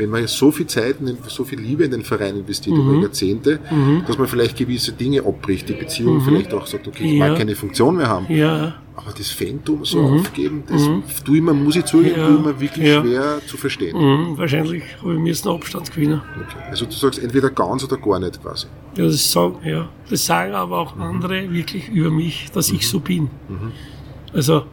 Wenn 0.00 0.08
man 0.08 0.26
so 0.26 0.50
viel 0.50 0.66
Zeit, 0.66 0.96
so 1.28 1.44
viel 1.44 1.60
Liebe 1.60 1.84
in 1.84 1.90
den 1.90 2.02
Verein 2.02 2.36
investiert 2.36 2.74
mhm. 2.74 2.88
über 2.88 3.02
Jahrzehnte, 3.02 3.60
mhm. 3.70 4.02
dass 4.06 4.16
man 4.16 4.26
vielleicht 4.26 4.56
gewisse 4.56 4.92
Dinge 4.92 5.20
abbricht, 5.20 5.68
die 5.68 5.74
Beziehung 5.74 6.16
mhm. 6.16 6.22
vielleicht 6.22 6.54
auch 6.54 6.66
sagt, 6.66 6.88
okay, 6.88 7.04
ich 7.04 7.18
ja. 7.18 7.28
mag 7.28 7.38
keine 7.38 7.54
Funktion 7.54 7.96
mehr 7.96 8.08
haben. 8.08 8.26
Ja. 8.32 8.76
Aber 8.96 9.12
das 9.16 9.30
Phantom 9.30 9.84
so 9.84 10.00
mhm. 10.00 10.20
aufgeben, 10.20 10.62
das 10.66 10.82
mhm. 10.82 11.02
tue 11.24 11.36
ich 11.36 11.42
mir, 11.42 11.52
muss 11.52 11.76
ich 11.76 11.84
zugeben, 11.84 12.18
ja. 12.18 12.26
tue 12.26 12.36
ich 12.36 12.44
mir 12.44 12.60
wirklich 12.60 12.88
ja. 12.88 13.02
schwer 13.02 13.40
zu 13.46 13.56
verstehen. 13.58 13.96
Mhm. 13.96 14.38
Wahrscheinlich 14.38 14.82
habe 15.02 15.14
ich 15.14 15.20
mir 15.20 15.28
jetzt 15.28 15.46
einen 15.46 15.56
Abstand 15.56 15.92
gewinnen. 15.92 16.22
Okay. 16.34 16.64
Also 16.70 16.86
du 16.86 16.92
sagst 16.92 17.22
entweder 17.22 17.50
ganz 17.50 17.84
oder 17.84 17.98
gar 17.98 18.18
nicht 18.18 18.42
quasi. 18.42 18.66
Ja, 18.96 19.04
das 19.04 19.30
sagen, 19.30 19.56
ja. 19.64 19.88
das 20.08 20.24
sagen 20.24 20.54
aber 20.54 20.78
auch 20.78 20.96
andere 20.98 21.52
wirklich 21.52 21.88
über 21.88 22.10
mich, 22.10 22.50
dass 22.52 22.70
ich 22.70 22.88
so 22.88 23.00
bin. 23.00 23.28
Also, 24.32 24.64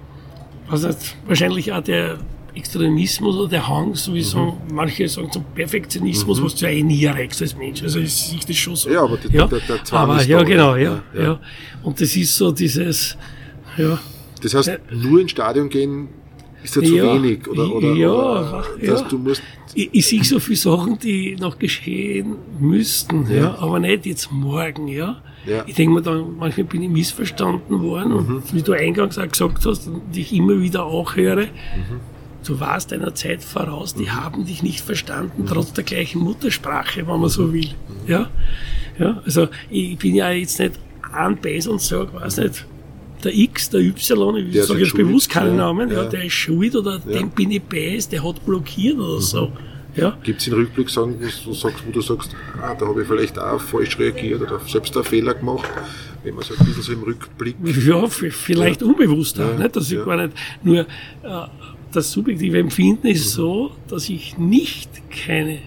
also 0.69 0.89
wahrscheinlich 1.27 1.73
auch 1.73 1.81
der 1.81 2.17
Extremismus 2.57 3.35
oder 3.35 3.49
der 3.49 3.67
Hang, 3.67 3.95
sowieso, 3.95 4.57
mhm. 4.67 4.75
manche 4.75 5.07
sagen 5.07 5.31
zum 5.31 5.43
Perfektionismus, 5.55 6.39
mhm. 6.39 6.45
was 6.45 6.55
du 6.55 6.65
ja 6.65 6.71
eh 6.71 6.83
nie 6.83 7.03
erreichst 7.03 7.41
als 7.41 7.55
Mensch. 7.55 7.83
Also 7.83 7.99
ist 7.99 8.29
sich 8.29 8.45
das 8.45 8.55
schon 8.55 8.75
so. 8.75 8.89
Ja, 8.89 9.03
aber, 9.03 9.17
die, 9.17 9.35
ja, 9.35 9.47
der, 9.47 9.59
der, 9.59 9.77
der 9.77 9.93
aber 9.93 10.23
ja, 10.23 10.43
genau, 10.43 10.75
ja, 10.75 11.03
ja, 11.13 11.21
ja, 11.21 11.39
Und 11.83 12.01
das 12.01 12.15
ist 12.15 12.35
so 12.35 12.51
dieses, 12.51 13.17
ja. 13.77 13.99
Das 14.41 14.53
heißt, 14.53 14.67
ja. 14.67 14.77
nur 14.91 15.21
ins 15.21 15.31
Stadion 15.31 15.69
gehen 15.69 16.09
ist 16.63 16.75
ja 16.75 16.81
zu 16.83 16.93
wenig, 16.93 17.47
oder? 17.47 17.73
oder 17.73 17.93
ja, 17.93 18.11
oder, 18.11 18.65
ja. 18.81 19.01
Du 19.03 19.17
musst 19.17 19.41
ich, 19.73 19.89
ich 19.91 20.07
sehe 20.07 20.23
so 20.23 20.39
viele 20.39 20.57
Sachen, 20.57 20.97
die 20.97 21.35
noch 21.35 21.59
geschehen 21.59 22.35
müssten, 22.59 23.27
ja. 23.29 23.35
ja 23.35 23.57
aber 23.59 23.79
nicht 23.79 24.05
jetzt 24.05 24.31
morgen, 24.31 24.87
ja. 24.87 25.21
Ja. 25.45 25.63
Ich 25.65 25.75
denke 25.75 25.93
mir 25.93 26.01
dann, 26.01 26.35
manchmal 26.37 26.65
bin 26.65 26.81
ich 26.81 26.89
missverstanden 26.89 27.81
worden 27.81 28.11
mhm. 28.11 28.17
und 28.17 28.53
wie 28.53 28.61
du 28.61 28.73
eingangs 28.73 29.17
auch 29.17 29.29
gesagt 29.29 29.65
hast 29.65 29.87
und 29.87 30.01
ich 30.13 30.33
immer 30.33 30.59
wieder 30.59 30.83
auch 30.83 31.15
höre, 31.15 31.43
mhm 31.45 32.16
du 32.47 32.59
warst 32.59 32.91
deiner 32.91 33.13
Zeit 33.13 33.43
voraus, 33.43 33.93
die 33.95 34.09
haben 34.09 34.45
dich 34.45 34.63
nicht 34.63 34.81
verstanden, 34.81 35.45
trotz 35.47 35.73
der 35.73 35.83
gleichen 35.83 36.21
Muttersprache, 36.21 37.07
wenn 37.07 37.19
man 37.19 37.29
so 37.29 37.53
will. 37.53 37.69
Ja? 38.07 38.29
Ja, 38.99 39.21
also 39.25 39.47
ich 39.69 39.97
bin 39.97 40.15
ja 40.15 40.31
jetzt 40.31 40.59
nicht 40.59 40.79
anbeiß 41.11 41.67
und 41.67 41.81
sage, 41.81 42.13
weiß 42.13 42.37
nicht, 42.37 42.65
der 43.23 43.35
X, 43.35 43.69
der 43.69 43.81
Y, 43.81 44.37
ich 44.37 44.63
sage 44.63 44.79
jetzt 44.79 44.95
bewusst 44.95 45.29
keinen 45.29 45.57
Namen, 45.57 45.89
ja, 45.89 46.03
ja, 46.03 46.09
der 46.09 46.25
ist 46.25 46.33
schuld 46.33 46.75
oder 46.75 47.01
ja. 47.05 47.19
dem 47.19 47.29
bin 47.29 47.51
ich 47.51 47.61
beiß, 47.61 48.09
der 48.09 48.23
hat 48.23 48.45
blockiert 48.45 48.97
oder 48.97 49.15
mhm. 49.15 49.21
so. 49.21 49.51
Ja. 49.95 50.15
Gibt 50.21 50.41
es 50.41 50.47
einen 50.47 50.57
Rückblick, 50.57 50.89
sagen, 50.91 51.15
wo, 51.19 51.49
du 51.49 51.55
sagst, 51.55 51.83
wo 51.87 51.91
du 51.91 52.01
sagst, 52.01 52.35
ah, 52.61 52.75
da 52.75 52.85
habe 52.85 53.01
ich 53.01 53.07
vielleicht 53.07 53.39
auch 53.39 53.59
falsch 53.59 53.97
reagiert 53.97 54.41
oder 54.41 54.59
selbst 54.67 54.95
einen 54.95 55.03
Fehler 55.03 55.33
gemacht, 55.33 55.67
wenn 56.23 56.35
man 56.35 56.43
so 56.43 56.53
ein 56.53 56.63
bisschen 56.65 56.83
so 56.83 56.93
im 56.93 57.01
Rückblick. 57.01 57.55
Ja, 57.83 58.07
vielleicht 58.07 58.81
ja. 58.81 58.87
unbewusst 58.87 59.39
auch, 59.39 59.57
nicht, 59.57 59.75
dass 59.75 59.91
ich 59.91 60.05
gar 60.05 60.17
nicht 60.17 60.37
nur 60.63 60.81
äh, 60.81 60.85
das 61.91 62.11
subjektive 62.11 62.59
Empfinden 62.59 63.07
ist 63.07 63.31
so, 63.31 63.71
dass 63.87 64.09
ich 64.09 64.37
nicht 64.37 64.89
keine 65.09 65.59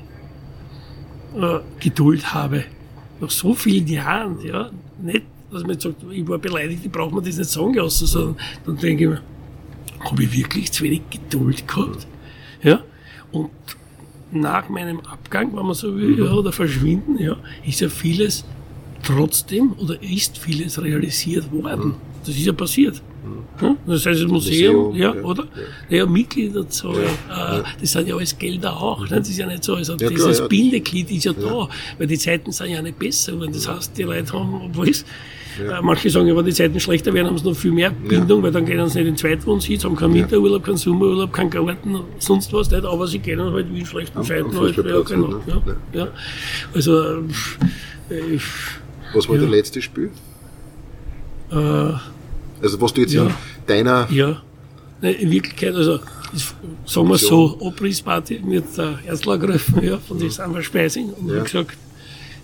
äh, 1.37 1.61
Geduld 1.81 2.35
habe. 2.35 2.65
Nach 3.21 3.31
so 3.31 3.55
vielen 3.55 3.87
Jahren, 3.87 4.39
ja, 4.45 4.71
nicht, 5.03 5.23
dass 5.51 5.63
man 5.63 5.73
jetzt 5.73 5.83
sagt, 5.83 5.97
ich 6.11 6.27
war 6.29 6.39
beleidigt, 6.39 6.85
ich 6.85 6.93
brauche 6.93 7.15
mir 7.15 7.23
das 7.23 7.37
nicht 7.37 7.51
sagen 7.51 7.75
lassen, 7.75 8.07
sondern 8.07 8.37
dann 8.65 8.77
denke 8.77 9.05
ich 9.05 9.11
mir, 9.11 9.23
habe 10.01 10.23
ich 10.23 10.33
wirklich 10.37 10.73
zu 10.73 10.85
wenig 10.85 11.03
Geduld 11.11 11.67
gehabt? 11.67 12.07
Ja, 12.63 12.83
und 13.33 13.51
nach 14.33 14.69
meinem 14.69 15.01
Abgang, 15.01 15.55
wenn 15.57 15.67
man 15.67 15.75
so 15.75 15.95
will, 15.97 16.19
ja, 16.19 16.31
oder 16.33 16.53
Verschwinden, 16.53 17.19
ja, 17.19 17.37
ist 17.67 17.81
ja 17.81 17.89
vieles 17.89 18.45
trotzdem 19.03 19.73
oder 19.79 20.01
ist 20.03 20.39
vieles 20.39 20.81
realisiert 20.81 21.51
worden. 21.53 21.95
Das 22.25 22.37
ist 22.37 22.45
ja 22.45 22.53
passiert. 22.53 23.03
Hm? 23.59 23.77
Das 23.87 24.07
heißt, 24.07 24.23
das 24.23 24.31
Museum, 24.31 24.77
Museum 24.77 24.97
ja, 24.97 25.15
ja, 25.15 25.23
oder? 25.23 25.45
Ja, 25.89 25.99
ja 25.99 26.07
Mitgliederzahl, 26.07 26.95
ja, 27.29 27.59
äh, 27.59 27.63
das 27.81 27.93
sind 27.93 28.09
ja 28.09 28.17
alles 28.17 28.39
Gelder 28.39 28.77
auch. 28.77 29.01
Ne? 29.09 29.19
Das 29.19 29.29
ist 29.29 29.39
ja 29.39 29.47
nicht 29.47 29.63
so. 29.63 29.75
Also 29.75 29.97
dieses 29.97 30.39
klar, 30.39 30.49
Bindeglied 30.49 31.11
ist 31.11 31.25
ja, 31.25 31.33
da, 31.33 31.69
weil 31.99 32.07
die 32.07 32.19
Zeiten 32.19 32.51
sind 32.53 32.71
ja 32.71 32.81
nicht 32.81 32.99
besser. 32.99 33.35
Und 33.35 33.55
das 33.55 33.69
heißt, 33.69 33.97
die 33.97 34.05
Leute 34.05 34.33
haben, 34.33 34.63
obwohl 34.65 34.89
es, 34.89 35.05
äh, 35.59 35.83
manche 35.83 36.09
sagen, 36.09 36.35
wenn 36.35 36.45
die 36.45 36.53
Zeiten 36.53 36.81
schlechter 36.81 37.13
werden, 37.13 37.29
haben 37.29 37.39
sie 37.39 37.45
noch 37.45 37.57
viel 37.57 37.73
mehr 37.73 37.91
Bindung, 37.91 38.43
weil 38.43 38.53
dann 38.53 38.65
gehen 38.65 38.79
sie 38.79 38.85
nicht 38.85 38.97
in 38.97 39.05
den 39.07 39.17
Zweitwohnsitz, 39.17 39.85
haben 39.85 39.97
keinen 39.97 40.15
Winterurlaub, 40.15 40.65
keinen 40.65 40.77
Sommerurlaub, 40.77 41.33
keinen 41.33 41.51
Garten, 41.51 42.01
sonst 42.19 42.53
was 42.53 42.71
nicht, 42.71 42.85
aber 42.85 43.07
sie 43.07 43.19
gehen 43.19 43.41
halt 43.41 43.73
wie 43.73 43.81
in 43.81 43.87
schlechten 43.87 44.23
Zeiten 44.23 44.59
halt. 44.59 44.77
Ja, 44.77 45.01
genau, 45.01 45.29
ne? 45.29 45.77
ja, 45.93 46.09
Also, 46.75 47.19
äh, 48.11 48.35
ich, 48.35 48.43
was 49.13 49.29
war 49.29 49.37
der 49.37 49.49
letzte 49.49 49.83
Spiel? 49.83 50.11
Äh, 51.51 51.93
also 52.63 52.81
was 52.81 52.93
du 52.93 53.01
jetzt 53.03 53.13
ja. 53.13 53.27
in 53.27 53.33
deiner... 53.67 54.09
Ja, 54.11 54.43
Nein, 55.03 55.15
in 55.15 55.31
Wirklichkeit, 55.31 55.75
also 55.75 56.01
sagen 56.85 57.09
wir 57.09 57.19
so, 57.19 57.59
Abrissparty 57.61 58.41
mit 58.45 58.65
der 58.77 58.99
Erzler 59.07 59.39
gerufen, 59.39 59.83
ja, 59.83 59.99
von 59.99 60.19
der 60.19 60.31
Samba 60.31 60.63
Speising 60.63 61.11
und 61.11 61.31
ja. 61.31 61.43
gesagt, 61.43 61.77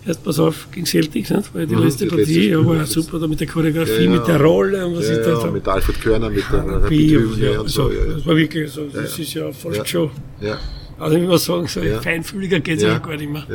erst 0.05 0.23
pass 0.23 0.39
auf 0.39 0.67
gegen 0.71 0.85
Celtics, 0.85 1.29
nicht? 1.29 1.53
weil 1.53 1.67
die 1.67 1.75
mhm, 1.75 1.83
letzte 1.83 2.07
Partie 2.07 2.49
ja, 2.49 2.65
war 2.65 2.77
ja 2.77 2.85
super, 2.85 3.19
da 3.19 3.27
mit 3.27 3.39
der 3.39 3.47
Choreografie, 3.47 4.05
ja, 4.05 4.09
mit 4.09 4.27
der 4.27 4.41
Rolle 4.41 4.85
und 4.87 4.97
was 4.97 5.07
ja, 5.07 5.15
ist 5.15 5.25
da. 5.25 5.39
Ja, 5.39 5.51
mit 5.51 5.67
Alfred 5.67 6.01
Körner, 6.01 6.29
mit 6.29 6.43
der 6.51 6.65
Rapid 6.65 7.37
ja, 7.37 7.59
und 7.59 7.69
so. 7.69 7.91
Ja, 7.91 8.13
Das 8.13 8.25
war 8.25 8.35
wirklich 8.35 8.71
so, 8.71 8.85
das 8.91 9.19
ist 9.19 9.33
ja 9.33 9.51
fast 9.51 9.87
schon. 9.87 10.09
Ja. 10.41 10.57
Also 10.97 11.17
ich 11.17 11.27
muss 11.27 11.45
sagen, 11.45 11.67
so 11.67 11.79
feinfühliger 12.01 12.59
geht 12.59 12.77
es 12.77 12.83
ja. 12.83 12.97
gar 12.97 13.15
nicht 13.15 13.31
mehr. 13.31 13.45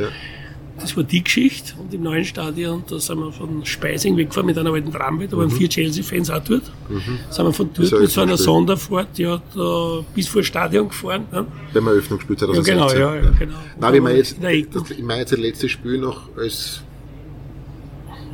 Das 0.83 0.97
war 0.97 1.03
die 1.03 1.23
Geschichte. 1.23 1.73
Und 1.79 1.93
im 1.93 2.03
neuen 2.03 2.25
Stadion, 2.25 2.83
da 2.89 2.99
sind 2.99 3.17
wir 3.17 3.31
von 3.31 3.65
Speising 3.65 4.17
weggefahren 4.17 4.47
mit 4.47 4.57
einer 4.57 4.73
alten 4.73 4.91
Tramway, 4.91 5.27
da 5.27 5.37
waren 5.37 5.47
mhm. 5.47 5.51
vier 5.51 5.69
Chelsea-Fans 5.69 6.29
auch 6.29 6.43
dort. 6.43 6.63
Mhm. 6.89 7.19
Sind 7.29 7.45
wir 7.45 7.53
von 7.53 7.69
dort 7.73 8.01
mit 8.01 8.11
so 8.11 8.21
einer 8.21 8.37
Sonderfahrt 8.37 9.17
ja, 9.17 9.41
da 9.55 10.03
bis 10.13 10.27
vor 10.27 10.41
das 10.41 10.47
Stadion 10.47 10.89
gefahren. 10.89 11.25
Ja. 11.31 11.45
Beim 11.73 11.87
Eröffnungsspiel 11.87 12.35
2016. 12.35 12.77
Ja, 12.77 12.87
genau, 12.87 12.99
ja, 12.99 13.15
ja, 13.15 13.29
genau. 13.39 13.55
Nein, 13.79 13.93
wie 13.93 13.99
man 14.01 14.15
jetzt, 14.17 14.37
das, 14.41 14.91
ich 14.91 15.03
meine 15.03 15.21
jetzt 15.21 15.31
das 15.31 15.39
letzte 15.39 15.69
Spiel 15.69 15.97
noch 15.99 16.27
als 16.37 16.81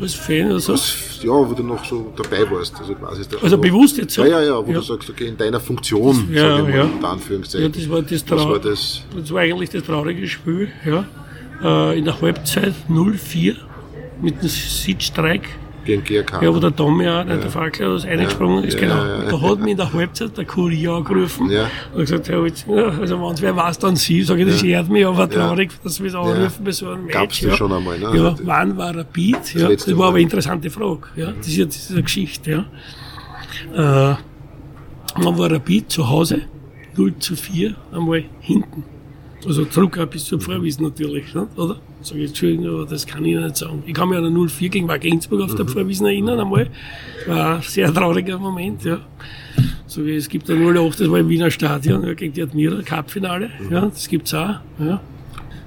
als 0.01 0.13
Fan 0.15 0.45
oder 0.45 0.59
so? 0.61 0.71
Als, 0.71 1.19
ja, 1.21 1.29
wo 1.29 1.53
du 1.53 1.61
noch 1.61 1.83
so 1.83 2.13
dabei 2.15 2.49
warst. 2.49 2.73
Also, 2.79 2.95
quasi 2.95 3.23
also 3.41 3.57
bewusst 3.57 3.97
jetzt 3.97 4.13
so? 4.13 4.23
Ja, 4.23 4.39
ja, 4.39 4.43
ja, 4.43 4.65
wo 4.65 4.71
ja. 4.71 4.77
du 4.77 4.81
sagst, 4.81 5.09
okay, 5.09 5.27
in 5.27 5.37
deiner 5.37 5.59
Funktion, 5.59 6.29
ja, 6.31 6.57
sag 6.57 6.59
ich 6.59 6.73
mal, 6.73 6.77
ja. 6.77 6.83
in 6.85 7.05
Anführungszeichen. 7.05 7.73
Ja, 7.73 7.79
das 7.79 7.89
war 7.89 8.01
das, 8.01 8.25
Trau 8.25 8.49
war 8.49 8.59
das? 8.59 9.03
das 9.13 9.31
war 9.31 9.41
eigentlich 9.41 9.69
das 9.69 9.83
traurige 9.83 10.25
Spiel, 10.25 10.69
ja 10.85 11.05
äh, 11.63 11.97
in 11.97 12.05
der 12.05 12.21
Halbzeit 12.21 12.73
0-4 12.89 13.55
mit 14.21 14.39
einem 14.39 14.49
Sitzstreik. 14.49 15.47
Gegen 15.85 16.03
GRK. 16.03 16.43
Ja, 16.43 16.53
wo 16.53 16.59
der 16.59 16.75
Tommy 16.75 17.07
auch, 17.07 17.25
ja. 17.25 17.37
der 17.37 17.49
Fahrkleider, 17.49 17.95
ist 17.95 18.05
eingesprungen 18.05 18.63
ist, 18.65 18.75
ja, 18.75 18.81
genau. 18.81 18.95
Ja, 18.95 19.23
ja, 19.23 19.31
da 19.31 19.41
hat 19.41 19.59
mich 19.59 19.71
in 19.71 19.77
der 19.77 19.93
Halbzeit 19.93 20.37
der 20.37 20.45
Kurier 20.45 20.91
angerufen 20.91 21.49
ja. 21.49 21.71
und 21.93 22.01
gesagt, 22.01 22.27
ja, 22.27 22.43
jetzt, 22.45 22.67
also 22.67 23.21
wenn 23.21 23.33
es 23.33 23.41
wer 23.41 23.55
weiß, 23.55 23.79
dann 23.79 23.95
sie. 23.95 24.21
Sag 24.23 24.37
ich, 24.37 24.45
das 24.45 24.61
ehrt 24.61 24.89
mich 24.89 25.05
aber 25.05 25.29
traurig, 25.29 25.71
dass 25.83 25.99
wir 25.99 26.07
es 26.07 26.15
anrufen 26.15 26.63
bei 26.63 26.71
so 26.71 26.89
einem 26.89 27.05
Match. 27.05 27.13
Gab's 27.15 27.41
das 27.41 27.55
schon 27.55 27.71
einmal, 27.71 27.97
ne? 27.97 28.11
Ja, 28.13 28.35
wann 28.43 28.77
war 28.77 28.95
er 28.95 29.03
Beat? 29.05 29.53
Ja, 29.55 29.69
das, 29.69 29.85
das 29.85 29.97
war 29.97 30.07
aber 30.07 30.15
eine 30.15 30.23
interessante 30.23 30.69
Frage. 30.69 31.07
Ja, 31.15 31.31
das 31.31 31.47
ist 31.47 31.57
ja 31.57 31.65
diese 31.65 32.03
Geschichte, 32.03 32.51
ja. 32.51 34.11
Äh, 34.11 34.15
wann 35.15 35.37
war 35.37 35.49
Beat 35.59 35.89
zu 35.89 36.09
Hause? 36.09 36.41
0 36.97 37.17
zu 37.19 37.35
4, 37.35 37.75
einmal 37.93 38.25
hinten. 38.41 38.83
Also 39.45 39.65
zurück 39.65 39.97
bis 40.11 40.25
zur 40.25 40.41
Vorwies 40.41 40.79
natürlich, 40.79 41.33
nicht? 41.33 41.57
oder? 41.57 41.77
Sag 42.01 42.17
ich, 42.17 42.27
Entschuldigung, 42.27 42.67
aber 42.67 42.85
das 42.85 43.05
kann 43.05 43.23
ich 43.25 43.37
nicht 43.37 43.57
sagen. 43.57 43.83
Ich 43.85 43.93
kann 43.93 44.09
mich 44.09 44.17
an 44.17 44.25
eine 44.25 44.47
04 44.47 44.69
gegen 44.69 44.87
Wagensburg 44.87 45.41
auf 45.41 45.55
der 45.55 45.65
mhm. 45.65 45.69
Vorwiesen 45.69 46.05
erinnern 46.05 46.39
einmal. 46.39 46.69
War 47.27 47.55
ein 47.55 47.61
sehr 47.61 47.93
trauriger 47.93 48.37
Moment, 48.37 48.83
ja. 48.83 48.99
So 49.87 50.05
wie 50.05 50.15
es 50.15 50.29
gibt 50.29 50.49
ein 50.49 50.77
08, 50.77 50.99
das 50.99 51.09
war 51.09 51.19
im 51.19 51.29
Wiener 51.29 51.49
Stadion, 51.51 52.05
ja, 52.05 52.13
gegen 52.13 52.33
die 52.33 52.43
Admira, 52.43 52.81
Cup-Finale, 52.81 53.49
mhm. 53.59 53.71
ja, 53.71 53.85
das 53.87 54.07
gibt's 54.07 54.33
auch, 54.33 54.59
ja. 54.79 55.01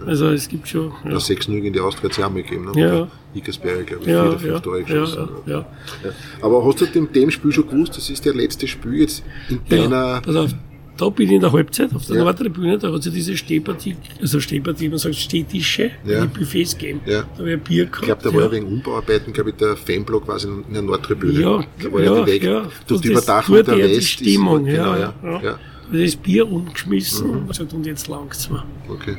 Also 0.06 0.30
es 0.30 0.48
gibt 0.48 0.68
schon. 0.68 0.92
Ja. 1.04 1.16
6-0 1.16 1.60
gegen 1.60 1.72
die 1.72 1.80
Austria 1.80 2.04
hat 2.04 2.18
es 2.18 2.24
auch 2.24 2.30
mal 2.30 2.42
gegeben, 2.42 2.72
ne? 2.72 2.80
Ja. 2.80 3.08
Ikersberg, 3.34 3.86
glaube 3.86 4.02
ich, 4.02 4.08
ja, 4.08 4.22
vier 4.22 4.30
oder 4.30 4.38
fünf 4.38 4.60
Tore 4.60 4.82
geschossen. 4.82 5.28
Ja, 5.46 5.52
ja, 5.52 5.66
ja. 6.04 6.10
Aber 6.42 6.64
hast 6.64 6.80
du 6.80 6.86
in 6.86 7.12
dem 7.12 7.30
Spiel 7.30 7.52
schon 7.52 7.68
gewusst, 7.68 7.96
das 7.96 8.10
ist 8.10 8.24
der 8.24 8.34
letzte 8.34 8.66
Spiel 8.66 9.00
jetzt 9.00 9.22
in 9.48 9.60
deiner. 9.68 9.96
Ja, 9.96 10.20
pass 10.20 10.36
auf, 10.36 10.54
da 10.96 11.08
bin 11.08 11.26
ich 11.26 11.32
in 11.32 11.40
der 11.40 11.52
Halbzeit 11.52 11.94
auf 11.94 12.06
der 12.06 12.16
ja. 12.16 12.24
Nordtribüne, 12.24 12.78
da 12.78 12.92
hat 12.92 13.00
es 13.00 13.06
ja 13.06 13.12
diese 13.12 13.36
Stehpartie, 13.36 13.96
also 14.20 14.40
Stehpartie, 14.40 14.88
man 14.88 14.98
sagt 14.98 15.14
Stehtische, 15.14 15.90
ja. 16.04 16.26
die 16.26 16.38
Buffets 16.38 16.76
gegeben. 16.76 17.00
Ja. 17.06 17.22
Da 17.22 17.38
habe 17.38 17.48
ich 17.48 17.54
ein 17.54 17.60
Bier 17.60 17.86
gehabt. 17.86 18.00
Ich 18.00 18.06
glaube, 18.06 18.22
da 18.22 18.34
war 18.34 18.42
ja 18.42 18.52
wegen 18.52 18.66
Umbauarbeiten, 18.66 19.32
glaube 19.32 19.50
ich, 19.50 19.56
der 19.56 19.76
Fanblock 19.76 20.26
quasi 20.26 20.48
in 20.48 20.72
der 20.72 20.82
Nordtribüne. 20.82 21.40
Ja, 21.40 21.64
da 21.82 21.92
war 21.92 22.02
ja, 22.02 22.16
ja, 22.18 22.26
Weg. 22.26 22.42
ja. 22.44 22.68
Durch 22.86 23.00
die 23.00 23.08
Überdachung 23.08 23.64
der 23.64 23.78
West. 23.78 24.20
Die 24.20 24.30
Stimmung, 24.30 24.66
ist, 24.66 24.76
ja, 24.76 24.94
genau, 24.94 25.32
ja, 25.32 25.42
ja. 25.42 25.58
Das 25.92 26.16
Bier 26.16 26.50
umgeschmissen 26.50 27.26
mhm. 27.26 27.36
und 27.38 27.48
gesagt, 27.48 27.72
und 27.72 27.86
jetzt 27.86 28.08
langt's 28.08 28.48
mir. 28.48 28.64
Okay. 28.88 29.16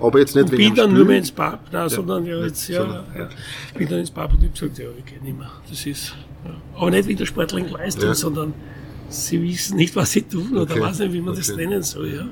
Aber 0.00 0.20
jetzt 0.20 0.36
nicht 0.36 0.44
und 0.44 0.52
wegen 0.52 0.62
bin 0.62 0.74
dann 0.74 0.94
nur 0.94 1.04
mehr 1.04 1.18
ins 1.18 1.32
Pub, 1.32 1.58
nein, 1.72 1.88
sondern 1.88 2.24
ja, 2.24 2.44
jetzt, 2.44 2.68
ja, 2.68 3.04
ja, 3.16 3.28
bin 3.76 3.88
dann 3.88 3.98
ins 3.98 4.10
Pub 4.10 4.32
und 4.32 4.42
ich 4.44 4.48
habe 4.48 4.70
gesagt, 4.70 4.78
ja, 4.78 4.84
ich 4.96 5.04
gehe 5.04 5.20
nicht 5.22 5.36
mehr. 5.36 5.50
Das 5.68 5.84
ist, 5.84 6.14
ja. 6.44 6.50
aber 6.76 6.90
nicht 6.92 7.08
wegen 7.08 7.18
der 7.18 7.26
sportlichen 7.26 7.70
Leistung, 7.70 8.14
sondern 8.14 8.54
sie 9.08 9.42
wissen 9.42 9.76
nicht, 9.76 9.94
was 9.96 10.12
sie 10.12 10.22
tun 10.22 10.56
oder 10.56 10.62
okay. 10.62 10.80
weiß 10.80 11.00
nicht, 11.00 11.12
wie 11.12 11.20
man 11.20 11.30
okay. 11.30 11.38
das 11.46 11.56
nennen 11.56 11.82
soll. 11.82 12.14
Ja. 12.14 12.28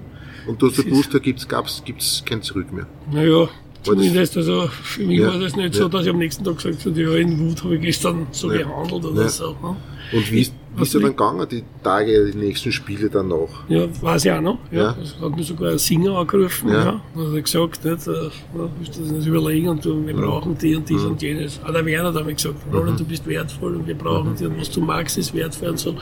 Und 0.47 0.61
du 0.61 0.69
hast 0.69 0.85
gewusst, 0.85 1.13
da 1.13 1.19
gibt 1.19 1.41
es 1.41 2.25
kein 2.25 2.43
Zurück 2.43 2.73
mehr. 2.73 2.87
Naja, 3.11 3.49
zumindest, 3.83 4.37
also 4.37 4.69
für 4.69 5.03
mich 5.03 5.21
ja. 5.21 5.29
war 5.29 5.39
das 5.39 5.57
nicht 5.57 5.75
ja. 5.75 5.83
so, 5.83 5.89
dass 5.89 6.05
ich 6.05 6.11
am 6.11 6.19
nächsten 6.19 6.45
Tag 6.45 6.57
gesagt 6.57 6.85
habe, 6.85 7.01
ja, 7.01 7.15
in 7.15 7.39
Wut 7.39 7.65
habe 7.65 7.77
ich 7.77 7.83
gestern 7.83 8.27
so 8.31 8.53
ja. 8.53 8.59
gehandelt 8.59 9.05
oder 9.05 9.29
so. 9.29 9.57
Ne? 9.63 9.77
Und 10.13 10.33
wie 10.33 10.49
wie 10.77 10.83
ist 10.83 10.95
er 10.95 11.01
dann 11.01 11.11
gegangen, 11.11 11.47
die 11.51 11.65
Tage, 11.83 12.31
die 12.31 12.39
nächsten 12.39 12.71
Spiele 12.73 13.09
dann 13.09 13.29
noch? 13.29 13.49
Ja, 13.69 13.87
weiß 14.01 14.25
ich 14.25 14.33
auch 14.33 14.41
noch. 14.41 14.59
Ja. 14.71 14.83
ja. 14.83 14.97
Es 15.03 15.17
hat 15.21 15.37
mir 15.37 15.43
sogar 15.43 15.73
ein 15.73 15.79
Singer 15.79 16.19
angerufen. 16.19 16.69
Ja. 16.69 16.85
ja. 16.85 17.01
Und 17.15 17.37
hat 17.37 17.45
gesagt, 17.45 17.85
nicht, 17.85 18.07
äh, 18.07 18.31
musst 18.79 18.97
du 18.97 19.03
das 19.03 19.11
nicht 19.11 19.27
überlegen 19.27 19.69
und 19.69 19.85
wir 19.85 20.15
brauchen 20.15 20.57
die 20.59 20.77
und 20.77 20.89
dies 20.89 21.03
mhm. 21.03 21.11
und 21.13 21.23
jenes. 21.23 21.61
Auch 21.65 21.73
der 21.73 21.85
Werner 21.85 22.13
hat 22.13 22.27
mir 22.27 22.35
gesagt, 22.35 22.57
Roland, 22.73 22.93
mhm. 22.93 22.97
du 22.99 23.05
bist 23.05 23.27
wertvoll 23.27 23.77
und 23.77 23.87
wir 23.87 23.97
brauchen 23.97 24.33
mhm. 24.33 24.37
dich 24.37 24.47
und 24.47 24.61
was 24.61 24.71
du 24.71 24.81
magst 24.81 25.19
ist 25.19 25.35
wertvoll 25.35 25.71
und 25.71 25.79
so. 25.79 25.93
Mhm. 25.93 25.99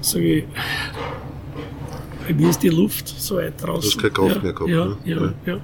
Sag 0.00 0.22
ich, 0.22 0.44
bei 2.26 2.34
mir 2.34 2.50
ist 2.50 2.62
die 2.62 2.68
Luft 2.68 3.08
so 3.08 3.36
weit 3.36 3.62
draußen. 3.62 3.82
Du 3.82 3.86
hast 3.86 3.98
keine 3.98 4.12
Kraft 4.12 4.36
ja, 4.36 4.42
mehr 4.42 4.52
gehabt. 4.52 4.70
Ja, 4.70 4.84
ne? 4.84 4.96
ja, 5.04 5.16
ja, 5.46 5.52
ja. 5.52 5.60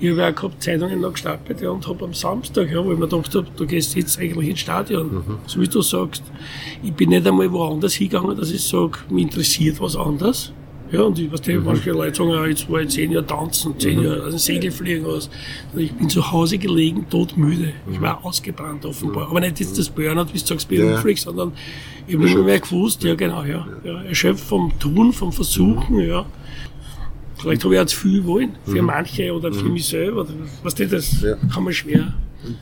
Ich 0.00 0.10
habe 0.10 0.28
auch 0.28 0.34
gehabt 0.34 0.62
Zeitungen 0.62 1.00
noch 1.00 1.12
gestapelt 1.12 1.62
und 1.62 1.86
habe 1.86 2.04
am 2.04 2.14
Samstag, 2.14 2.70
ja, 2.70 2.84
wo 2.84 2.92
ich 2.92 2.98
mir 2.98 3.08
gedacht 3.08 3.34
habe, 3.34 3.46
du 3.56 3.66
gehst 3.66 3.94
jetzt 3.94 4.18
eigentlich 4.18 4.48
ins 4.50 4.60
Stadion, 4.60 5.14
mhm. 5.14 5.38
so 5.46 5.60
wie 5.60 5.68
du 5.68 5.82
sagst. 5.82 6.22
Ich 6.82 6.92
bin 6.92 7.10
nicht 7.10 7.26
einmal 7.26 7.50
woanders 7.52 7.94
hingegangen, 7.94 8.36
dass 8.36 8.50
ich 8.50 8.62
sage, 8.62 8.98
mich 9.10 9.24
interessiert 9.24 9.80
was 9.80 9.96
anderes. 9.96 10.52
Ja, 10.92 11.02
und 11.02 11.18
ich, 11.18 11.32
was 11.32 11.40
die, 11.40 11.54
mhm. 11.54 11.64
manche 11.64 11.90
Leute 11.90 12.18
sagen, 12.18 12.30
ja, 12.30 12.46
jetzt 12.46 12.70
war 12.70 12.80
ich 12.82 12.90
zehn 12.90 13.10
Jahre 13.10 13.26
tanzen, 13.26 13.78
zehn 13.78 13.98
mhm. 13.98 14.04
Jahre 14.04 14.22
also 14.24 14.36
Segelfliegen 14.36 15.06
aus. 15.06 15.30
Also 15.70 15.78
ich 15.78 15.92
bin 15.92 16.10
zu 16.10 16.30
Hause 16.30 16.58
gelegen, 16.58 17.06
todmüde. 17.08 17.72
Ich 17.90 17.98
mhm. 17.98 18.02
war 18.02 18.22
ausgebrannt 18.22 18.84
offenbar. 18.84 19.24
Mhm. 19.24 19.30
Aber 19.30 19.40
nicht 19.40 19.58
jetzt 19.58 19.78
das 19.78 19.88
Burnout, 19.88 20.26
wie 20.34 20.38
du 20.38 20.46
sagst, 20.46 20.68
beruflich, 20.68 21.18
ja. 21.18 21.24
sondern 21.24 21.52
ich 22.06 22.14
habe 22.14 22.24
nicht 22.24 22.36
mehr 22.36 22.60
gewusst, 22.60 23.02
ja 23.04 23.14
genau, 23.14 23.42
ja. 23.42 23.66
ja. 23.84 24.02
Erschöpft 24.02 24.44
vom 24.44 24.78
Tun, 24.78 25.14
vom 25.14 25.32
Versuchen, 25.32 25.98
ja. 25.98 26.26
Vielleicht 27.36 27.64
habe 27.64 27.74
ich 27.74 27.80
auch 27.80 27.86
zu 27.86 27.96
viel 27.96 28.24
wollen, 28.26 28.52
für 28.66 28.82
mhm. 28.82 28.86
manche 28.86 29.32
oder 29.32 29.50
für 29.52 29.64
mich 29.64 29.86
selber. 29.86 30.26
Was 30.62 30.74
das, 30.74 30.90
das 30.90 31.26
kann 31.52 31.64
man 31.64 31.72
schwer. 31.72 32.12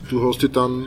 Du 0.09 0.27
hast 0.27 0.41
dich 0.41 0.51
dann 0.51 0.85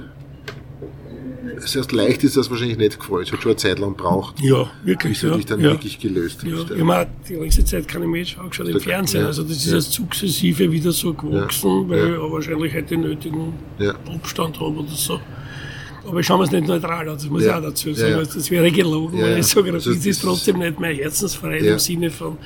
das 1.55 1.77
heißt, 1.77 1.93
leicht 1.93 2.25
ist 2.25 2.37
das 2.37 2.51
wahrscheinlich 2.51 2.79
nicht 2.79 2.99
gefallen. 2.99 3.23
Es 3.23 3.33
hat 3.33 3.43
schon 3.43 3.53
eine 3.53 3.57
Zeit 3.57 3.79
lang 3.79 3.97
gebraucht. 3.97 4.41
Ja, 4.41 4.71
wirklich. 4.85 5.13
Bis 5.13 5.21
du 5.21 5.27
ja. 5.29 5.37
dich 5.37 5.47
dann 5.47 5.61
ja. 5.61 5.71
wirklich 5.71 5.99
gelöst 5.99 6.43
ja. 6.43 6.57
Ja. 6.57 6.77
Ich 6.77 6.85
meine, 6.85 7.11
die 7.29 7.35
längste 7.35 7.65
Zeit 7.65 7.89
kann 7.89 8.03
ich 8.03 8.09
mir 8.09 8.19
jetzt 8.19 8.39
angeschaut 8.39 8.69
im 8.69 8.81
Fernsehen. 8.81 9.23
Ja. 9.23 9.27
Also 9.29 9.43
das 9.43 9.57
ist 9.57 9.73
jetzt 9.73 9.93
sukzessive 9.93 10.71
wieder 10.71 10.93
so 10.93 11.15
gewachsen, 11.15 11.89
weil 11.89 12.15
ich 12.15 12.19
wahrscheinlich 12.19 12.73
halt 12.73 12.91
den 12.91 13.03
nötigen 13.03 13.55
Abstand 14.07 14.59
habe 14.61 14.79
oder 14.79 14.95
so. 14.95 15.21
Aber 16.07 16.21
ich 16.21 16.27
schaue 16.27 16.39
mir 16.39 16.45
es 16.45 16.51
nicht 16.51 16.67
neutral 16.67 17.09
an, 17.09 17.15
das 17.15 17.29
muss 17.29 17.43
ja. 17.43 17.51
ich 17.51 17.55
auch 17.55 17.69
dazu 17.69 17.95
sagen. 17.95 18.13
Ja, 18.13 18.19
ja. 18.19 18.25
Das 18.25 18.51
wäre 18.51 18.71
gelogen, 18.71 19.19
ja, 19.19 19.25
weil 19.25 19.39
ich 19.39 19.47
sage, 19.47 19.73
das 19.73 19.87
also, 19.87 20.09
ist 20.09 20.23
trotzdem 20.23 20.59
nicht 20.59 20.79
mein 20.79 20.95
Herzensfrei 20.97 21.59
im 21.59 21.79
Sinne 21.79 22.11
von. 22.11 22.37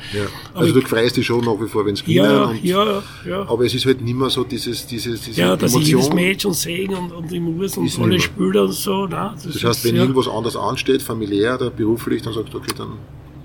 Also 0.54 0.72
du 0.72 0.86
freust 0.86 1.16
dich 1.16 1.26
schon 1.26 1.44
nach 1.44 1.60
wie 1.60 1.68
vor, 1.68 1.84
wenn 1.84 1.94
es 1.94 2.04
gewinnen. 2.04 2.58
Ja, 2.62 2.84
ja, 2.84 3.02
ja. 3.26 3.40
Aber 3.48 3.64
es 3.64 3.74
ist 3.74 3.84
halt 3.86 4.00
nicht 4.00 4.16
mehr 4.16 4.30
so 4.30 4.44
dieses, 4.44 4.86
dieses, 4.86 5.22
diese 5.22 5.40
Ja, 5.40 5.56
dass 5.56 5.72
Emotion. 5.72 6.00
ich 6.00 6.04
jedes 6.04 6.14
Match 6.14 6.44
und 6.46 6.54
sehen 6.54 6.94
und, 6.94 7.12
und 7.12 7.32
ich 7.32 7.40
muss 7.40 7.76
und 7.76 8.00
alle 8.00 8.20
Spieler 8.20 8.62
und 8.62 8.72
so. 8.72 9.06
Nein, 9.06 9.30
das, 9.34 9.52
das 9.52 9.64
heißt, 9.64 9.84
wenn 9.84 9.96
irgendwas 9.96 10.28
anderes 10.28 10.56
ansteht, 10.56 11.02
familiär 11.02 11.56
oder 11.56 11.70
beruflich, 11.70 12.22
dann 12.22 12.34
sagst 12.34 12.52
du, 12.52 12.58
okay, 12.58 12.72
dann. 12.76 12.92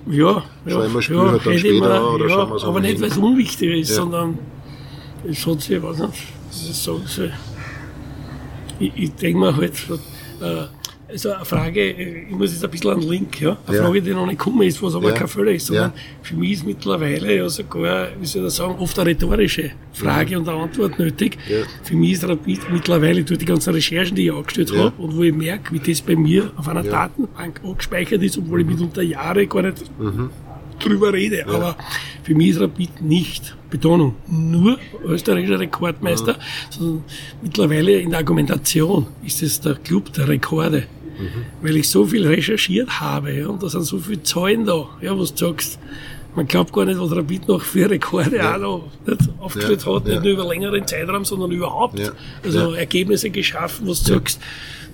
Ja, 0.05 0.43
ja, 0.65 0.93
wir 0.93 1.01
Spiel 1.01 1.15
ja, 1.15 1.31
halt 1.31 1.45
dann 1.45 1.57
später 1.57 1.75
immer, 1.75 2.13
oder 2.13 2.27
ja, 2.27 2.35
schauen 2.35 2.49
wir 2.49 2.55
es 2.57 2.63
Aber 2.65 2.81
nicht, 2.81 2.99
weil 2.99 3.07
es 3.07 3.17
unwichtig 3.17 3.79
ist, 3.79 3.95
sondern 3.95 4.37
es 5.25 5.47
hat 5.47 5.61
sich, 5.61 5.81
was 5.81 5.97
nicht, 5.97 6.13
das 6.49 6.69
ist 6.69 6.83
so, 6.83 7.01
so 7.05 7.23
ich, 8.85 8.93
ich 8.95 9.11
denke 9.15 9.39
mir 9.39 9.55
halt, 9.55 9.73
äh, 10.41 10.65
also 11.07 11.31
eine 11.31 11.45
Frage, 11.45 11.81
äh, 11.81 12.25
ich 12.29 12.35
muss 12.35 12.51
jetzt 12.51 12.63
ein 12.63 12.71
bisschen 12.71 12.91
an 12.91 12.99
den 12.99 13.09
Link, 13.09 13.39
ja, 13.39 13.57
eine 13.67 13.77
ja. 13.77 13.83
Frage, 13.83 14.01
die 14.01 14.11
noch 14.11 14.25
nicht 14.25 14.39
gekommen 14.39 14.63
ist, 14.63 14.81
was 14.81 14.95
aber 14.95 15.09
ja. 15.09 15.15
kein 15.15 15.27
Fehler 15.27 15.51
ist, 15.51 15.67
sondern 15.67 15.91
ja. 15.91 16.01
für 16.21 16.35
mich 16.35 16.53
ist 16.53 16.65
mittlerweile 16.65 17.35
ja 17.35 17.49
sogar, 17.49 18.07
wie 18.19 18.25
soll 18.25 18.47
ich 18.47 18.53
sagen, 18.53 18.75
oft 18.79 18.97
eine 18.99 19.09
rhetorische 19.09 19.71
Frage 19.93 20.37
und 20.37 20.49
eine 20.49 20.57
Antwort 20.59 20.97
nötig. 20.97 21.37
Für 21.83 21.95
mich 21.95 22.13
ist 22.13 22.27
Rapid 22.27 22.71
mittlerweile 22.71 23.23
durch 23.23 23.39
die 23.39 23.45
ganzen 23.45 23.73
Recherchen, 23.73 24.15
die 24.15 24.25
ich 24.25 24.33
angestellt 24.33 24.71
habe 24.75 24.93
und 24.97 25.15
wo 25.15 25.23
ich 25.23 25.33
merke, 25.33 25.73
wie 25.73 25.79
das 25.79 26.01
bei 26.01 26.15
mir 26.15 26.51
auf 26.57 26.67
einer 26.67 26.83
Datenbank 26.83 27.61
abgespeichert 27.63 28.23
ist, 28.23 28.37
obwohl 28.37 28.61
ich 28.61 28.67
mitunter 28.67 29.03
Jahre 29.03 29.45
gar 29.45 29.61
nicht 29.61 29.83
mhm 29.99 30.29
drüber 30.83 31.13
rede. 31.13 31.45
Aber 31.47 31.77
für 32.23 32.35
mich 32.35 32.49
ist 32.49 32.61
Rapid 32.61 33.01
nicht, 33.01 33.55
Betonung, 33.73 34.13
nur 34.27 34.77
österreichischer 35.03 35.59
Rekordmeister, 35.59 36.33
mhm. 36.33 36.37
sondern 36.69 37.03
mittlerweile 37.41 37.99
in 37.99 38.11
der 38.11 38.19
Argumentation 38.19 39.07
ist 39.25 39.41
es 39.41 39.59
der 39.61 39.73
Club 39.73 40.13
der 40.13 40.27
Rekorde. 40.27 40.83
Mhm. 41.17 41.45
Weil 41.63 41.77
ich 41.77 41.89
so 41.89 42.05
viel 42.05 42.27
recherchiert 42.27 42.99
habe, 42.99 43.33
ja, 43.33 43.47
und 43.47 43.63
da 43.63 43.69
sind 43.69 43.83
so 43.83 43.97
viele 43.97 44.21
Zahlen 44.21 44.65
da, 44.65 44.87
ja, 45.01 45.17
was 45.17 45.33
du 45.33 45.47
sagst. 45.47 45.79
Man 46.35 46.47
glaubt 46.47 46.73
gar 46.73 46.85
nicht, 46.85 46.99
was 46.99 47.15
Rapid 47.15 47.47
noch 47.47 47.61
für 47.61 47.87
Rekorde 47.87 48.37
ja. 48.37 48.55
auch 48.55 48.59
noch 48.59 48.89
nicht 49.05 49.29
aufgestellt 49.39 49.83
ja. 49.85 49.95
hat, 49.95 50.05
nicht 50.05 50.23
nur 50.23 50.33
über 50.33 50.47
längeren 50.47 50.85
Zeitraum, 50.87 51.25
sondern 51.25 51.51
überhaupt. 51.51 51.99
Also 52.43 52.73
Ergebnisse 52.73 53.29
geschaffen, 53.29 53.87
was 53.87 54.03
du 54.03 54.13
sagst 54.13 54.39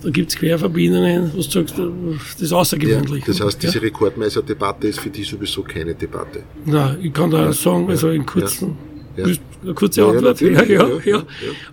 da 0.02 0.10
gibt 0.10 0.30
es 0.30 0.38
Querverbindungen, 0.38 1.32
was 1.36 1.50
du 1.50 1.60
sagst, 1.60 1.76
das 1.78 2.42
ist 2.42 2.54
außergewöhnlich. 2.54 3.22
Ja, 3.22 3.34
das 3.34 3.42
heißt, 3.42 3.64
diese 3.64 3.82
Rekordmeister-Debatte 3.82 4.88
ist 4.88 5.00
für 5.00 5.10
dich 5.10 5.28
sowieso 5.28 5.62
keine 5.64 5.94
Debatte. 5.94 6.44
Nein, 6.66 6.98
ich 7.02 7.14
kann 7.14 7.30
da 7.30 7.46
ja. 7.46 7.52
sagen, 7.52 7.90
also 7.90 8.10
in 8.10 8.26
kurzen, 8.26 8.78
Ja. 9.18 9.26
Eine 9.62 9.74
kurze 9.74 10.06
Antwort. 10.06 10.40
Ja, 10.40 10.64
ja, 10.64 10.88
ja, 11.04 11.24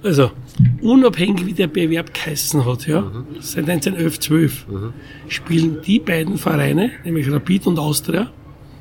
Also, 0.02 0.32
unabhängig 0.82 1.46
wie 1.46 1.52
der 1.52 1.68
Bewerb 1.68 2.12
geheißen 2.12 2.64
hat, 2.64 2.86
ja, 2.88 3.02
mhm. 3.02 3.26
seit 3.40 3.68
1911, 3.68 4.20
12, 4.20 4.68
mhm. 4.68 4.92
spielen 5.28 5.78
die 5.86 6.00
beiden 6.00 6.36
Vereine, 6.36 6.90
nämlich 7.04 7.30
Rapid 7.30 7.68
und 7.68 7.78
Austria, 7.78 8.30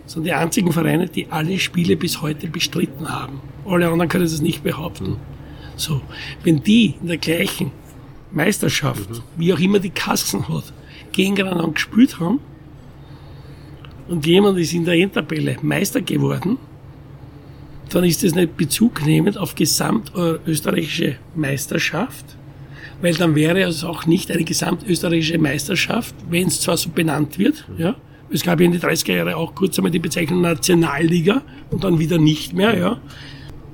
sind 0.07 0.23
die 0.23 0.33
einzigen 0.33 0.71
Vereine, 0.71 1.07
die 1.07 1.27
alle 1.29 1.59
Spiele 1.59 1.95
bis 1.95 2.21
heute 2.21 2.47
bestritten 2.47 3.07
haben. 3.07 3.41
Alle 3.65 3.87
anderen 3.87 4.09
können 4.09 4.23
das 4.23 4.41
nicht 4.41 4.63
behaupten. 4.63 5.11
Mhm. 5.11 5.17
So, 5.75 6.01
wenn 6.43 6.63
die 6.63 6.95
in 7.01 7.07
der 7.07 7.17
gleichen 7.17 7.71
Meisterschaft, 8.35 9.09
mhm. 9.09 9.21
wie 9.37 9.53
auch 9.53 9.59
immer 9.59 9.79
die 9.79 9.89
Kassen 9.89 10.47
hat, 10.47 10.73
gegeneinander 11.11 11.69
gespielt 11.69 12.19
haben 12.19 12.39
und 14.07 14.25
jemand 14.25 14.59
ist 14.59 14.73
in 14.73 14.85
der 14.85 14.95
Endtabelle 14.95 15.57
Meister 15.61 16.01
geworden, 16.01 16.57
dann 17.89 18.03
ist 18.03 18.23
das 18.23 18.35
nicht 18.35 18.57
bezugnehmend 18.57 19.37
auf 19.37 19.55
gesamtösterreichische 19.55 21.17
Meisterschaft, 21.35 22.25
weil 23.01 23.13
dann 23.13 23.35
wäre 23.35 23.61
es 23.61 23.83
auch 23.83 24.05
nicht 24.05 24.31
eine 24.31 24.43
gesamtösterreichische 24.43 25.37
Meisterschaft, 25.37 26.15
wenn 26.29 26.47
es 26.47 26.61
zwar 26.61 26.77
so 26.77 26.89
benannt 26.89 27.37
wird, 27.39 27.65
ja. 27.77 27.95
Es 28.31 28.41
gab 28.41 28.59
ja 28.59 28.65
in 28.65 28.71
den 28.71 28.81
30er 28.81 29.13
Jahren 29.13 29.35
auch 29.35 29.53
kurz 29.53 29.77
einmal 29.77 29.91
die 29.91 29.99
Bezeichnung 29.99 30.41
Nationalliga 30.41 31.43
und 31.69 31.83
dann 31.83 31.99
wieder 31.99 32.17
nicht 32.17 32.53
mehr, 32.53 32.75
ja. 32.75 32.99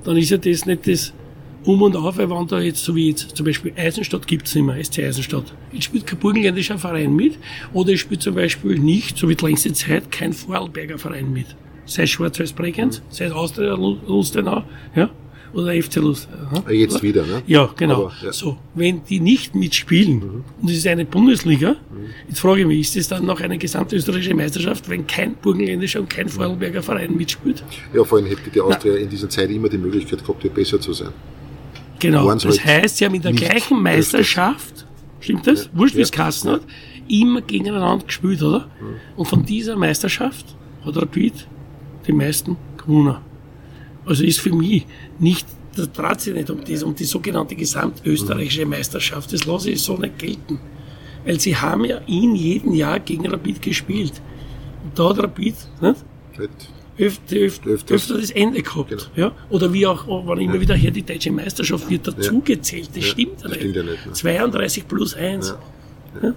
Dann 0.04 0.16
ist 0.18 0.30
ja 0.30 0.36
das 0.36 0.66
nicht 0.66 0.86
das 0.86 1.14
um 1.64 1.82
und 1.82 1.96
auf, 1.96 2.18
weil 2.18 2.30
wenn 2.30 2.46
da 2.46 2.60
jetzt, 2.60 2.84
so 2.84 2.94
wie 2.94 3.08
jetzt 3.08 3.36
zum 3.36 3.46
Beispiel 3.46 3.72
Eisenstadt 3.76 4.26
gibt's 4.26 4.54
nicht 4.54 4.64
mehr, 4.64 4.82
SC 4.82 5.00
Eisenstadt. 5.00 5.54
Jetzt 5.72 5.84
spielt 5.84 6.06
kein 6.06 6.18
burgenländischer 6.18 6.78
Verein 6.78 7.14
mit 7.14 7.38
oder 7.72 7.92
es 7.92 8.00
spielt 8.00 8.22
zum 8.22 8.34
Beispiel 8.34 8.78
nicht, 8.78 9.18
so 9.18 9.28
wie 9.28 9.36
die 9.36 9.44
längste 9.44 9.72
Zeit, 9.72 10.10
kein 10.10 10.32
Vorarlberger 10.32 10.98
Verein 10.98 11.32
mit 11.32 11.46
sei 11.86 12.06
Schwarz-Weiß 12.06 12.52
Bregenz, 12.52 13.02
sei 13.10 13.26
es 13.26 13.32
Austria 13.32 13.74
Lustenau, 13.74 14.62
ja, 14.94 15.10
oder 15.52 15.74
FC 15.74 15.96
Lustenau. 15.96 16.62
Jetzt 16.70 16.94
oder? 16.94 17.02
wieder, 17.02 17.26
ne? 17.26 17.42
Ja, 17.46 17.70
genau. 17.76 18.06
Aber, 18.06 18.12
ja. 18.22 18.32
So, 18.32 18.58
wenn 18.74 19.02
die 19.04 19.20
nicht 19.20 19.54
mitspielen, 19.54 20.16
mhm. 20.16 20.44
und 20.60 20.70
es 20.70 20.78
ist 20.78 20.86
eine 20.86 21.04
Bundesliga, 21.04 21.72
mhm. 21.72 22.06
jetzt 22.28 22.40
frage 22.40 22.62
ich 22.62 22.66
mich, 22.66 22.80
ist 22.80 22.96
das 22.96 23.08
dann 23.08 23.26
noch 23.26 23.40
eine 23.40 23.58
gesamtösterreichische 23.58 24.34
Meisterschaft, 24.34 24.88
wenn 24.88 25.06
kein 25.06 25.34
burgenländischer 25.34 26.00
und 26.00 26.08
kein 26.08 26.28
Vorarlberger 26.28 26.82
Verein 26.82 27.16
mitspielt? 27.16 27.62
Ja, 27.92 28.04
vor 28.04 28.18
allem 28.18 28.26
hätte 28.26 28.50
die 28.50 28.60
Austria 28.60 28.94
Na. 28.94 29.00
in 29.00 29.08
dieser 29.08 29.28
Zeit 29.28 29.50
immer 29.50 29.68
die 29.68 29.78
Möglichkeit 29.78 30.24
gehabt, 30.24 30.54
besser 30.54 30.80
zu 30.80 30.92
sein. 30.92 31.10
Genau, 32.02 32.34
das 32.34 32.44
halt 32.44 32.64
heißt, 32.64 32.96
sie 32.96 33.04
haben 33.04 33.14
in 33.14 33.22
der 33.22 33.32
gleichen 33.32 33.80
Meisterschaft, 33.80 34.86
stimmt 35.20 35.46
das? 35.46 35.66
Ja. 35.66 35.70
Wurscht, 35.74 35.96
wie 35.96 36.00
es 36.00 36.10
ja. 36.14 36.24
Hat, 36.24 36.62
immer 37.08 37.40
gegeneinander 37.42 38.04
gespielt, 38.04 38.42
oder? 38.42 38.70
Mhm. 38.80 38.96
Und 39.16 39.26
von 39.26 39.44
dieser 39.44 39.76
Meisterschaft 39.76 40.56
hat 40.84 40.96
Rapid 40.96 41.46
die 42.06 42.12
meisten 42.12 42.56
gewonnen. 42.76 43.16
Also 44.04 44.24
ist 44.24 44.40
für 44.40 44.52
mich 44.52 44.84
nicht, 45.20 45.46
da 45.76 45.86
dreht 45.86 46.20
sich 46.20 46.34
nicht 46.34 46.50
um 46.50 46.64
das, 46.64 46.82
um 46.82 46.94
die 46.94 47.04
sogenannte 47.04 47.54
gesamtösterreichische 47.54 48.66
Meisterschaft. 48.66 49.32
Das 49.32 49.46
lasse 49.46 49.70
ich 49.70 49.80
so 49.80 49.96
nicht 49.96 50.18
gelten. 50.18 50.58
Weil 51.24 51.38
sie 51.38 51.56
haben 51.56 51.84
ja 51.84 51.98
in 52.08 52.34
jedem 52.34 52.74
Jahr 52.74 52.98
gegen 52.98 53.28
Rapid 53.28 53.62
gespielt. 53.62 54.20
Und 54.82 54.98
da 54.98 55.10
hat 55.10 55.20
Rapid, 55.20 55.54
nicht? 55.80 56.04
Öfter, 56.98 57.36
öfter, 57.36 57.70
öfter, 57.70 57.94
öfter 57.94 58.18
das 58.18 58.30
Ende 58.30 58.62
gehabt. 58.62 58.90
Genau. 58.90 59.02
Ja? 59.16 59.32
Oder 59.48 59.72
wie 59.72 59.86
auch, 59.86 60.06
wenn 60.06 60.38
immer 60.40 60.54
ja. 60.54 60.60
wieder 60.60 60.74
hier 60.74 60.90
die 60.90 61.02
deutsche 61.02 61.32
Meisterschaft 61.32 61.88
wird 61.88 62.06
dazugezählt. 62.06 62.90
Das, 62.94 63.04
ja. 63.04 63.10
stimmt, 63.10 63.44
das 63.44 63.54
stimmt 63.54 63.76
ja 63.76 63.82
nicht. 63.82 64.06
Ne? 64.06 64.12
32 64.12 64.88
plus 64.88 65.14
1. 65.14 65.54
Ja. 66.22 66.34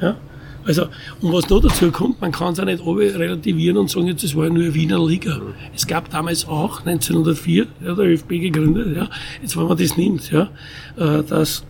ja. 0.00 0.16
Also, 0.64 0.82
und 1.20 1.32
was 1.32 1.48
noch 1.48 1.60
dazu 1.60 1.90
kommt, 1.90 2.20
man 2.20 2.30
kann 2.30 2.52
es 2.52 2.58
ja 2.58 2.64
nicht 2.64 2.84
relativieren 2.84 3.78
und 3.78 3.90
sagen, 3.90 4.06
jetzt, 4.06 4.22
das 4.22 4.36
war 4.36 4.44
ja 4.44 4.50
nur 4.50 4.62
eine 4.62 4.74
Wiener 4.74 5.04
Liga. 5.04 5.38
Mhm. 5.38 5.54
Es 5.74 5.86
gab 5.86 6.10
damals 6.10 6.46
auch, 6.46 6.80
1904, 6.80 7.66
ja, 7.84 7.94
der 7.94 8.04
ÖFB 8.06 8.28
gegründet, 8.28 8.96
ja, 8.96 9.08
jetzt 9.40 9.56
wenn 9.56 9.66
man 9.66 9.76
das 9.76 9.96
nimmt, 9.96 10.30
ja, 10.30 10.50
äh, 10.96 11.22
dass 11.24 11.64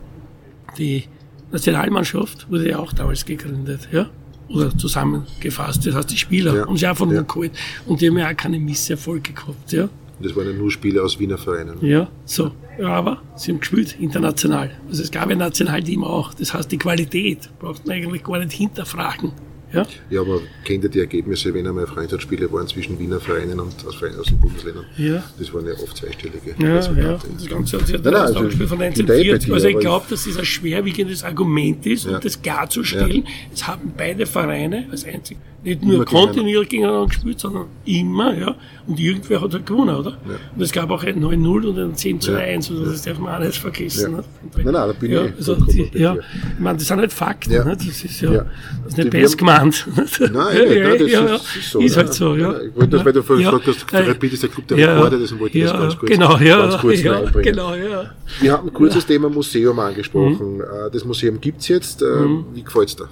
die 0.76 1.04
Nationalmannschaft 1.50 2.50
wurde 2.50 2.68
ja 2.68 2.78
auch 2.78 2.92
damals 2.92 3.24
gegründet, 3.24 3.88
ja, 3.92 4.10
oder 4.52 4.76
zusammengefasst, 4.76 5.86
das 5.86 5.94
heißt 5.94 6.10
die 6.10 6.16
Spieler 6.16 6.54
ja. 6.54 6.66
haben 6.66 6.76
sich 6.76 6.86
auch 6.86 6.96
von 6.96 7.10
ja. 7.10 7.22
geholt 7.22 7.52
und 7.86 8.00
die 8.00 8.08
haben 8.08 8.18
ja 8.18 8.30
auch 8.30 8.36
keine 8.36 8.58
Misserfolge 8.58 9.32
gehabt, 9.32 9.72
ja. 9.72 9.88
Das 10.20 10.36
waren 10.36 10.46
ja 10.46 10.52
nur 10.52 10.70
Spiele 10.70 11.02
aus 11.02 11.18
Wiener 11.18 11.38
Vereinen. 11.38 11.76
Ja, 11.80 12.08
so. 12.24 12.52
Ja, 12.78 12.88
aber 12.88 13.20
sie 13.36 13.52
haben 13.52 13.60
gespielt 13.60 13.96
international. 14.00 14.70
Also 14.88 15.02
es 15.02 15.10
gab 15.10 15.28
ein 15.28 15.38
Nationalteam 15.38 16.04
auch. 16.04 16.32
Das 16.34 16.54
heißt, 16.54 16.70
die 16.72 16.78
Qualität 16.78 17.50
braucht 17.58 17.86
man 17.86 17.96
eigentlich 17.96 18.22
gar 18.22 18.38
nicht 18.38 18.52
hinterfragen. 18.52 19.32
Ja? 19.72 19.86
ja, 20.10 20.20
aber 20.20 20.40
kennt 20.64 20.84
ihr 20.84 20.90
die 20.90 21.00
Ergebnisse, 21.00 21.52
wenn 21.54 21.66
einmal 21.66 21.86
Freundschaftsspiele 21.86 22.50
waren 22.52 22.66
zwischen 22.68 22.98
Wiener 22.98 23.20
Vereinen 23.20 23.58
und 23.58 23.74
aus, 23.86 23.94
Vereinen 23.94 24.20
aus 24.20 24.26
den 24.26 24.38
Bundesländern? 24.38 24.84
Ja. 24.96 25.22
Das 25.38 25.52
waren 25.54 25.66
ja 25.66 25.72
oft 25.74 25.96
zweistellige 25.96 26.54
ja, 26.58 26.68
Ja, 26.68 26.74
das 26.76 27.48
Ganze 27.48 27.76
nein, 27.78 28.00
nein, 28.02 28.14
also 28.14 28.50
von 28.50 28.82
1940. 28.82 29.52
Also 29.52 29.68
ich 29.68 29.78
glaube, 29.78 30.06
dass 30.10 30.24
das 30.24 30.38
ein 30.38 30.44
schwerwiegendes 30.44 31.24
Argument 31.24 31.86
ist, 31.86 32.06
um 32.06 32.20
das 32.20 32.40
klarzustellen. 32.40 33.24
Ja. 33.24 33.30
Es 33.52 33.66
haben 33.66 33.92
beide 33.96 34.26
Vereine 34.26 34.86
als 34.90 35.04
einzig 35.04 35.38
nicht 35.64 35.82
nur 35.82 36.04
kontinuierlich 36.04 36.68
gegeneinander 36.68 37.06
gespielt, 37.06 37.40
sondern 37.40 37.66
immer, 37.84 38.36
ja. 38.36 38.56
Und 38.86 38.98
irgendwer 38.98 39.40
hat 39.40 39.52
halt 39.52 39.66
gewonnen, 39.66 39.94
oder? 39.94 40.10
Ja. 40.10 40.34
Und 40.56 40.62
es 40.62 40.72
gab 40.72 40.90
auch 40.90 41.04
ein 41.04 41.22
9-0 41.22 41.66
und 41.68 41.78
ein 41.78 41.94
10 41.94 42.20
zu 42.20 42.36
1, 42.36 42.70
also 42.70 42.84
das 42.84 43.02
darf 43.02 43.18
man 43.18 43.34
auch 43.34 43.46
nicht 43.46 43.58
vergessen. 43.58 44.12
Ja. 44.12 44.18
Ne? 44.18 44.24
Nein, 44.56 44.64
nein, 44.64 44.74
da 44.74 44.92
bin 44.92 45.12
ja, 45.12 45.24
ich 45.24 45.36
also 45.36 45.54
die, 45.54 45.90
ja, 45.94 46.14
ich 46.14 46.58
meine, 46.58 46.78
das 46.78 46.88
sind 46.88 46.98
halt 46.98 47.12
Fakten, 47.12 47.52
ja. 47.52 47.64
ne? 47.64 47.76
das 47.76 47.86
ist 47.86 48.20
ja, 48.20 48.32
ja. 48.32 48.46
Das 48.84 48.92
ist 48.92 48.98
nicht 48.98 49.10
best 49.10 49.38
gemeint. 49.38 49.86
Nein, 49.96 50.32
ja, 50.32 50.96
das 50.98 51.10
ja, 51.10 51.34
ist, 51.34 51.56
ist, 51.56 51.70
so. 51.70 51.80
Ist 51.80 51.96
halt 51.96 52.12
so, 52.12 52.34
ja. 52.34 52.60
Ich 52.60 52.74
wollte 52.74 52.88
das, 52.88 53.04
weil 53.04 53.12
du 53.12 53.22
vorhin 53.22 53.44
gesagt 53.44 53.66
hast, 53.68 53.92
Rapid 53.92 54.32
ist 54.32 54.42
der 54.42 54.50
Club 54.50 54.66
der 54.66 54.76
Rekorde, 54.78 55.18
deswegen 55.18 55.40
wollte 55.40 55.58
ich 55.58 55.64
das 55.64 55.72
ganz 55.72 55.98
kurz, 55.98 56.10
genau, 56.10 56.38
ja, 56.38 56.58
ganz 56.58 56.78
kurz 56.78 57.02
ja, 57.02 57.20
genau, 57.20 57.74
ja. 57.74 58.10
Wir 58.40 58.52
haben 58.52 58.68
ein 58.68 58.74
kurzes 58.74 59.06
Thema 59.06 59.28
Museum 59.28 59.78
angesprochen. 59.78 60.56
Mhm. 60.58 60.62
Das 60.92 61.04
Museum 61.04 61.40
gibt's 61.40 61.68
jetzt. 61.68 62.02
Mhm. 62.02 62.46
Wie 62.54 62.62
gefällt's 62.62 62.96
dir? 62.96 63.08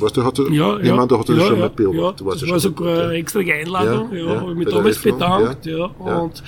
Weißt 0.00 0.16
du, 0.16 0.24
hat, 0.24 0.38
ja, 0.38 0.80
ja, 0.80 0.94
meine, 0.94 1.08
da 1.08 1.18
hat 1.18 1.28
er 1.28 1.36
ja, 1.36 1.46
schon 1.46 1.56
ja, 1.56 1.60
mal 1.60 1.70
beobachtet. 1.70 2.26
Ja, 2.26 2.32
das 2.32 2.48
war 2.48 2.60
sogar 2.60 3.04
eine 3.04 3.14
extra 3.14 3.40
Einladung, 3.40 4.12
ja, 4.12 4.18
ja, 4.18 4.34
ja, 4.34 4.54
mich 4.54 4.68
damals 4.68 4.98
bedankt, 4.98 5.66
ja, 5.66 5.84
und 5.84 6.42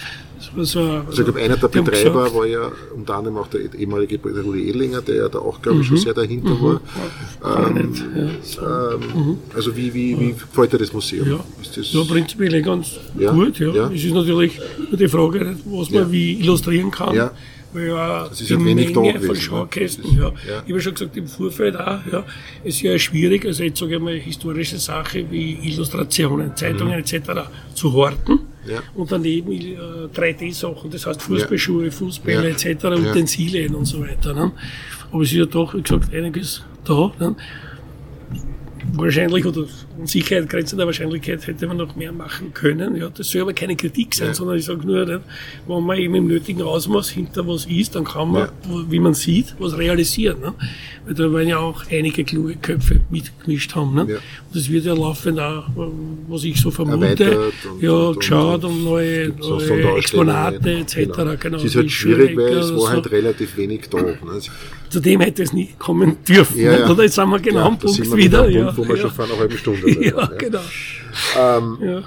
das 0.56 0.70
so, 0.70 0.81
also, 0.81 1.10
ich 1.10 1.24
glaube, 1.24 1.40
einer 1.40 1.56
der 1.56 1.68
Betreiber 1.68 2.24
gesagt, 2.24 2.35
war 2.35 2.47
ja 2.47 2.72
unter 2.94 3.16
anderem 3.16 3.36
auch 3.39 3.48
der 3.48 3.60
ehemalige 3.74 4.18
Rudi 4.18 4.70
Edlinger, 4.70 5.02
der 5.02 5.14
ja 5.16 5.28
da 5.28 5.39
auch, 5.39 5.60
glaube 5.60 5.81
ich, 5.81 5.86
schon 5.86 5.97
mhm. 5.97 6.01
sehr 6.01 6.14
dahinter 6.14 6.55
mhm. 6.55 6.62
war. 6.62 6.81
Ähm, 7.68 7.94
so. 8.43 8.60
ähm, 8.62 9.01
mhm. 9.14 9.39
Also 9.55 9.77
wie, 9.77 9.93
wie, 9.93 10.18
wie 10.18 10.32
gefällt 10.32 10.72
dir 10.72 10.78
das 10.78 10.93
Museum? 10.93 11.28
Ja, 11.28 11.40
ist 11.60 11.77
das 11.77 11.93
ja 11.93 12.02
prinzipiell 12.05 12.62
ganz 12.62 12.98
gut. 13.14 13.59
Ja. 13.59 13.90
Es 13.90 14.05
ist 14.05 14.14
natürlich 14.14 14.59
nur 14.89 14.98
die 14.98 15.09
Frage, 15.09 15.56
was 15.66 15.90
man 15.90 16.10
wie 16.10 16.40
illustrieren 16.40 16.90
kann. 16.90 17.14
Ja 17.74 18.28
das 18.28 18.40
ist 18.40 18.51
die 18.51 18.55
ja 18.55 18.59
Menge 18.59 18.92
da 18.92 19.20
von 19.20 19.36
Schaukästen. 19.36 20.16
Ja. 20.16 20.32
ja. 20.48 20.62
Ich 20.66 20.70
habe 20.70 20.80
schon 20.80 20.94
gesagt, 20.94 21.16
im 21.16 21.28
Vorfeld 21.28 21.76
auch, 21.76 22.01
ja, 22.10 22.24
ist 22.64 22.82
ja 22.82 22.98
schwierig, 22.98 23.44
also 23.47 23.62
jetzt 23.62 23.78
sage 23.78 23.94
ich 23.94 24.01
mal, 24.01 24.14
historische 24.14 24.78
Sache 24.78 25.24
wie 25.30 25.52
Illustrationen, 25.62 26.56
Zeitungen 26.56 26.94
mhm. 26.94 27.01
etc. 27.01 27.48
zu 27.74 27.92
horten. 27.92 28.40
Ja. 28.66 28.80
Und 28.94 29.10
daneben 29.10 29.52
äh, 29.52 29.76
3D-Sachen, 30.14 30.90
das 30.90 31.06
heißt 31.06 31.22
Fußballschuhe, 31.22 31.90
Fußbälle 31.90 32.51
etc., 32.51 32.84
Utensilien 32.84 33.74
und 33.74 33.86
so 33.86 34.01
weiter. 34.01 34.34
Ne? 34.34 34.52
Aber 35.10 35.22
es 35.22 35.30
ist 35.30 35.38
ja 35.38 35.47
doch, 35.47 35.74
wie 35.74 35.82
gesagt, 35.82 36.12
einiges 36.12 36.62
da. 36.84 37.12
Ne? 37.18 37.36
Wahrscheinlich 38.94 39.44
oder 39.44 39.66
Sicherheit, 40.04 40.48
Grenzen 40.48 40.76
der 40.76 40.86
Wahrscheinlichkeit 40.86 41.46
hätte 41.46 41.66
man 41.66 41.76
noch 41.76 41.96
mehr 41.96 42.12
machen 42.12 42.52
können. 42.54 42.96
Ja, 42.96 43.10
das 43.10 43.30
soll 43.30 43.42
aber 43.42 43.52
keine 43.52 43.76
Kritik 43.76 44.14
sein, 44.14 44.28
ja. 44.28 44.34
sondern 44.34 44.58
ich 44.58 44.64
sage 44.64 44.86
nur, 44.86 45.06
wenn 45.06 45.82
man 45.84 45.98
eben 45.98 46.14
im 46.14 46.26
nötigen 46.26 46.62
Ausmaß 46.62 47.10
hinter 47.10 47.46
was 47.46 47.66
ist, 47.66 47.94
dann 47.94 48.04
kann 48.04 48.32
man, 48.32 48.42
ja. 48.42 48.84
wie 48.88 48.98
man 48.98 49.14
sieht, 49.14 49.54
was 49.58 49.76
realisieren. 49.76 50.40
Ne? 50.40 50.54
Weil 51.06 51.14
da 51.14 51.32
werden 51.32 51.48
ja 51.48 51.58
auch 51.58 51.84
einige 51.90 52.24
kluge 52.24 52.56
Köpfe 52.56 53.00
mitgemischt 53.10 53.74
haben. 53.74 53.94
Ne? 53.94 54.06
Ja. 54.08 54.16
Und 54.16 54.54
das 54.54 54.68
wird 54.68 54.84
ja 54.84 54.94
laufend 54.94 55.38
auch, 55.38 55.64
was 56.28 56.44
ich 56.44 56.60
so 56.60 56.70
vermute, 56.70 57.40
und, 57.40 57.82
ja, 57.82 57.92
und, 57.92 58.20
geschaut 58.20 58.64
und, 58.64 58.72
und 58.72 58.84
neue, 58.84 59.28
neue 59.28 59.96
Exponate 59.96 60.70
etc. 60.78 60.94
Genau. 60.94 61.36
genau. 61.38 61.56
Es 61.58 61.64
ist 61.64 61.76
halt 61.76 61.90
schwierig, 61.90 62.36
weil 62.36 62.58
es 62.58 62.74
war 62.74 62.90
halt 62.90 63.10
relativ 63.10 63.56
wenig 63.56 63.88
da. 63.90 64.02
Ne? 64.02 64.18
Zu 64.90 65.00
dem 65.00 65.20
hätte 65.20 65.42
es 65.44 65.52
nie 65.52 65.70
kommen 65.78 66.16
dürfen. 66.28 66.58
Ja, 66.60 66.78
ja. 66.80 66.90
Oder 66.90 67.04
jetzt 67.04 67.14
sind 67.14 67.28
wir 67.30 67.38
genau 67.38 67.66
am 67.66 67.78
Punkt 67.78 68.16
wieder. 68.16 68.42
Punkt, 68.42 68.54
ja, 68.54 68.76
wo 68.76 68.86
wir 68.88 68.96
schon 68.96 69.10
vor 69.10 69.24
einer 69.24 69.38
halben 69.38 69.56
Stunde 69.56 69.82
sind. 69.92 70.04
ja, 70.04 70.26
genau. 70.36 70.60
Ähm. 71.38 72.04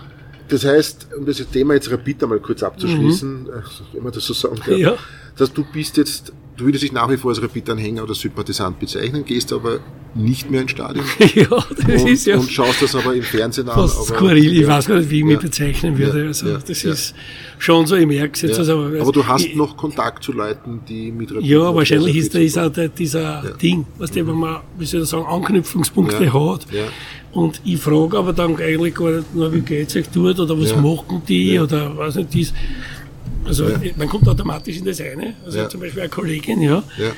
Das 0.54 0.66
heißt, 0.66 1.08
um 1.18 1.26
das 1.26 1.38
Thema 1.52 1.74
jetzt 1.74 1.92
Rapid 1.92 2.22
einmal 2.22 2.40
kurz 2.40 2.62
abzuschließen, 2.62 3.44
mhm. 3.44 3.50
Wenn 3.92 4.04
man 4.04 4.14
das 4.14 4.24
so 4.24 4.34
sagen 4.34 4.60
kann, 4.60 4.78
ja. 4.78 4.96
dass 5.36 5.52
du 5.52 5.66
bist 5.74 5.98
jetzt 5.98 6.32
du 6.58 6.66
würdest 6.66 6.84
dich 6.84 6.92
nach 6.92 7.10
wie 7.10 7.18
vor 7.18 7.32
als 7.32 7.42
Rapid-Anhänger 7.42 8.04
oder 8.04 8.14
Sympathisant 8.14 8.80
bezeichnen, 8.80 9.26
gehst 9.26 9.52
aber 9.52 9.80
nicht 10.16 10.52
mehr 10.52 10.62
ins 10.62 10.72
Stadion. 10.72 11.06
ja, 11.34 11.48
das 11.48 12.04
und, 12.04 12.08
ist 12.08 12.28
ja. 12.28 12.38
Und 12.38 12.52
schaust 12.52 12.84
das 12.84 12.96
aber 12.96 13.16
im 13.16 13.24
Fernsehen 13.24 13.68
an. 13.68 13.76
Fast 13.76 14.12
aber, 14.12 14.20
skurril, 14.20 14.62
ich 14.62 14.68
weiß 14.68 14.88
gar 14.88 15.00
nicht, 15.00 15.10
wie 15.10 15.20
ich 15.20 15.26
mich 15.26 15.40
bezeichnen 15.40 15.98
würde. 15.98 16.28
Also, 16.28 16.58
das 16.58 16.84
ist 16.84 17.16
schon 17.58 17.88
so, 17.88 17.96
ich 17.96 18.06
merke 18.06 18.34
es 18.34 18.42
jetzt. 18.44 18.60
Also, 18.60 18.80
also, 18.80 19.02
aber 19.02 19.12
du 19.12 19.26
hast 19.26 19.46
ich, 19.46 19.56
noch 19.56 19.76
Kontakt 19.76 20.24
zu 20.24 20.32
Leuten, 20.32 20.82
die 20.88 21.12
mit 21.12 21.32
Rapid 21.32 21.46
Ja, 21.46 21.74
wahrscheinlich 21.74 22.16
ist 22.16 22.36
da 22.36 22.40
ist 22.40 22.60
auch 22.60 22.72
der, 22.72 22.90
dieser 22.90 23.42
Ding, 23.60 23.88
was 23.98 24.12
der, 24.12 24.28
wenn 24.28 24.36
man, 24.36 24.62
wie 24.78 24.86
soll 24.86 25.02
ich 25.02 25.10
sagen, 25.10 25.26
Anknüpfungspunkte 25.26 26.32
hat. 26.32 26.68
Und 27.34 27.62
ich 27.66 27.80
frage 27.80 28.18
aber 28.18 28.32
dann 28.32 28.56
eigentlich 28.58 28.94
gar 28.94 29.12
nicht 29.12 29.34
nur, 29.34 29.52
wie 29.54 29.62
geht 29.62 29.90
es 29.90 29.96
euch 29.96 30.08
dort 30.14 30.40
oder 30.40 30.60
was 30.60 30.76
machen 30.76 31.22
die 31.28 31.60
oder 31.60 31.98
was 31.98 32.16
nicht, 32.16 32.34
dies 32.34 32.54
Also 33.46 33.70
ja. 33.70 33.80
man 33.98 34.08
kommt 34.08 34.28
automatisch 34.28 34.78
in 34.78 34.86
das 34.86 35.02
eine. 35.02 35.34
Also 35.44 35.58
ja. 35.58 35.70
zum 35.70 35.82
Beispiel 35.82 36.02
eine 36.02 36.10
Kollegin, 36.10 36.62
ja, 36.62 36.84
ja, 36.98 37.12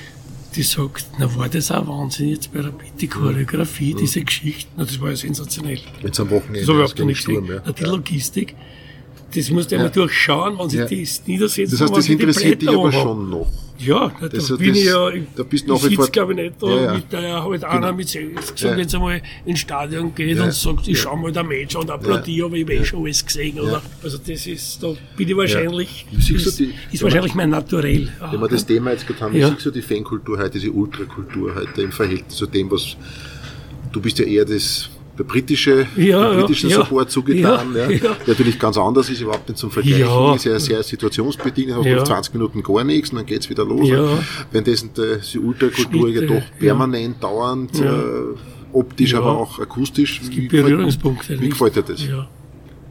die 0.55 0.63
sagt, 0.63 1.07
na 1.19 1.33
war 1.35 1.49
das 1.49 1.69
auch 1.69 1.85
Wahnsinn 1.87 2.29
jetzt 2.29 2.53
bei 2.53 2.61
der 2.61 2.71
die 2.99 3.07
Choreografie, 3.07 3.93
mhm. 3.93 3.97
diese 3.97 4.21
Geschichten, 4.21 4.71
na, 4.77 4.85
das 4.85 4.99
war 5.01 5.09
ja 5.09 5.15
sensationell. 5.17 5.79
Jetzt 6.01 6.19
am 6.19 6.29
Wochenende. 6.29 6.61
Das 6.61 6.69
habe 6.69 6.85
ich 6.85 7.01
auch 7.01 7.05
nicht 7.05 7.27
ja. 7.27 7.71
Die 7.71 7.83
Logistik, 7.83 8.55
das 9.33 9.49
musst 9.49 9.71
du 9.71 9.75
ja. 9.75 9.83
mal 9.83 9.89
durchschauen, 9.89 10.57
wenn 10.59 10.69
sie 10.69 10.77
ja. 10.77 10.85
das 10.85 11.21
niedersetzen. 11.25 11.71
Das 11.71 11.81
heißt, 11.81 11.97
das 11.97 12.09
interessiert 12.09 12.61
dich 12.61 12.69
aber 12.69 12.91
schon 12.91 13.29
noch. 13.29 13.47
Ja, 13.77 14.11
da 14.21 14.29
das, 14.29 14.57
bin 14.57 14.69
das, 14.69 14.77
ich 14.77 14.85
ja, 14.85 15.11
da 15.35 15.43
bist 15.43 15.65
ich 15.67 15.81
sitze 15.81 16.11
glaube 16.11 16.33
ich 16.33 16.39
nicht 16.39 16.55
da 16.61 16.67
ja, 16.67 16.81
ja. 16.81 16.93
mit 16.93 17.11
der 17.11 17.43
halt 17.43 17.63
einer 17.65 17.79
genau. 17.91 17.93
mit 17.93 18.07
gesagt, 18.07 18.61
ja. 18.61 18.77
wenn 18.77 18.87
sie 18.87 18.99
mal 18.99 19.21
ins 19.45 19.59
Stadion 19.59 20.15
geht 20.15 20.39
und 20.39 20.53
sagt, 20.53 20.87
ich 20.87 21.01
schau 21.01 21.15
mal 21.17 21.31
der 21.31 21.43
Match 21.43 21.75
und 21.75 21.89
applaudiere, 21.89 22.47
aber 22.47 22.55
ich 22.55 22.63
habe 22.63 22.73
eh 22.75 22.85
schon 22.85 23.03
alles 23.03 23.25
gesehen, 23.25 23.59
oder? 23.59 23.81
Also 24.01 24.17
das 24.17 24.47
ist, 24.47 24.81
da 24.81 24.93
bin 25.17 25.27
ich 25.27 25.35
wahrscheinlich, 25.35 26.05
ist, 26.17 26.59
die, 26.59 26.73
ist 26.91 27.03
wahrscheinlich 27.03 27.35
mein 27.35 27.49
Naturell. 27.49 28.07
Wenn 28.31 28.39
wir 28.39 28.47
das 28.47 28.65
Thema 28.65 28.91
jetzt 28.91 29.07
getan 29.07 29.27
haben, 29.27 29.35
wie 29.35 29.43
siehst 29.43 29.65
du 29.65 29.71
die 29.71 29.81
Fankultur 29.81 30.37
heute, 30.37 30.51
diese 30.51 30.71
Ultrakultur 30.71 31.53
heute 31.55 31.81
im 31.81 31.91
Verhältnis 31.91 32.37
zu 32.37 32.45
dem, 32.45 32.71
was, 32.71 32.95
du 33.91 33.99
bist 33.99 34.19
ja 34.19 34.25
eher 34.25 34.45
das, 34.45 34.89
der 35.17 35.23
britische, 35.23 35.87
ja, 35.95 36.29
der 36.33 36.41
britischen 36.41 36.69
ja, 36.69 36.77
Support 36.77 37.11
zugetan, 37.11 37.75
ja, 37.75 37.89
ja, 37.89 37.99
der 37.99 38.13
natürlich 38.27 38.59
ganz 38.59 38.77
anders 38.77 39.09
ist, 39.09 39.21
überhaupt 39.21 39.47
nicht 39.47 39.57
zum 39.57 39.71
Vergleichen, 39.71 40.35
ist 40.35 40.45
ja 40.45 40.59
sehr 40.59 40.83
situationsbedingt, 40.83 41.73
hast 41.75 41.85
ja. 41.85 42.03
20 42.03 42.33
Minuten 42.33 42.63
gar 42.63 42.83
nichts 42.83 43.11
und 43.11 43.17
dann 43.17 43.25
geht's 43.25 43.49
wieder 43.49 43.65
los. 43.65 43.89
Wenn 44.51 44.63
das 44.63 44.85
die 45.31 45.39
Ultrakultur 45.39 46.09
ja 46.09 46.21
doch 46.21 46.43
permanent, 46.59 47.23
dauernd, 47.23 47.79
äh, 47.79 47.89
optisch, 48.73 49.13
aber 49.13 49.37
auch 49.37 49.59
akustisch. 49.59 50.21
Es 50.21 50.29
gibt 50.29 50.51
Berührungspunkte. 50.51 51.39
Wie 51.39 51.49
gefällt 51.49 51.75
dir 51.75 51.83
das? 51.83 52.01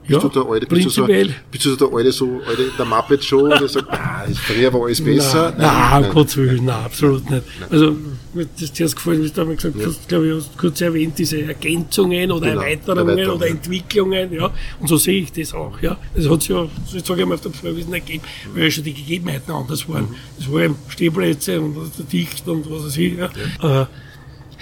Bist 0.07 0.23
ja, 0.23 0.29
du 0.29 0.41
der 0.41 0.51
alte, 0.51 0.67
bist 0.67 0.85
du 0.85 0.91
so, 0.91 1.07
bist 1.07 1.65
du 1.65 1.77
der 1.77 1.89
alte, 1.93 2.13
so, 2.13 2.41
alte, 2.47 2.71
der 2.77 2.85
Muppet 2.85 3.25
Show, 3.25 3.49
der 3.49 3.67
sagt, 3.69 3.89
ah, 3.91 4.27
früher 4.35 4.71
war 4.71 4.85
alles 4.85 5.03
besser? 5.03 5.55
Nein, 5.57 5.61
nein, 5.61 5.91
nein, 5.91 6.05
um 6.05 6.11
Gottes 6.11 6.37
Willen, 6.37 6.65
nein, 6.67 6.85
absolut 6.85 7.31
nicht. 7.31 7.43
Also, 7.71 7.97
mir 8.35 8.47
das 8.61 8.73
zuerst 8.73 8.97
gefallen, 8.97 9.25
wie 9.25 9.31
du 9.31 9.41
einmal 9.41 9.57
gesagt 9.57 9.77
ja. 9.79 9.87
hast, 9.87 10.07
glaube 10.09 10.29
ich, 10.29 10.35
hast 10.35 10.59
kurz 10.59 10.81
erwähnt, 10.83 11.19
diese 11.19 11.41
Ergänzungen 11.41 12.31
oder 12.33 12.51
genau. 12.51 12.61
Erweiterungen, 12.61 13.09
Erweiterungen 13.09 13.37
oder 13.37 13.49
Entwicklungen, 13.49 14.33
ja. 14.33 14.51
Und 14.79 14.89
so 14.89 14.99
sehe 14.99 15.23
ich 15.23 15.33
das 15.33 15.55
auch, 15.55 15.81
ja. 15.81 15.97
Das 16.15 16.29
hat 16.29 16.43
es 16.43 16.49
ja, 16.49 16.69
ich 16.95 17.05
sage 17.07 17.25
mal, 17.25 17.37
auf 17.37 17.41
der 17.41 17.53
Vorwiesen 17.53 17.91
nicht 17.91 18.07
gegeben, 18.07 18.25
weil 18.53 18.65
ja 18.65 18.71
schon 18.71 18.85
die 18.85 18.93
Gegebenheiten 18.93 19.53
anders 19.53 19.89
waren. 19.89 20.05
Mhm. 20.05 20.15
Das 20.39 20.53
waren 20.53 20.75
Stehplätze 20.89 21.61
und 21.61 21.77
Dicht 22.13 22.47
und 22.47 22.71
was 22.71 22.85
weiß 22.85 22.97
ich, 22.99 23.17
ja. 23.17 23.31
ja. 23.63 23.83
Äh, 23.83 23.87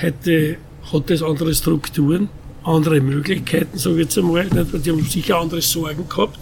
heute 0.02 0.56
hat 0.93 1.10
das 1.10 1.23
andere 1.23 1.52
Strukturen 1.52 2.28
andere 2.64 3.01
Möglichkeiten, 3.01 3.78
sage 3.78 3.97
ich 3.97 4.02
jetzt 4.02 4.18
einmal. 4.18 4.44
Nicht? 4.44 4.86
Die 4.86 4.90
haben 4.90 5.05
sicher 5.05 5.39
andere 5.39 5.60
Sorgen 5.60 6.09
gehabt. 6.09 6.39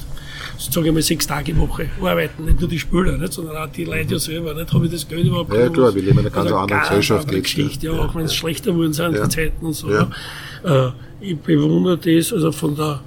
Sage 0.58 0.88
ich 0.88 0.94
mal, 0.94 1.00
sechs 1.00 1.26
Tage 1.26 1.56
Woche 1.56 1.88
arbeiten, 2.02 2.44
nicht 2.44 2.60
nur 2.60 2.68
die 2.68 2.78
Spieler, 2.78 3.16
nicht, 3.16 3.32
sondern 3.32 3.56
auch 3.56 3.72
die 3.72 3.84
Leute 3.84 4.12
ja 4.12 4.18
selber. 4.18 4.52
Nicht? 4.52 4.72
Habe 4.72 4.86
ich 4.86 4.92
das 4.92 5.08
Geld 5.08 5.26
überhaupt 5.26 5.54
Ja, 5.54 5.70
klar, 5.70 5.94
wir 5.94 6.02
leben 6.02 6.18
in 6.18 6.26
einer 6.26 6.30
ganz 6.30 6.46
also 6.46 6.56
anderen 6.58 6.82
Gesellschaft. 6.82 7.24
Andere 7.26 7.40
Geschichte, 7.40 7.86
ja, 7.86 7.92
auch 7.92 8.14
wenn 8.14 8.26
es 8.26 8.34
schlechter 8.34 8.74
wurden 8.74 8.92
sind, 8.92 9.14
ja. 9.14 9.24
die 9.24 9.28
Zeiten 9.30 9.64
und 9.64 9.72
so. 9.72 9.90
Ja. 9.90 10.10
Äh, 10.64 10.90
ich 11.20 11.38
bewundere 11.38 11.96
das, 11.96 12.32
also 12.32 12.52
von 12.52 12.76
der, 12.76 13.00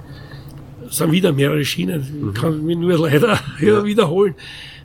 es 0.88 0.96
sind 0.96 1.12
wieder 1.12 1.32
mehrere 1.32 1.64
Schienen, 1.64 2.04
mhm. 2.26 2.34
kann 2.34 2.64
mich 2.64 2.76
nur 2.76 2.98
leider 2.98 3.38
ja. 3.60 3.84
wiederholen 3.84 4.34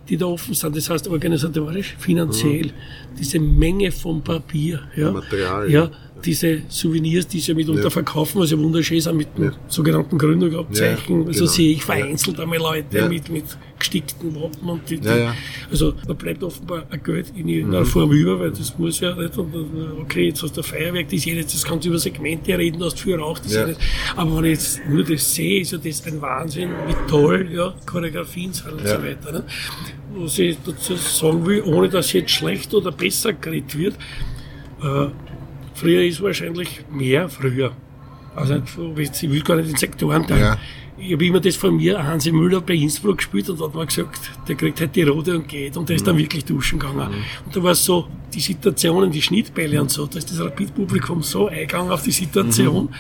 die 0.10 0.18
da 0.18 0.26
offen 0.26 0.54
sind. 0.54 0.76
Das 0.76 0.90
heißt 0.90 1.08
organisatorisch, 1.08 1.96
finanziell, 2.00 2.68
mhm. 2.68 3.16
diese 3.18 3.40
Menge 3.40 3.92
von 3.92 4.22
Papier, 4.24 4.82
ja, 4.96 5.12
Material, 5.12 5.70
ja, 5.70 5.90
diese 6.26 6.62
Souvenirs, 6.68 7.28
die 7.28 7.40
sie 7.40 7.54
mitunter 7.54 7.84
ja. 7.84 7.90
verkaufen, 7.90 8.40
was 8.40 8.52
ja 8.52 8.58
wunderschön 8.58 9.00
sind 9.02 9.18
mit 9.18 9.38
dem 9.38 9.46
ja. 9.46 9.52
sogenannten 9.68 10.18
Gründerabzeichen. 10.18 11.22
Ja, 11.22 11.28
also 11.28 11.40
genau. 11.40 11.52
sehe 11.52 11.72
ich 11.72 11.84
vereinzelt 11.84 12.40
einmal 12.40 12.60
Leute 12.60 13.10
mit, 13.10 13.30
mit 13.30 13.46
gestickten 13.80 14.36
Wappen 14.36 14.70
und 14.70 14.90
die, 14.90 15.00
die 15.00 15.30
also 15.72 15.94
da 16.06 16.14
bleibt 16.14 16.44
offenbar 16.44 16.86
ein 16.90 17.02
Geld 17.02 17.32
in 17.36 17.48
irgendeiner 17.48 17.86
mhm. 17.86 17.90
Form 17.90 18.12
über, 18.12 18.40
weil 18.40 18.52
das 18.52 18.78
muss 18.78 19.00
ja 19.00 19.16
nicht, 19.16 19.38
und, 19.38 19.54
okay, 20.02 20.28
jetzt 20.28 20.44
hast 20.44 20.58
du 20.58 20.62
ein 20.62 20.66
Feuerwerk, 20.66 21.10
das, 21.10 21.26
jetzt, 21.26 21.54
das 21.54 21.64
kannst 21.64 21.86
du 21.86 21.90
über 21.90 22.00
Segmente 22.00 22.58
reden, 22.58 22.84
hast 22.84 23.00
viel 23.00 23.16
Rauch, 23.16 23.40
das 23.40 23.54
ja. 23.54 23.68
nicht, 23.68 23.80
aber 24.16 24.38
wenn 24.38 24.46
ich 24.46 24.52
jetzt 24.52 24.82
nur 24.88 25.04
das 25.04 25.34
sehe, 25.34 25.62
ist 25.62 25.72
ja 25.72 25.78
das 25.78 26.06
ein 26.06 26.22
Wahnsinn, 26.22 26.70
wie 26.88 27.10
toll, 27.10 27.50
ja, 27.52 27.74
Choreografien 27.86 28.54
sind 28.54 28.74
und 28.74 28.88
so 28.88 29.04
weiter. 29.04 29.32
Ne? 29.32 29.44
Was 30.16 30.38
ich 30.40 30.58
dazu 30.66 30.96
sagen 30.96 31.46
will, 31.46 31.62
ohne 31.64 31.88
dass 31.88 32.12
jetzt 32.14 32.32
schlecht 32.32 32.74
oder 32.74 32.92
besser 32.92 33.34
geredet 33.34 33.78
wird, 33.78 33.96
äh, 34.84 35.08
Früher 35.80 36.04
ist 36.04 36.22
wahrscheinlich 36.22 36.82
mehr 36.92 37.30
früher. 37.30 37.72
Also 38.36 38.62
ich 38.98 39.30
will 39.30 39.42
gar 39.42 39.58
nicht 39.58 39.70
in 39.70 39.76
Sektoren 39.76 40.26
teilen. 40.26 40.42
Ja. 40.42 40.58
Ich 40.98 41.14
habe 41.14 41.26
immer 41.26 41.40
das 41.40 41.56
von 41.56 41.78
mir, 41.78 42.04
Hansi 42.04 42.32
Müller 42.32 42.60
bei 42.60 42.74
Innsbruck 42.74 43.18
gespielt 43.18 43.50
und 43.50 43.62
hat 43.62 43.74
mir 43.74 43.86
gesagt, 43.86 44.32
der 44.48 44.56
kriegt 44.56 44.82
halt 44.82 44.96
die 44.96 45.04
Rote 45.04 45.38
und 45.38 45.48
geht. 45.48 45.78
Und 45.78 45.88
der 45.88 45.96
ist 45.96 46.06
dann 46.06 46.16
mhm. 46.16 46.20
wirklich 46.20 46.44
duschen 46.44 46.78
gegangen. 46.78 47.10
Mhm. 47.10 47.46
Und 47.46 47.56
da 47.56 47.64
war 47.64 47.72
es 47.72 47.86
so, 47.86 48.08
die 48.34 48.42
Situationen, 48.42 49.10
die 49.10 49.22
Schnittbälle 49.22 49.82
und 49.82 49.90
so, 49.90 50.06
da 50.06 50.18
ist 50.18 50.30
das 50.30 50.40
Rapid-Publikum 50.42 51.24
so 51.24 51.48
eingegangen 51.48 51.92
auf 51.92 52.04
die 52.04 52.12
Situation. 52.12 52.86
Mhm 52.86 52.96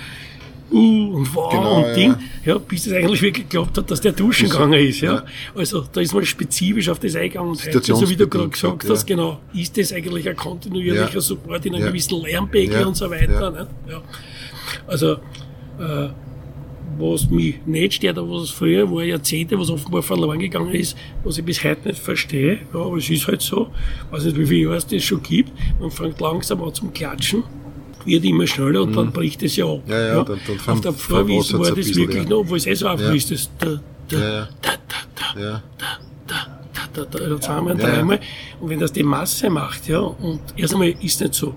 uh 0.72 1.18
und 1.18 1.36
wow 1.36 1.52
genau, 1.52 1.86
und 1.86 1.96
Ding, 1.96 2.16
ja. 2.46 2.54
ja, 2.54 2.58
bis 2.58 2.88
es 2.88 2.94
eigentlich 2.94 3.22
wirklich 3.22 3.50
geklappt 3.50 3.78
hat, 3.78 3.90
dass 3.90 4.02
der 4.02 4.12
duschen 4.12 4.50
gegangen 4.50 4.74
ist. 4.74 5.02
Ja. 5.02 5.16
ja. 5.16 5.26
Also 5.56 5.86
da 5.92 6.02
ist 6.02 6.14
man 6.14 6.26
spezifisch 6.26 6.90
auf 6.90 7.00
das 7.00 7.16
eingegangen 7.16 7.52
und 7.52 7.66
heute, 7.66 7.82
so 7.82 8.10
wie 8.10 8.16
du 8.16 8.28
gerade 8.28 8.50
gesagt 8.50 8.84
ja. 8.84 8.90
hast, 8.90 9.06
genau, 9.06 9.40
ist 9.54 9.78
das 9.78 9.94
eigentlich 9.94 10.28
ein 10.28 10.36
kontinuierlicher 10.36 11.22
Support 11.22 11.66
in 11.66 11.76
einem 11.76 11.88
gewissen 11.88 12.22
Lärmpegel 12.22 12.86
und 12.86 12.96
so 12.96 13.10
weiter. 13.10 13.52
Ne? 13.52 13.68
Ja. 13.90 14.02
Also 14.88 15.14
äh, 15.80 16.10
was 16.98 17.30
mich 17.30 17.56
nicht 17.66 17.94
stört, 17.96 18.18
aber 18.18 18.30
was 18.30 18.50
früher 18.50 18.90
war 18.92 19.04
Jahrzehnte, 19.04 19.58
was 19.58 19.70
offenbar 19.70 20.04
verloren 20.04 20.40
gegangen 20.40 20.74
ist, 20.74 20.98
was 21.24 21.38
ich 21.38 21.46
bis 21.46 21.64
heute 21.64 21.88
nicht 21.88 22.00
verstehe. 22.00 22.60
Ja, 22.74 22.82
aber 22.82 22.98
es 22.98 23.10
ist 23.10 23.28
halt 23.28 23.42
so. 23.42 23.70
Ich 24.08 24.12
weiß 24.12 24.26
nicht, 24.26 24.38
wie 24.38 24.46
viele 24.46 24.64
Jahre 24.64 24.78
es 24.78 24.88
das 24.88 25.04
schon 25.04 25.24
gibt. 25.24 25.52
Man 25.80 25.92
fängt 25.92 26.20
langsam 26.20 26.62
an 26.64 26.74
zum 26.74 26.94
Klatschen 26.94 27.44
wird 28.06 28.26
immer 28.26 28.48
schneller 28.48 28.84
und 28.84 28.92
mhm. 28.92 28.96
dann 28.96 29.12
bricht 29.12 29.44
es 29.44 29.56
ja 29.56 29.66
ab. 29.66 29.82
Ja, 29.88 30.00
ja, 30.00 30.08
ja. 30.08 30.24
Dann, 30.24 30.40
dann 30.46 30.74
Auf 30.74 30.82
der 30.82 30.94
Vorwiese 30.94 31.60
war 31.60 31.72
das 31.72 31.96
wirklich 31.96 32.28
noch, 32.28 32.40
obwohl 32.40 32.58
es 32.58 32.68
eh 32.68 32.74
so 32.74 32.88
aufgelöst 32.88 33.32
ist. 33.32 33.52
Da, 33.60 33.80
da, 34.10 34.18
ja, 34.18 34.50
da, 34.62 34.72
da, 34.72 35.34
da, 35.36 35.64
da, 36.28 36.76
da, 36.94 37.06
da, 37.06 37.30
da, 37.30 37.42
zweimal 37.42 37.74
und 37.74 37.82
dreimal. 37.82 38.20
Und 38.60 38.70
wenn 38.70 38.80
das 38.80 38.92
die 38.92 39.04
Masse 39.04 39.50
macht, 39.50 39.88
ja, 39.88 40.00
und 40.00 40.42
erst 40.56 40.74
einmal 40.74 40.90
ist 41.02 41.22
nicht 41.22 41.34
so 41.34 41.56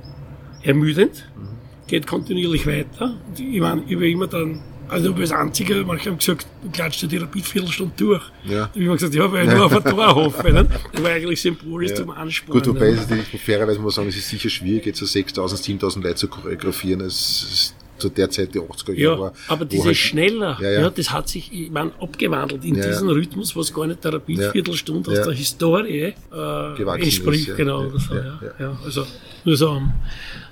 ermüdend, 0.62 1.26
mhm. 1.36 1.86
geht 1.86 2.06
kontinuierlich 2.06 2.66
weiter. 2.66 3.14
Und 3.28 3.40
ich 3.40 3.60
meine, 3.60 3.82
ich 3.86 3.96
war 3.96 4.04
immer 4.04 4.26
dann 4.26 4.60
also 4.92 5.08
du 5.08 5.14
bist 5.14 5.32
Einzige, 5.32 5.84
manche 5.84 6.10
haben 6.10 6.18
gesagt, 6.18 6.46
du 6.62 6.70
klatscht 6.70 7.10
die 7.10 7.16
Rapid 7.16 7.46
Viertelstunde 7.46 7.92
durch. 7.96 8.22
Ja. 8.44 8.50
Da 8.50 8.60
habe 8.68 8.78
ich 8.78 8.86
mir 8.86 8.92
gesagt, 8.92 9.14
ja, 9.14 9.32
weil 9.32 9.46
ich 9.48 9.54
nur 9.54 9.66
auf 9.66 9.72
ein 9.72 9.84
Tor 9.84 10.14
hoffe. 10.14 10.52
Ne? 10.52 10.68
Das 10.92 11.02
war 11.02 11.10
eigentlich 11.10 11.40
symbolisch 11.40 11.90
ja. 11.90 11.96
zum 11.96 12.10
Ansporn. 12.10 12.58
Gut, 12.58 12.68
wobei 12.68 12.90
ne? 12.92 13.24
es 13.32 13.40
fairerweise 13.40 13.80
muss 13.80 13.96
man 13.96 14.04
sagen, 14.04 14.08
es 14.08 14.16
ist 14.16 14.28
sicher 14.28 14.50
schwierig, 14.50 14.86
jetzt 14.86 14.98
so 14.98 15.06
6.000, 15.06 15.80
7.000 15.80 16.02
Leute 16.02 16.14
zu 16.16 16.28
choreografieren. 16.28 17.00
Es 17.00 17.42
ist 17.42 17.74
zu 18.02 18.08
der 18.08 18.28
Zeit 18.30 18.54
die 18.54 18.60
80er 18.60 18.92
Jahre 18.92 19.14
ja, 19.14 19.20
war. 19.20 19.32
Aber 19.48 19.64
dieses 19.64 19.86
halt, 19.86 19.96
schneller, 19.96 20.58
ja, 20.60 20.70
ja. 20.70 20.80
ja, 20.82 20.90
das 20.90 21.10
hat 21.10 21.28
sich, 21.28 21.52
ich 21.52 21.70
meine, 21.70 21.92
abgewandelt 22.00 22.64
in 22.64 22.74
diesen 22.74 23.08
Rhythmus, 23.08 23.54
was 23.56 23.72
gar 23.72 23.86
nicht 23.86 24.04
der 24.04 24.14
Rapid-Viertelstunde 24.14 25.10
aus 25.10 25.22
der 25.22 25.32
Historie 25.34 26.14
äh, 26.32 26.82
entspricht. 27.00 27.48
Ist, 27.48 27.56
genau. 27.56 27.88
So, 27.96 28.14
ja. 28.14 28.76
Also 28.84 29.06
nur 29.44 29.56
so 29.56 29.70
am, 29.70 29.92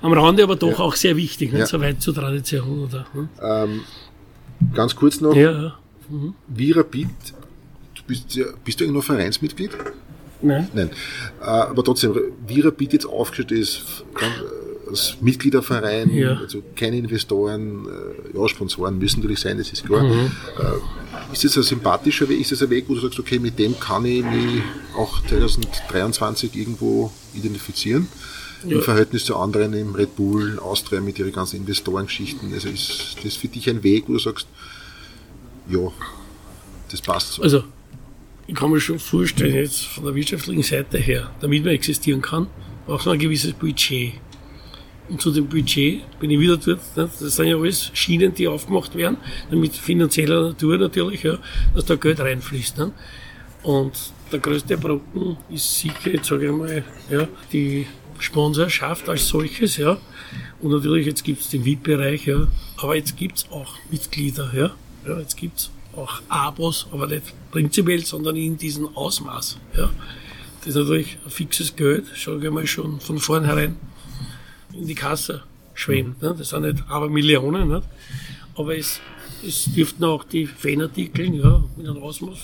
am 0.01 0.13
Rande, 0.13 0.43
aber 0.43 0.57
doch 0.57 0.79
auch 0.81 0.95
sehr 0.95 1.17
wichtig, 1.17 1.53
nicht 1.53 1.67
so 1.67 1.81
weit 1.81 2.01
zur 2.01 2.15
Tradition. 2.15 2.85
Oder, 2.85 3.07
hm? 3.13 3.29
ähm, 3.43 3.81
Ganz 4.75 4.95
kurz 4.97 5.21
noch. 5.21 5.35
Ja. 5.35 5.75
Mhm. 6.09 6.35
Wie 6.49 6.73
Rapid, 6.73 7.09
du 7.95 8.03
bist, 8.07 8.35
ja, 8.35 8.47
bist 8.65 8.81
du 8.81 8.85
irgendwo 8.85 9.01
Vereinsmitglied? 9.01 9.71
Nein. 10.43 10.69
Nein. 10.75 10.91
Äh, 11.41 11.45
aber 11.45 11.85
trotzdem, 11.85 12.19
wie 12.47 12.61
Rapid 12.61 12.93
jetzt 12.95 13.07
aufgestellt 13.07 13.53
ist, 13.53 14.05
als 14.89 15.17
Mitgliederverein, 15.21 16.11
ja. 16.11 16.37
also 16.37 16.63
keine 16.75 16.99
Investoren, 16.99 17.87
äh, 17.87 18.39
ja, 18.39 18.49
Sponsoren 18.49 18.99
müssen 18.99 19.21
natürlich 19.21 19.41
sein, 19.41 19.59
das 19.59 19.73
ist 19.73 19.85
klar. 19.85 20.03
Mhm. 20.03 20.31
Äh, 20.59 21.33
ist 21.33 21.45
das 21.45 21.57
ein 21.57 21.63
sympathischer 21.63 22.29
Weg? 22.29 22.41
Ist 22.41 22.53
das 22.53 22.63
ein 22.63 22.71
Weg, 22.71 22.87
wo 22.89 22.95
du 22.95 23.01
sagst, 23.01 23.19
okay, 23.19 23.39
mit 23.39 23.59
dem 23.59 23.79
kann 23.79 24.05
ich 24.05 24.25
mich 24.25 24.63
auch 24.97 25.25
2023 25.27 26.57
irgendwo 26.57 27.13
identifizieren? 27.35 28.09
Ja. 28.65 28.77
im 28.77 28.83
Verhältnis 28.83 29.25
zu 29.25 29.37
anderen 29.37 29.73
im 29.75 29.95
Red 29.95 30.17
Bull, 30.17 30.59
Austria 30.59 31.01
mit 31.01 31.19
ihren 31.19 31.33
ganzen 31.33 31.57
Investorengeschichten. 31.57 32.53
Also 32.53 32.69
ist 32.69 33.17
das 33.23 33.37
für 33.37 33.49
dich 33.49 33.69
ein 33.69 33.83
Weg, 33.83 34.05
wo 34.07 34.15
du 34.15 34.19
sagst, 34.19 34.47
ja, 35.69 35.81
das 36.91 37.01
passt 37.01 37.35
so. 37.35 37.43
Also, 37.43 37.65
ich 38.47 38.55
kann 38.55 38.71
mir 38.71 38.81
schon 38.81 38.99
vorstellen, 38.99 39.55
jetzt 39.55 39.85
von 39.85 40.05
der 40.05 40.15
wirtschaftlichen 40.15 40.63
Seite 40.63 40.99
her, 40.99 41.31
damit 41.41 41.65
man 41.65 41.73
existieren 41.73 42.21
kann, 42.21 42.49
braucht 42.87 43.07
man 43.07 43.15
ein 43.15 43.21
gewisses 43.21 43.53
Budget. 43.53 44.15
Und 45.09 45.21
zu 45.21 45.33
dem 45.33 45.47
Budget 45.49 46.03
bin 46.21 46.31
ich 46.31 46.39
wieder 46.39 46.57
dort. 46.57 46.81
Das 46.95 47.19
sind 47.19 47.47
ja 47.47 47.57
alles 47.57 47.91
Schienen, 47.95 48.33
die 48.35 48.47
aufgemacht 48.47 48.95
werden, 48.95 49.17
damit 49.51 49.75
finanzieller 49.75 50.49
Natur 50.49 50.79
natürlich, 50.79 51.23
ja, 51.23 51.39
dass 51.75 51.85
da 51.85 51.97
Geld 51.97 52.21
reinfließt. 52.21 52.79
Ne? 52.79 52.93
Und 53.63 53.93
der 54.33 54.39
größte 54.39 54.77
Brocken 54.79 55.37
ist 55.51 55.81
sicher, 55.81 56.13
jetzt 56.13 56.27
sage 56.27 56.47
ich 56.47 56.53
mal, 56.53 56.85
ja, 57.11 57.29
die 57.53 57.87
Sponsorschaft 58.21 59.09
als 59.09 59.29
solches, 59.29 59.77
ja. 59.77 59.99
Und 60.61 60.73
natürlich, 60.73 61.07
jetzt 61.07 61.25
gibt 61.25 61.41
es 61.41 61.49
den 61.49 61.65
VIP-Bereich, 61.65 62.27
ja. 62.27 62.47
Aber 62.77 62.97
jetzt 62.97 63.17
gibt 63.17 63.39
es 63.39 63.51
auch 63.51 63.75
Mitglieder, 63.91 64.51
ja. 64.55 64.71
Ja, 65.07 65.19
jetzt 65.19 65.37
gibt 65.37 65.59
es 65.59 65.71
auch 65.97 66.21
Abos, 66.29 66.87
aber 66.93 67.07
nicht 67.07 67.33
prinzipiell, 67.51 68.05
sondern 68.05 68.37
in 68.37 68.57
diesem 68.57 68.95
Ausmaß. 68.97 69.59
Ja. 69.77 69.91
Das 70.61 70.69
ist 70.69 70.75
natürlich 70.77 71.19
ein 71.25 71.31
fixes 71.31 71.75
Geld, 71.75 72.05
sage 72.17 72.47
ich 72.47 72.53
mal 72.53 72.67
schon 72.67 73.01
von 73.01 73.19
vornherein 73.19 73.77
in 74.75 74.87
die 74.87 74.95
Kasse 74.95 75.43
schwemmt. 75.75 76.21
Ne? 76.21 76.35
Das 76.37 76.51
sind 76.51 76.63
nicht 76.63 76.85
aber 76.89 77.09
Millionen, 77.09 77.69
nicht? 77.69 77.89
aber 78.55 78.77
es, 78.77 79.01
es 79.47 79.73
dürften 79.75 80.05
auch 80.05 80.25
die 80.25 80.47
Fanartikel 80.47 81.35
ja, 81.35 81.65
in 81.79 81.87
einem 81.89 82.03
Ausmaß 82.03 82.39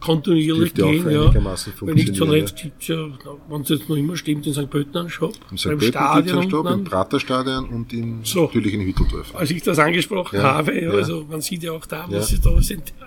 kontinuierlich 0.00 0.74
gehen. 0.74 1.08
Ja. 1.10 1.32
Wenn 1.34 1.94
nicht 1.94 2.16
zuletzt 2.16 2.56
gibt 2.56 2.82
es 2.82 2.88
ja, 2.88 3.06
wenn 3.48 3.60
es 3.60 3.68
jetzt 3.68 3.88
noch 3.88 3.96
immer 3.96 4.16
stimmt, 4.16 4.46
in 4.46 4.54
St. 4.54 4.68
Pöltener 4.68 5.08
Shop, 5.10 5.34
Im 5.50 5.58
St. 5.58 5.68
beim 5.68 5.80
Stadion, 5.82 6.50
Shop, 6.50 6.66
im 6.66 6.84
Praterstadion 6.84 7.68
und 7.68 7.92
in, 7.92 8.20
so. 8.24 8.44
natürlich 8.44 8.74
in 8.74 8.80
Hütteldorf. 8.80 9.34
Als 9.34 9.50
ich 9.50 9.62
das 9.62 9.78
angesprochen 9.78 10.36
ja. 10.36 10.42
habe, 10.42 10.80
ja, 10.80 10.90
also 10.90 11.26
man 11.28 11.42
sieht 11.42 11.62
ja 11.62 11.72
auch 11.72 11.86
da, 11.86 12.06
was 12.08 12.28
sich 12.28 12.40
da 12.40 12.50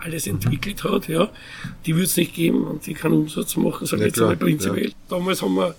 alles 0.01 0.27
entwickelt 0.27 0.83
hat, 0.83 1.07
ja, 1.07 1.29
die 1.85 1.95
wird 1.95 2.07
es 2.07 2.17
nicht 2.17 2.33
geben 2.35 2.63
und 2.65 2.85
die 2.85 2.93
kann 2.93 3.11
Umsatz 3.11 3.57
machen, 3.57 3.87
sage 3.87 4.03
ich 4.03 4.07
jetzt 4.09 4.21
einmal 4.21 4.37
prinzipiell. 4.37 4.93
Damals 5.09 5.41
haben 5.41 5.55
wir 5.55 5.75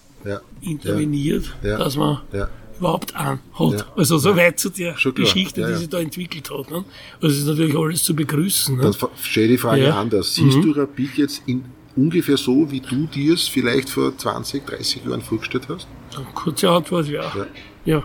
interveniert, 0.63 1.55
dass 1.63 1.97
man 1.97 2.23
überhaupt 2.79 3.15
an 3.15 3.41
hat. 3.59 3.73
Ja. 3.73 3.87
Also 3.97 4.19
so 4.19 4.37
weit 4.37 4.59
zu 4.59 4.71
der 4.71 4.95
Geschichte, 5.15 5.61
ja, 5.61 5.69
ja. 5.69 5.75
die 5.75 5.81
sich 5.81 5.89
da 5.89 6.01
entwickelt 6.01 6.51
hat. 6.51 6.71
Ne? 6.71 6.85
Also 7.21 7.35
es 7.35 7.39
ist 7.39 7.47
natürlich 7.47 7.77
alles 7.77 8.03
zu 8.03 8.15
begrüßen. 8.15 8.77
Ne? 8.77 8.83
Dann 8.83 8.95
stelle 9.21 9.49
die 9.49 9.59
Frage 9.59 9.95
anders. 9.95 10.35
Siehst 10.35 10.59
mhm. 10.59 10.63
du 10.63 10.81
Rapid 10.81 11.17
jetzt 11.17 11.43
in 11.47 11.65
ungefähr 11.97 12.37
so, 12.37 12.71
wie 12.71 12.81
du 12.81 13.07
dir 13.07 13.35
es 13.35 13.49
vielleicht 13.49 13.89
vor 13.89 14.17
20, 14.17 14.67
30 14.67 15.05
Jahren 15.05 15.21
vorgestellt 15.21 15.69
hast? 15.69 15.87
Kurze 16.35 16.71
Antwort, 16.71 17.09
ja. 17.09 17.33
ja. 17.85 18.03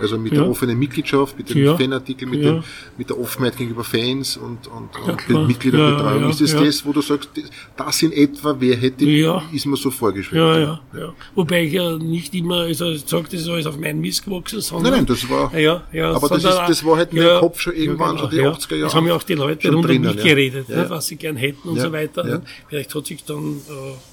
Also 0.00 0.18
mit 0.18 0.32
ja. 0.32 0.40
der 0.40 0.50
offenen 0.50 0.78
Mitgliedschaft, 0.78 1.36
mit 1.36 1.50
den 1.50 1.64
ja. 1.64 1.76
Fanartikeln, 1.76 2.30
mit, 2.30 2.42
ja. 2.42 2.62
mit 2.96 3.10
der 3.10 3.18
Offenheit 3.18 3.56
gegenüber 3.56 3.84
Fans 3.84 4.36
und, 4.36 4.66
und, 4.66 4.90
und 5.08 5.28
den 5.28 5.46
Mitgliederbetreuung. 5.46 6.30
ist 6.30 6.40
es 6.40 6.54
das, 6.54 6.84
wo 6.84 6.92
du 6.92 7.02
sagst, 7.02 7.30
das 7.76 8.02
in 8.02 8.12
etwa, 8.12 8.56
wer 8.58 8.76
hätte, 8.76 9.04
ist 9.52 9.66
mir 9.66 9.76
so 9.76 9.90
vorgeschrieben? 9.90 10.44
Ja, 10.44 10.58
ja, 10.58 10.80
ja. 10.96 11.14
Wobei 11.34 11.64
ich 11.64 11.72
ja 11.72 11.98
nicht 11.98 12.34
immer, 12.34 12.60
also 12.60 12.90
ich 12.90 13.04
sage, 13.06 13.24
das 13.30 13.40
ist 13.40 13.48
alles 13.48 13.66
auf 13.66 13.78
meinen 13.78 14.00
Mist 14.00 14.24
gewachsen, 14.24 14.60
sondern. 14.60 14.92
Nein, 14.92 15.04
nein, 15.04 15.06
das 15.06 15.28
war, 15.28 15.56
ja, 15.58 15.84
ja, 15.92 16.12
aber 16.12 16.28
das, 16.28 16.44
ist, 16.44 16.58
das 16.68 16.84
war 16.84 16.96
halt 16.96 17.12
in 17.12 17.22
ja, 17.22 17.38
Kopf 17.38 17.60
schon 17.60 17.74
irgendwann, 17.74 18.16
genau, 18.16 18.22
schon 18.22 18.30
die 18.30 18.40
80er 18.40 18.74
Jahre. 18.74 18.82
Das 18.84 18.94
haben 18.94 19.06
ja 19.06 19.14
auch 19.14 19.22
die 19.22 19.34
Leute 19.34 19.72
rund 19.72 19.90
um 19.90 20.00
mich 20.00 20.16
geredet, 20.16 20.68
ne, 20.68 20.86
was 20.88 21.06
sie 21.06 21.16
gern 21.16 21.36
hätten 21.36 21.68
und 21.68 21.80
so 21.80 21.92
weiter. 21.92 22.42
Vielleicht 22.68 22.94
hat 22.94 23.06
sich 23.06 23.24
dann, 23.24 23.56
äh, 23.68 24.09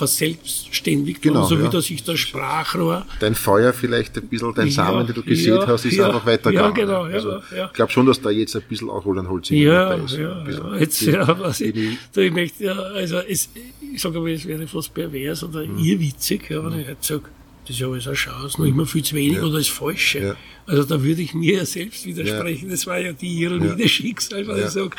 verselbstständigt 0.00 1.20
genau, 1.20 1.46
so 1.46 1.56
ja. 1.56 1.64
wie 1.64 1.68
das 1.68 1.84
sich 1.84 2.02
das 2.02 2.18
Sprachrohr. 2.18 3.06
Dein 3.20 3.34
Feuer 3.34 3.72
vielleicht 3.72 4.16
ein 4.16 4.26
bisschen, 4.28 4.54
dein 4.54 4.70
Samen, 4.70 5.06
den 5.06 5.14
du 5.14 5.22
gesehen 5.22 5.56
ja, 5.56 5.66
hast, 5.66 5.84
ist 5.84 5.96
ja, 5.96 6.06
einfach 6.06 6.24
weitergegangen. 6.24 6.76
Ja, 6.76 6.84
genau, 6.84 7.06
ja, 7.06 7.14
also, 7.14 7.30
ja. 7.54 7.66
Ich 7.66 7.72
glaube 7.74 7.92
schon, 7.92 8.06
dass 8.06 8.20
da 8.20 8.30
jetzt 8.30 8.56
ein 8.56 8.62
bisschen 8.62 8.88
auch 8.88 9.04
wohl 9.04 9.18
ein 9.18 9.28
Holz 9.28 9.50
ja, 9.50 9.92
ist. 9.92 10.16
Ja, 10.16 10.44
ja, 10.48 10.76
jetzt, 10.78 11.02
ja, 11.02 11.38
was 11.38 11.60
ich, 11.60 11.74
die, 11.74 11.98
ich 12.16 12.32
möchte, 12.32 12.64
ja, 12.64 12.72
also 12.72 13.18
es, 13.18 13.50
ich 13.94 14.00
sage 14.00 14.18
aber, 14.18 14.30
es 14.30 14.46
wäre 14.46 14.66
fast 14.66 14.94
pervers 14.94 15.44
oder 15.44 15.66
mhm. 15.66 15.78
irrwitzig, 15.78 16.48
ja, 16.48 16.64
wenn 16.64 16.80
ich 16.80 16.88
jetzt 16.88 17.06
sage, 17.06 17.24
das 17.64 17.76
ist 17.76 17.80
ja 17.80 17.88
alles 17.88 18.06
eine 18.06 18.16
Chance, 18.16 18.60
noch 18.60 18.66
immer 18.66 18.86
viel 18.86 19.04
zu 19.04 19.14
wenig 19.14 19.36
ja. 19.36 19.42
oder 19.42 19.58
das 19.58 19.68
Falsche. 19.68 20.18
Ja. 20.18 20.34
Also 20.66 20.84
da 20.84 21.02
würde 21.02 21.20
ich 21.20 21.34
mir 21.34 21.58
ja 21.58 21.66
selbst 21.66 22.06
widersprechen. 22.06 22.66
Ja. 22.66 22.70
Das 22.72 22.86
war 22.86 22.98
ja 22.98 23.12
die 23.12 23.42
Ironie 23.42 23.76
des 23.76 23.90
Schicksals, 23.90 24.48
weil 24.48 24.60
ich 24.60 24.70
sage, 24.70 24.90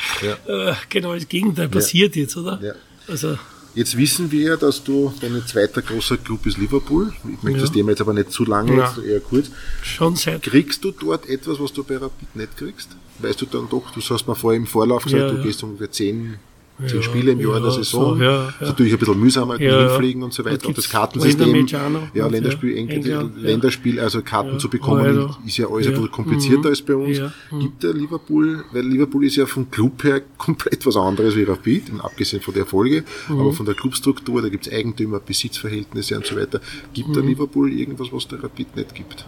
äh, 0.46 0.74
genau 0.88 1.14
das 1.14 1.28
Gegenteil 1.28 1.68
passiert 1.68 2.14
jetzt, 2.14 2.36
oder? 2.36 2.60
Also, 3.08 3.36
Jetzt 3.74 3.96
wissen 3.96 4.30
wir 4.30 4.50
ja, 4.50 4.56
dass 4.56 4.84
du, 4.84 5.12
dein 5.20 5.42
zweiter 5.46 5.80
großer 5.80 6.18
Club 6.18 6.44
ist 6.46 6.58
Liverpool. 6.58 7.12
Ich 7.24 7.42
möchte 7.42 7.58
ja. 7.58 7.64
das 7.64 7.72
Thema 7.72 7.90
jetzt 7.90 8.00
aber 8.00 8.12
nicht 8.12 8.30
zu 8.30 8.44
lange, 8.44 8.76
ja. 8.76 8.94
eher 9.06 9.20
kurz. 9.20 9.50
Schon 9.82 10.16
seit. 10.16 10.42
Kriegst 10.42 10.84
du 10.84 10.90
dort 10.90 11.28
etwas, 11.28 11.58
was 11.58 11.72
du 11.72 11.82
bei 11.82 11.96
Rapid 11.96 12.36
nicht 12.36 12.56
kriegst? 12.56 12.90
Weißt 13.18 13.40
du 13.40 13.46
dann 13.46 13.68
doch, 13.68 13.90
du 13.90 14.00
hast 14.00 14.26
mir 14.26 14.34
vorher 14.34 14.60
im 14.60 14.66
Vorlauf 14.66 15.04
gesagt, 15.04 15.22
ja, 15.22 15.30
du 15.30 15.42
gehst 15.42 15.62
ungefähr 15.62 15.90
zehn 15.90 16.38
zehn 16.86 16.96
ja, 16.96 17.02
Spiele 17.02 17.32
im 17.32 17.40
Jahr 17.40 17.56
in 17.56 17.62
der 17.62 17.72
Saison. 17.72 18.16
So, 18.16 18.22
ja, 18.22 18.48
ist 18.48 18.60
natürlich 18.60 18.92
ein 18.92 18.98
bisschen 18.98 19.20
mühsamer, 19.20 19.60
ja, 19.60 19.88
hinfliegen 19.88 20.22
und 20.22 20.32
so 20.32 20.44
weiter. 20.44 20.66
Und 20.68 20.76
das 20.76 20.88
Kartensystem, 20.88 21.66
ja, 22.14 22.26
Länderspiel, 22.26 22.76
England, 22.76 23.36
Länderspiel, 23.36 24.00
also 24.00 24.22
Karten 24.22 24.58
zu 24.58 24.68
bekommen, 24.68 25.34
ist 25.46 25.58
ja 25.58 25.68
alles 25.68 25.86
ein 25.86 25.92
bisschen 25.92 26.10
komplizierter 26.10 26.60
mhm. 26.60 26.66
als 26.66 26.82
bei 26.82 26.94
uns. 26.94 27.20
Mhm. 27.50 27.60
Gibt 27.60 27.82
der 27.82 27.94
Liverpool, 27.94 28.64
weil 28.72 28.86
Liverpool 28.86 29.24
ist 29.24 29.36
ja 29.36 29.46
vom 29.46 29.70
Club 29.70 30.02
her 30.04 30.22
komplett 30.38 30.84
was 30.86 30.96
anderes 30.96 31.36
wie 31.36 31.44
Rapid, 31.44 31.92
abgesehen 32.00 32.42
von 32.42 32.54
der 32.54 32.62
Erfolge, 32.64 33.04
mhm. 33.28 33.40
aber 33.40 33.52
von 33.52 33.66
der 33.66 33.74
Clubstruktur, 33.74 34.42
da 34.42 34.48
gibt 34.48 34.66
es 34.66 34.72
Eigentümer, 34.72 35.20
Besitzverhältnisse 35.20 36.16
und 36.16 36.26
so 36.26 36.36
weiter. 36.36 36.60
Gibt 36.92 37.14
der 37.14 37.22
mhm. 37.22 37.28
Liverpool 37.30 37.72
irgendwas, 37.72 38.08
was 38.12 38.26
der 38.28 38.42
Rapid 38.42 38.76
nicht 38.76 38.94
gibt? 38.94 39.26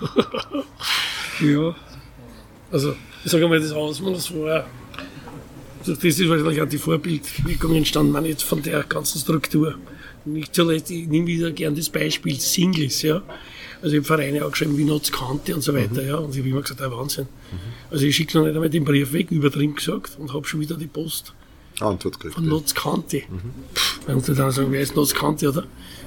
ja, 1.40 1.74
also 2.70 2.94
ich 3.24 3.30
sage 3.30 3.48
mal, 3.48 3.60
das 3.60 3.72
Ausmaß 3.72 4.34
war 4.36 4.66
das 5.86 6.04
ist 6.04 6.28
wahrscheinlich 6.28 6.60
auch 6.60 6.68
die 6.68 6.78
Vorbildwirkung 6.78 7.74
entstanden, 7.74 8.24
jetzt 8.24 8.42
von 8.42 8.62
der 8.62 8.82
ganzen 8.84 9.18
Struktur. 9.18 9.74
Nicht 10.24 10.54
zuletzt, 10.54 10.90
ich 10.90 11.06
nehme 11.06 11.26
wieder 11.26 11.52
gern 11.52 11.74
das 11.76 11.88
Beispiel 11.88 12.38
Singles, 12.40 13.02
ja. 13.02 13.22
Also 13.82 13.96
ich 13.96 14.00
habe 14.00 14.06
Vereine 14.06 14.44
auch 14.44 14.50
geschrieben 14.50 14.76
wie 14.76 14.84
Notz 14.84 15.12
Kante 15.12 15.54
und 15.54 15.60
so 15.60 15.72
weiter, 15.74 16.02
mhm. 16.02 16.08
ja. 16.08 16.16
Und 16.16 16.32
ich 16.32 16.40
habe 16.40 16.48
immer 16.48 16.62
gesagt, 16.62 16.80
der 16.80 16.90
Wahnsinn. 16.90 17.24
Mhm. 17.24 17.58
Also 17.90 18.06
ich 18.06 18.16
schicke 18.16 18.36
noch 18.38 18.44
nicht 18.44 18.54
einmal 18.54 18.70
den 18.70 18.84
Brief 18.84 19.12
weg, 19.12 19.30
übertrieben 19.30 19.74
gesagt, 19.74 20.18
und 20.18 20.32
habe 20.32 20.46
schon 20.46 20.60
wieder 20.60 20.76
die 20.76 20.86
Post. 20.86 21.32
Antwort 21.80 22.14
gekriegt. 22.14 22.34
Von 22.34 22.48
Notz 22.48 22.74
Kante. 22.74 23.18
Mhm. 23.28 23.52
Wenn 24.06 24.20
sie 24.20 24.34
dann 24.34 24.50
sagen, 24.50 24.72
wer 24.72 24.80
ist 24.80 24.96
Notz 24.96 25.14
Kante, 25.14 25.48
oder? 25.48 25.64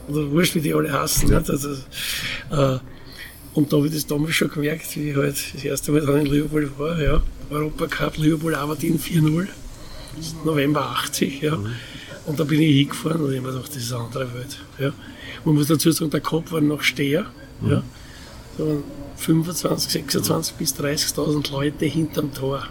Oder 0.08 0.30
wurscht, 0.32 0.56
wie 0.56 0.62
die 0.62 0.74
alle 0.74 0.92
hassen. 0.92 1.32
Ja. 1.32 1.38
Also, 1.38 1.70
äh, 2.50 2.80
und 3.54 3.72
da 3.72 3.78
habe 3.78 3.88
ich 3.88 3.94
das 3.94 4.08
damals 4.08 4.36
schon 4.36 4.50
gemerkt, 4.50 4.96
wie 4.96 5.12
ich 5.12 5.16
halt 5.16 5.36
das 5.54 5.64
erste 5.64 5.92
Mal 5.92 6.02
dann 6.02 6.22
in 6.22 6.26
Liverpool 6.26 6.72
war, 6.78 7.02
ja. 7.02 7.22
Europacup, 7.50 8.18
Liverpool 8.18 8.56
Aberdeen 8.56 9.00
4-0. 9.00 9.48
November 10.44 10.82
80, 10.92 11.42
ja. 11.42 11.56
Mhm. 11.56 11.68
Und 12.26 12.40
da 12.40 12.44
bin 12.44 12.62
ich 12.62 12.76
hingefahren 12.76 13.22
und 13.22 13.32
ich 13.32 13.38
habe 13.38 13.48
mir 13.48 13.54
gedacht, 13.54 13.76
das 13.76 13.84
ist 13.84 13.94
eine 13.94 14.04
andere 14.04 14.34
Welt. 14.34 14.58
Ja. 14.78 14.92
Man 15.46 15.56
muss 15.56 15.68
dazu 15.68 15.92
sagen, 15.92 16.12
der 16.12 16.22
Kopf 16.22 16.52
war 16.52 16.62
noch 16.62 16.82
Steher. 16.82 17.26
Mhm. 17.62 17.72
Ja. 17.72 17.84
So 18.58 18.84
25, 19.18 19.92
26 19.92 20.56
bis 20.56 20.76
30.000 20.76 21.52
Leute 21.52 21.86
hinterm 21.86 22.34
Tor. 22.34 22.68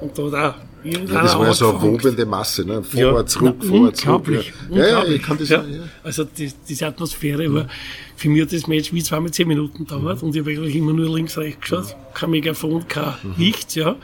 Und 0.00 0.18
da 0.18 0.28
da 0.28 0.54
ja, 0.84 0.98
das 0.98 1.38
war 1.38 1.46
ja 1.46 1.54
so 1.54 1.70
eine 1.70 1.80
wobende 1.80 2.26
Masse, 2.26 2.62
ne? 2.62 2.82
Vorwärts, 2.82 3.34
ja, 3.34 3.40
zurück, 3.40 3.64
vorwärts, 3.64 4.00
zurück. 4.02 4.44
Ja. 4.70 4.76
Ja, 4.76 4.86
ja, 4.86 5.04
ich 5.06 5.22
kann 5.22 5.38
das 5.38 5.48
ja. 5.48 5.64
ja. 5.64 5.84
Also 6.02 6.24
die, 6.24 6.52
diese 6.68 6.86
Atmosphäre 6.86 7.52
war, 7.54 7.68
für 8.16 8.28
mich 8.28 8.42
hat 8.42 8.52
das 8.52 8.66
Match 8.66 8.92
wie 8.92 9.02
zweimal 9.02 9.30
zehn 9.30 9.48
Minuten 9.48 9.86
dauert 9.86 10.20
mhm. 10.20 10.28
und 10.28 10.36
ich 10.36 10.42
habe 10.42 10.50
eigentlich 10.50 10.76
immer 10.76 10.92
nur 10.92 11.14
links, 11.16 11.38
rechts 11.38 11.62
geschaut, 11.62 11.96
kein 12.12 12.30
Megafon, 12.30 12.86
kein 12.86 13.14
mhm. 13.22 13.34
Nichts, 13.38 13.74
ja. 13.76 13.96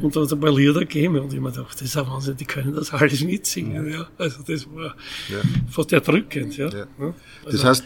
Und 0.00 0.14
da 0.14 0.20
hat 0.20 0.26
es 0.26 0.32
ein 0.32 0.40
paar 0.40 0.54
Lieder 0.54 0.80
gegeben 0.80 1.18
und 1.18 1.32
ich 1.32 1.40
mir 1.40 1.50
gedacht, 1.50 1.74
das 1.74 1.82
ist 1.82 1.96
ein 1.96 2.06
Wahnsinn, 2.06 2.36
die 2.36 2.44
können 2.44 2.74
das 2.74 2.92
alles 2.92 3.22
mitsingen. 3.22 3.90
Ja. 3.90 4.08
Also 4.18 4.42
das 4.46 4.66
war 4.72 4.94
ja. 5.28 5.40
fast 5.68 5.92
erdrückend. 5.92 6.56
Ja. 6.56 6.68
ja. 6.68 6.86
Also, 7.44 7.56
das 7.56 7.64
heißt, 7.64 7.84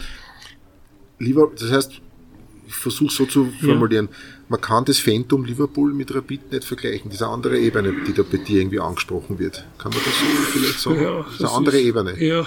lieber, 1.18 1.50
das 1.58 1.70
heißt, 1.70 2.00
ich 2.66 2.74
versuche 2.74 3.12
so 3.12 3.26
zu 3.26 3.46
formulieren, 3.60 4.08
man 4.48 4.60
kann 4.60 4.84
das 4.84 4.98
Phantom 4.98 5.44
Liverpool 5.44 5.94
mit 5.94 6.14
Rapid 6.14 6.52
nicht 6.52 6.64
vergleichen. 6.64 7.10
Diese 7.10 7.26
andere 7.26 7.58
Ebene, 7.58 7.94
die 8.06 8.12
da 8.12 8.22
bei 8.22 8.38
dir 8.38 8.60
irgendwie 8.60 8.80
angesprochen 8.80 9.38
wird. 9.38 9.64
Kann 9.78 9.92
man 9.92 10.00
das 10.04 10.18
so 10.18 10.58
vielleicht 10.58 10.80
sagen? 10.80 11.02
Ja, 11.02 11.22
das 11.22 11.34
ist 11.34 11.40
eine 11.40 11.50
andere 11.50 11.78
ist, 11.78 11.86
Ebene. 11.86 12.22
Ja, 12.22 12.46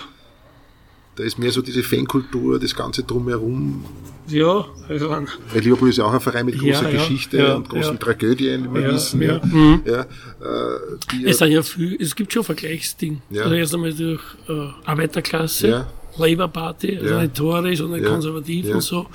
da 1.17 1.23
ist 1.23 1.39
mehr 1.39 1.51
so 1.51 1.61
diese 1.61 1.81
Fankultur, 1.81 2.59
das 2.59 2.75
Ganze 2.75 3.03
drumherum. 3.03 3.83
Ja, 4.27 4.65
also 4.87 5.09
Weil 5.09 5.61
Liverpool 5.61 5.89
ist 5.89 5.97
ja 5.97 6.05
auch 6.05 6.13
ein 6.13 6.19
Verein 6.19 6.45
mit 6.45 6.59
großer 6.59 6.91
ja, 6.91 6.91
Geschichte 6.91 7.37
ja, 7.37 7.55
und 7.55 7.67
großen 7.69 7.93
ja. 7.93 7.97
Tragödien, 7.99 8.69
wie 8.71 8.81
wir 8.81 8.93
wissen. 8.93 9.21
Ja. 9.21 9.41
Mhm. 9.43 9.81
Ja, 9.85 10.01
äh, 10.01 11.25
es, 11.25 11.39
sind 11.39 11.51
ja 11.51 11.63
viel, 11.63 11.97
es 11.99 12.15
gibt 12.15 12.31
schon 12.31 12.43
Vergleichsdinge. 12.43 13.17
Also 13.35 13.55
erst 13.55 13.73
einmal 13.73 13.93
durch 13.93 14.21
äh, 14.47 14.67
Arbeiterklasse. 14.85 15.87
Labour 16.17 16.47
Party, 16.47 16.97
also 16.97 17.09
ja. 17.09 17.21
nicht 17.21 17.35
Tore, 17.35 17.75
sondern 17.75 18.03
ja. 18.03 18.09
konservativ 18.09 18.65
ja. 18.65 18.75
und 18.75 18.81
so. 18.81 19.05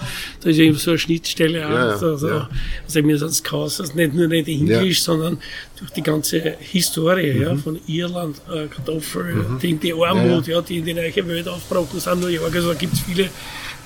Da 0.40 0.50
ist 0.50 0.58
eben 0.58 0.76
so 0.76 0.92
eine 0.92 0.98
Schnittstelle 0.98 1.66
auch. 1.66 2.02
Also, 2.02 2.28
ja. 2.28 2.48
also 2.84 3.02
mir 3.02 3.18
sind 3.18 3.30
es 3.30 3.42
also 3.52 3.92
nicht 3.94 4.14
nur 4.14 4.28
nicht 4.28 4.48
Englisch, 4.48 5.02
sondern 5.02 5.38
durch 5.78 5.90
die 5.90 6.02
ganze 6.02 6.40
Historie 6.60 7.34
mhm. 7.34 7.42
ja, 7.42 7.56
von 7.56 7.78
Irland, 7.86 8.40
äh, 8.52 8.66
Kartoffel, 8.66 9.34
mhm. 9.34 9.58
die, 9.60 9.74
die 9.74 9.92
Armut, 9.92 10.46
ja, 10.46 10.60
die 10.60 10.78
in 10.78 10.84
die 10.84 10.94
neue 10.94 11.28
Welt 11.28 11.48
aufgebrochen 11.48 12.00
sind, 12.00 12.20
New 12.20 12.28
York, 12.28 12.54
also 12.54 12.68
da 12.68 12.74
gibt 12.74 12.94
es 12.94 13.00
viele 13.00 13.28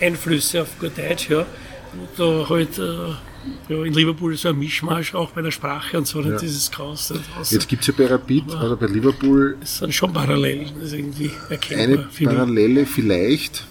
Einflüsse 0.00 0.62
auf 0.62 0.78
gut 0.78 0.92
Deutsch, 0.96 1.30
ja. 1.30 1.40
Und 1.40 2.08
da 2.18 2.48
halt 2.48 2.78
äh, 2.78 3.14
ja, 3.68 3.84
in 3.84 3.92
Liverpool 3.92 4.36
so 4.36 4.48
ein 4.48 4.58
Mischmasch 4.58 5.14
auch 5.14 5.30
bei 5.30 5.42
der 5.42 5.50
Sprache 5.50 5.98
und 5.98 6.06
so, 6.06 6.20
ja. 6.20 6.36
dieses 6.36 6.70
Chaos. 6.70 7.12
Jetzt 7.50 7.68
gibt 7.68 7.82
es 7.82 7.88
ja 7.88 7.94
bei 7.96 8.06
Rapid, 8.06 8.54
also 8.54 8.76
bei 8.76 8.86
Liverpool. 8.86 9.56
Es 9.62 9.78
sind 9.78 9.94
schon 9.94 10.12
Parallelen, 10.12 10.70
das 10.80 10.92
irgendwie 10.92 11.30
erkennbar. 11.48 12.06
Eine 12.24 12.36
Parallele 12.36 12.86
vielleicht, 12.86 13.64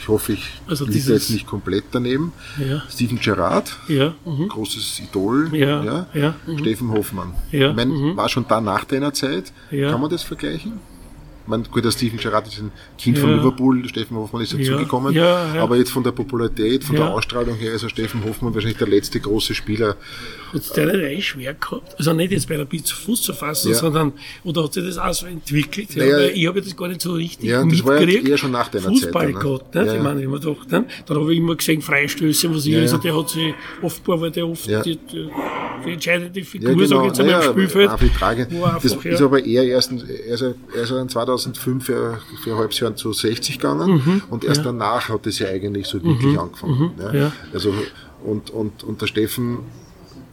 ich 0.00 0.08
hoffe, 0.08 0.32
ich 0.32 0.44
also 0.66 0.84
liege 0.84 1.12
jetzt 1.12 1.30
nicht 1.30 1.46
komplett 1.46 1.84
daneben. 1.92 2.32
Ja. 2.58 2.82
Steven 2.90 3.20
Gerrard, 3.20 3.76
ja, 3.88 4.14
mhm. 4.24 4.48
großes 4.48 5.00
Idol. 5.00 5.54
Ja, 5.54 5.84
ja, 5.84 6.06
ja 6.14 6.34
mhm. 6.46 6.58
Steffen 6.58 6.90
Hoffmann. 6.90 7.34
Ja, 7.50 7.70
ich 7.70 7.76
meine, 7.76 7.92
mhm. 7.92 8.16
war 8.16 8.28
schon 8.28 8.46
da 8.48 8.60
nach 8.60 8.84
deiner 8.84 9.12
Zeit. 9.12 9.52
Kann 9.70 10.00
man 10.00 10.10
das 10.10 10.22
vergleichen? 10.22 10.80
Man, 11.46 11.64
gut, 11.64 11.84
der 11.84 11.90
Steven 11.90 12.18
Gerrard 12.18 12.46
ist 12.48 12.58
ein 12.58 12.72
Kind 12.98 13.16
ja. 13.16 13.22
von 13.22 13.34
Liverpool, 13.34 13.88
Steffen 13.88 14.16
Hoffmann 14.16 14.42
ist 14.42 14.52
dazugekommen, 14.52 15.14
ja. 15.14 15.54
ja, 15.54 15.62
aber 15.62 15.76
jetzt 15.76 15.90
von 15.90 16.02
der 16.02 16.12
Popularität, 16.12 16.84
von 16.84 16.96
der 16.96 17.10
Ausstrahlung 17.10 17.56
her 17.56 17.72
ist 17.72 17.82
er 17.82 17.88
Steffen 17.88 18.24
Hoffmann 18.24 18.54
wahrscheinlich 18.54 18.78
der 18.78 18.88
letzte 18.88 19.20
große 19.20 19.54
Spieler. 19.54 19.96
Hat 20.52 20.76
der 20.76 20.86
nicht 20.86 21.18
eh 21.18 21.20
schwer 21.22 21.54
gehabt? 21.54 21.94
Also 21.98 22.12
nicht 22.12 22.30
jetzt 22.30 22.48
bei 22.48 22.56
der 22.56 22.66
Pizza 22.66 22.94
Fuß 22.94 23.22
zu 23.22 23.32
fassen, 23.32 23.74
sondern, 23.74 24.12
oder 24.44 24.64
hat 24.64 24.74
sich 24.74 24.84
das 24.84 24.98
auch 24.98 25.12
so 25.12 25.26
entwickelt? 25.26 25.94
Ja, 25.94 26.04
naja, 26.04 26.28
ich 26.32 26.46
habe 26.46 26.60
das 26.60 26.76
gar 26.76 26.88
nicht 26.88 27.00
so 27.00 27.12
richtig 27.12 27.48
ja, 27.48 27.64
das 27.64 27.84
war 27.84 28.00
ja 28.00 28.20
eher 28.20 28.38
schon 28.38 28.50
nach 28.50 28.68
deiner 28.68 28.88
Fußball 28.88 29.26
Zeit. 29.26 29.34
Fußball 29.34 29.58
gehabt, 29.58 29.74
ne? 29.74 29.96
ich 29.96 30.02
meine, 30.02 30.22
immer 30.22 30.38
doch, 30.38 30.66
ne? 30.66 30.84
Dann 31.06 31.16
habe 31.16 31.32
ich 31.32 31.38
immer 31.38 31.56
gesehen, 31.56 31.80
Freistöße, 31.80 32.54
was 32.54 32.66
ich, 32.66 32.76
also 32.76 32.98
der 32.98 33.16
hat 33.16 33.30
sich 33.30 33.54
oft, 33.80 34.02
weil 34.06 34.30
der 34.30 34.46
oft 34.46 34.66
die, 34.66 34.96
die, 34.96 35.30
die 35.84 35.90
entscheidende 35.92 36.44
Figur, 36.44 36.70
ja, 36.70 36.74
genau. 36.76 36.86
sage 36.86 37.00
ich 37.00 37.06
jetzt 37.08 37.18
naja, 37.18 37.40
am 37.40 37.52
Spielfeld. 37.52 37.86
Das 37.86 38.92
einfach, 38.92 39.04
ist 39.04 39.22
aber 39.22 39.44
eher 39.44 39.64
erst, 39.64 39.92
erst, 40.26 40.44
erst 40.76 40.92
2005 41.36 41.84
für, 41.84 42.20
für 42.42 42.52
ein 42.52 42.58
halbes 42.58 42.80
Jahr 42.80 42.94
zu 42.96 43.12
60 43.12 43.58
gegangen 43.58 44.02
mhm, 44.04 44.22
und 44.30 44.44
erst 44.44 44.58
ja. 44.58 44.64
danach 44.64 45.08
hat 45.08 45.26
es 45.26 45.38
ja 45.38 45.48
eigentlich 45.48 45.86
so 45.86 46.02
wirklich 46.02 46.32
mhm, 46.32 46.38
angefangen. 46.38 46.92
Mhm, 46.96 47.16
ja. 47.16 47.32
Also, 47.52 47.74
und, 48.24 48.50
und, 48.50 48.84
und 48.84 49.00
der 49.00 49.06
Steffen 49.06 49.58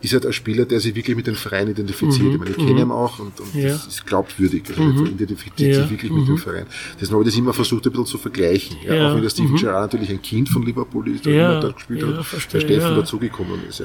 ist 0.01 0.13
halt 0.13 0.25
ein 0.25 0.33
Spieler, 0.33 0.65
der 0.65 0.79
sich 0.79 0.95
wirklich 0.95 1.15
mit 1.15 1.27
den 1.27 1.35
Verein 1.35 1.69
identifiziert. 1.69 2.27
Mhm. 2.27 2.31
Ich 2.31 2.39
meine, 2.39 2.51
ich 2.51 2.57
kenne 2.57 2.81
ihn 2.81 2.91
auch 2.91 3.19
und, 3.19 3.39
und 3.39 3.53
ja. 3.53 3.69
das 3.69 3.87
ist 3.87 4.05
glaubwürdig. 4.05 4.63
Also 4.69 4.81
mhm. 4.81 5.05
er 5.05 5.11
identifiziert 5.11 5.75
sich 5.75 5.89
wirklich 5.89 6.11
mit 6.11 6.27
dem 6.27 6.35
mhm. 6.35 6.37
Verein. 6.37 6.65
Das 6.99 7.11
habe 7.11 7.21
ich 7.21 7.29
das 7.29 7.37
immer 7.37 7.53
versucht, 7.53 7.85
ein 7.85 7.91
bisschen 7.91 8.05
zu 8.05 8.17
vergleichen. 8.17 8.77
Auch 8.77 9.15
wenn 9.15 9.21
der 9.21 9.29
Steven 9.29 9.51
mhm. 9.51 9.57
Gerrard 9.57 9.93
natürlich 9.93 10.11
ein 10.11 10.21
Kind 10.21 10.47
von 10.49 10.63
Liverpool 10.63 11.09
ist, 11.09 11.25
der 11.25 11.33
immer 11.33 11.59
dort 11.59 11.75
gespielt 11.75 12.05
hat, 12.05 12.25
der 12.53 12.59
Steffen 12.59 12.95
dazugekommen 12.95 13.59
ist. 13.67 13.83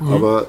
Aber 0.00 0.48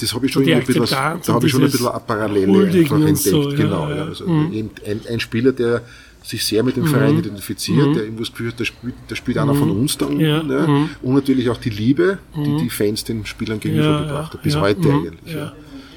das 0.00 0.14
habe 0.14 0.26
ich 0.26 0.32
schon 0.32 0.48
ein 0.48 0.64
bisschen, 0.64 0.84
da 0.86 1.18
habe 1.28 1.46
ich 1.46 1.52
schon 1.52 1.62
ein 1.62 1.70
bisschen 1.70 1.86
eine 1.86 2.00
Parallele 2.00 2.66
einfach 2.66 2.96
entdeckt. 2.96 3.18
So, 3.18 3.48
genau. 3.50 3.84
Also 3.84 4.26
ein, 4.26 4.70
ein 5.08 5.20
Spieler, 5.20 5.52
der 5.52 5.82
sich 6.24 6.44
sehr 6.44 6.62
mit 6.62 6.76
dem 6.76 6.86
Verein 6.86 7.12
mhm. 7.12 7.18
identifiziert, 7.18 7.88
mhm. 7.88 7.94
der 7.94 8.04
irgendwas 8.04 8.30
Gefühl 8.30 8.48
hat, 8.48 8.58
der 8.58 8.64
spielt, 8.64 8.94
der 9.10 9.14
spielt 9.14 9.36
einer 9.36 9.54
von 9.54 9.68
mhm. 9.68 9.80
uns 9.80 9.98
da 9.98 10.06
unten. 10.06 10.20
Ja. 10.20 10.42
Ne? 10.42 10.66
Mhm. 10.66 10.88
Und 11.02 11.14
natürlich 11.14 11.50
auch 11.50 11.58
die 11.58 11.70
Liebe, 11.70 12.18
die 12.34 12.48
mhm. 12.48 12.58
die 12.58 12.70
Fans 12.70 13.04
den 13.04 13.26
Spielern 13.26 13.60
gegenübergebracht 13.60 14.32
ja, 14.32 14.38
haben, 14.38 14.42
bis 14.42 14.56
heute 14.56 14.88
eigentlich. 14.88 15.36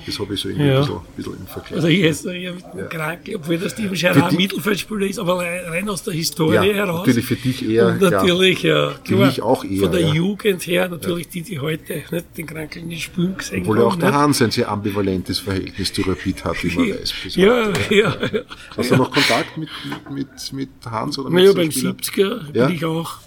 Das 0.08 0.20
habe 0.20 0.34
ich 0.34 0.40
so 0.40 0.48
irgendwie 0.48 0.70
ja. 0.70 0.76
ein, 0.76 0.80
bisschen, 0.80 0.96
ein 0.96 1.04
bisschen 1.18 1.34
im 1.34 1.48
Vergleich. 1.48 1.74
Also 1.74 1.88
ich 1.90 2.04
esse 2.04 2.36
ja 2.38 2.54
mit 2.54 2.64
dem 2.64 2.80
ja. 2.80 2.86
Kranke, 2.86 3.36
obwohl 3.36 3.58
das 3.58 3.74
Steven 3.74 3.94
Gerrard 3.94 4.32
Mittelfeldspieler 4.32 5.06
ist, 5.06 5.20
aber 5.20 5.40
rein 5.40 5.90
aus 5.90 6.02
der 6.04 6.14
Historie 6.14 6.56
ja, 6.56 6.62
heraus. 6.64 7.06
Natürlich 7.06 7.26
für 7.26 7.36
dich 7.36 7.70
eher. 7.70 7.88
Und 7.88 8.02
natürlich, 8.02 8.64
ja, 8.64 8.96
für 9.04 9.18
mich 9.18 9.42
auch 9.42 9.66
eher. 9.66 9.82
Von 9.82 9.92
der 9.92 10.02
ja. 10.02 10.14
Jugend 10.14 10.66
her, 10.66 10.88
natürlich 10.88 11.28
die, 11.28 11.42
die 11.42 11.60
heute 11.60 12.04
nicht 12.10 12.26
den 12.38 12.48
Kranken 12.48 12.88
nicht 12.88 13.04
spielen 13.04 13.36
gesehen 13.38 13.64
Obwohl 13.64 13.80
haben. 13.80 13.86
Obwohl 13.86 13.98
auch 13.98 14.00
der 14.00 14.14
Hans 14.14 14.42
ein 14.42 14.52
sehr 14.52 14.72
ambivalentes 14.72 15.40
Verhältnis 15.40 15.92
zu 15.92 16.04
Rapid 16.04 16.46
hat, 16.46 16.64
wie 16.64 16.74
man 16.74 16.90
weiß. 16.90 17.36
Ja, 17.36 17.70
ja, 17.90 18.18
ja. 18.32 18.42
Hast 18.78 18.92
du 18.92 18.96
noch 18.96 19.12
Kontakt 19.12 19.58
mit, 19.58 19.70
mit, 20.10 20.54
mit 20.54 20.70
Hans 20.86 21.20
oder 21.20 21.30
mit 21.30 21.44
Naja, 21.44 21.54
beim 21.54 21.70
70er 21.70 22.52
bin 22.54 22.70
ich 22.70 22.86
auch 22.86 23.18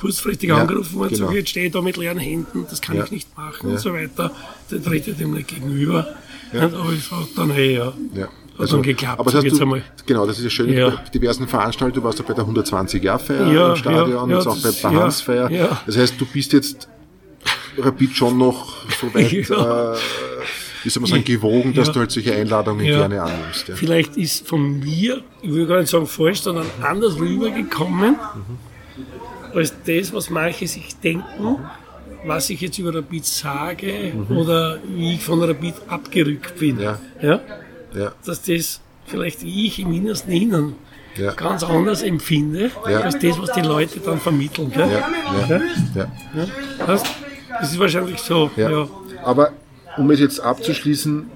kurzfristig 0.00 0.48
ja, 0.48 0.56
angerufen 0.56 0.94
worden, 0.94 1.14
genau. 1.14 1.28
so, 1.28 1.34
jetzt 1.34 1.50
stehe 1.50 1.66
ich 1.66 1.72
da 1.72 1.82
mit 1.82 1.98
leeren 1.98 2.18
Händen, 2.18 2.66
das 2.68 2.80
kann 2.80 2.96
ja. 2.96 3.04
ich 3.04 3.10
nicht 3.10 3.36
machen 3.36 3.68
ja. 3.68 3.74
und 3.74 3.80
so 3.80 3.92
weiter. 3.92 4.32
Der 4.70 4.82
tritt 4.82 5.20
dem 5.20 5.34
nicht 5.34 5.48
gegenüber. 5.48 6.06
Ja. 6.52 6.64
Aber 6.64 6.92
es 6.92 7.10
hat 7.10 7.28
dann 7.36 7.50
eh, 7.50 7.76
ja. 7.76 7.92
ja. 8.14 8.28
Also, 8.58 8.76
dann 8.76 8.82
geklappt. 8.82 9.18
Aber 9.18 9.30
das 9.30 9.44
heißt, 9.44 9.58
du, 9.58 9.82
genau, 10.06 10.26
das 10.26 10.38
ist 10.38 10.44
ja 10.44 10.50
schön. 10.50 10.72
Ja. 10.72 10.90
Bei 10.90 11.08
diversen 11.14 11.48
Veranstaltungen, 11.48 12.02
du 12.02 12.04
warst 12.04 12.18
ja 12.18 12.24
bei 12.26 12.34
der 12.34 12.44
120-Jahr-Feier 12.44 13.52
ja, 13.52 13.70
im 13.70 13.76
Stadion, 13.76 14.30
ja, 14.30 14.36
jetzt 14.36 14.46
auch 14.46 14.62
bei 14.62 14.70
der 14.70 15.00
Hans-Feier. 15.00 15.78
Das 15.86 15.96
heißt, 15.96 16.20
du 16.20 16.26
bist 16.26 16.52
jetzt 16.52 16.88
Rapid 17.78 18.14
schon 18.14 18.36
noch 18.36 18.74
so 19.00 19.06
weit, 19.14 19.32
äh, 19.32 19.98
wie 20.82 20.90
soll 20.90 21.00
man 21.00 21.10
sagen, 21.10 21.24
gewogen, 21.24 21.72
dass 21.72 21.90
du 21.92 22.00
halt 22.00 22.10
solche 22.10 22.34
Einladungen 22.34 22.84
gerne 22.84 23.22
annimmst. 23.22 23.70
Vielleicht 23.74 24.16
ist 24.18 24.46
von 24.46 24.80
mir, 24.80 25.22
ich 25.40 25.52
will 25.52 25.66
gar 25.66 25.80
nicht 25.80 25.88
sagen 25.88 26.06
falsch, 26.06 26.42
sondern 26.42 26.66
anders 26.82 27.18
rübergekommen, 27.18 28.16
mhm. 28.16 29.56
als 29.56 29.72
das, 29.86 30.12
was 30.12 30.28
manche 30.28 30.66
sich 30.66 30.94
denken. 30.96 31.42
Mhm 31.42 31.58
was 32.24 32.50
ich 32.50 32.60
jetzt 32.60 32.78
über 32.78 32.94
Rapid 32.94 33.24
sage 33.24 34.12
mhm. 34.14 34.36
oder 34.36 34.78
wie 34.86 35.14
ich 35.14 35.22
von 35.22 35.42
Rapid 35.42 35.74
abgerückt 35.88 36.58
bin. 36.58 36.80
Ja. 36.80 36.98
Ja? 37.20 37.40
ja. 37.94 38.12
Dass 38.24 38.42
das 38.42 38.80
vielleicht 39.06 39.42
ich 39.42 39.78
im 39.78 39.92
Innersten 39.92 40.32
Innern 40.32 40.74
ja. 41.16 41.32
ganz 41.32 41.62
anders 41.62 42.02
empfinde, 42.02 42.70
ja. 42.88 43.00
als 43.00 43.18
das, 43.18 43.38
was 43.40 43.52
die 43.52 43.60
Leute 43.60 44.00
dann 44.00 44.18
vermitteln. 44.20 44.70
Gell? 44.70 44.90
Ja. 44.90 45.08
Ja. 45.48 45.60
Ja. 45.94 46.12
Ja. 46.34 46.46
Das, 46.86 47.02
das 47.60 47.72
ist 47.72 47.78
wahrscheinlich 47.78 48.20
so. 48.20 48.50
Ja. 48.56 48.88
Aber 49.22 49.52
um 49.96 50.10
es 50.10 50.20
jetzt 50.20 50.40
abzuschließen, 50.40 51.30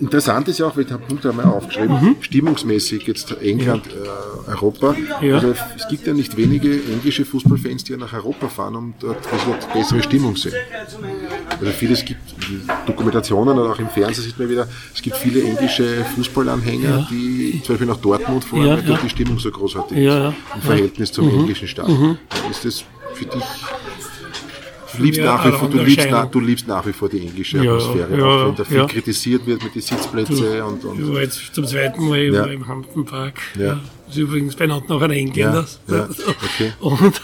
interessant 0.00 0.48
ist 0.48 0.58
ja 0.58 0.66
auch, 0.66 0.76
ich 0.76 0.90
habe 0.90 1.04
Punkt 1.04 1.26
einmal 1.26 1.46
aufgeschrieben, 1.46 2.00
mhm. 2.00 2.16
stimmungsmäßig 2.20 3.06
jetzt 3.06 3.32
England, 3.42 3.86
äh, 3.86 4.50
Europa. 4.50 4.94
Ja. 5.20 5.36
Also 5.36 5.54
es 5.76 5.88
gibt 5.88 6.06
ja 6.06 6.14
nicht 6.14 6.36
wenige 6.36 6.72
englische 6.72 7.24
Fußballfans, 7.24 7.84
die 7.84 7.92
ja 7.92 7.98
nach 7.98 8.12
Europa 8.12 8.48
fahren 8.48 8.76
und 8.76 8.94
dort 9.00 9.18
bessere 9.72 10.02
Stimmung 10.02 10.36
sehen. 10.36 10.54
Also 11.60 11.72
vieles 11.72 12.04
gibt 12.04 12.20
Dokumentationen 12.86 13.58
und 13.58 13.70
auch 13.70 13.78
im 13.78 13.88
Fernsehen 13.88 14.24
sieht 14.24 14.38
man 14.38 14.48
wieder, 14.48 14.66
es 14.94 15.02
gibt 15.02 15.16
viele 15.16 15.42
englische 15.42 16.04
Fußballanhänger, 16.14 16.88
ja. 16.88 17.08
die 17.10 17.60
zum 17.64 17.74
Beispiel 17.74 17.88
nach 17.88 17.98
Dortmund 17.98 18.44
fahren, 18.44 18.66
ja, 18.66 18.76
weil 18.76 18.82
dort 18.82 19.02
die 19.02 19.10
Stimmung 19.10 19.38
so 19.38 19.50
großartig 19.50 19.98
ist 19.98 20.34
im 20.54 20.62
Verhältnis 20.62 21.12
zum 21.12 21.26
mhm. 21.26 21.40
englischen 21.40 21.68
Staat. 21.68 21.88
Mhm. 21.88 22.18
Ist 22.50 22.64
das 22.64 22.84
für 23.14 23.26
dich 23.26 23.44
Du 24.96 25.02
liebst, 25.02 25.20
nach 25.20 25.46
wie 25.46 25.52
vor, 25.52 25.68
du, 25.68 25.78
liebst 25.78 26.10
nach, 26.10 26.26
du 26.30 26.40
liebst 26.40 26.68
nach 26.68 26.86
wie 26.86 26.92
vor 26.92 27.08
die 27.08 27.26
englische 27.26 27.58
Atmosphäre, 27.58 28.18
ja, 28.18 28.24
auch 28.24 28.48
wenn 28.48 28.56
da 28.56 28.64
viel 28.64 28.76
ja. 28.76 28.86
kritisiert 28.86 29.46
wird 29.46 29.62
mit 29.62 29.74
den 29.74 29.82
Sitzplätzen 29.82 30.62
und, 30.62 30.84
und. 30.84 31.00
Ich 31.00 31.14
war 31.14 31.20
jetzt 31.20 31.54
zum 31.54 31.66
zweiten 31.66 32.08
Mal 32.08 32.32
ja. 32.32 32.44
im 32.46 32.66
Hampton 32.66 33.04
Park. 33.04 33.40
Ja. 33.58 33.80
Das 34.06 34.16
ist 34.16 34.22
übrigens 34.22 34.54
benannt 34.54 34.88
nach 34.88 35.00
einem 35.00 35.12
Engländer. 35.12 35.66
Ja. 35.88 36.08
Okay. 36.54 36.72
Und 36.80 37.20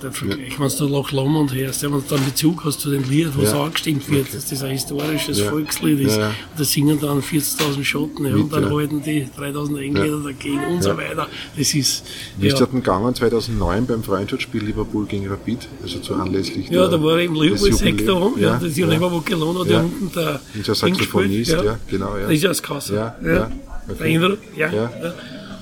das 0.00 0.18
du 0.18 0.26
nicht 0.26 0.54
vergleichen. 0.56 0.78
Wenn 0.80 0.88
du 0.88 0.94
Loch 0.94 1.12
Lomond 1.12 1.54
hörst, 1.54 1.82
wenn 1.82 1.92
du 1.92 2.02
dann 2.08 2.24
Bezug 2.24 2.64
hast 2.64 2.80
zu 2.80 2.90
dem 2.90 3.02
Lied, 3.08 3.36
wo 3.36 3.42
es 3.42 3.52
angestimmt 3.52 4.08
wird, 4.10 4.34
dass 4.34 4.46
das 4.46 4.62
ein 4.62 4.72
historisches 4.72 5.40
Volkslied 5.40 6.00
ist. 6.00 6.16
Ja. 6.16 6.32
Da 6.56 6.64
singen 6.64 6.98
dann 7.00 7.20
40.000 7.20 7.84
Schotten 7.84 8.26
ja, 8.26 8.34
und 8.34 8.52
dann 8.52 8.70
halten 8.72 9.02
die 9.02 9.26
3.000 9.38 9.80
Engländer 9.80 10.18
dagegen 10.24 10.64
und 10.66 10.82
so 10.82 10.96
weiter. 10.96 11.28
Das 11.56 11.74
ist. 11.74 12.04
Wie 12.38 12.48
ist 12.48 12.60
das 12.60 12.70
denn 12.70 12.80
gegangen 12.82 13.14
2009 13.14 13.86
beim 13.86 14.02
Freundschaftsspiel 14.02 14.64
Liverpool 14.64 15.06
gegen 15.06 15.28
Rapid? 15.28 15.68
Also 15.82 15.98
zu 16.00 16.14
anlässlich. 16.14 16.68
Ja, 16.70 16.88
da 16.88 17.02
war 17.02 17.20
im 17.20 17.34
Liverpool-Sektor, 17.34 18.38
ja, 18.38 18.54
das 18.54 18.64
ist 18.64 18.78
ja, 18.78 18.86
Leverpool 18.86 19.22
gelohnt, 19.22 19.60
hat 19.60 19.68
ja 19.68 19.80
unten 19.80 20.10
der. 20.14 20.40
Ist 20.58 20.68
ja 20.68 20.74
Saxophonist, 20.74 21.52
ja. 21.52 21.78
genau. 21.88 22.16
Ja. 22.16 22.22
Das 22.24 22.32
ist 22.32 22.42
ja 22.42 22.48
das 22.48 22.62
Kasse. 22.62 22.94
Ja, 22.94 23.16
ja. 23.24 23.50
Okay. 23.88 24.20
ja. 24.56 24.72
ja. 24.72 24.90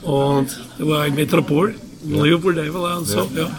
Und 0.03 0.49
da 0.79 0.87
war 0.87 1.03
ein 1.03 1.15
Metropol, 1.15 1.75
Liverpool 2.07 2.55
Level 2.55 2.81
und 2.81 3.07
so, 3.07 3.29
ja. 3.35 3.51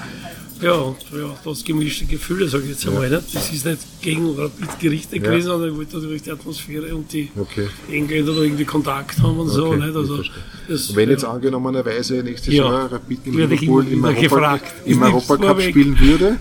Ja, 0.61 0.73
und 0.73 0.97
ja, 1.11 1.35
das 1.43 1.63
gemischte 1.63 2.05
Gefühle, 2.05 2.47
sage 2.47 2.63
ich 2.63 2.69
jetzt 2.71 2.87
einmal. 2.87 3.11
Ja. 3.11 3.19
Das 3.19 3.51
ist 3.51 3.65
nicht 3.65 4.01
gegen 4.01 4.35
Rapid 4.35 4.79
gerichtet 4.79 5.21
ja. 5.21 5.29
gewesen, 5.29 5.47
sondern 5.47 5.71
ich 5.71 5.77
wollte 5.77 5.97
natürlich 5.97 6.23
die 6.23 6.31
Atmosphäre 6.31 6.95
und 6.95 7.11
die 7.11 7.29
okay. 7.35 7.67
Engländer 7.91 8.33
da 8.33 8.41
irgendwie 8.41 8.65
Kontakt 8.65 9.21
haben 9.21 9.39
und 9.39 9.49
okay. 9.49 9.55
so. 9.55 9.75
Nicht? 9.75 9.95
Also, 9.95 10.23
das, 10.67 10.95
wenn 10.95 11.09
jetzt 11.09 11.25
angenommenerweise 11.25 12.15
nächstes 12.23 12.53
ja. 12.53 12.65
Jahr 12.65 12.91
Rapid 12.91 13.19
in 13.25 13.33
Liverpool 13.33 13.87
im 13.87 14.03
Europa, 14.03 14.59
Europacup 14.87 15.61
spielen 15.61 15.99
würde, 15.99 16.37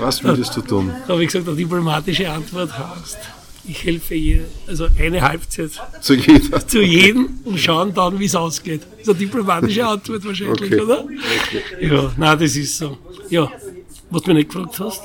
was 0.00 0.22
würdest 0.22 0.56
du 0.56 0.62
tun? 0.62 0.90
Da 1.06 1.12
habe 1.12 1.22
ich 1.22 1.28
gesagt, 1.28 1.48
eine 1.48 1.56
diplomatische 1.56 2.30
Antwort 2.30 2.76
hast 2.76 3.18
ich 3.68 3.84
helfe 3.84 4.14
jedem, 4.14 4.46
also 4.66 4.88
eine 4.98 5.20
Halbzeit 5.20 5.70
zu 6.00 6.14
jedem, 6.14 6.68
zu 6.68 6.82
jedem 6.82 7.40
und 7.44 7.58
schauen 7.58 7.92
dann, 7.94 8.18
wie 8.18 8.26
es 8.26 8.34
ausgeht. 8.34 8.82
Das 8.82 9.00
ist 9.00 9.08
eine 9.08 9.18
diplomatische 9.18 9.86
Antwort 9.86 10.24
wahrscheinlich, 10.24 10.72
okay. 10.72 10.80
oder? 10.80 11.04
Ja, 11.80 12.12
nein, 12.16 12.38
das 12.38 12.56
ist 12.56 12.78
so. 12.78 12.98
Ja, 13.30 13.50
was 14.10 14.22
du 14.22 14.28
mich 14.32 14.46
nicht 14.46 14.54
gefragt 14.54 14.78
hast, 14.80 15.02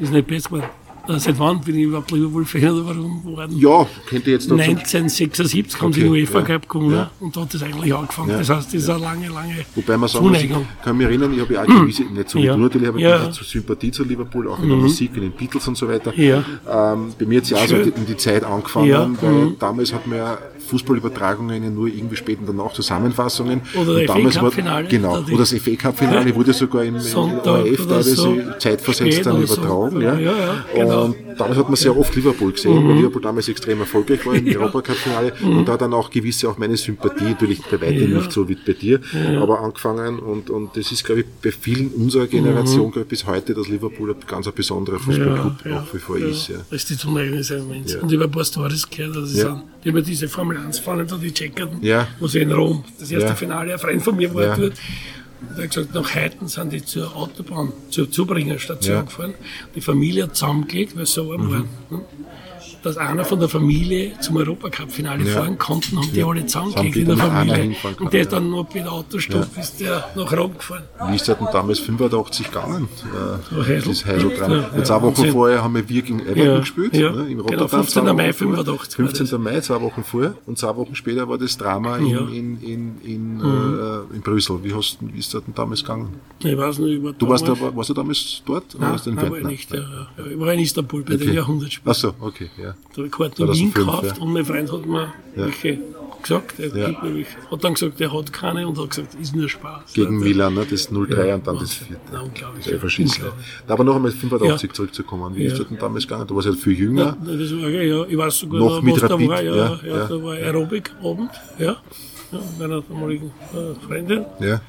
ist 0.00 0.12
nicht 0.12 0.26
besser 0.26 0.48
geworden. 0.48 0.81
Äh, 1.08 1.18
seit 1.18 1.38
wann 1.38 1.60
bin 1.60 1.76
ich 1.76 1.84
überhaupt 1.84 2.10
Liverpool-Fan 2.12 2.70
oder 2.70 2.86
warum? 2.86 3.24
Worden? 3.24 3.58
Ja, 3.58 3.86
könnte 4.06 4.30
jetzt 4.30 4.48
noch 4.48 4.58
1976 4.58 5.80
haben 5.80 5.92
sie 5.92 6.02
in 6.02 6.08
UEFA 6.08 6.38
ja. 6.38 6.44
Cup 6.44 6.68
gewonnen 6.68 6.92
ja. 6.92 7.10
und 7.18 7.36
da 7.36 7.40
hat 7.40 7.54
das 7.54 7.62
eigentlich 7.62 7.92
angefangen. 7.92 8.30
Ja. 8.30 8.38
Das 8.38 8.48
heißt, 8.50 8.68
das 8.68 8.74
ist 8.74 8.88
eine 8.88 9.00
lange, 9.00 9.28
lange 9.28 9.54
Wobei 9.74 9.96
man 9.96 10.08
sagen 10.08 10.28
muss, 10.28 10.42
ich 10.42 10.50
kann 10.84 10.96
mich 10.96 11.06
erinnern, 11.06 11.32
ich 11.34 11.40
habe 11.40 11.54
ja 11.54 11.62
auch 11.62 11.66
gewisse, 11.66 12.04
nicht 12.04 12.28
so 12.28 12.38
du 12.38 12.56
natürlich, 12.56 12.88
aber 12.88 12.98
ja. 12.98 13.18
gewisse 13.18 13.44
Sympathie 13.44 13.90
zu 13.90 14.04
Liverpool, 14.04 14.48
auch 14.48 14.60
in 14.60 14.68
der 14.68 14.76
mhm. 14.76 14.82
Musik, 14.84 15.10
in 15.16 15.22
den 15.22 15.32
Beatles 15.32 15.66
und 15.66 15.76
so 15.76 15.88
weiter. 15.88 16.16
Ja. 16.16 16.44
Ähm, 16.70 17.12
bei 17.18 17.26
mir 17.26 17.38
hat 17.38 17.44
es 17.44 17.50
ja 17.50 17.56
auch 17.58 17.66
so 17.66 17.76
in 17.76 18.06
die 18.06 18.16
Zeit 18.16 18.44
angefangen, 18.44 19.18
weil 19.20 19.32
mhm. 19.32 19.56
damals 19.58 19.92
hat 19.92 20.06
man 20.06 20.18
ja 20.18 20.38
Fußballübertragungen 20.72 21.62
ja 21.62 21.70
nur 21.70 21.86
irgendwie 21.86 22.16
später 22.16 22.42
danach 22.46 22.72
Zusammenfassungen. 22.72 23.60
Oder 23.74 24.06
das 24.06 24.36
FA 24.36 24.40
Cup 24.40 24.54
Finale. 24.54 24.88
Genau, 24.88 25.18
oder 25.18 25.36
das 25.38 25.52
FA 25.52 25.76
Cup 25.76 25.98
Finale 25.98 26.34
wurde 26.34 26.52
sogar 26.52 26.84
im, 26.84 26.96
im 26.96 27.16
ORF 27.16 27.86
teilweise 27.86 28.16
so 28.16 28.36
zeitversetzt 28.58 29.26
dann 29.26 29.42
übertragen. 29.42 30.00
Ja. 30.00 30.18
Ja, 30.18 30.32
ja, 30.32 30.64
genau. 30.74 31.04
Und 31.04 31.16
damals 31.38 31.58
hat 31.58 31.68
man 31.68 31.76
sehr 31.76 31.96
oft 31.96 32.14
Liverpool 32.14 32.52
gesehen, 32.52 32.82
mhm. 32.82 32.88
weil 32.88 32.96
Liverpool 32.96 33.22
damals 33.22 33.48
extrem 33.48 33.80
erfolgreich 33.80 34.24
war 34.24 34.34
im 34.34 34.46
ja. 34.52 34.58
Europacup-Finale. 34.58 35.32
Mhm. 35.40 35.58
Und 35.58 35.68
da 35.68 35.76
dann 35.76 35.92
auch 35.92 36.10
gewisse 36.10 36.48
auch 36.48 36.56
meine 36.56 36.76
Sympathie, 36.76 37.24
natürlich 37.24 37.62
bei 37.62 37.80
weitem 37.80 38.12
ja. 38.12 38.18
nicht 38.18 38.32
so 38.32 38.48
wie 38.48 38.54
bei 38.54 38.72
dir, 38.72 39.00
ja. 39.12 39.42
aber 39.42 39.60
angefangen. 39.60 40.18
Und, 40.18 40.48
und 40.48 40.76
das 40.76 40.90
ist, 40.90 41.04
glaube 41.04 41.20
ich, 41.20 41.26
bei 41.42 41.52
vielen 41.52 41.88
unserer 41.88 42.26
Generation, 42.26 42.86
mhm. 42.86 42.92
glaube 42.92 43.02
ich, 43.02 43.08
bis 43.08 43.26
heute, 43.26 43.54
dass 43.54 43.68
Liverpool 43.68 44.10
ein 44.10 44.16
ganz 44.26 44.46
ein 44.46 44.54
besonderer 44.54 44.98
Fußballclub 44.98 45.52
ja, 45.64 45.70
nach 45.70 45.94
wie 45.94 45.98
vor 45.98 46.16
ist. 46.16 46.48
Ja. 46.48 46.56
Das 46.70 46.82
ist 46.82 46.90
die 46.90 46.96
Zuneigung 46.96 47.42
sein 47.42 47.68
Mensch. 47.68 47.94
Und 47.94 48.12
ein 48.12 48.30
paar 48.30 48.44
Stories 48.44 48.88
gehört, 48.88 49.16
also 49.16 49.38
ja. 49.38 49.54
die 49.54 49.71
haben 49.90 50.04
diese 50.04 50.28
Formel 50.28 50.58
1 50.58 50.78
fahren, 50.78 51.06
da 51.06 51.16
die 51.16 51.32
Checkerten, 51.32 51.82
ja. 51.82 52.06
wo 52.20 52.28
sie 52.28 52.40
in 52.40 52.52
Rom 52.52 52.84
das 52.98 53.10
erste 53.10 53.34
Finale, 53.34 53.72
ein 53.72 53.78
Freund 53.78 54.02
von 54.02 54.16
mir 54.16 54.32
war 54.34 54.56
dort. 54.56 54.74
Und 55.42 55.58
er 55.58 55.64
hat 55.64 55.70
gesagt, 55.70 55.94
nach 55.94 56.14
Heiden 56.14 56.46
sind 56.46 56.72
die 56.72 56.84
zur 56.84 57.16
Autobahn, 57.16 57.72
zur 57.90 58.08
Zubringerstation 58.10 58.96
ja. 58.96 59.02
gefahren. 59.02 59.34
Die 59.74 59.80
Familie 59.80 60.24
hat 60.24 60.36
zusammengelegt, 60.36 60.96
weil 60.96 61.06
sie 61.06 61.14
so 61.14 61.28
warm 61.28 61.46
mhm. 61.46 61.50
waren. 61.90 62.02
Dass 62.82 62.96
einer 62.96 63.24
von 63.24 63.38
der 63.38 63.48
Familie 63.48 64.18
zum 64.20 64.36
Europacup-Finale 64.36 65.24
ja. 65.24 65.32
fahren 65.34 65.58
konnten, 65.58 65.98
haben 65.98 66.12
die 66.12 66.20
ja. 66.20 66.26
alle 66.26 66.44
zusammengelegt 66.46 66.96
in 66.96 67.06
der 67.06 67.16
Familie. 67.16 67.76
Und 68.00 68.12
der 68.12 68.20
ist 68.22 68.32
dann 68.32 68.50
noch 68.50 68.72
mit 68.74 68.86
Autostopp 68.86 69.46
ja. 69.54 69.62
ist 69.62 69.80
der 69.80 70.10
nach 70.14 70.32
Rom 70.32 70.54
gefahren. 70.56 70.82
Wie 71.08 71.16
ist 71.16 71.28
der 71.28 71.36
denn 71.36 71.48
damals 71.52 71.78
85 71.80 72.46
gegangen? 72.46 72.88
Äh, 73.56 73.80
das 73.80 74.04
Heideltraum. 74.04 74.52
Ja, 74.52 74.84
zwei 74.84 75.02
Wochen 75.02 75.26
vorher 75.30 75.62
haben 75.62 75.74
wir 75.74 75.82
gegen 75.82 76.20
Everton 76.20 76.60
gespielt, 76.60 76.96
ja. 76.96 77.12
ne, 77.12 77.36
Rotterdam. 77.40 77.68
Genau, 77.68 77.68
15. 77.68 78.04
Mai 78.16 78.32
85. 78.32 78.96
15. 78.96 79.42
Mai, 79.42 79.60
zwei 79.60 79.80
Wochen 79.80 80.02
vorher. 80.04 80.34
Und 80.46 80.58
zwei 80.58 80.74
Wochen 80.76 80.94
später 80.94 81.28
war 81.28 81.38
das 81.38 81.56
Drama 81.56 81.96
in, 81.98 82.06
in, 82.06 82.60
in, 82.62 83.00
in, 83.04 83.36
mhm. 83.36 84.06
äh, 84.12 84.16
in 84.16 84.22
Brüssel. 84.22 84.62
Wie, 84.62 84.74
hast, 84.74 84.98
wie 85.00 85.18
ist 85.18 85.32
das 85.34 85.44
denn 85.44 85.54
damals 85.54 85.82
gegangen? 85.82 86.08
Ich 86.40 86.56
weiß 86.56 86.78
nicht, 86.78 86.98
ich 86.98 87.02
war 87.02 87.12
Du 87.12 87.28
warst, 87.28 87.46
da, 87.46 87.54
warst 87.60 87.90
du 87.90 87.94
damals 87.94 88.42
dort? 88.44 88.76
Nein, 88.78 88.92
oder 88.94 89.30
war 89.30 89.38
ich 89.38 89.44
nicht. 89.44 89.72
Ich 89.72 90.38
war 90.38 90.52
in 90.52 90.60
Istanbul 90.60 91.02
bei 91.02 91.14
okay. 91.14 91.26
den 91.26 91.34
Jahrhundertspielen. 91.34 91.90
Achso, 91.90 92.14
okay, 92.20 92.50
ja. 92.60 92.71
Da 92.90 92.96
habe 92.96 93.06
ich 93.06 93.12
Karten 93.12 93.42
in 93.42 93.52
Wien 93.52 93.72
gekauft 93.72 94.16
ja. 94.16 94.22
und 94.22 94.32
mein 94.32 94.44
Freund 94.44 94.72
hat 94.72 94.86
mir 94.86 95.12
ja. 95.36 95.46
welche 95.46 95.78
gesagt. 96.22 96.58
Er 96.58 96.76
ja. 96.76 97.02
nämlich, 97.02 97.26
hat 97.50 97.64
dann 97.64 97.74
gesagt, 97.74 98.00
er 98.00 98.12
hat 98.12 98.32
keine 98.32 98.66
und 98.66 98.78
hat 98.78 98.90
gesagt, 98.90 99.14
ist 99.20 99.34
nur 99.34 99.48
Spaß. 99.48 99.92
Gegen 99.92 100.18
Milan, 100.18 100.54
ne? 100.54 100.66
das 100.68 100.90
0-3 100.90 101.26
ja, 101.26 101.34
und 101.34 101.46
dann 101.46 101.58
das 101.58 101.74
4. 101.74 101.96
Ja, 102.12 102.20
unglaublich. 102.20 102.66
Ja, 102.66 102.78
verschissen. 102.78 103.24
Da 103.66 103.74
aber 103.74 103.84
noch 103.84 103.96
einmal 103.96 104.12
85 104.12 104.70
ja. 104.70 104.74
zurückzukommen. 104.74 105.34
Wie 105.34 105.44
ist 105.44 105.58
das 105.58 105.68
denn 105.68 105.78
damals 105.78 106.06
gegangen? 106.06 106.26
Du 106.26 106.36
warst 106.36 106.46
ja 106.46 106.54
viel 106.54 106.78
jünger. 106.78 107.16
Ja, 107.24 107.36
das 107.36 107.52
war, 107.52 107.68
ja, 107.68 108.04
ich 108.04 108.16
weiß 108.16 108.38
sogar, 108.38 108.60
noch 108.60 108.82
mit 108.82 109.02
da 109.02 109.06
Rapid, 109.08 109.28
war. 109.28 109.42
Ja, 109.42 109.54
ja, 109.54 109.80
ja, 109.84 110.06
da 110.06 110.22
war 110.22 110.34
Aerobic-Abend, 110.34 111.30
ja, 111.58 111.76
ja, 112.32 112.38
meiner 112.58 112.80
damaligen 112.82 113.30
äh, 113.52 113.86
Freundin. 113.86 114.24
Ja. 114.40 114.60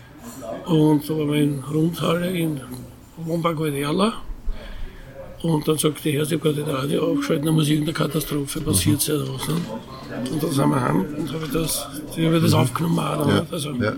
Und 0.66 1.10
da 1.10 1.18
war 1.18 1.26
mein 1.26 1.64
Rundhalle 1.72 2.32
in 2.32 2.60
Guadalajara. 3.26 4.14
Und 5.44 5.68
dann 5.68 5.78
sagt 5.78 6.06
der 6.06 6.14
Herr, 6.14 6.24
habe 6.24 6.38
gerade 6.38 6.64
das 6.64 6.74
Radio 6.74 7.12
aufgeschaltet, 7.12 7.46
da 7.46 7.52
muss 7.52 7.68
irgendeine 7.68 7.94
Katastrophe 7.94 8.62
passiert 8.62 9.02
sein 9.02 9.18
oder 9.18 9.34
was. 9.34 9.48
Ne? 9.50 9.56
Und 10.32 10.42
dann 10.42 10.52
sind 10.52 10.70
wir 10.70 10.82
heim 10.82 11.06
und 11.18 11.34
habe 11.34 11.46
ich 11.46 11.52
das, 11.52 11.88
ich 12.16 12.26
habe 12.26 12.40
das 12.40 12.52
mhm. 12.52 12.58
aufgenommen. 12.58 13.00
Auch, 13.00 13.28
ja. 13.28 13.46
Also, 13.52 13.72
ja. 13.72 13.94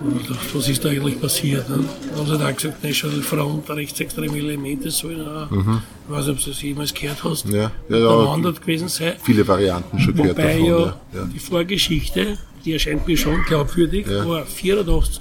Und 0.00 0.30
dachte, 0.30 0.54
was 0.54 0.66
ist 0.66 0.82
da 0.82 0.88
eigentlich 0.88 1.20
passiert? 1.20 1.68
Ne? 1.68 1.84
Dann 2.08 2.18
haben 2.18 2.26
sie 2.26 2.38
da 2.38 2.50
gesagt, 2.50 2.82
National 2.82 3.20
Front, 3.20 3.68
rechtsextreme 3.68 4.38
Elemente 4.38 4.90
sollen 4.90 5.28
auch. 5.28 5.50
Mhm. 5.50 5.82
Ich 6.08 6.14
weiß 6.16 6.26
nicht, 6.26 6.38
ob 6.38 6.44
du 6.44 6.50
das 6.50 6.62
jemals 6.62 6.94
gehört 6.94 7.22
hast. 7.22 7.46
Ja, 7.46 7.70
ja, 7.90 7.98
ja. 7.98 8.50
gewesen 8.50 8.88
sein. 8.88 9.12
Viele 9.22 9.46
Varianten 9.46 10.00
schon 10.00 10.14
gehört 10.14 10.38
Wobei 10.38 10.54
davon. 10.54 10.66
Ja, 10.66 11.00
ja, 11.12 11.24
die 11.34 11.38
Vorgeschichte, 11.38 12.38
die 12.64 12.72
erscheint 12.72 13.06
mir 13.06 13.18
schon 13.18 13.44
glaubwürdig, 13.44 14.06
ja. 14.06 14.26
war 14.26 14.46
84 14.46 15.20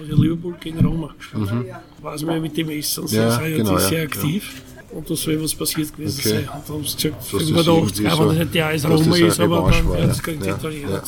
also 0.00 0.22
Liverpool 0.22 0.54
gegen 0.60 0.84
Roma 0.84 1.14
gespielt. 1.16 1.52
Mhm. 1.52 1.66
Weiß 2.00 2.22
man 2.22 2.42
mit 2.42 2.56
dem 2.56 2.70
Essen, 2.70 3.06
sie 3.06 3.16
ja, 3.16 3.30
sind 3.30 3.56
genau, 3.56 3.78
sehr 3.78 3.98
ja, 3.98 4.04
aktiv. 4.04 4.62
Und 4.92 5.08
da 5.08 5.16
soll 5.16 5.42
was 5.42 5.54
passiert 5.54 5.96
gewesen 5.96 6.20
okay. 6.20 6.28
sein. 6.28 6.48
Und 6.54 6.68
da 6.68 6.74
haben 6.74 6.84
sie 6.84 6.96
gesagt, 6.96 7.24
85, 7.24 8.10
aber 8.10 8.26
das 8.26 8.36
nicht 8.36 8.54
der 8.54 8.66
als 8.66 8.88
Roma 8.88 9.16
ist, 9.16 9.40
aber 9.40 9.70
dann 9.70 10.10
hat 10.10 10.22
gegen 10.22 10.42
die 10.42 10.48
Italiener. 10.50 11.02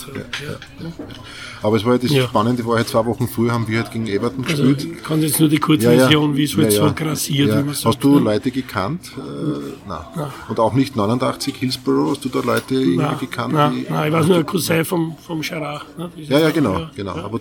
Aber 1.65 1.77
es 1.77 1.85
war 1.85 1.93
halt 1.93 2.05
das 2.05 2.11
ja. 2.11 2.25
Spannende, 2.25 2.65
war 2.67 2.77
halt 2.77 2.89
zwei 2.89 3.07
Wochen 3.07 3.27
früher 3.27 3.53
haben 3.53 3.67
wir 3.67 3.79
halt 3.79 3.91
gegen 3.91 4.07
Everton 4.07 4.45
also, 4.45 4.65
gespielt. 4.65 4.97
Ich 4.99 5.03
kann 5.03 5.23
jetzt 5.23 5.41
nur 5.41 5.49
die 5.49 5.59
Kurzversion, 5.59 6.31
ja, 6.33 6.37
wie 6.37 6.45
es 6.45 6.57
halt 6.57 6.73
so 6.73 6.93
grassiert, 6.95 7.49
wie 7.49 7.63
man 7.63 7.75
sagt. 7.75 7.87
Hast 7.87 8.05
du 8.05 8.19
Leute 8.19 8.51
gekannt? 8.51 9.13
Äh, 9.17 9.89
nein. 9.89 9.99
nein. 10.15 10.27
Und 10.49 10.61
auch 10.61 10.75
nicht 10.75 10.95
89 10.95 11.57
Hillsborough, 11.57 12.11
hast 12.11 12.25
du 12.25 12.29
da 12.29 12.41
Leute 12.41 12.75
irgendwie 12.75 12.97
nein, 12.97 13.19
gekannt? 13.19 13.55
Nein, 13.55 13.87
nein, 13.89 14.09
ich 14.09 14.13
weiß 14.13 14.27
nur, 14.27 14.37
ein 14.37 14.47
Cousin 14.47 14.85
vom, 14.85 15.17
vom 15.27 15.43
Charach. 15.43 15.87
Ne? 15.97 16.11
Ja, 16.17 16.39
ja, 16.39 16.51
genau, 16.51 16.87
genau. 16.95 17.17
Aber 17.17 17.41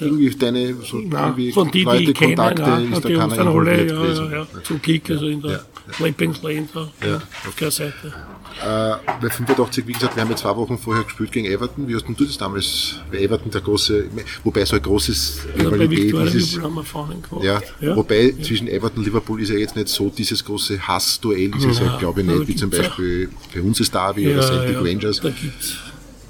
irgendwie 0.00 0.30
deine 0.30 0.74
so 0.82 0.98
nein, 0.98 1.52
von 1.52 1.70
die, 1.70 1.82
Leute, 1.82 2.04
die 2.04 2.12
Kontakte, 2.12 2.62
kennen, 2.62 2.92
ist 2.92 3.04
da 3.04 3.08
keiner 3.08 3.38
involviert 3.38 3.90
ja, 3.90 3.96
gewesen. 3.96 4.30
Ja, 4.30 4.38
ja. 4.38 4.46
Zum 4.62 4.82
Kick, 4.82 5.10
also 5.10 5.26
in 5.26 5.42
der 5.42 5.64
Flipping 5.88 6.34
Lane 6.42 6.68
da, 6.72 7.22
auf 7.46 7.54
der 7.58 7.70
Seite. 7.70 8.12
Äh, 8.62 8.94
bei 9.20 9.28
85, 9.30 9.86
wie 9.86 9.92
gesagt, 9.92 10.14
wir 10.14 10.22
haben 10.22 10.30
ja 10.30 10.36
zwei 10.36 10.56
Wochen 10.56 10.78
vorher 10.78 11.02
gespielt 11.02 11.32
gegen 11.32 11.46
Everton. 11.46 11.88
Wie 11.88 11.94
hast 11.94 12.06
denn 12.06 12.14
du 12.14 12.24
das 12.24 12.38
damals 12.38 12.96
bei 13.10 13.18
Everton, 13.18 13.50
der 13.50 13.60
große, 13.60 14.06
wobei 14.44 14.64
so 14.64 14.76
ein 14.76 14.82
großes 14.82 15.40
Rivalität 15.58 16.14
ist. 16.34 16.60
Ja, 17.42 17.60
ja, 17.80 17.96
wobei 17.96 18.30
ja. 18.30 18.42
zwischen 18.42 18.68
Everton 18.68 18.98
und 18.98 19.04
Liverpool 19.06 19.42
ist 19.42 19.50
ja 19.50 19.56
jetzt 19.56 19.74
nicht 19.74 19.88
so 19.88 20.08
dieses 20.08 20.44
große 20.44 20.86
Hassduell, 20.86 21.54
ist 21.56 21.64
es 21.64 21.80
ja, 21.80 21.96
glaube 21.98 22.20
ich 22.20 22.26
nicht, 22.26 22.48
wie 22.48 22.56
zum 22.56 22.70
Beispiel 22.70 23.28
bei 23.52 23.60
uns 23.60 23.80
ist 23.80 23.92
Derby 23.92 24.32
oder 24.32 24.42
Celtic 24.42 24.76
Rangers. 24.76 25.20
Da 25.20 25.30
gibt's 25.30 25.76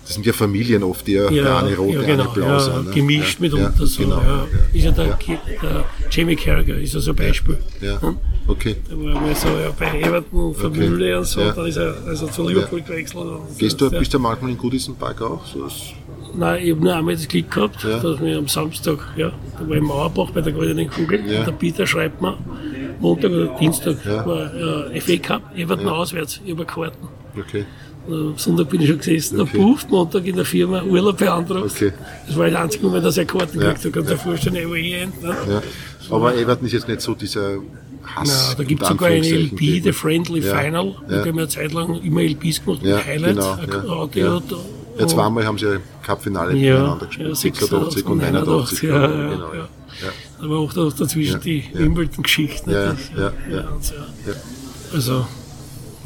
das 0.05 0.15
sind 0.15 0.27
ja 0.27 0.33
Familien 0.33 0.83
oft, 0.83 1.07
die 1.07 1.13
ja, 1.13 1.27
eine 1.29 1.77
rot, 1.77 1.95
ja, 1.95 2.03
genau, 2.03 2.25
eine 2.25 2.33
blau 2.33 2.47
ja, 2.47 2.61
sind. 2.61 2.87
Ne? 2.87 2.91
Gemischt 2.93 3.41
mitunter 3.41 3.73
ja, 3.79 3.87
so. 3.87 4.03
Genau. 4.03 4.21
Ist 4.73 4.85
ja 4.85 4.91
der, 4.91 5.19
der 5.63 5.85
Jamie 6.11 6.37
Carragher, 6.37 6.77
ist 6.77 6.95
ja 6.95 7.01
so 7.01 7.13
ein 7.13 7.17
Beispiel. 7.17 7.59
Ja, 7.81 8.01
hm? 8.03 8.19
okay. 8.47 8.77
Der 8.91 8.99
war 8.99 9.21
mal 9.21 9.35
so 9.35 9.49
ja, 9.49 9.71
bei 9.79 10.01
Everton 10.01 10.55
von 10.55 10.73
okay. 10.73 11.15
Und 11.15 11.25
so, 11.25 11.41
dann 11.51 11.67
ist 11.67 11.77
er 11.77 11.97
also 12.07 12.27
zu 12.27 12.47
Liverpool 12.47 12.83
gewechselt. 12.83 13.25
Gehst 13.59 13.81
du, 13.81 13.91
bist 13.91 14.13
du 14.13 14.19
manchmal 14.19 14.51
in 14.51 14.59
Goodison 14.59 14.95
Park 14.95 15.23
auch? 15.23 15.45
So 15.47 15.69
Nein, 16.37 16.65
ich 16.65 16.73
habe 16.73 16.81
nur 16.81 16.95
einmal 16.95 17.15
das 17.15 17.29
Glück 17.29 17.51
gehabt, 17.51 17.85
dass 17.85 18.21
wir 18.21 18.39
am 18.39 18.49
Samstag, 18.49 18.99
ja, 19.17 19.33
da 19.59 19.61
war 19.61 19.77
ich 19.77 19.83
im 19.83 19.87
Mauerbach 19.87 20.31
bei 20.33 20.41
der 20.41 20.53
Goldenen 20.53 20.91
Kugel, 20.91 21.21
und 21.21 21.29
der 21.29 21.53
Peter 21.53 21.87
schreibt 21.87 22.21
mir, 22.21 22.37
Montag 23.01 23.31
oder 23.31 23.57
Dienstag 23.59 24.05
war 24.05 24.53
äh, 24.93 25.01
FA 25.01 25.17
Cup, 25.17 25.57
Everton 25.57 25.89
auswärts, 25.89 26.41
über 26.45 26.65
Karten. 26.65 27.09
Okay. 27.39 27.65
Am 28.07 28.35
Sonntag 28.37 28.69
bin 28.69 28.81
ich 28.83 28.89
schon 28.89 28.99
gesessen, 28.99 29.41
okay. 29.41 29.57
am 29.57 29.63
Bucht, 29.63 29.91
Montag 29.91 30.27
in 30.27 30.37
der 30.37 30.45
Firma 30.45 30.83
Urlaub 30.83 31.19
beantragt. 31.19 31.71
Okay. 31.75 31.93
Das 32.27 32.37
war 32.37 32.51
das 32.51 32.61
einzige 32.61 32.87
Mal, 32.87 33.01
dass 33.01 33.17
er 33.17 33.25
Karten 33.25 33.61
ja. 33.61 33.73
gekriegt 33.73 33.85
hat. 33.85 33.93
Kannst 33.93 34.11
du 34.11 34.15
dir 34.15 34.21
vorstellen, 34.21 34.57
er 34.57 34.69
war 34.69 34.77
eh 34.77 35.07
ne? 35.07 35.13
ja. 35.49 35.63
Aber 36.11 36.35
Everton 36.35 36.67
ist 36.67 36.73
jetzt 36.73 36.89
nicht 36.89 37.01
so 37.01 37.15
dieser 37.15 37.59
Hass. 38.03 38.49
Ja, 38.51 38.55
da 38.57 38.65
gibt 38.65 38.83
es 38.83 38.89
sogar 38.89 39.09
eine 39.09 39.27
LP, 39.27 39.83
The 39.83 39.93
Friendly 39.93 40.41
ja. 40.41 40.59
Final. 40.59 40.95
Da 41.09 41.17
haben 41.17 41.25
wir 41.25 41.33
eine 41.33 41.49
Zeit 41.49 41.73
lang 41.73 42.01
immer 42.03 42.23
LPs 42.23 42.65
gemacht 42.65 42.83
mit 42.83 42.91
ja, 42.91 43.05
Highlights. 43.05 43.47
Genau, 43.71 44.11
ja. 44.13 44.43
ja, 44.99 45.07
zweimal 45.07 45.47
haben 45.47 45.59
sie 45.59 45.75
ein 45.75 45.81
Cup-Finale 46.03 46.55
ja, 46.57 46.75
miteinander 46.75 47.07
gespielt. 47.07 47.29
Ja, 47.29 47.35
86 47.35 48.07
und 48.07 48.19
89. 48.19 48.83
Ja, 48.83 49.01
ja, 49.01 49.07
genau, 49.07 49.55
ja. 49.55 49.69
Aber 50.43 50.59
auch 50.59 50.73
dazwischen 50.73 51.41
die 51.41 51.65
Wimbledon-Geschichten. 51.73 52.71
Ja, 52.71 52.97
ja, 53.17 53.33
ja. 53.51 53.65
Also, 54.93 55.27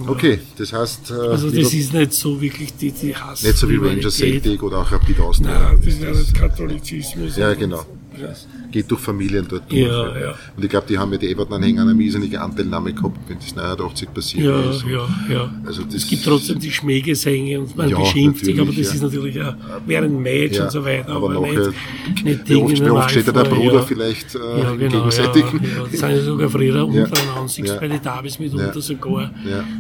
Okay, 0.07 0.39
das 0.57 0.73
heißt. 0.73 1.11
Äh, 1.11 1.15
also, 1.15 1.51
das 1.51 1.73
ist 1.73 1.93
nicht 1.93 2.13
so 2.13 2.41
wirklich 2.41 2.75
die, 2.75 2.93
die 2.93 3.15
Hass. 3.15 3.43
Nicht 3.43 3.57
so 3.57 3.69
wie 3.69 3.77
Rangers 3.77 4.17
Celtic 4.17 4.63
oder 4.63 4.79
auch 4.79 4.93
Rapid 4.93 5.21
Austria. 5.21 5.73
Nein, 5.73 5.79
das 5.79 5.95
ist 5.95 6.03
ja 6.03 6.11
nicht 6.11 6.35
Katholizismus. 6.35 7.37
Ja, 7.37 7.55
genau. 7.55 7.85
Geht 8.71 8.91
durch 8.91 9.01
Familien 9.01 9.47
dort 9.49 9.71
durch. 9.71 9.83
Ja, 9.83 10.19
ja. 10.19 10.35
Und 10.57 10.65
ich 10.65 10.71
glaube, 10.71 10.87
die 10.89 10.99
haben 10.99 11.13
ja 11.13 11.19
die 11.19 11.31
Everton-Anhänger 11.31 11.83
eine 11.83 11.99
riesige 11.99 12.41
Anteilnahme 12.41 12.93
gehabt, 12.93 13.19
wenn 13.29 13.39
das 13.39 13.55
89 13.55 14.15
passiert 14.15 14.45
ja, 14.45 14.71
ist. 14.71 14.85
Ja, 14.85 15.09
ja. 15.33 15.51
Also 15.67 15.85
das 15.85 15.95
es 15.95 16.09
gibt 16.09 16.25
trotzdem 16.25 16.59
die 16.59 16.71
Schmähgesänge 16.71 17.61
und 17.61 17.77
man 17.77 17.91
beschimpft 17.91 18.45
sich, 18.45 18.61
aber 18.61 18.73
das 18.73 18.95
ist 18.95 19.03
natürlich 19.03 19.41
auch 19.43 19.55
während 19.87 20.21
Match 20.21 20.57
ja, 20.57 20.65
und 20.65 20.71
so 20.71 20.85
weiter. 20.85 21.09
Aber, 21.11 21.31
aber 21.31 21.47
nachher, 21.47 21.73
nicht, 22.07 22.25
nicht 22.25 22.49
wie 22.49 22.57
oft, 22.57 22.81
oft 22.91 23.11
steht 23.11 23.29
da 23.29 23.33
der 23.33 23.45
Bruder 23.45 23.83
vielleicht 23.83 24.35
äh, 24.35 24.39
ja, 24.39 24.75
genau, 24.75 24.97
gegenseitig. 24.99 25.45
Ja. 25.45 25.83
Das 25.91 26.01
sind 26.01 26.11
ja 26.11 26.21
sogar 26.23 26.49
früher 26.49 26.87
untereinander, 26.87 27.53
ja. 27.57 27.75
bei 27.77 27.89
den 27.89 28.03
Davis 28.03 28.39
mitunter 28.39 28.81
sogar. 28.81 29.31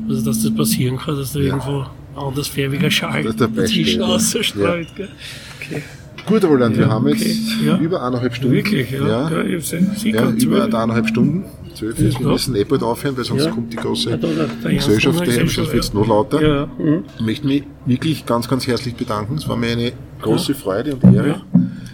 Also 0.08 0.24
dass 0.24 0.42
das 0.42 0.54
passieren 0.54 0.98
kann, 0.98 1.16
dass 1.16 1.32
da 1.32 1.40
irgendwo 1.40 1.86
andersfärbiger 2.14 2.90
Schall 2.90 3.24
dazwischen 3.24 4.02
ausstrahlt. 4.02 4.88
Okay. 4.92 5.82
Gut, 6.28 6.44
Roland, 6.44 6.76
ja, 6.76 6.82
wir 6.82 6.90
haben 6.90 7.08
jetzt 7.08 7.22
okay, 7.22 7.66
ja. 7.66 7.78
über 7.78 8.02
eineinhalb 8.02 8.34
Stunden. 8.34 8.54
Wirklich, 8.54 8.90
ja. 8.90 9.30
ja. 9.30 9.42
ja, 9.42 9.54
ich 9.54 10.44
über 10.44 10.64
eineinhalb 10.64 11.08
Stunden. 11.08 11.44
Zwölf 11.74 11.98
ist, 12.00 12.18
wir 12.18 12.26
müssen 12.26 12.56
eh 12.56 12.64
bald 12.64 12.82
aufhören, 12.82 13.16
weil 13.16 13.24
sonst 13.24 13.50
kommt 13.50 13.72
die 13.72 13.76
große 13.76 14.18
Gesellschaft 14.18 15.20
daher, 15.20 15.48
sonst 15.48 15.72
wird 15.72 15.94
noch 15.94 16.06
lauter. 16.06 16.68
Mhm. 16.78 17.04
Ich 17.18 17.24
möchte 17.24 17.46
mich 17.46 17.64
wirklich 17.86 18.26
ganz, 18.26 18.48
ganz 18.48 18.66
herzlich 18.66 18.94
bedanken. 18.96 19.36
Es 19.36 19.48
war 19.48 19.56
mir 19.56 19.70
eine 19.70 19.92
große 20.20 20.54
Freude 20.54 20.96
und 20.96 21.14
Ehre. 21.14 21.42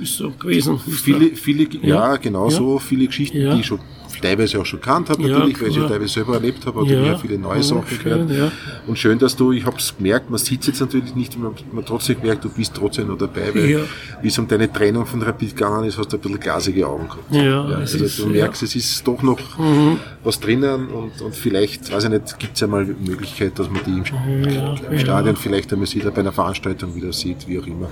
Ist 0.02 0.16
so 0.16 0.31
gewesen. 0.31 0.78
Viele, 0.78 1.36
viele, 1.36 1.69
ja, 1.82 2.16
genau 2.16 2.48
so, 2.51 2.78
viele 2.78 3.06
Geschichten, 3.06 3.56
die 3.56 3.62
schon 3.62 3.78
teilweise 4.25 4.61
auch 4.61 4.67
schon 4.67 4.81
kannt 4.81 5.11
habe, 5.11 5.23
natürlich, 5.23 5.61
weil 5.61 5.69
ich 5.69 5.77
ja 5.77 5.87
teilweise 5.87 6.13
selber 6.13 6.35
erlebt 6.35 6.65
habe, 6.67 6.81
aber 6.81 6.89
ja, 6.89 7.01
ja 7.03 7.19
viele 7.19 7.39
neue 7.39 7.63
Sachen 7.63 7.87
schön, 7.87 8.27
gehört. 8.29 8.53
Und 8.87 8.99
schön, 8.99 9.19
dass 9.19 9.37
du, 9.37 9.53
ich 9.53 9.67
habe 9.67 9.77
es 9.77 9.95
gemerkt, 9.97 10.31
man 10.31 10.39
sieht 10.39 10.63
es 10.63 10.69
jetzt 10.69 10.81
natürlich 10.81 11.15
nicht, 11.15 11.39
man, 11.39 11.53
man 11.73 11.85
trotzdem 11.85 12.21
gemerkt, 12.21 12.45
du 12.45 12.49
bist 12.49 12.75
trotzdem 12.75 13.09
noch 13.09 13.19
dabei, 13.19 13.55
weil 13.55 13.87
wie 14.23 14.29
es 14.29 14.39
um 14.39 14.49
deine 14.49 14.73
Trennung 14.73 15.07
von 15.07 15.23
Rapid 15.23 15.55
gegangen 15.55 15.85
ist, 15.85 15.99
hast 15.99 16.13
du 16.13 16.17
ein 16.17 16.21
bisschen 16.21 16.41
glasige 16.41 16.87
Augen 16.87 17.09
gehabt. 17.09 17.33
Ja, 17.33 17.65
also 17.65 18.05
ist, 18.05 18.19
du 18.19 18.27
merkst, 18.27 18.63
es 18.63 18.75
ist 18.75 19.07
doch 19.07 19.23
noch 19.23 19.59
mhm. 19.59 19.99
Was 20.25 20.41
drinnen 20.41 20.89
und, 20.89 21.21
und 21.21 21.35
vielleicht, 21.35 21.93
weiß 21.93 22.05
ich 22.05 22.11
nicht, 22.11 22.39
gibt 22.39 22.55
es 22.55 22.61
ja 22.61 22.67
mal 22.67 22.85
Möglichkeit, 22.85 23.59
dass 23.59 23.71
man 23.71 23.81
die 23.85 23.91
im, 23.91 24.93
im 24.93 24.99
Stadion 24.99 25.37
vielleicht 25.37 25.73
einmal 25.73 25.87
sieht, 25.87 26.13
bei 26.13 26.21
einer 26.21 26.33
Veranstaltung 26.33 26.95
wieder 26.95 27.13
sieht, 27.13 27.47
wie 27.47 27.59
auch 27.59 27.67
immer. 27.67 27.89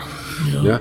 Ja. 0.63 0.63
Ja, 0.63 0.81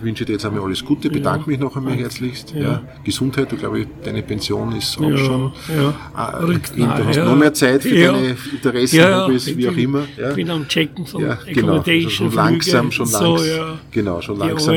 wünsche 0.00 0.24
dir 0.24 0.32
jetzt 0.34 0.46
einmal 0.46 0.62
alles 0.62 0.84
Gute, 0.84 1.10
bedanke 1.10 1.50
mich 1.50 1.58
noch 1.58 1.76
einmal 1.76 1.94
herzlichst. 1.94 2.54
Ja. 2.54 2.82
Gesundheit, 3.04 3.50
du 3.50 3.56
glaube, 3.56 3.86
deine 4.04 4.22
Pension 4.22 4.74
ist 4.76 4.98
auch 4.98 5.16
schon. 5.16 5.52
Ja. 5.76 5.94
Ah, 6.14 6.40
du 6.40 6.54
hast 6.54 7.16
noch 7.16 7.36
mehr 7.36 7.52
Zeit 7.54 7.82
für 7.82 7.94
deine 7.94 8.36
Interessen, 8.52 8.96
ja, 8.96 9.26
Hobbys, 9.26 9.56
wie 9.56 9.68
auch 9.68 9.76
immer. 9.76 10.04
Ja. 10.16 10.30
Ich 10.30 10.36
bin 10.36 10.50
am 10.50 10.66
Checken 10.68 11.06
von 11.06 11.22
ja, 11.22 11.38
genau, 11.52 11.82
schon 12.08 12.32
langsam, 12.32 12.90
schon 12.92 13.10
langsam. 13.10 13.38
So, 13.38 13.44
ja. 13.44 13.78
Genau, 13.90 14.20
schon 14.20 14.38
langsam. 14.38 14.74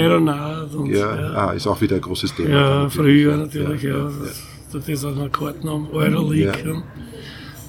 Ja, 0.87 1.31
Ah, 1.35 1.51
ist 1.53 1.67
auch 1.67 1.79
wieder 1.81 1.95
ein 1.95 2.01
großes 2.01 2.35
Thema. 2.35 2.49
Ja, 2.49 2.89
früher 2.89 3.37
natürlich, 3.37 3.83
ja. 3.83 4.09
Das 4.73 4.87
ist 4.87 5.03
noch 5.03 5.31
Karten 5.31 5.67
am 5.67 5.89
Euroleague 5.91 6.83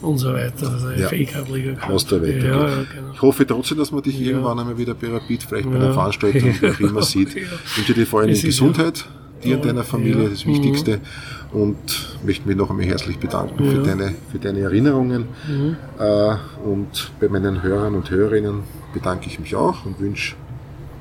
und 0.03 0.19
so 0.19 0.33
weiter. 0.33 0.70
Also 0.70 0.91
ja. 0.91 1.09
Fake-Liga 1.09 1.77
Aus 1.89 2.07
der 2.07 2.23
Welt. 2.23 2.43
Ja, 2.43 2.51
ja, 2.51 2.66
genau. 2.66 3.12
Ich 3.15 3.23
hoffe 3.23 3.47
trotzdem, 3.47 3.79
dass 3.79 3.93
man 3.93 4.03
dich 4.03 4.19
ja. 4.19 4.29
irgendwann 4.29 4.59
einmal 4.59 4.77
wieder 4.77 4.95
bei 4.95 5.09
Rapid, 5.09 5.43
vielleicht 5.43 5.70
bei 5.70 5.77
einer 5.77 5.93
Veranstaltung, 5.93 6.55
wie 6.61 6.69
auch 6.69 6.81
immer 6.81 7.03
sieht. 7.03 7.35
Ich 7.37 7.77
wünsche 7.77 7.95
dir 7.95 8.07
vor 8.07 8.20
allem 8.20 8.31
Gesundheit, 8.31 9.05
dir 9.43 9.57
und 9.57 9.65
deiner 9.65 9.85
Familie, 9.85 10.29
das 10.29 10.47
Wichtigste. 10.47 10.99
Mhm. 10.99 11.61
Und 11.61 12.16
möchte 12.24 12.49
mich 12.49 12.57
noch 12.57 12.70
einmal 12.70 12.87
herzlich 12.87 13.19
bedanken 13.19 13.70
für, 13.70 13.83
deine, 13.83 14.15
für 14.31 14.39
deine 14.39 14.61
Erinnerungen. 14.61 15.27
Mhm. 15.47 15.77
Äh, 15.99 16.35
und 16.65 17.11
bei 17.20 17.29
meinen 17.29 17.62
Hörern 17.62 17.95
und 17.95 18.11
Hörerinnen 18.11 18.62
bedanke 18.95 19.27
ich 19.27 19.39
mich 19.39 19.55
auch 19.55 19.85
und 19.85 20.01
wünsche 20.01 20.35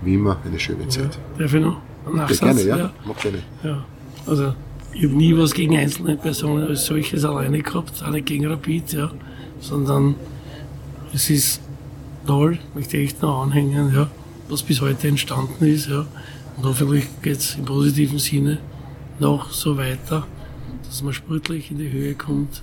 wie 0.01 0.15
immer 0.15 0.37
eine 0.45 0.59
schöne 0.59 0.89
Zeit. 0.89 1.17
Darf 1.37 1.53
ich 1.53 1.61
noch? 1.61 1.77
Nachsatz? 2.13 2.41
Ja, 2.41 2.65
gerne, 2.65 2.83
ja. 2.83 2.91
Mach 3.05 3.17
gerne. 3.17 3.37
Ja. 3.63 3.85
Also 4.27 4.53
ich 4.93 5.03
habe 5.03 5.13
nie 5.13 5.35
was 5.37 5.53
gegen 5.53 5.77
einzelne 5.77 6.17
Personen 6.17 6.67
als 6.67 6.85
solches 6.85 7.23
alleine 7.23 7.61
gehabt, 7.61 8.03
auch 8.03 8.11
nicht 8.11 8.25
gegen 8.25 8.47
Rapid, 8.47 8.93
ja, 8.93 9.11
sondern 9.59 10.15
es 11.13 11.29
ist 11.29 11.61
toll, 12.25 12.59
möchte 12.73 12.97
ich 12.97 13.11
echt 13.11 13.21
noch 13.21 13.43
anhängen, 13.43 13.93
ja, 13.93 14.09
was 14.49 14.63
bis 14.63 14.81
heute 14.81 15.07
entstanden 15.07 15.65
ist, 15.65 15.89
ja. 15.89 16.05
Und 16.57 16.65
hoffentlich 16.65 17.05
geht 17.21 17.37
es 17.37 17.55
im 17.55 17.65
positiven 17.65 18.19
Sinne 18.19 18.59
noch 19.19 19.51
so 19.51 19.77
weiter, 19.77 20.27
dass 20.83 21.01
man 21.01 21.13
sportlich 21.13 21.71
in 21.71 21.77
die 21.77 21.91
Höhe 21.91 22.15
kommt, 22.15 22.61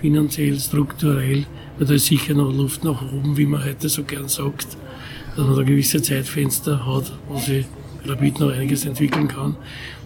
finanziell, 0.00 0.58
strukturell, 0.58 1.46
weil 1.78 1.86
da 1.86 1.94
ist 1.94 2.06
sicher 2.06 2.34
noch 2.34 2.52
Luft 2.52 2.84
nach 2.84 3.02
oben, 3.02 3.36
wie 3.36 3.46
man 3.46 3.64
heute 3.64 3.88
so 3.88 4.04
gern 4.04 4.28
sagt, 4.28 4.76
dass 5.36 5.46
man 5.46 5.56
da 5.56 5.62
gewisse 5.62 6.00
Zeitfenster 6.00 6.86
hat, 6.86 7.12
wo 7.28 7.38
sich 7.38 7.66
Rapid 8.06 8.40
noch 8.40 8.52
einiges 8.52 8.84
entwickeln 8.84 9.28
kann, 9.28 9.56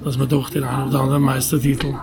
dass 0.04 0.18
man 0.18 0.28
doch 0.28 0.50
den 0.50 0.64
einen 0.64 0.88
oder 0.88 1.00
anderen 1.00 1.22
Meistertitel. 1.22 1.94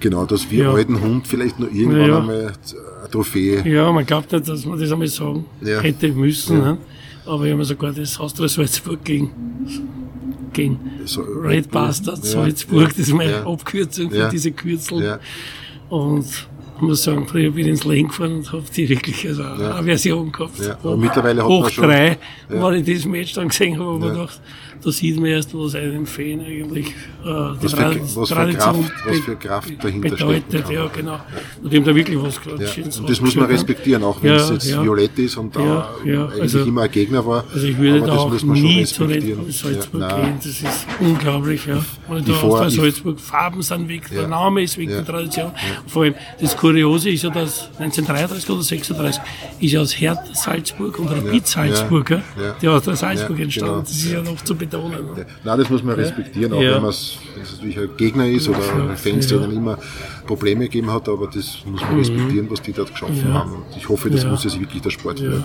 Genau, 0.00 0.26
dass 0.26 0.50
wir 0.50 0.64
ja. 0.64 0.72
alten 0.72 1.00
Hund 1.00 1.26
vielleicht 1.26 1.58
noch 1.58 1.70
irgendwann 1.72 2.08
ja. 2.08 2.18
einmal 2.18 2.36
eine 2.36 3.10
Trophäe. 3.10 3.66
Ja, 3.66 3.90
man 3.92 4.04
glaubt 4.04 4.30
nicht, 4.32 4.48
dass 4.48 4.64
man 4.64 4.78
das 4.78 4.92
einmal 4.92 5.08
sagen 5.08 5.46
ja. 5.62 5.80
hätte 5.80 6.08
müssen. 6.08 6.58
Ja. 6.58 6.72
Ne? 6.72 6.78
Aber 7.24 7.44
wir 7.44 7.52
haben 7.52 7.64
sogar 7.64 7.92
das 7.92 8.20
Austria 8.20 8.48
Salzburg 8.48 9.02
gegen, 9.04 9.30
gegen 10.52 10.78
so, 11.04 11.22
Red 11.22 11.70
Bastard 11.70 12.24
Salzburg, 12.24 12.90
das 12.90 12.98
ist 12.98 13.14
meine 13.14 13.44
Abkürzung 13.44 14.10
für 14.10 14.28
diese 14.28 14.52
Kürzel. 14.52 15.18
Und 15.88 16.26
ich 16.76 16.82
muss 16.82 17.02
sagen, 17.02 17.26
früher 17.26 17.50
bin 17.50 17.64
ich 17.64 17.68
ins 17.68 17.84
Lane 17.84 18.04
gefahren 18.04 18.36
und 18.36 18.52
habe 18.52 18.64
die 18.76 18.88
wirklich 18.88 19.26
also 19.26 19.42
eine 19.42 19.82
Version 19.82 20.30
gehabt. 20.30 20.58
Ja. 20.60 20.78
Hoch, 20.82 20.96
mittlerweile 20.96 21.42
hat 21.42 21.48
hoch 21.48 21.62
man 21.62 21.70
schon, 21.72 21.84
drei, 21.84 22.18
ja. 22.50 22.62
weil 22.62 22.76
ich 22.86 22.96
das 22.96 23.06
Match 23.06 23.32
dann 23.32 23.48
gesehen 23.48 23.78
habe, 23.78 23.94
habe 23.94 24.06
ich 24.06 24.12
gedacht, 24.12 24.40
da 24.82 24.90
sieht 24.90 25.16
man 25.16 25.26
erst, 25.26 25.54
was 25.54 25.74
einem 25.74 26.06
Fan 26.06 26.40
eigentlich 26.40 26.88
äh, 26.88 26.92
die 27.60 27.64
was 27.64 27.74
für, 27.74 28.20
was 28.20 28.28
Tradition 28.28 28.84
für 28.84 28.90
Kraft, 28.90 29.06
was 29.06 29.18
für 29.18 29.36
Kraft 29.36 29.84
dahinter 29.84 30.10
bedeutet. 30.10 30.70
Ja, 30.70 30.86
genau. 30.86 31.20
Und 31.62 31.74
haben 31.74 31.84
da 31.84 31.94
wirklich 31.94 32.22
was 32.22 32.40
ja. 32.58 32.84
Und 33.00 33.10
das 33.10 33.20
muss 33.20 33.34
man 33.34 33.46
respektieren, 33.46 34.04
auch 34.04 34.22
wenn 34.22 34.32
ja, 34.32 34.36
es 34.36 34.50
jetzt 34.50 34.70
ja. 34.70 34.82
violett 34.82 35.18
ist 35.18 35.36
und 35.36 35.54
da 35.54 35.90
eigentlich 36.00 36.40
also, 36.40 36.62
immer 36.64 36.82
ein 36.82 36.90
Gegner 36.90 37.24
war. 37.26 37.44
Also 37.52 37.66
ich 37.66 37.78
würde 37.78 38.00
da 38.00 38.16
auch 38.16 38.42
nie 38.42 38.84
zu 38.84 39.04
Red 39.04 39.52
Salzburg 39.52 40.08
gehen. 40.08 40.34
Das 40.38 40.46
ist 40.46 40.86
unglaublich. 41.00 41.66
Ja. 41.66 41.84
Und 42.08 42.28
da 42.28 42.32
Vor 42.34 42.70
Salzburg 42.70 43.18
Farben 43.20 43.62
sind 43.62 43.88
weg, 43.88 44.08
der 44.10 44.28
Name 44.28 44.62
ist 44.62 44.78
weg, 44.78 44.88
die 44.88 45.04
Tradition. 45.04 45.52
Vor 45.86 46.04
allem 46.04 46.14
das 46.40 46.56
Kuriose 46.56 47.10
ist 47.10 47.24
ja, 47.24 47.30
dass 47.30 47.70
1933 47.78 48.50
oder 48.50 48.62
36 48.62 49.22
ist 49.60 49.72
ja 49.72 49.80
aus 49.80 49.92
Hertha 49.92 50.34
Salzburg 50.34 50.98
und 50.98 51.08
Rapid 51.08 51.46
Salzburg, 51.46 52.10
ja, 52.10 52.22
die 52.60 52.68
aus 52.68 52.82
der 52.82 52.96
Salzburg 52.96 53.40
entstanden. 53.40 53.74
Genau. 53.74 53.80
Das 53.80 53.90
ist 53.90 54.12
ja 54.12 54.22
noch 54.22 54.42
zu 54.42 54.54
betonen. 54.68 55.14
Ne? 55.14 55.26
Nein, 55.44 55.58
das 55.58 55.70
muss 55.70 55.82
man 55.82 55.94
respektieren, 55.94 56.52
auch 56.52 56.60
wenn, 56.60 56.84
es 56.84 57.18
natürlich 57.52 57.78
ein 57.78 57.96
Gegner 57.96 58.26
ist 58.26 58.48
oder 58.48 58.60
Fans, 58.96 59.26
denen 59.28 59.52
immer 59.52 59.78
Probleme 60.26 60.64
gegeben 60.64 60.92
hat, 60.92 61.08
aber 61.08 61.26
das 61.26 61.64
muss 61.64 61.80
man 61.82 61.92
mhm. 61.92 61.98
respektieren, 61.98 62.50
was 62.50 62.62
die 62.62 62.72
dort 62.72 62.90
geschaffen 62.90 63.32
haben. 63.32 63.52
Und 63.52 63.76
ich 63.76 63.88
hoffe, 63.88 64.10
das 64.10 64.24
muss 64.24 64.44
jetzt 64.44 64.58
wirklich 64.58 64.82
der 64.82 64.90
Sport 64.90 65.22
werden. 65.22 65.44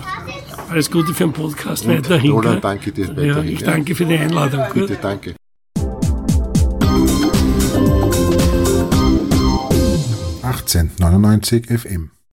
Alles 0.68 0.90
Gute 0.90 1.12
für 1.14 1.24
den 1.24 1.32
Podcast 1.32 1.86
Und 1.86 1.96
weiterhin. 1.96 2.32
Roland, 2.32 2.64
danke 2.64 2.92
dir 2.92 3.08
weiterhin. 3.08 3.52
ich 3.52 3.62
danke 3.62 3.94
für 3.94 4.04
die 4.04 4.16
Einladung. 4.16 4.62
Bitte, 4.74 4.98
danke. 5.00 5.34
FM 11.78 12.11